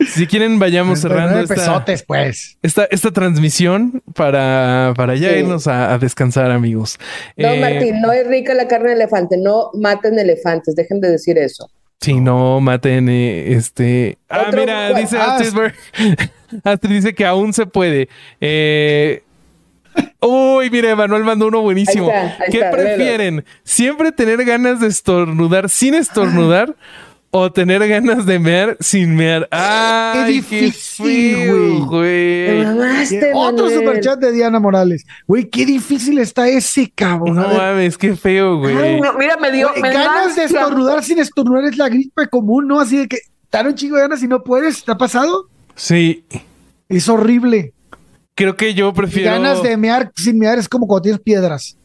si 0.14 0.26
quieren, 0.26 0.58
vayamos 0.58 1.00
cerrando 1.00 1.32
49 1.34 1.42
esta, 1.44 1.54
pesotes, 1.54 2.02
pues. 2.04 2.58
esta, 2.62 2.84
esta 2.90 3.10
transmisión 3.10 4.02
para, 4.14 4.92
para 4.96 5.14
ya 5.16 5.30
Sí. 5.30 5.36
irnos 5.40 5.66
a, 5.66 5.92
a 5.94 5.98
descansar, 5.98 6.50
amigos. 6.50 6.98
No, 7.36 7.48
Eh, 7.48 7.60
Martín, 7.60 8.00
no 8.00 8.12
es 8.12 8.26
rica 8.26 8.54
la 8.54 8.68
carne 8.68 8.90
de 8.90 8.94
elefante. 8.96 9.36
No 9.38 9.70
maten 9.74 10.18
elefantes. 10.18 10.74
Dejen 10.76 11.00
de 11.00 11.10
decir 11.10 11.38
eso. 11.38 11.70
Si 12.00 12.20
no 12.20 12.60
maten, 12.60 13.08
eh, 13.08 13.52
este. 13.54 14.18
Ah, 14.28 14.46
Otro- 14.48 14.60
mira, 14.60 14.92
dice 14.92 15.16
ah, 15.18 15.38
Astrid, 16.64 16.94
dice 16.94 17.14
que 17.14 17.26
aún 17.26 17.52
se 17.52 17.66
puede. 17.66 18.08
Eh, 18.40 19.22
Uy, 20.20 20.70
mire, 20.70 20.94
Manuel 20.94 21.24
mandó 21.24 21.48
uno 21.48 21.60
buenísimo. 21.60 22.10
Ahí 22.10 22.26
está, 22.26 22.44
ahí 22.44 22.50
¿Qué 22.50 22.58
está, 22.58 22.70
prefieren? 22.70 23.44
¿Siempre 23.64 24.12
tener 24.12 24.44
ganas 24.44 24.80
de 24.80 24.86
estornudar 24.86 25.68
sin 25.68 25.94
estornudar? 25.94 26.74
¿O 27.34 27.50
tener 27.50 27.88
ganas 27.88 28.26
de 28.26 28.38
mear 28.38 28.76
sin 28.78 29.16
mear? 29.16 29.48
¡Ay, 29.50 30.42
qué, 30.42 30.60
difícil, 30.60 31.80
güey! 31.86 32.62
Otro 33.32 33.70
superchat 33.70 34.18
de 34.18 34.32
Diana 34.32 34.60
Morales. 34.60 35.06
Güey, 35.26 35.48
qué 35.48 35.64
difícil 35.64 36.18
está 36.18 36.46
ese 36.46 36.92
cabrón. 36.94 37.36
No 37.36 37.48
mames, 37.48 37.96
qué 37.96 38.16
feo, 38.16 38.58
güey. 38.58 39.00
No, 39.00 39.14
mira, 39.14 39.38
me 39.38 39.50
dio. 39.50 39.70
me 39.80 39.90
ganas 39.90 40.36
de 40.36 40.42
da- 40.42 40.46
estornudar 40.46 41.02
sin 41.02 41.20
estornudar 41.20 41.64
es 41.64 41.78
la 41.78 41.88
gripe 41.88 42.28
común, 42.28 42.68
¿no? 42.68 42.78
Así 42.78 42.98
de 42.98 43.08
que 43.08 43.18
dar 43.50 43.66
un 43.66 43.74
chingo 43.74 43.96
de 43.96 44.02
ganas 44.02 44.22
y 44.22 44.28
no 44.28 44.44
puedes. 44.44 44.84
¿Te 44.84 44.92
ha 44.92 44.98
pasado? 44.98 45.48
Sí, 45.74 46.24
Es 46.88 47.08
horrible. 47.08 47.72
creo 48.34 48.56
que 48.56 48.74
yo 48.74 48.92
prefiero. 48.92 49.30
ganas 49.32 49.62
de 49.62 49.76
mear 49.76 50.10
sin 50.16 50.38
mear 50.38 50.58
es 50.58 50.68
como 50.68 50.86
cuando 50.86 51.02
tienes 51.02 51.20
piedras. 51.20 51.76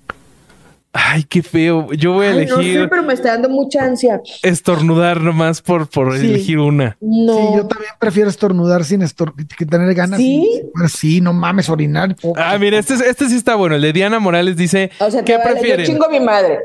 Ay, 0.93 1.23
qué 1.25 1.43
feo. 1.43 1.93
Yo 1.93 2.13
voy 2.13 2.25
a 2.25 2.29
Ay, 2.31 2.47
no 2.47 2.55
elegir 2.59 2.81
sé, 2.81 2.87
pero 2.87 3.03
me 3.03 3.13
está 3.13 3.29
dando 3.33 3.49
mucha 3.49 3.83
ansia. 3.83 4.19
estornudar 4.41 5.21
nomás 5.21 5.61
por, 5.61 5.87
por 5.87 6.17
Sí. 6.17 6.25
elegir 6.27 6.57
una. 6.57 6.97
No. 7.01 7.33
Sí, 7.37 7.43
yo 7.57 7.67
también 7.67 7.91
prefiero 7.99 8.29
estornudar 8.29 8.83
sin 8.83 9.03
estor 9.03 9.33
que 9.35 9.65
tener 9.65 9.93
ganas. 9.93 10.17
¿Sí? 10.19 10.63
Pues 10.73 10.93
sí, 10.93 11.21
no 11.21 11.33
mames, 11.33 11.69
orinar. 11.69 12.15
Ah, 12.35 12.57
mira, 12.57 12.79
este, 12.79 12.95
este 12.95 13.29
sí 13.29 13.35
está 13.35 13.53
bueno. 13.55 13.75
El 13.75 13.81
de 13.83 13.93
Diana 13.93 14.19
Morales 14.19 14.55
dice: 14.57 14.89
o 14.99 15.11
sea, 15.11 15.23
¿Qué 15.23 15.37
vale, 15.37 15.51
prefieren? 15.51 15.85
Yo 15.85 15.91
chingo 15.91 16.05
a 16.07 16.09
mi 16.09 16.19
madre. 16.19 16.59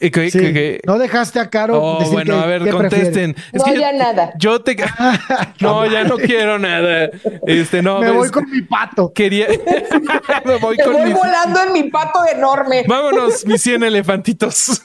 Eh, 0.00 0.10
que- 0.10 0.30
Sí, 0.30 0.38
que- 0.38 0.52
que- 0.52 0.80
No 0.86 0.98
dejaste 0.98 1.38
a 1.40 1.48
Caro 1.50 1.80
Oh, 1.82 1.98
decir 1.98 2.12
bueno, 2.14 2.36
que- 2.38 2.42
a 2.42 2.46
ver, 2.46 2.70
contesten. 2.70 3.36
Es 3.52 3.60
No, 3.60 3.64
que 3.64 3.78
ya 3.78 3.92
nada. 3.92 4.32
Yo 4.38 4.60
te. 4.62 4.76
no, 5.60 5.86
ya 5.86 6.04
no 6.04 6.16
quiero 6.18 6.58
nada. 6.58 7.10
Este, 7.46 7.82
no. 7.82 8.00
Me 8.00 8.06
ves, 8.06 8.16
voy 8.16 8.30
con 8.30 8.50
mi 8.50 8.62
pato. 8.62 9.12
Quería. 9.14 9.46
Me 10.44 10.56
voy 10.58 10.76
Te 10.76 10.84
con 10.84 10.92
voy 10.94 11.04
mis. 11.06 11.14
volando 11.14 11.60
en 11.66 11.72
mi 11.72 11.82
pato 11.84 12.20
enorme. 12.34 12.84
Vámonos, 12.88 13.46
mis 13.46 13.60
100 13.62 13.82
elefantitos. 13.84 14.82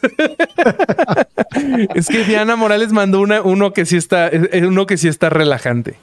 es 1.95 2.07
que 2.07 2.23
Diana 2.23 2.55
Morales 2.55 2.91
mandó 2.91 3.21
una, 3.21 3.41
uno 3.41 3.73
que 3.73 3.85
sí 3.85 3.97
está, 3.97 4.27
es- 4.27 4.49
es 4.51 4.63
uno 4.63 4.85
que 4.85 4.97
sí 4.97 5.07
está 5.07 5.29
relajante. 5.29 5.95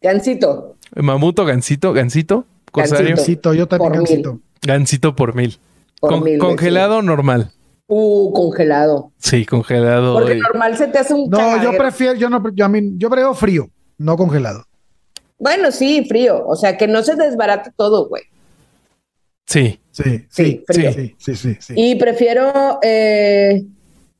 Gancito. 0.00 0.76
Mamuto, 0.94 1.44
gansito, 1.44 1.92
gansito, 1.92 2.44
corsario, 2.70 3.16
Gansito. 3.16 3.50
Gansito, 3.50 3.54
yo 3.54 3.66
también 3.66 3.92
Por 3.92 3.98
mil. 4.02 4.08
gansito. 4.08 4.40
gansito 4.62 5.16
por 5.16 5.34
mil. 5.34 5.58
Por 6.00 6.10
Con- 6.10 6.22
mil 6.24 6.32
veces. 6.34 6.40
congelado 6.48 7.02
normal. 7.02 7.50
Uh, 7.94 8.32
congelado. 8.32 9.12
Sí, 9.18 9.44
congelado. 9.44 10.14
Porque 10.14 10.36
y- 10.38 10.40
normal 10.40 10.78
se 10.78 10.86
te 10.88 10.98
hace 10.98 11.12
un 11.12 11.28
No, 11.28 11.62
yo 11.62 11.76
prefiero, 11.76 12.14
yo 12.14 12.30
no, 12.30 12.42
yo 12.54 12.64
a 12.64 12.68
mí, 12.70 12.92
yo 12.96 13.10
prefiero 13.10 13.34
frío, 13.34 13.68
no 13.98 14.16
congelado. 14.16 14.64
Bueno, 15.38 15.70
sí, 15.70 16.06
frío. 16.08 16.42
O 16.46 16.56
sea, 16.56 16.78
que 16.78 16.88
no 16.88 17.02
se 17.02 17.16
desbarate 17.16 17.70
todo, 17.76 18.08
güey. 18.08 18.22
Sí. 19.46 19.78
Sí, 19.90 20.02
Sí, 20.04 20.24
sí, 20.30 20.64
frío. 20.66 20.92
sí, 20.94 21.14
sí, 21.18 21.34
sí, 21.36 21.56
sí. 21.60 21.74
Y 21.76 21.96
prefiero, 21.96 22.78
eh, 22.82 23.62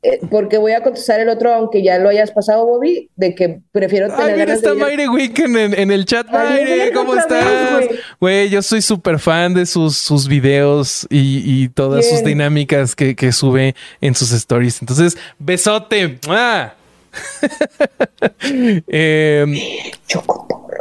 eh, 0.05 0.19
porque 0.31 0.59
voy 0.59 0.73
a 0.73 0.83
contestar 0.83 1.21
el 1.21 1.29
otro, 1.29 1.55
aunque 1.55 1.81
ya 1.81 1.97
lo 1.99 2.09
hayas 2.09 2.33
pasado, 2.33 2.67
Bobby, 2.67 3.09
de 3.15 3.37
que 3.37 3.61
prefiero 3.71 4.09
tener 4.09 4.33
Ay, 4.33 4.41
mira, 4.41 4.55
está 4.55 4.75
Mayre 4.75 5.09
Weekend 5.09 5.57
en, 5.57 5.75
en 5.79 5.93
el 5.93 6.07
chat. 6.07 6.27
Ay, 6.29 6.65
Mayre, 6.65 6.93
¿cómo 6.93 7.15
estás? 7.15 7.85
güey. 8.19 8.49
Yo 8.51 8.63
soy 8.63 8.83
súper 8.83 9.21
fan 9.21 9.55
de 9.55 9.65
sus, 9.65 9.97
sus 9.97 10.27
videos 10.27 11.07
y, 11.09 11.43
y 11.45 11.69
todas 11.69 12.09
sus 12.09 12.25
dinámicas 12.25 12.97
que, 12.97 13.15
que 13.15 13.31
sube 13.31 13.77
en 14.01 14.17
sus 14.17 14.33
stories. 14.33 14.83
Entonces, 14.83 15.17
besote. 15.39 16.19
¡Mua! 16.27 16.75
Em, 18.89 19.55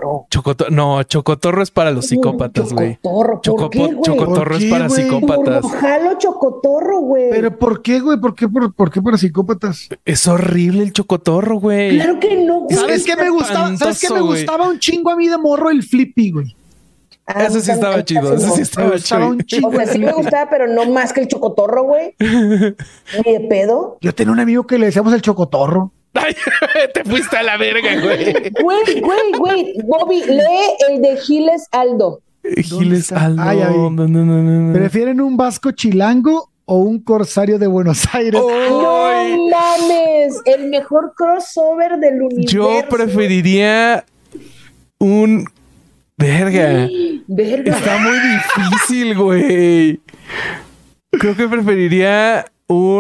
Chocotorro. 0.02 0.28
chocoto- 0.30 0.70
no, 0.70 1.04
chocotorro 1.04 1.62
es 1.64 1.72
para 1.72 1.92
los 1.92 2.08
psicópatas, 2.08 2.74
güey. 2.74 2.96
Chocotorro. 3.02 3.42
¿Por 3.42 3.70
qué, 3.70 3.80
Chocopo- 3.80 3.88
güey? 3.96 4.02
chocotorro 4.04 4.44
¿Por 4.44 4.54
es 4.54 4.60
qué, 4.64 4.70
para 4.70 4.88
güey? 4.88 5.04
psicópatas. 5.04 5.62
Por 5.62 5.72
jalo 5.72 6.18
chocotorro, 6.18 7.00
güey. 7.02 7.30
Pero 7.30 7.58
¿por 7.58 7.82
qué, 7.82 8.00
güey? 8.00 8.20
¿Por 8.20 8.36
qué, 8.36 8.48
por, 8.48 8.74
por 8.74 8.92
qué 8.92 9.02
para 9.02 9.18
psicópatas? 9.18 9.90
Es 10.06 10.28
horrible 10.28 10.84
el 10.84 10.94
chocotorro, 10.94 11.60
güey. 11.60 11.96
Claro 11.98 12.20
que 12.20 12.44
no, 12.44 12.62
güey. 12.62 12.76
¿Sabes 12.78 13.06
qué 13.06 13.16
me 13.16 13.30
gustaba? 13.30 13.76
¿Sabes 13.78 14.00
qué 14.00 14.14
me 14.14 14.22
gustaba 14.22 14.68
un 14.68 14.80
chingo 14.80 15.10
a 15.12 15.16
mí 15.16 15.28
de 15.28 15.38
morro? 15.38 15.70
El 15.70 15.84
flippy, 15.84 16.32
güey. 16.32 16.56
Ah, 17.28 17.46
Ese 17.46 17.62
sí 17.62 17.72
estaba 17.72 18.04
chido. 18.04 18.34
no. 18.34 18.40
sí 18.40 18.62
estaba 18.62 18.98
chido. 18.98 19.68
O 19.68 19.72
sea, 19.72 19.86
sí 19.86 20.00
me 20.00 20.12
gustaba, 20.12 20.50
pero 20.50 20.68
no 20.68 20.86
más 20.92 21.14
que 21.14 21.22
el 21.22 21.28
chocotorro, 21.28 21.84
güey. 21.84 22.16
Ni 22.20 23.32
de 23.34 23.40
pedo. 23.50 23.98
Yo 24.02 24.14
tenía 24.14 24.34
un 24.34 24.40
amigo 24.40 24.66
que 24.68 24.78
le 24.78 24.88
decíamos 24.88 25.14
el 25.14 25.22
chocotorro. 25.22 25.92
Ay, 26.14 26.36
te 26.94 27.04
fuiste 27.04 27.38
a 27.38 27.44
la 27.44 27.58
verga, 27.58 28.00
güey. 28.02 28.34
Güey, 28.62 29.02
güey, 29.02 29.32
güey. 29.38 29.74
Bobby, 29.84 30.22
lee 30.26 30.76
el 30.90 31.02
de 31.02 31.18
Giles 31.18 31.68
Aldo. 31.72 32.22
Giles? 32.64 33.12
Aldo. 33.12 33.42
Ay, 33.42 33.60
ay. 33.62 33.74
No, 33.76 33.90
no, 33.92 34.08
no, 34.08 34.26
no, 34.26 34.42
no. 34.42 34.74
¿Prefieren 34.74 35.22
un 35.22 35.38
vasco 35.38 35.72
chilango 35.72 36.50
o 36.66 36.78
un 36.80 37.00
corsario 37.00 37.60
de 37.60 37.68
Buenos 37.68 38.04
Aires? 38.14 38.42
No 38.42 39.06
Ay, 39.06 39.38
mames, 39.50 40.42
el 40.46 40.68
mejor 40.70 41.14
crossover 41.16 41.98
del 42.00 42.22
universo. 42.22 42.56
yo 42.56 42.90
preferiría 42.90 44.06
un. 45.00 45.46
Verga. 46.18 46.90
Verga. 47.28 47.78
Está 47.78 47.98
muy 48.00 48.18
difícil, 48.20 49.16
güey. 49.18 50.02
Creo 51.12 51.36
que 51.36 51.48
preferiría 51.48 52.46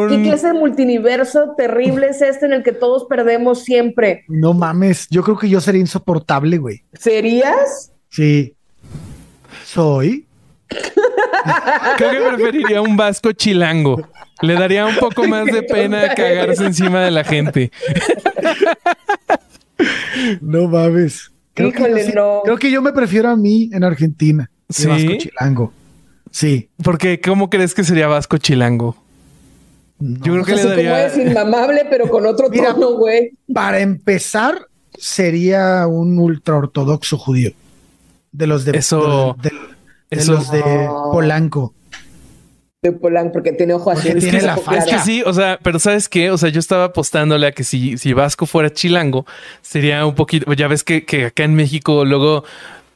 ¿Qué 0.09 0.21
clase 0.23 0.47
de 0.47 0.53
multiverso 0.53 1.53
terrible 1.57 2.09
es 2.09 2.21
este 2.21 2.45
en 2.45 2.53
el 2.53 2.63
que 2.63 2.71
todos 2.71 3.05
perdemos 3.05 3.63
siempre? 3.63 4.23
No 4.27 4.53
mames, 4.53 5.07
yo 5.09 5.23
creo 5.23 5.37
que 5.37 5.49
yo 5.49 5.61
sería 5.61 5.81
insoportable, 5.81 6.57
güey. 6.57 6.83
¿Serías? 6.93 7.91
Sí. 8.09 8.55
Soy. 9.65 10.25
Creo 11.97 12.11
que 12.11 12.35
preferiría 12.35 12.81
un 12.81 12.95
vasco 12.97 13.31
chilango. 13.31 14.07
Le 14.41 14.53
daría 14.55 14.85
un 14.85 14.95
poco 14.95 15.27
más 15.27 15.45
de 15.45 15.63
pena 15.63 16.09
cagarse 16.15 16.65
encima 16.65 17.01
de 17.01 17.11
la 17.11 17.23
gente. 17.23 17.71
No 20.41 20.67
mames. 20.67 21.31
Creo, 21.53 21.71
que 21.71 21.89
yo 21.89 21.97
sí- 21.97 22.13
no. 22.15 22.41
creo 22.43 22.57
que 22.57 22.71
yo 22.71 22.81
me 22.81 22.93
prefiero 22.93 23.29
a 23.29 23.35
mí 23.35 23.69
en 23.73 23.83
Argentina. 23.83 24.49
¿Sí? 24.69 24.87
Vasco 24.87 25.11
chilango. 25.17 25.73
Sí. 26.31 26.69
Porque, 26.83 27.19
¿cómo 27.19 27.49
crees 27.49 27.73
que 27.73 27.83
sería 27.83 28.07
vasco 28.07 28.37
chilango? 28.37 28.95
Yo 30.01 30.33
creo 30.33 30.43
que 30.45 30.53
Así 30.53 30.63
le 30.67 30.75
como 30.75 30.89
daría. 30.89 31.05
es 31.07 31.17
inmamable, 31.17 31.85
pero 31.89 32.09
con 32.09 32.25
otro 32.25 32.49
Mira. 32.49 32.73
tono, 32.73 32.93
güey. 32.97 33.31
Para 33.53 33.79
empezar, 33.79 34.67
sería 34.97 35.85
un 35.87 36.17
ultraortodoxo 36.19 37.17
judío. 37.17 37.51
De 38.31 38.47
los 38.47 38.65
de, 38.65 38.77
Eso- 38.77 39.35
de, 39.41 39.49
de- 39.49 39.55
de 39.55 40.21
eso- 40.21 40.33
los 40.33 40.51
de 40.51 40.63
Polanco. 41.11 41.73
De 42.81 42.91
Polanco, 42.93 43.33
porque 43.33 43.51
tiene 43.51 43.73
ojo 43.75 43.91
así. 43.91 44.07
Es 44.07 44.15
tiene 44.19 44.39
que, 44.39 44.45
la 44.45 44.55
es 44.55 44.85
que 44.85 44.97
sí, 44.99 45.21
o 45.23 45.33
sea, 45.33 45.59
pero 45.61 45.77
¿sabes 45.77 46.09
qué? 46.09 46.31
O 46.31 46.37
sea, 46.39 46.49
yo 46.49 46.59
estaba 46.59 46.85
apostándole 46.85 47.45
a 47.45 47.51
que 47.51 47.63
si, 47.63 47.97
si 47.99 48.13
Vasco 48.13 48.47
fuera 48.47 48.73
chilango, 48.73 49.25
sería 49.61 50.03
un 50.05 50.15
poquito, 50.15 50.51
ya 50.53 50.67
ves 50.67 50.83
que, 50.83 51.05
que 51.05 51.25
acá 51.25 51.43
en 51.43 51.53
México 51.53 52.05
luego 52.05 52.43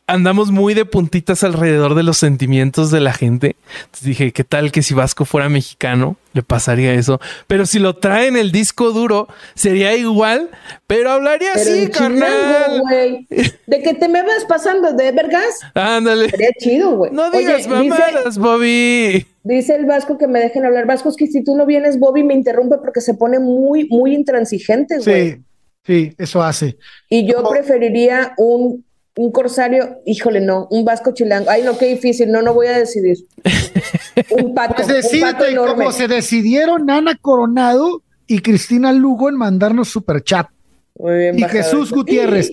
andamos 0.07 0.51
muy 0.51 0.73
de 0.75 0.85
puntitas 0.85 1.43
alrededor 1.43 1.95
de 1.95 2.03
los 2.03 2.17
sentimientos 2.17 2.91
de 2.91 2.99
la 2.99 3.11
gente. 3.13 3.55
Entonces 3.85 4.03
dije, 4.07 4.31
¿qué 4.33 4.43
tal 4.43 4.71
que 4.71 4.83
si 4.83 4.93
Vasco 4.93 5.25
fuera 5.25 5.49
mexicano 5.49 6.17
le 6.33 6.43
pasaría 6.43 6.93
eso? 6.93 7.19
Pero 7.47 7.65
si 7.65 7.79
lo 7.79 7.95
trae 7.95 8.27
en 8.27 8.37
el 8.37 8.51
disco 8.51 8.91
duro, 8.91 9.27
sería 9.55 9.95
igual, 9.95 10.49
pero 10.85 11.09
hablaría 11.11 11.49
Pero 11.55 11.71
así, 11.71 11.89
chilango, 11.89 12.19
carnal. 12.19 12.81
güey. 12.81 13.27
De 13.65 13.81
que 13.81 13.93
te 13.95 14.07
me 14.07 14.21
vas 14.21 14.45
pasando 14.47 14.93
de 14.93 15.11
vergas. 15.11 15.59
Ándale. 15.73 16.29
Sería 16.29 16.49
chido, 16.59 16.91
güey. 16.97 17.11
No 17.11 17.27
Oye, 17.29 17.39
digas 17.39 17.57
dice- 17.57 17.69
mamadas, 17.69 18.37
Bobby. 18.37 19.25
Dice 19.43 19.75
el 19.75 19.85
Vasco 19.85 20.17
que 20.17 20.27
me 20.27 20.39
dejen 20.39 20.65
hablar. 20.65 20.85
Vasco, 20.87 21.09
es 21.09 21.15
que 21.15 21.27
si 21.27 21.43
tú 21.43 21.55
no 21.55 21.65
vienes, 21.65 21.99
Bobby 21.99 22.23
me 22.23 22.33
interrumpe 22.33 22.77
porque 22.77 23.01
se 23.01 23.13
pone 23.15 23.39
muy, 23.39 23.87
muy 23.89 24.13
intransigente, 24.15 24.97
güey. 24.99 25.31
Sí, 25.33 25.41
sí, 25.85 26.13
eso 26.17 26.41
hace. 26.43 26.77
Y 27.09 27.27
yo 27.31 27.47
preferiría 27.47 28.33
un, 28.37 28.83
un 29.17 29.31
corsario, 29.31 29.97
híjole, 30.05 30.41
no, 30.41 30.67
un 30.71 30.83
Vasco 30.83 31.11
chilango. 31.13 31.49
Ay, 31.49 31.63
no, 31.63 31.77
qué 31.77 31.85
difícil, 31.85 32.31
no, 32.31 32.41
no 32.41 32.53
voy 32.53 32.67
a 32.67 32.77
decidir. 32.77 33.17
Un 34.31 34.53
pato, 34.53 34.75
Pues 34.75 34.87
un 34.87 34.93
pato 34.93 34.93
decídete 34.93 35.49
enorme. 35.51 35.75
como 35.75 35.91
se 35.91 36.07
decidieron 36.07 36.89
Ana 36.89 37.17
Coronado 37.19 38.01
y 38.27 38.39
Cristina 38.39 38.93
Lugo 38.93 39.27
en 39.29 39.35
mandarnos 39.35 39.89
superchat. 39.89 40.47
Muy 40.97 41.17
bien 41.17 41.39
Y 41.39 41.43
Jesús. 41.43 41.91
Gutiérrez, 41.91 42.51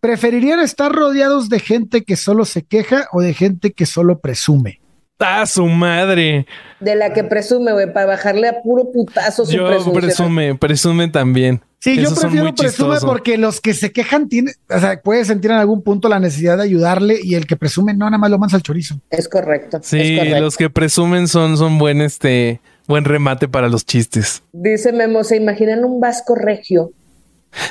¿preferirían 0.00 0.60
estar 0.60 0.90
rodeados 0.90 1.48
de 1.50 1.60
gente 1.60 2.04
que 2.04 2.16
solo 2.16 2.44
se 2.46 2.62
queja 2.62 3.06
o 3.12 3.20
de 3.20 3.34
gente 3.34 3.72
que 3.72 3.84
solo 3.84 4.18
presume? 4.20 4.80
¡Ah, 5.18 5.46
su 5.46 5.66
madre! 5.66 6.46
De 6.80 6.94
la 6.94 7.12
que 7.12 7.24
presume, 7.24 7.72
güey, 7.72 7.92
para 7.92 8.06
bajarle 8.06 8.48
a 8.48 8.62
puro 8.62 8.90
putazo 8.92 9.44
su 9.44 9.52
Yo 9.52 9.66
presunción. 9.66 9.94
presume, 10.02 10.54
presume 10.54 11.08
también. 11.08 11.60
Sí, 11.80 11.96
yo 11.96 12.02
Esos 12.04 12.20
prefiero 12.20 12.54
presume 12.54 12.96
porque 13.00 13.36
los 13.38 13.60
que 13.60 13.72
se 13.74 13.92
quejan 13.92 14.28
tienen, 14.28 14.54
o 14.68 14.78
sea, 14.80 15.00
puede 15.00 15.24
sentir 15.24 15.50
en 15.52 15.58
algún 15.58 15.82
punto 15.82 16.08
la 16.08 16.18
necesidad 16.20 16.56
de 16.56 16.64
ayudarle 16.64 17.18
y 17.22 17.34
el 17.34 17.46
que 17.46 17.56
presume 17.56 17.94
no, 17.94 18.06
nada 18.06 18.18
más 18.18 18.30
lo 18.30 18.38
mansa 18.38 18.56
al 18.56 18.62
chorizo. 18.62 18.96
Es 19.10 19.28
correcto. 19.28 19.78
Sí, 19.82 19.98
es 20.00 20.18
correcto. 20.18 20.40
los 20.40 20.56
que 20.56 20.70
presumen 20.70 21.28
son, 21.28 21.56
son 21.56 21.78
buen, 21.78 22.00
este, 22.00 22.60
buen 22.88 23.04
remate 23.04 23.46
para 23.48 23.68
los 23.68 23.86
chistes. 23.86 24.42
Dice 24.52 24.92
Memo, 24.92 25.22
¿se 25.24 25.36
imaginan 25.36 25.84
un 25.84 26.00
Vasco 26.00 26.34
regio? 26.34 26.90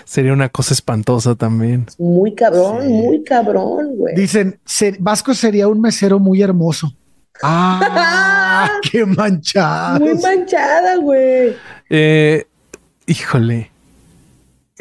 Sería 0.06 0.34
una 0.34 0.50
cosa 0.50 0.74
espantosa 0.74 1.36
también. 1.36 1.86
Muy 1.98 2.34
cabrón, 2.34 2.88
muy 2.88 3.24
cabrón, 3.24 3.96
güey. 3.96 4.16
Dicen, 4.16 4.60
"Se- 4.66 4.96
Vasco 5.00 5.34
sería 5.34 5.68
un 5.68 5.80
mesero 5.82 6.18
muy 6.20 6.42
hermoso. 6.42 6.94
Ah, 7.44 8.80
qué 8.92 9.06
manchado. 9.06 10.00
Muy 10.00 10.16
manchada, 10.16 10.96
güey. 10.98 11.56
Eh, 11.90 12.46
híjole. 13.06 13.72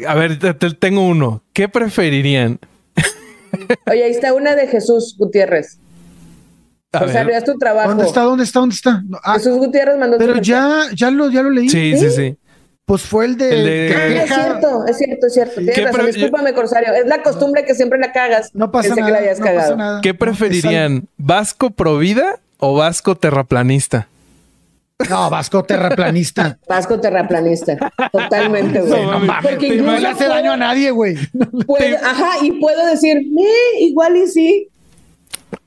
A 0.07 0.15
ver, 0.15 0.37
te- 0.39 0.53
te- 0.53 0.73
tengo 0.75 1.07
uno. 1.07 1.43
¿Qué 1.53 1.67
preferirían? 1.69 2.59
Oye, 3.91 4.03
ahí 4.03 4.11
está 4.11 4.33
una 4.33 4.55
de 4.55 4.67
Jesús 4.67 5.15
Gutiérrez. 5.17 5.79
A 6.93 7.03
o 7.03 7.07
sea, 7.09 7.43
tu 7.43 7.57
trabajo. 7.57 7.89
¿Dónde 7.89 8.05
está? 8.05 8.21
¿Dónde 8.21 8.43
está? 8.43 8.59
¿Dónde 8.59 8.75
está? 8.75 9.03
No, 9.07 9.19
ah, 9.23 9.33
Jesús 9.33 9.57
Gutiérrez 9.57 9.97
mandó 9.97 10.17
pero 10.17 10.37
ya, 10.37 10.83
ya 10.95 11.11
lo, 11.11 11.29
ya 11.29 11.43
lo 11.43 11.49
leí. 11.49 11.69
Sí, 11.69 11.95
sí, 11.97 12.09
sí. 12.09 12.37
Pues 12.85 13.01
fue 13.01 13.25
el 13.25 13.37
de, 13.37 13.49
El 13.49 13.65
de- 13.65 13.87
que 13.89 13.95
Ah, 13.95 14.23
es 14.23 14.33
cierto, 14.33 14.85
es 14.87 14.97
cierto, 14.97 15.27
es 15.27 15.33
cierto. 15.33 15.55
Tienes 15.55 15.75
¿Qué 15.75 15.81
razón. 15.85 15.99
pre- 16.01 16.11
Discúlpame, 16.13 16.53
Corsario. 16.53 16.93
Es 16.93 17.05
la 17.05 17.21
costumbre 17.21 17.65
que 17.65 17.75
siempre 17.75 17.99
la 17.99 18.13
cagas. 18.13 18.51
No 18.55 18.71
pasa 18.71 18.95
Pensé 18.95 19.01
nada. 19.01 19.19
que 19.19 19.25
la 19.25 19.33
no 19.33 19.39
cagado. 19.39 19.59
pasa 19.61 19.75
nada. 19.75 20.01
¿Qué 20.01 20.13
preferirían? 20.13 21.07
¿Vasco 21.17 21.69
pro 21.71 21.97
vida 21.97 22.39
o 22.59 22.75
Vasco 22.75 23.15
terraplanista? 23.15 24.07
No, 25.09 25.29
Vasco 25.29 25.63
terraplanista. 25.63 26.57
Vasco 26.67 26.99
terraplanista. 26.99 27.77
Totalmente, 28.11 28.81
güey. 28.81 29.05
No 29.05 29.21
Porque 29.43 29.75
no 29.77 29.97
le 29.97 30.07
hace 30.07 30.25
puedo- 30.25 30.29
daño 30.29 30.51
a 30.53 30.57
nadie, 30.57 30.91
güey. 30.91 31.15
puedo- 31.65 31.97
ajá, 32.03 32.31
y 32.43 32.51
puedo 32.59 32.85
decir, 32.87 33.17
"Eh, 33.17 33.79
igual 33.81 34.17
y 34.17 34.27
sí. 34.27 34.67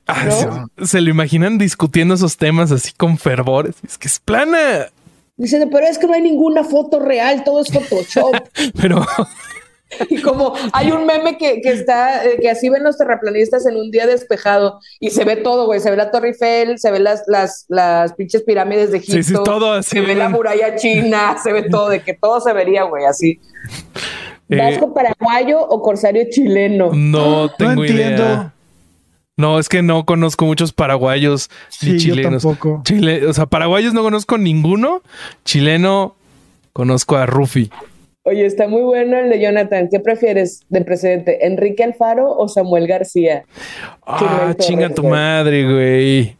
Ah, 0.09 0.25
¿No? 0.25 0.69
se, 0.79 0.87
se 0.87 1.01
lo 1.01 1.11
imaginan 1.11 1.57
discutiendo 1.59 2.15
esos 2.15 2.37
temas 2.37 2.73
así 2.73 2.91
con 2.97 3.17
fervor. 3.19 3.73
Es 3.87 3.97
que 3.97 4.09
es 4.09 4.19
plana. 4.19 4.89
Dice, 5.37 5.65
pero 5.71 5.87
es 5.87 5.97
que 5.99 6.07
no 6.09 6.15
hay 6.15 6.21
ninguna 6.23 6.65
foto 6.65 6.99
real, 6.99 7.45
todo 7.45 7.61
es 7.61 7.73
Photoshop. 7.73 8.35
Pero 8.81 9.07
Y 10.09 10.21
como 10.23 10.55
hay 10.73 10.91
un 10.93 11.05
meme 11.07 11.37
que, 11.39 11.61
que 11.61 11.71
está, 11.71 12.25
eh, 12.25 12.39
que 12.41 12.49
así 12.51 12.69
ven 12.69 12.85
los 12.85 12.97
terraplanistas 12.99 13.67
en 13.67 13.77
un 13.77 13.91
día 13.91 14.07
despejado 14.07 14.81
y 15.01 15.11
se 15.11 15.25
ve 15.25 15.37
todo, 15.37 15.67
güey. 15.67 15.81
Se 15.81 15.91
ve 15.91 15.97
la 15.97 16.11
Torre 16.11 16.29
Eiffel, 16.29 16.79
se 16.79 16.91
ve 16.91 17.01
las, 17.01 17.25
las, 17.27 17.65
las 17.69 18.13
pinches 18.15 18.43
pirámides 18.43 18.93
de 18.93 18.99
Egipto. 18.99 19.23
Sí, 19.23 19.23
sí, 19.23 19.35
todo 19.45 19.73
así, 19.73 19.91
Se 19.91 20.01
ve 20.01 20.15
la 20.15 20.29
muralla 20.29 20.77
china, 20.77 21.37
se 21.43 21.53
ve 21.53 21.65
todo, 21.69 21.89
de 21.89 22.01
que 22.03 22.15
todo 22.15 22.41
se 22.41 22.53
vería, 22.53 22.85
güey, 22.85 23.05
así. 23.05 23.41
Eh, 24.49 24.57
¿Vasco 24.57 24.93
paraguayo 24.95 25.61
o 25.61 25.81
corsario 25.83 26.25
chileno? 26.31 26.91
no 26.93 27.49
tengo 27.51 27.85
entiendo. 27.85 28.23
idea. 28.25 28.53
No, 29.37 29.59
es 29.59 29.69
que 29.71 29.81
no 29.81 30.05
conozco 30.05 30.45
muchos 30.45 30.73
paraguayos 30.73 31.49
Sí, 31.71 31.93
ni 31.93 31.99
yo 31.99 32.15
chilenos. 32.15 32.43
tampoco. 32.43 32.83
Chile, 32.85 33.27
o 33.27 33.33
sea, 33.33 33.47
paraguayos 33.47 33.95
no 33.95 34.03
conozco 34.03 34.37
ninguno. 34.37 35.03
Chileno 35.45 36.15
conozco 36.75 37.17
a 37.17 37.25
Rufi. 37.27 37.71
Oye, 38.31 38.47
está 38.47 38.69
muy 38.69 38.83
bueno 38.83 39.19
el 39.19 39.29
de 39.29 39.41
Jonathan. 39.41 39.89
¿Qué 39.91 39.99
prefieres 39.99 40.61
de 40.69 40.83
presidente? 40.83 41.45
¿Enrique 41.47 41.83
Alfaro 41.83 42.31
o 42.31 42.47
Samuel 42.49 42.87
García? 42.87 43.43
Ah, 44.07 44.55
chinga 44.57 44.83
Torres, 44.83 44.95
tu 44.95 45.03
güey. 45.03 45.11
madre, 45.13 45.65
güey. 45.65 46.37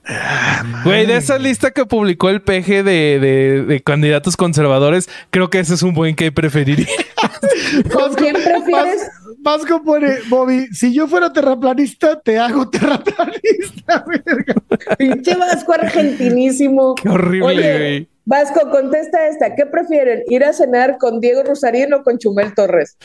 Güey, 0.85 1.07
de 1.07 1.17
esa 1.17 1.37
lista 1.39 1.73
que 1.73 1.85
publicó 1.87 2.31
el 2.31 2.43
PG 2.43 2.85
de, 2.85 3.19
de- 3.19 3.65
de 3.67 3.81
candidatos 3.83 4.37
conservadores, 4.37 5.09
creo 5.31 5.51
que 5.51 5.59
ese 5.59 5.75
es 5.75 5.83
un 5.83 5.93
buen 5.95 6.15
que 6.15 6.31
preferiría. 6.31 6.87
¿Con 7.93 8.15
quién 8.15 8.35
prefieres? 8.35 8.71
Vas- 8.73 9.11
Vasco 9.43 9.83
pone, 9.83 10.17
Bobby, 10.29 10.67
si 10.73 10.95
yo 10.95 11.09
fuera 11.09 11.33
terraplanista, 11.33 12.21
te 12.21 12.39
hago 12.39 12.69
terraplanista, 12.69 14.05
verga. 14.27 14.55
Pinche 14.99 15.35
Vasco 15.35 15.73
argentinísimo. 15.73 16.95
Qué 16.95 17.09
horrible, 17.09 17.47
Oye, 17.47 17.79
güey. 17.79 18.09
Vasco, 18.31 18.71
contesta 18.71 19.27
esta. 19.27 19.57
¿Qué 19.57 19.67
prefieren? 19.67 20.23
¿Ir 20.29 20.45
a 20.45 20.53
cenar 20.53 20.99
con 20.99 21.19
Diego 21.21 21.43
Rosarín 21.43 21.93
o 21.95 22.05
con 22.05 22.17
Chumel 22.17 22.55
Torres? 22.55 22.97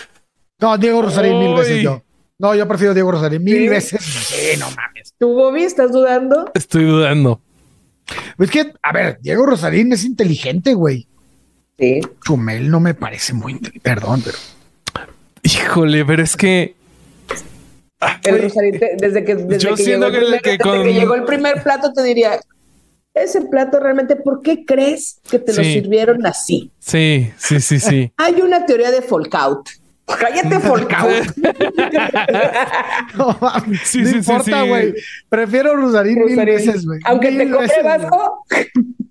No, 0.59 0.77
Diego 0.77 1.01
Rosarín, 1.01 1.39
mil 1.39 1.55
veces 1.55 1.81
yo. 1.81 2.03
No, 2.37 2.53
yo 2.53 2.67
prefiero 2.67 2.93
Diego 2.93 3.11
Rosarín, 3.11 3.43
mil 3.43 3.57
¿Sí? 3.57 3.67
veces. 3.67 4.01
Sí, 4.05 4.55
no 4.59 4.67
mames. 4.69 5.13
¿Tú, 5.17 5.33
Bobby, 5.33 5.63
estás 5.63 5.91
dudando? 5.91 6.51
Estoy 6.53 6.83
dudando. 6.85 7.41
Es 8.37 8.51
que, 8.51 8.71
a 8.83 8.93
ver, 8.93 9.17
Diego 9.19 9.47
Rosarín 9.47 9.91
es 9.93 10.05
inteligente, 10.05 10.75
güey. 10.75 11.07
Sí. 11.79 12.01
Chumel 12.23 12.69
no 12.69 12.79
me 12.79 12.93
parece 12.93 13.33
muy 13.33 13.53
inteligente. 13.53 13.81
Perdón, 13.89 14.21
pero. 14.23 14.37
Híjole, 15.41 16.05
pero 16.05 16.21
es 16.21 16.37
que. 16.37 16.75
El 18.23 18.43
Rosarín, 18.43 18.79
te- 18.79 18.95
desde 18.99 19.25
que, 19.25 19.33
desde 19.35 19.57
Yo 19.69 19.75
que 19.75 19.83
siento 19.83 20.09
llegó 20.11 20.13
el 20.13 20.13
que- 20.13 20.19
primer- 20.19 20.41
que 20.41 20.49
desde 20.51 20.63
con- 20.63 20.83
que 20.83 20.93
llegó 20.93 21.15
el 21.15 21.23
primer 21.23 21.63
plato, 21.63 21.91
te 21.93 22.03
diría, 22.03 22.39
ese 23.15 23.41
plato 23.41 23.79
realmente, 23.79 24.15
¿por 24.15 24.41
qué 24.41 24.65
crees 24.65 25.19
que 25.29 25.39
te 25.39 25.53
lo 25.53 25.63
sirvieron 25.63 26.25
así? 26.25 26.71
Sí, 26.79 27.31
sí, 27.37 27.59
sí, 27.61 27.79
sí. 27.79 28.11
Hay 28.17 28.41
una 28.41 28.65
teoría 28.65 28.91
de 28.91 29.01
Folkout. 29.01 29.69
Cállate, 30.05 30.59
Folkout. 30.59 31.25
No, 33.17 33.37
mames, 33.41 33.81
Sí, 33.83 34.01
no 34.01 34.09
sí, 34.09 34.15
importa, 34.17 34.61
sí. 34.63 34.67
güey. 34.69 34.93
Prefiero 35.29 35.75
Rosarín, 35.75 36.23
mil 36.25 36.45
veces, 36.45 36.85
güey. 36.85 36.99
Aunque 37.05 37.31
Mil 37.31 37.39
te 37.39 37.51
cobre 37.51 37.67
veces. 37.67 37.83
Vasco, 37.83 38.45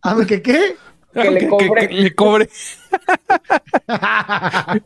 ¿Aunque 0.03 0.43
qué? 0.43 0.77
Que 1.15 1.31
le 1.31 1.49
cobre. 1.49 1.89
que 1.89 1.95
le 1.95 2.15
cobre. 2.15 2.49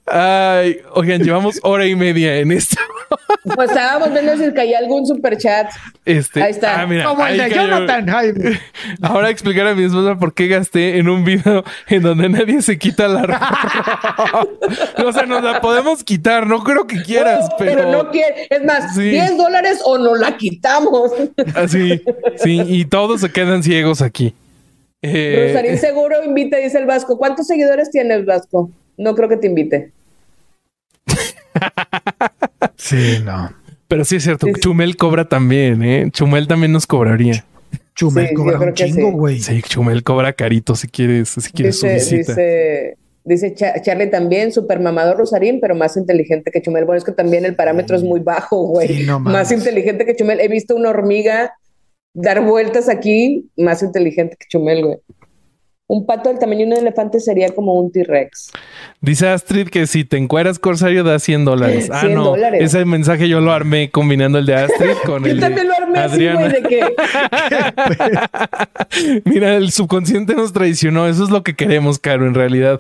Ay, 0.07 0.79
oigan, 0.95 1.23
llevamos 1.23 1.59
hora 1.63 1.87
y 1.87 1.95
media 1.95 2.37
en 2.39 2.53
esto. 2.53 2.77
Pues 3.55 3.71
estábamos 3.71 4.13
viendo 4.13 4.37
si 4.37 4.53
caía 4.53 4.79
algún 4.79 5.07
superchat. 5.07 5.69
Este, 6.05 6.43
Ahí 6.43 6.51
está. 6.51 6.81
ah, 6.83 6.87
mira, 6.87 7.05
Como 7.05 7.27
el 7.27 7.37
de 7.39 7.49
cayó. 7.49 7.63
Jonathan 7.63 8.07
Jaime. 8.09 8.61
Ahora 9.03 9.31
explicar 9.31 9.67
a 9.67 9.75
mi 9.75 9.85
esposa 9.85 10.17
por 10.19 10.35
qué 10.35 10.49
gasté 10.49 10.99
en 10.99 11.09
un 11.09 11.25
video 11.25 11.65
en 11.89 12.03
donde 12.03 12.29
nadie 12.29 12.61
se 12.63 12.79
quita 12.79 13.09
la 13.09 13.23
ropa. 13.23 14.47
o 15.07 15.13
sea, 15.13 15.27
nos 15.27 15.43
la 15.43 15.61
podemos 15.61 16.05
quitar, 16.05 16.47
no 16.47 16.63
creo 16.65 16.87
que 16.87 17.03
quieras, 17.03 17.49
pero, 17.59 17.77
Pero 17.77 17.91
no 17.93 18.11
quiere. 18.11 18.47
Es 18.51 18.65
más, 18.65 18.95
Sí. 18.95 19.11
10 19.11 19.37
dólares 19.37 19.81
o 19.85 19.99
nos 19.99 20.19
la 20.19 20.37
quitamos. 20.37 21.13
así, 21.55 22.03
sí, 22.37 22.63
y 22.67 22.85
todos 22.87 23.21
se 23.21 23.31
quedan 23.31 23.63
ciegos 23.63 24.03
aquí. 24.03 24.35
Eh, 25.03 25.47
Rosarín 25.49 25.79
seguro 25.79 26.25
invita, 26.25 26.57
dice 26.57 26.79
el 26.79 26.87
Vasco. 26.87 27.19
¿Cuántos 27.19 27.47
seguidores 27.47 27.91
tienes, 27.91 28.25
Vasco? 28.25 28.71
No 28.97 29.15
creo 29.15 29.29
que 29.29 29.37
te 29.37 29.47
invite. 29.47 29.93
Sí, 32.77 33.19
no. 33.25 33.53
pero 33.89 34.05
sí 34.05 34.17
es 34.17 34.23
cierto, 34.25 34.47
Sí, 34.47 34.53
sí. 34.55 34.61
Chumel 34.61 34.97
cobra 34.97 35.29
también, 35.29 35.83
¿eh? 35.83 36.09
Chumel 36.13 36.47
también 36.47 36.73
nos 36.73 36.87
cobraría. 36.87 37.45
Chumel 37.95 38.29
Sí, 38.29 38.35
cobra 38.35 38.59
un 38.61 38.75
chingo, 38.75 39.09
sí. 39.09 39.15
güey. 39.17 39.39
Sí, 39.41 39.63
Chumel 39.63 40.03
cobra 40.05 40.33
carito 40.33 40.75
si 40.77 40.89
quieres, 40.89 41.29
si 41.31 41.51
quieres 41.51 41.79
su 41.81 41.87
Dice, 41.87 42.17
visita. 42.17 42.33
dice, 42.33 42.97
Dice 43.25 43.55
Charlie 43.55 44.07
también, 44.07 44.53
super 44.53 44.81
mamador 44.81 45.19
Rosarín, 45.19 45.61
pero 45.61 45.75
más 45.75 45.97
inteligente 45.99 46.51
que 46.51 46.63
Chumel. 46.63 46.85
Bueno, 46.87 46.99
es 46.99 47.05
que 47.05 47.13
también 47.13 47.45
el 47.45 47.57
parámetro 47.57 47.95
es 47.97 48.03
muy 48.03 48.21
bajo, 48.21 48.63
güey. 48.69 49.05
más 49.21 49.53
inteligente 49.53 50.07
que 50.07 50.17
Chumel. 50.17 50.41
He 50.41 50.49
visto 50.49 50.75
una 50.75 50.91
hormiga 50.91 51.53
dar 52.21 52.45
vueltas 52.45 52.89
aquí, 52.89 53.49
más 53.57 53.83
inteligente 53.83 54.37
que 54.39 54.47
Chumel, 54.49 54.85
güey. 54.85 54.99
Un 55.91 56.05
pato 56.05 56.29
del 56.29 56.39
tamaño 56.39 56.67
de 56.67 56.67
un 56.67 56.75
elefante 56.75 57.19
sería 57.19 57.49
como 57.49 57.73
un 57.73 57.91
T-Rex. 57.91 58.53
Dice 59.01 59.29
Astrid 59.29 59.69
que 59.69 59.87
si 59.87 60.05
te 60.05 60.19
encueras 60.19 60.59
Corsario 60.59 61.03
da 61.03 61.19
100 61.19 61.47
dólares. 61.47 61.89
Ah, 61.91 62.07
no. 62.11 62.37
Ese 62.37 62.85
mensaje 62.85 63.27
yo 63.27 63.41
lo 63.41 63.53
armé 63.53 63.91
combinando 63.91 64.39
el 64.39 64.45
de 64.45 64.55
Astrid 64.55 64.97
con 65.07 65.25
el 65.25 65.41
de 65.41 65.65
lo 65.65 65.75
armé 65.75 65.99
Adriana. 65.99 66.47
Así, 66.47 66.57
de 66.57 66.63
que... 66.69 66.83
Mira, 69.25 69.57
el 69.57 69.71
subconsciente 69.71 70.35
nos 70.35 70.53
traicionó. 70.53 71.07
Eso 71.07 71.25
es 71.25 71.31
lo 71.31 71.43
que 71.43 71.57
queremos, 71.57 71.99
Caro, 71.99 72.27
en 72.27 72.35
realidad. 72.35 72.79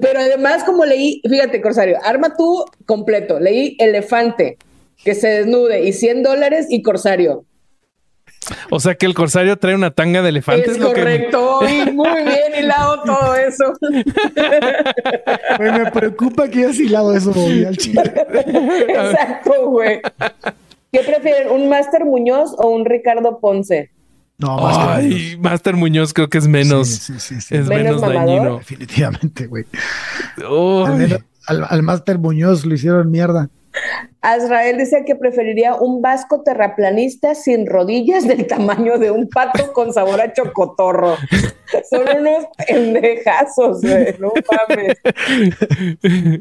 pero 0.00 0.20
además, 0.20 0.64
como 0.64 0.86
leí, 0.86 1.20
fíjate, 1.28 1.60
Corsario, 1.60 1.98
arma 2.02 2.34
tú 2.34 2.64
completo. 2.86 3.40
Leí 3.40 3.76
elefante 3.78 4.56
que 5.04 5.14
se 5.14 5.28
desnude 5.28 5.84
y 5.84 5.92
100 5.92 6.22
dólares 6.22 6.66
y 6.70 6.80
Corsario. 6.82 7.44
O 8.70 8.80
sea 8.80 8.94
que 8.94 9.06
el 9.06 9.14
corsario 9.14 9.56
trae 9.56 9.74
una 9.74 9.90
tanga 9.90 10.22
de 10.22 10.28
elefantes. 10.30 10.76
Es 10.76 10.78
correcto, 10.78 11.60
muy 11.92 12.22
bien 12.24 12.64
hilado 12.64 13.02
todo 13.02 13.34
eso. 13.34 13.64
me 15.58 15.90
preocupa 15.90 16.48
que 16.48 16.60
hayas 16.60 16.78
hilado 16.78 17.14
eso, 17.14 17.32
Bobby, 17.32 17.64
al 17.64 17.76
chile. 17.76 18.02
Exacto, 18.88 19.70
güey. 19.70 20.00
¿Qué 20.92 21.00
prefieren, 21.00 21.50
un 21.50 21.68
Master 21.68 22.04
Muñoz 22.04 22.54
o 22.56 22.68
un 22.68 22.84
Ricardo 22.84 23.38
Ponce? 23.40 23.90
No, 24.38 24.56
Master 24.56 24.88
Ay, 24.88 25.04
Muñoz. 25.08 25.38
Master 25.40 25.76
Muñoz 25.76 26.14
creo 26.14 26.28
que 26.28 26.38
es 26.38 26.46
menos, 26.46 26.88
sí, 26.88 27.14
sí, 27.18 27.40
sí, 27.40 27.56
es 27.56 27.66
menos, 27.66 28.00
dañino. 28.00 28.58
Definitivamente, 28.58 29.46
güey. 29.46 29.64
Al, 30.36 31.24
al, 31.46 31.66
al 31.68 31.82
Master 31.82 32.18
Muñoz 32.18 32.64
lo 32.64 32.74
hicieron 32.74 33.10
mierda. 33.10 33.50
Azrael 34.20 34.78
dice 34.78 35.04
que 35.06 35.14
preferiría 35.14 35.74
un 35.74 36.02
vasco 36.02 36.42
terraplanista 36.42 37.34
sin 37.34 37.66
rodillas 37.66 38.26
del 38.26 38.46
tamaño 38.46 38.98
de 38.98 39.10
un 39.10 39.28
pato 39.28 39.72
con 39.72 39.92
sabor 39.92 40.20
a 40.20 40.32
chocotorro. 40.32 41.16
Son 41.90 42.02
unos 42.18 42.46
pendejazos, 42.66 43.82
no 44.18 44.32
mames. 44.50 44.98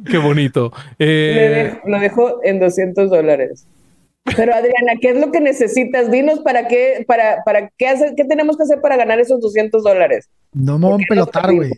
Qué 0.09 0.17
bonito. 0.17 0.71
Eh, 0.99 1.79
lo 1.85 1.99
dejo 1.99 2.43
en 2.43 2.59
200 2.59 3.09
dólares. 3.09 3.65
Pero 4.35 4.53
Adriana, 4.53 4.93
¿qué 4.99 5.11
es 5.11 5.17
lo 5.17 5.31
que 5.31 5.39
necesitas? 5.39 6.11
Dinos 6.11 6.39
para 6.39 6.67
qué, 6.67 7.05
para, 7.07 7.43
para 7.45 7.69
qué 7.77 7.87
hacer, 7.87 8.13
qué 8.15 8.25
tenemos 8.25 8.57
que 8.57 8.63
hacer 8.63 8.81
para 8.81 8.97
ganar 8.97 9.19
esos 9.19 9.39
200 9.39 9.83
dólares. 9.83 10.29
No 10.53 10.77
me 10.79 10.87
voy 10.87 11.03
a 11.03 11.07
pelotar, 11.07 11.53
güey. 11.53 11.71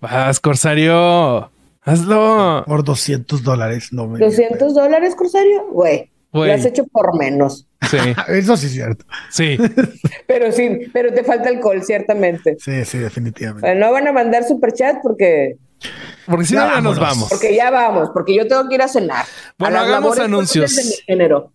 Vas, 0.00 0.40
Corsario. 0.40 1.50
Hazlo. 1.82 2.64
Por 2.66 2.84
200 2.84 3.42
dólares, 3.42 3.92
no 3.92 4.06
me. 4.06 4.18
¿200 4.18 4.72
dólares, 4.72 5.14
Corsario? 5.14 5.66
Güey. 5.70 6.10
Lo 6.32 6.52
has 6.52 6.64
hecho 6.64 6.84
por 6.86 7.16
menos. 7.18 7.66
Sí. 7.90 7.96
Eso 8.28 8.56
sí 8.56 8.66
es 8.66 8.72
cierto. 8.72 9.04
Sí. 9.30 9.56
pero 10.26 10.52
sí, 10.52 10.90
pero 10.92 11.12
te 11.12 11.24
falta 11.24 11.48
alcohol, 11.48 11.82
ciertamente. 11.82 12.56
Sí, 12.60 12.84
sí, 12.84 12.98
definitivamente. 12.98 13.74
no 13.74 13.92
van 13.92 14.08
a 14.08 14.12
mandar 14.12 14.44
superchat 14.44 14.98
porque. 15.02 15.56
Porque 16.26 16.44
si 16.44 16.54
no, 16.54 16.66
ya 16.66 16.80
nos 16.80 16.98
vamos. 16.98 17.28
Porque 17.28 17.54
ya 17.54 17.70
vamos, 17.70 18.10
porque 18.12 18.34
yo 18.34 18.48
tengo 18.48 18.68
que 18.68 18.74
ir 18.74 18.82
a 18.82 18.88
cenar. 18.88 19.24
Bueno, 19.58 19.78
hagamos 19.78 20.18
anuncios. 20.18 21.04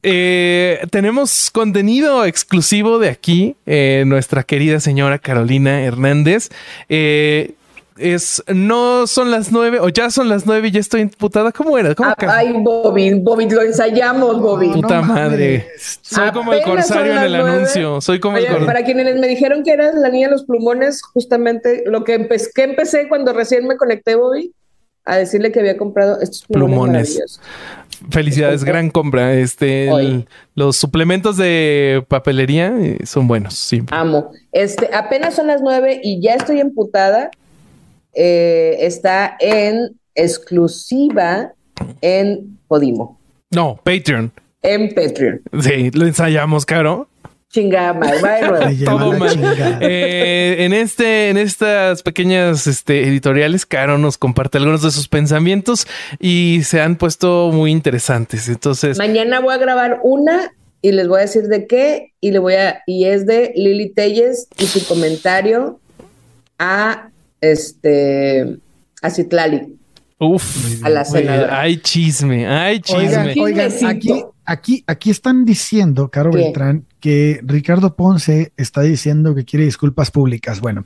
Eh, 0.02 0.80
tenemos 0.90 1.52
contenido 1.52 2.24
exclusivo 2.24 3.00
de 3.00 3.10
aquí, 3.10 3.58
eh, 3.66 4.06
nuestra 4.08 4.44
querida 4.44 4.80
señora 4.80 5.20
Carolina 5.20 5.84
Hernández. 5.84 6.50
Eh, 6.88 7.56
es 7.98 8.44
no 8.48 9.08
son 9.08 9.32
las 9.32 9.52
nueve 9.52 9.80
o 9.80 9.90
ya 9.90 10.10
son 10.10 10.30
las 10.30 10.46
nueve 10.46 10.70
y 10.70 10.72
ya 10.72 10.80
estoy 10.80 11.02
imputada. 11.02 11.52
¿Cómo 11.52 11.78
era? 11.78 11.94
¿Cómo 11.96 12.10
ah, 12.10 12.16
ay, 12.28 12.54
Bobby, 12.54 13.14
Bobby, 13.20 13.50
lo 13.50 13.62
ensayamos, 13.62 14.42
Bobby. 14.42 14.70
Puta 14.70 15.02
madre. 15.02 15.68
Soy 15.78 16.32
como 16.32 16.54
el 16.54 16.62
corsario 16.64 17.14
en 17.14 17.24
el 17.24 17.36
anuncio. 17.36 18.02
Soy 18.02 18.20
como 18.20 18.38
el 18.38 18.46
corsario. 18.46 18.68
Para 18.68 18.84
quienes 18.84 19.20
me 19.20 19.28
dijeron 19.28 19.64
que 19.64 19.72
eras 19.72 19.96
la 19.96 20.10
niña 20.10 20.28
de 20.28 20.34
los 20.34 20.46
plumones, 20.46 21.02
justamente 21.02 21.84
lo 21.86 22.04
que, 22.04 22.28
que 22.54 22.64
empecé 22.64 23.08
cuando 23.08 23.34
recién 23.34 23.68
me 23.68 23.78
conecté, 23.78 24.16
Bobby, 24.16 24.54
a 25.06 25.18
decirle 25.18 25.52
que 25.52 25.60
había 25.60 25.78
comprado 25.78 26.20
estos 26.22 26.44
plumones. 26.44 27.40
Felicidades, 28.10 28.64
gran 28.64 28.90
compra. 28.90 29.34
Este, 29.34 30.26
los 30.56 30.76
suplementos 30.76 31.38
de 31.38 32.04
papelería 32.08 32.74
eh, 32.80 33.00
son 33.06 33.28
buenos. 33.28 33.54
Sí. 33.54 33.84
Amo. 33.92 34.32
Este, 34.52 34.90
apenas 34.94 35.36
son 35.36 35.48
las 35.48 35.62
nueve 35.62 36.02
y 36.04 36.22
ya 36.22 36.34
estoy 36.34 36.60
emputada 36.60 37.32
eh, 38.14 38.78
está 38.80 39.36
en 39.40 39.96
exclusiva 40.16 41.54
en 42.02 42.60
Podimo. 42.68 43.20
No, 43.52 43.80
Patreon. 43.84 44.32
En 44.62 44.94
Patreon. 44.94 45.42
Sí, 45.62 45.92
lo 45.92 46.06
ensayamos, 46.06 46.66
Caro. 46.66 47.10
Chingada, 47.54 48.00
Todo 48.84 49.14
mal. 49.14 49.38
Eh, 49.80 50.56
en 50.60 50.74
este, 50.74 51.30
en 51.30 51.38
estas 51.38 52.02
pequeñas 52.02 52.66
este, 52.66 53.08
editoriales, 53.08 53.68
Caro 53.68 54.00
nos 54.00 54.18
comparte 54.18 54.58
algunos 54.58 54.82
de 54.82 54.90
sus 54.90 55.08
pensamientos 55.08 55.88
y 56.20 56.62
se 56.64 56.82
han 56.82 56.96
puesto 56.96 57.52
muy 57.54 57.72
interesantes. 57.72 58.50
Entonces. 58.50 58.98
Mañana 58.98 59.40
voy 59.40 59.54
a 59.54 59.58
grabar 59.58 60.00
una 60.02 60.52
y 60.82 60.94
les 60.94 61.08
voy 61.08 61.20
a 61.20 61.22
decir 61.22 61.44
de 61.44 61.68
qué, 61.68 62.14
y 62.20 62.32
le 62.32 62.40
voy 62.40 62.56
a, 62.56 62.82
y 62.88 63.06
es 63.06 63.28
de 63.28 63.54
Lili 63.56 63.94
Telles 63.94 64.48
y 64.58 64.66
su 64.66 64.86
comentario 64.86 65.80
a 66.58 67.10
este, 67.44 68.58
a 69.02 69.10
Citlali. 69.10 69.78
Uf, 70.18 70.84
a 70.84 70.90
la 70.90 71.04
senadora. 71.04 71.60
Hay 71.60 71.78
chisme, 71.78 72.48
hay 72.48 72.80
chisme. 72.80 73.34
Oigan, 73.38 73.70
aquí, 73.86 74.24
aquí, 74.46 74.84
aquí 74.88 75.10
están 75.10 75.44
diciendo, 75.44 76.10
Caro 76.10 76.32
Beltrán, 76.32 76.86
que 77.02 77.42
Ricardo 77.44 77.96
Ponce 77.96 78.54
está 78.56 78.82
diciendo 78.82 79.36
que 79.36 79.44
quiere 79.44 79.66
disculpas 79.66 80.12
públicas. 80.12 80.62
Bueno, 80.62 80.86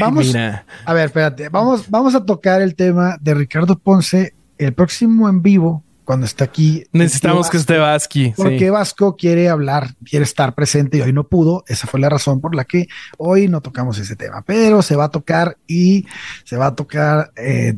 vamos. 0.00 0.34
A 0.34 0.94
ver, 0.94 1.06
espérate, 1.06 1.50
vamos, 1.50 1.90
vamos 1.90 2.14
a 2.14 2.24
tocar 2.24 2.62
el 2.62 2.74
tema 2.74 3.18
de 3.20 3.34
Ricardo 3.34 3.78
Ponce 3.78 4.34
el 4.56 4.72
próximo 4.72 5.28
en 5.28 5.42
vivo 5.42 5.84
cuando 6.04 6.26
está 6.26 6.44
aquí. 6.44 6.84
Necesitamos 6.92 7.50
que 7.50 7.56
esté 7.56 7.78
Vasco. 7.78 8.20
Porque 8.36 8.70
Vasco 8.70 9.16
quiere 9.16 9.48
hablar, 9.48 9.90
quiere 10.04 10.24
estar 10.24 10.54
presente 10.54 10.98
y 10.98 11.00
hoy 11.00 11.12
no 11.12 11.24
pudo. 11.24 11.64
Esa 11.66 11.86
fue 11.86 12.00
la 12.00 12.08
razón 12.08 12.40
por 12.40 12.54
la 12.54 12.64
que 12.64 12.88
hoy 13.18 13.48
no 13.48 13.60
tocamos 13.60 13.98
ese 13.98 14.16
tema, 14.16 14.42
pero 14.42 14.82
se 14.82 14.96
va 14.96 15.04
a 15.04 15.10
tocar 15.10 15.56
y 15.66 16.06
se 16.44 16.56
va 16.56 16.66
a 16.66 16.74
tocar 16.74 17.32
eh, 17.36 17.76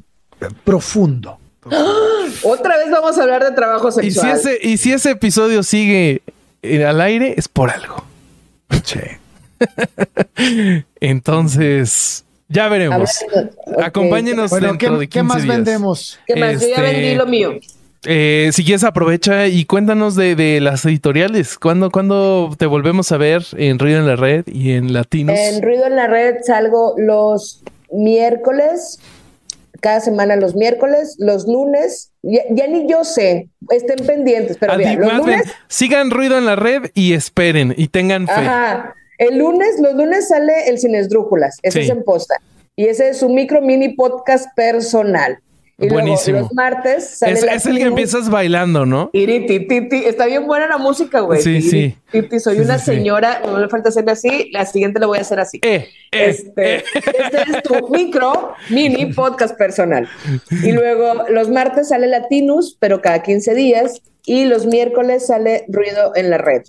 profundo. 0.65 1.39
Otra 2.43 2.77
vez 2.77 2.91
vamos 2.91 3.19
a 3.19 3.23
hablar 3.23 3.45
de 3.45 3.53
trabajo 3.53 3.91
sexual. 3.91 4.37
Y 4.37 4.41
si 4.41 4.49
ese, 4.49 4.59
y 4.63 4.77
si 4.77 4.93
ese 4.93 5.11
episodio 5.13 5.63
sigue 5.63 6.23
al 6.87 7.01
aire, 7.01 7.35
es 7.37 7.49
por 7.49 7.71
algo. 7.71 8.05
Entonces, 11.01 12.25
ya 12.49 12.69
veremos. 12.69 13.11
Acompáñenos 13.83 14.51
dentro 14.51 14.99
de 14.99 15.09
15 15.09 15.09
¿Qué 15.09 15.23
más 15.23 15.47
vendemos? 15.47 16.19
¿Qué 16.27 16.37
más? 16.37 16.61
Yo 16.61 16.69
ya 16.69 16.83
vendí 16.83 17.07
este, 17.07 17.17
lo 17.17 17.27
mío. 17.27 17.59
Eh, 18.07 18.51
si 18.53 18.65
quieres, 18.65 18.85
aprovecha 18.85 19.47
y 19.47 19.65
cuéntanos 19.65 20.15
de, 20.17 20.59
las 20.61 20.85
editoriales. 20.85 21.59
¿Cuándo, 21.59 21.91
¿Cuándo, 21.91 22.55
te 22.59 22.67
volvemos 22.67 23.13
a 23.13 23.17
ver 23.17 23.45
en 23.57 23.79
Ruido 23.79 23.99
en 23.99 24.07
la 24.07 24.17
Red 24.17 24.45
y 24.47 24.73
en 24.73 24.93
Latinos? 24.93 25.39
En 25.39 25.63
Ruido 25.63 25.87
en 25.87 25.97
la 25.97 26.07
Red 26.07 26.37
salgo 26.43 26.95
los 26.99 27.63
miércoles, 27.93 28.99
cada 29.81 30.01
semana 30.01 30.37
los 30.37 30.55
miércoles, 30.55 31.17
los 31.19 31.47
lunes. 31.47 32.11
Ya, 32.23 32.67
ni 32.67 32.89
yo 32.89 33.05
sé, 33.05 33.49
estén 33.71 34.07
pendientes, 34.07 34.57
pero 34.59 34.77
bien, 34.77 35.01
los 35.01 35.13
lunes. 35.15 35.43
sigan 35.69 36.11
Ruido 36.11 36.39
en 36.39 36.47
la 36.47 36.57
Red 36.57 36.91
y 36.95 37.13
esperen 37.13 37.75
y 37.77 37.89
tengan 37.89 38.27
fe. 38.27 38.33
Ajá. 38.33 38.95
El 39.19 39.39
lunes, 39.39 39.77
los 39.81 39.95
lunes 39.95 40.29
sale 40.29 40.69
el 40.69 40.79
Cinesdrújulas, 40.79 41.59
ese 41.63 41.83
es 41.83 41.91
en 41.91 42.03
posta. 42.03 42.35
Y 42.77 42.87
ese 42.87 43.09
es 43.09 43.23
un 43.23 43.35
micro 43.35 43.63
mini 43.63 43.91
podcast 43.91 44.49
personal. 44.57 45.39
Y 45.77 45.89
Buenísimo. 45.89 46.41
los 46.41 46.53
martes 46.53 47.19
sale 47.19 47.33
es, 47.33 47.43
es 47.43 47.67
el 47.67 47.79
que 47.79 47.85
empiezas 47.85 48.31
bailando, 48.31 48.87
¿no? 48.87 49.11
Está 49.13 50.27
bien 50.27 50.47
buena 50.47 50.69
la 50.69 50.79
música, 50.79 51.21
güey. 51.21 51.43
Sí, 51.43 51.63
sí. 51.63 51.97
soy 52.39 52.61
una 52.61 52.79
señora, 52.79 53.43
no 53.45 53.59
me 53.59 53.69
falta 53.69 53.89
hacerle 53.89 54.13
así, 54.13 54.51
la 54.53 54.67
siguiente 54.67 55.01
la 55.01 55.07
voy 55.07 55.19
a 55.19 55.23
hacer 55.23 55.41
así. 55.41 55.59
Eh, 55.63 55.89
eh, 56.13 56.29
este, 56.29 56.77
eh. 56.77 56.85
este 56.95 57.43
es 57.51 57.63
tu 57.65 57.89
micro, 57.89 58.55
mini 58.71 59.07
podcast 59.07 59.59
personal. 59.59 60.09
Y 60.63 60.71
luego 60.71 61.25
los 61.29 61.51
martes 61.51 61.89
sale 61.89 62.07
Latinus, 62.07 62.77
pero 62.79 63.03
cada 63.03 63.23
15 63.23 63.55
días. 63.55 64.01
Y 64.27 64.45
los 64.47 64.67
miércoles 64.67 65.27
sale 65.27 65.65
Ruido 65.69 66.13
en 66.15 66.31
la 66.31 66.39
Red. 66.39 66.63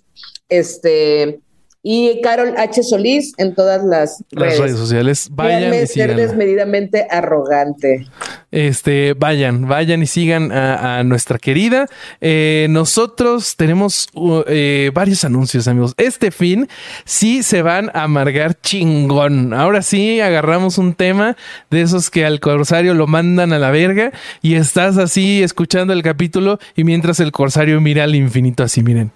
Este, 0.50 1.40
y 1.88 2.20
Carol 2.22 2.56
H. 2.58 2.82
Solís 2.82 3.34
en 3.38 3.54
todas 3.54 3.84
las, 3.84 4.24
redes. 4.32 4.76
sociales. 4.76 5.30
Vayan 5.32 5.72
y 5.72 5.86
ser 5.86 6.16
desmedidamente 6.16 7.06
arrogante. 7.12 8.08
este, 8.50 9.14
vayan, 9.14 9.68
vayan 9.68 10.02
y 10.02 10.08
sigan 10.08 10.52
a, 10.52 11.04
nuestra 11.04 11.38
querida. 11.38 11.86
Eh, 12.22 12.66
nosotros 12.72 13.56
tenemos 13.56 14.08
uh, 14.16 14.42
eh, 14.48 14.90
varios 14.96 15.24
anuncios, 15.26 15.68
amigos. 15.68 15.94
Este 15.98 16.32
fin 16.32 16.68
sí 17.04 17.44
se 17.44 17.62
van 17.62 17.92
a 17.94 18.06
amargar 18.06 18.60
chingón. 18.60 19.54
Ahora 19.54 19.84
sí 19.84 20.20
agarramos 20.22 20.80
un 20.80 20.96
tema 20.96 21.38
de 21.70 21.84
esos 21.84 22.10
que 22.10 22.26
al 22.26 22.40
corsario 22.40 22.96
lo 22.96 23.06
mandan 23.06 23.54
a 23.54 23.60
la 23.60 23.70
verga 23.70 24.12
y 24.42 24.56
estás 24.56 24.98
así 24.98 25.44
escuchando 25.44 25.94
el 25.94 26.02
capítulo 26.02 26.58
y 26.76 26.84
mientras 26.84 27.20
el 27.20 27.32
corsario 27.32 27.80
mira 27.80 28.06
al 28.06 28.16
infinito 28.16 28.64
así, 28.64 28.82
miren. 28.82 29.12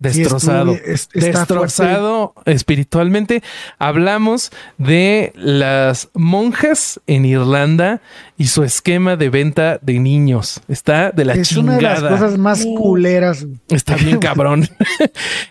Destrozado. 0.00 0.76
destrozado 1.12 2.34
espiritualmente. 2.46 3.42
Hablamos 3.78 4.50
de 4.78 5.32
las 5.36 6.08
monjas 6.14 7.00
en 7.06 7.26
Irlanda 7.26 8.00
y 8.38 8.46
su 8.46 8.62
esquema 8.62 9.16
de 9.16 9.28
venta 9.28 9.78
de 9.82 9.98
niños. 9.98 10.62
Está 10.68 11.10
de 11.10 11.26
la 11.26 11.34
chingada. 11.42 11.42
Es 11.42 11.56
una 11.56 11.76
de 11.76 11.82
las 11.82 12.02
cosas 12.02 12.38
más 12.38 12.64
culeras. 12.64 13.46
Está 13.68 13.96
bien 13.96 14.18
cabrón. 14.20 14.66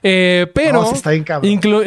Eh, 0.01 0.47
pero 0.53 0.91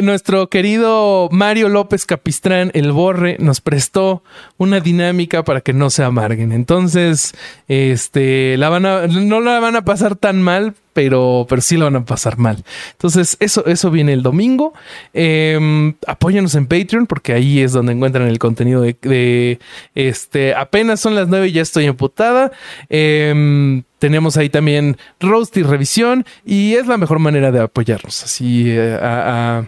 nuestro 0.03 0.49
querido 0.49 1.29
Mario 1.33 1.69
López 1.69 2.05
Capistrán, 2.05 2.71
el 2.75 2.93
Borre, 2.93 3.37
nos 3.39 3.61
prestó 3.61 4.23
una 4.59 4.81
dinámica 4.81 5.45
para 5.45 5.63
que 5.63 5.73
no 5.73 5.89
se 5.91 6.05
amarguen. 6.05 6.53
Entonces, 6.53 7.35
este, 7.69 8.57
la 8.59 8.69
van 8.69 8.87
a, 8.87 9.07
no 9.07 9.41
la 9.41 9.61
van 9.61 9.77
a 9.77 9.85
pasar 9.85 10.17
tan 10.17 10.43
mal, 10.43 10.75
pero, 10.93 11.47
pero 11.49 11.63
sí 11.63 11.77
lo 11.77 11.87
van 11.87 11.97
a 11.97 12.05
pasar 12.05 12.39
mal. 12.39 12.65
Entonces, 12.93 13.37
eso, 13.41 13.65
eso 13.67 13.91
viene 13.91 14.13
el 14.13 14.23
domingo. 14.23 14.73
Eh, 15.15 15.95
apóyanos 16.07 16.55
en 16.55 16.67
Patreon 16.67 17.07
porque 17.07 17.33
ahí 17.33 17.61
es 17.61 17.73
donde 17.73 17.93
encuentran 17.93 18.29
el 18.29 18.39
contenido 18.39 18.83
de, 18.83 19.59
este. 19.95 20.55
Apenas 20.55 21.01
son 21.01 21.15
las 21.15 21.29
nueve 21.29 21.49
y 21.49 21.53
ya 21.53 21.63
estoy 21.63 21.87
emputada. 21.87 22.53
Em, 22.89 23.83
tenemos 23.99 24.37
ahí 24.37 24.51
también 24.51 24.97
roast 25.21 25.57
y 25.57 25.63
revisión 25.63 26.25
y 26.45 26.75
es 26.75 26.87
la 26.87 26.99
mejor 26.99 27.19
manera 27.19 27.53
de 27.53 27.61
apoyarnos 27.61 28.25
así 28.25 28.65
eh, 28.69 29.63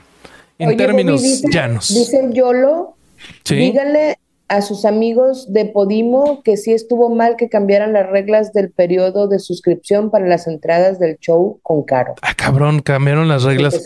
en 0.58 0.76
términos 0.76 1.42
llanos. 1.50 1.88
Dice 1.88 2.20
Yolo, 2.32 2.96
díganle 3.48 4.18
a 4.48 4.62
sus 4.62 4.84
amigos 4.84 5.52
de 5.52 5.64
Podimo 5.64 6.42
que 6.42 6.56
sí 6.56 6.72
estuvo 6.72 7.14
mal 7.14 7.36
que 7.36 7.48
cambiaran 7.48 7.92
las 7.92 8.08
reglas 8.08 8.52
del 8.52 8.70
periodo 8.70 9.26
de 9.28 9.38
suscripción 9.38 10.10
para 10.10 10.26
las 10.26 10.46
entradas 10.46 10.98
del 10.98 11.18
show 11.18 11.58
con 11.62 11.82
Caro. 11.82 12.14
Ah, 12.22 12.34
cabrón, 12.34 12.80
cambiaron 12.80 13.28
las 13.28 13.44
reglas. 13.44 13.80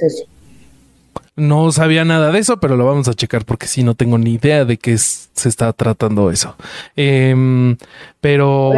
No 1.36 1.70
sabía 1.70 2.05
nada 2.05 2.32
de 2.32 2.40
eso, 2.40 2.59
pero 2.59 2.76
lo 2.76 2.85
vamos 2.85 3.06
a 3.06 3.14
checar 3.14 3.44
porque 3.44 3.68
sí, 3.68 3.85
no 3.85 3.94
tengo 3.94 4.18
ni 4.18 4.32
idea 4.35 4.64
de 4.64 4.76
qué 4.76 4.98
se 4.98 5.48
está 5.48 5.72
tratando 5.72 6.30
eso. 6.30 6.56
Em, 6.97 7.76
pero... 8.20 8.72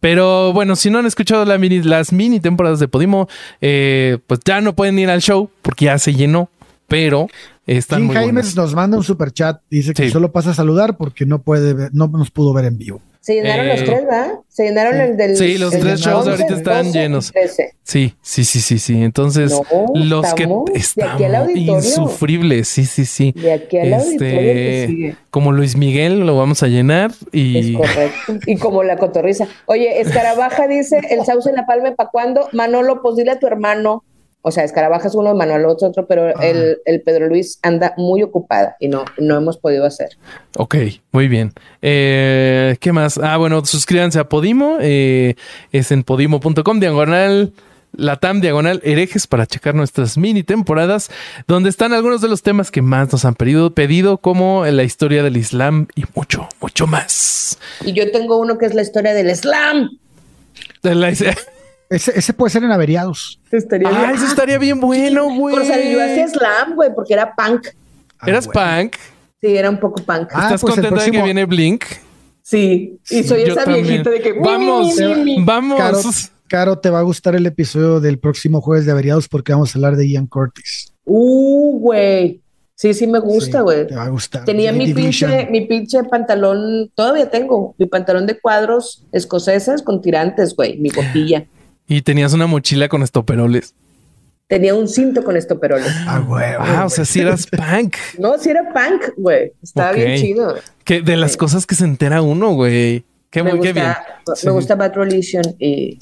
Pero 0.00 0.52
bueno, 0.52 0.76
si 0.76 0.90
no 0.90 0.98
han 0.98 1.06
escuchado 1.06 1.44
las 1.44 2.12
mini 2.12 2.40
temporadas 2.40 2.78
de 2.78 2.86
Podimo, 2.86 3.28
eh, 3.60 4.18
pues 4.28 4.40
ya 4.44 4.60
no 4.60 4.74
pueden 4.74 4.96
ir 4.98 5.10
al 5.10 5.20
show 5.20 5.50
porque 5.62 5.86
ya 5.86 5.98
se 5.98 6.14
llenó. 6.14 6.50
Pero 6.88 7.28
están 7.66 8.02
Jim 8.02 8.10
Jaime 8.12 8.42
nos 8.56 8.74
manda 8.74 8.96
un 8.96 9.04
super 9.04 9.30
chat. 9.30 9.60
Dice 9.70 9.92
que 9.92 10.10
solo 10.10 10.32
pasa 10.32 10.50
a 10.50 10.54
saludar 10.54 10.96
porque 10.96 11.26
no 11.26 11.42
puede 11.42 11.90
no 11.92 12.08
nos 12.08 12.30
pudo 12.30 12.52
ver 12.52 12.64
en 12.64 12.78
vivo. 12.78 13.00
Se 13.20 13.34
llenaron 13.34 13.68
los 13.68 13.80
eh, 13.80 13.84
tres, 13.84 14.04
¿verdad? 14.06 14.30
Se 14.48 14.64
llenaron 14.64 14.98
el 14.98 15.16
del. 15.18 15.36
Sí, 15.36 15.58
los 15.58 15.78
tres 15.78 16.00
shows 16.00 16.26
ahorita 16.26 16.54
están 16.54 16.90
llenos. 16.90 17.30
Sí, 17.82 18.14
sí, 18.22 18.44
sí, 18.44 18.60
sí, 18.62 18.78
sí. 18.78 19.02
Entonces, 19.02 19.52
los 19.92 20.32
que 20.32 20.48
están 20.74 21.50
insufribles, 21.54 22.68
sí, 22.68 22.86
sí, 22.86 23.04
sí. 23.04 23.32
De 23.32 23.52
aquí 23.52 23.76
al 23.76 23.92
este, 23.92 25.14
Como 25.28 25.52
Luis 25.52 25.76
Miguel 25.76 26.20
lo 26.20 26.38
vamos 26.38 26.62
a 26.62 26.68
llenar 26.68 27.10
y. 27.30 27.74
Es 27.74 27.76
correcto. 27.76 28.38
Y 28.46 28.56
como 28.56 28.82
la 28.82 28.96
cotorriza. 28.96 29.46
Oye, 29.66 30.00
Escarabaja 30.00 30.66
dice: 30.66 30.98
el 31.10 31.26
sauce 31.26 31.50
en 31.50 31.56
la 31.56 31.66
palma, 31.66 31.94
¿para 31.96 32.08
cuándo? 32.08 32.48
Manolo, 32.52 33.02
pues 33.02 33.16
dile 33.16 33.32
a 33.32 33.38
tu 33.38 33.46
hermano 33.46 34.04
o 34.42 34.50
sea, 34.50 34.64
Escarabaja 34.64 35.08
es 35.08 35.14
uno, 35.14 35.34
Manuel 35.34 35.66
otro, 35.66 35.88
otro, 35.88 36.06
pero 36.06 36.28
el, 36.40 36.78
Pedro 37.04 37.26
Luis 37.26 37.58
anda 37.62 37.94
muy 37.96 38.22
ocupada 38.22 38.76
y 38.78 38.88
no, 38.88 39.04
no 39.18 39.36
hemos 39.36 39.58
podido 39.58 39.84
hacer. 39.84 40.10
Ok, 40.56 40.76
muy 41.12 41.28
bien. 41.28 41.52
Eh, 41.82 42.76
¿Qué 42.80 42.92
más? 42.92 43.18
Ah, 43.18 43.36
bueno, 43.36 43.64
suscríbanse 43.64 44.18
a 44.18 44.28
Podimo. 44.28 44.78
Eh, 44.80 45.34
es 45.72 45.90
en 45.90 46.04
podimo.com, 46.04 46.80
diagonal 46.80 47.52
Latam 47.96 48.40
Diagonal 48.40 48.80
Herejes 48.84 49.26
para 49.26 49.46
checar 49.46 49.74
nuestras 49.74 50.16
mini 50.16 50.42
temporadas, 50.42 51.10
donde 51.46 51.70
están 51.70 51.92
algunos 51.92 52.20
de 52.20 52.28
los 52.28 52.42
temas 52.42 52.70
que 52.70 52.82
más 52.82 53.10
nos 53.12 53.24
han 53.24 53.34
pedido, 53.34 53.74
pedido 53.74 54.18
como 54.18 54.64
la 54.66 54.84
historia 54.84 55.22
del 55.22 55.36
Islam 55.36 55.88
y 55.94 56.04
mucho, 56.14 56.48
mucho 56.60 56.86
más. 56.86 57.58
Y 57.84 57.92
yo 57.92 58.10
tengo 58.12 58.38
uno 58.38 58.58
que 58.58 58.66
es 58.66 58.74
la 58.74 58.82
historia 58.82 59.14
del 59.14 59.30
Islam. 59.30 59.98
De 60.82 60.94
la, 60.94 61.12
ese, 61.90 62.32
puede 62.32 62.50
ser 62.50 62.64
en 62.64 62.72
averiados. 62.72 63.40
Estaría 63.50 63.88
ah, 63.88 64.12
eso 64.12 64.26
estaría 64.26 64.58
bien 64.58 64.80
bueno, 64.80 65.34
güey. 65.34 65.56
O 65.56 65.64
sea, 65.64 65.82
yo 65.82 66.02
hacía 66.02 66.28
slam, 66.28 66.74
güey, 66.74 66.94
porque 66.94 67.14
era 67.14 67.34
punk. 67.34 67.68
Ah, 68.18 68.28
¿Eras 68.28 68.46
punk? 68.46 68.96
Sí, 69.40 69.56
era 69.56 69.70
un 69.70 69.78
poco 69.78 70.02
punk. 70.02 70.28
Ah, 70.32 70.44
¿Estás 70.44 70.60
pues 70.60 70.74
contento 70.74 71.00
de 71.00 71.10
que 71.10 71.22
viene 71.22 71.44
Blink? 71.44 71.84
Sí, 72.42 72.98
y 73.10 73.22
soy 73.24 73.42
esa 73.42 73.64
viejita 73.64 74.10
de 74.10 74.20
que... 74.20 74.32
Vamos, 74.32 74.96
vamos. 75.44 76.30
Caro, 76.48 76.78
te 76.78 76.88
va 76.88 77.00
a 77.00 77.02
gustar 77.02 77.34
el 77.34 77.44
episodio 77.44 78.00
del 78.00 78.18
próximo 78.18 78.62
jueves 78.62 78.86
de 78.86 78.92
averiados 78.92 79.28
porque 79.28 79.52
vamos 79.52 79.74
a 79.74 79.78
hablar 79.78 79.96
de 79.96 80.08
Ian 80.08 80.26
Curtis. 80.26 80.94
Uh, 81.04 81.78
güey. 81.78 82.40
Sí, 82.74 82.94
sí 82.94 83.06
me 83.06 83.18
gusta, 83.18 83.60
güey. 83.60 83.86
te 83.86 83.94
va 83.94 84.04
a 84.04 84.08
gustar. 84.08 84.44
Tenía 84.44 84.72
mi 84.72 84.94
pinche, 84.94 85.46
mi 85.50 85.66
pinche 85.66 86.02
pantalón, 86.04 86.90
todavía 86.94 87.28
tengo, 87.28 87.74
mi 87.76 87.86
pantalón 87.86 88.26
de 88.26 88.40
cuadros 88.40 89.04
escoceses 89.12 89.82
con 89.82 90.00
tirantes, 90.00 90.56
güey, 90.56 90.78
mi 90.78 90.90
copilla. 90.90 91.44
Y 91.88 92.02
tenías 92.02 92.34
una 92.34 92.46
mochila 92.46 92.88
con 92.88 93.02
estoperoles. 93.02 93.74
Tenía 94.46 94.74
un 94.74 94.88
cinto 94.88 95.24
con 95.24 95.36
estoperoles. 95.36 95.92
Ah, 96.06 96.20
güey. 96.20 96.52
Ah, 96.58 96.84
o 96.86 96.90
sea, 96.90 97.04
si 97.04 97.20
eras 97.20 97.46
punk. 97.46 97.96
no, 98.18 98.38
si 98.38 98.50
era 98.50 98.62
punk, 98.72 99.14
güey. 99.16 99.52
Estaba 99.62 99.92
bien 99.92 100.20
chido. 100.20 100.56
Que 100.84 101.02
de 101.02 101.16
las 101.16 101.36
cosas 101.36 101.66
que 101.66 101.74
se 101.74 101.84
entera 101.84 102.22
uno, 102.22 102.52
güey. 102.52 103.04
Qué, 103.30 103.42
muy, 103.42 103.60
qué 103.60 103.72
bien. 103.72 103.92
Me 104.44 104.50
gusta 104.50 104.74
Bad 104.74 104.94
Religion 104.94 105.44
y. 105.58 105.98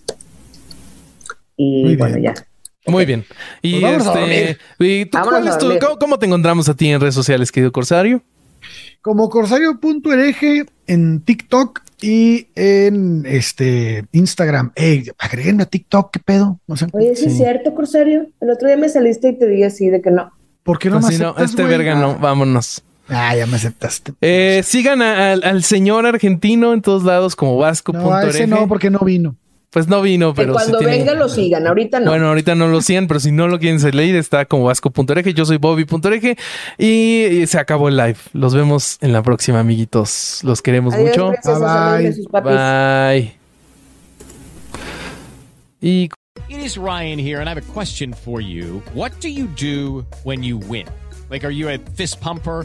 Y 1.57 1.97
bueno, 1.97 2.19
ya. 2.19 2.35
Muy 2.87 3.05
bien. 3.05 3.25
Y 3.63 3.81
pues 3.81 4.07
este. 4.07 4.59
¿y 4.79 5.07
tú, 5.07 5.19
cuál 5.23 5.49
es 5.49 5.59
tu, 5.59 5.77
¿cómo, 5.81 5.99
¿Cómo 5.99 6.19
te 6.19 6.27
encontramos 6.27 6.69
a 6.69 6.75
ti 6.75 6.89
en 6.89 7.01
redes 7.01 7.15
sociales, 7.15 7.51
querido 7.51 7.73
Corsario? 7.73 8.23
Como 9.03 9.29
corsario.ereje 9.29 10.67
en 10.87 11.21
TikTok 11.21 11.81
y 12.01 12.49
en 12.55 13.25
este 13.27 14.07
Instagram. 14.13 14.73
Ey, 14.75 15.11
agréguenme 15.19 15.63
a 15.63 15.67
TikTok, 15.67 16.11
¿qué 16.13 16.21
pedo? 16.21 16.61
No 16.67 16.77
sé. 16.77 16.87
Oye, 16.93 17.17
¿sí 17.17 17.27
es 17.27 17.37
cierto, 17.37 17.75
Corsario? 17.75 18.29
El 18.41 18.51
otro 18.51 18.69
día 18.69 18.77
me 18.77 18.89
saliste 18.89 19.29
y 19.31 19.39
te 19.39 19.47
dije 19.47 19.67
así 19.67 19.89
de 19.89 20.03
que 20.03 20.11
no. 20.11 20.33
¿Por 20.63 20.79
qué 20.79 20.91
no 20.91 21.01
pues 21.01 21.19
me 21.19 21.25
aceptas, 21.25 21.39
no, 21.39 21.45
este 21.45 21.65
verga 21.65 21.95
no, 21.95 22.19
vámonos. 22.19 22.83
Ah, 23.09 23.37
ya 23.37 23.47
me 23.47 23.57
aceptaste. 23.57 24.15
Eh, 24.21 24.63
sigan 24.65 25.01
al 25.01 25.63
señor 25.63 26.07
argentino 26.07 26.73
en 26.73 26.83
todos 26.83 27.05
lados 27.05 27.37
como 27.37 27.57
Vasco. 27.57 27.93
No, 27.93 28.21
ese 28.21 28.47
no, 28.47 28.67
porque 28.67 28.91
no 28.91 28.99
vino. 29.01 29.37
Pues 29.77 29.89
no 29.89 30.01
vino, 30.01 30.33
pero. 30.33 30.55
cuando 30.55 30.79
venga 30.81 31.13
lo 31.13 31.29
sigan, 31.29 31.67
ahorita 31.67 32.01
no. 32.01 32.11
Bueno, 32.11 32.29
ahorita 32.29 32.55
no 32.55 32.67
lo 32.67 32.81
sigan, 32.81 33.07
pero 33.09 33.21
si 33.21 33.31
no 33.31 33.47
lo 33.47 33.59
quieren 33.59 33.79
leer, 33.95 34.17
está 34.17 34.47
como 34.47 34.65
Vasco.ereje. 34.65 35.35
Yo 35.35 35.45
soy 35.45 35.59
Bobby.ereje 35.59 36.39
y 36.79 37.47
se 37.47 37.59
acabó 37.59 37.89
el 37.89 37.99
live. 37.99 38.17
Los 38.33 38.55
vemos 38.55 38.97
en 39.03 39.13
la 39.13 39.23
próxima, 39.23 39.61
amiguitos. 39.61 40.41
Los 40.45 40.63
queremos 40.63 40.97
mucho. 40.97 41.31
bye. 41.45 42.43
Bye. 42.43 43.35
Y. 45.83 46.09
It 46.49 46.59
is 46.59 46.79
Ryan 46.79 47.19
here, 47.19 47.41
and 47.41 47.47
I 47.47 47.53
have 47.53 47.63
a 47.63 47.73
question 47.75 48.15
for 48.15 48.41
you. 48.41 48.83
What 48.95 49.21
do 49.21 49.29
you 49.29 49.47
do 49.61 50.07
when 50.25 50.43
you 50.43 50.57
win? 50.57 50.87
Like, 51.29 51.45
are 51.45 51.53
you 51.53 51.69
a 51.69 51.77
fist 51.97 52.23
pumper? 52.23 52.65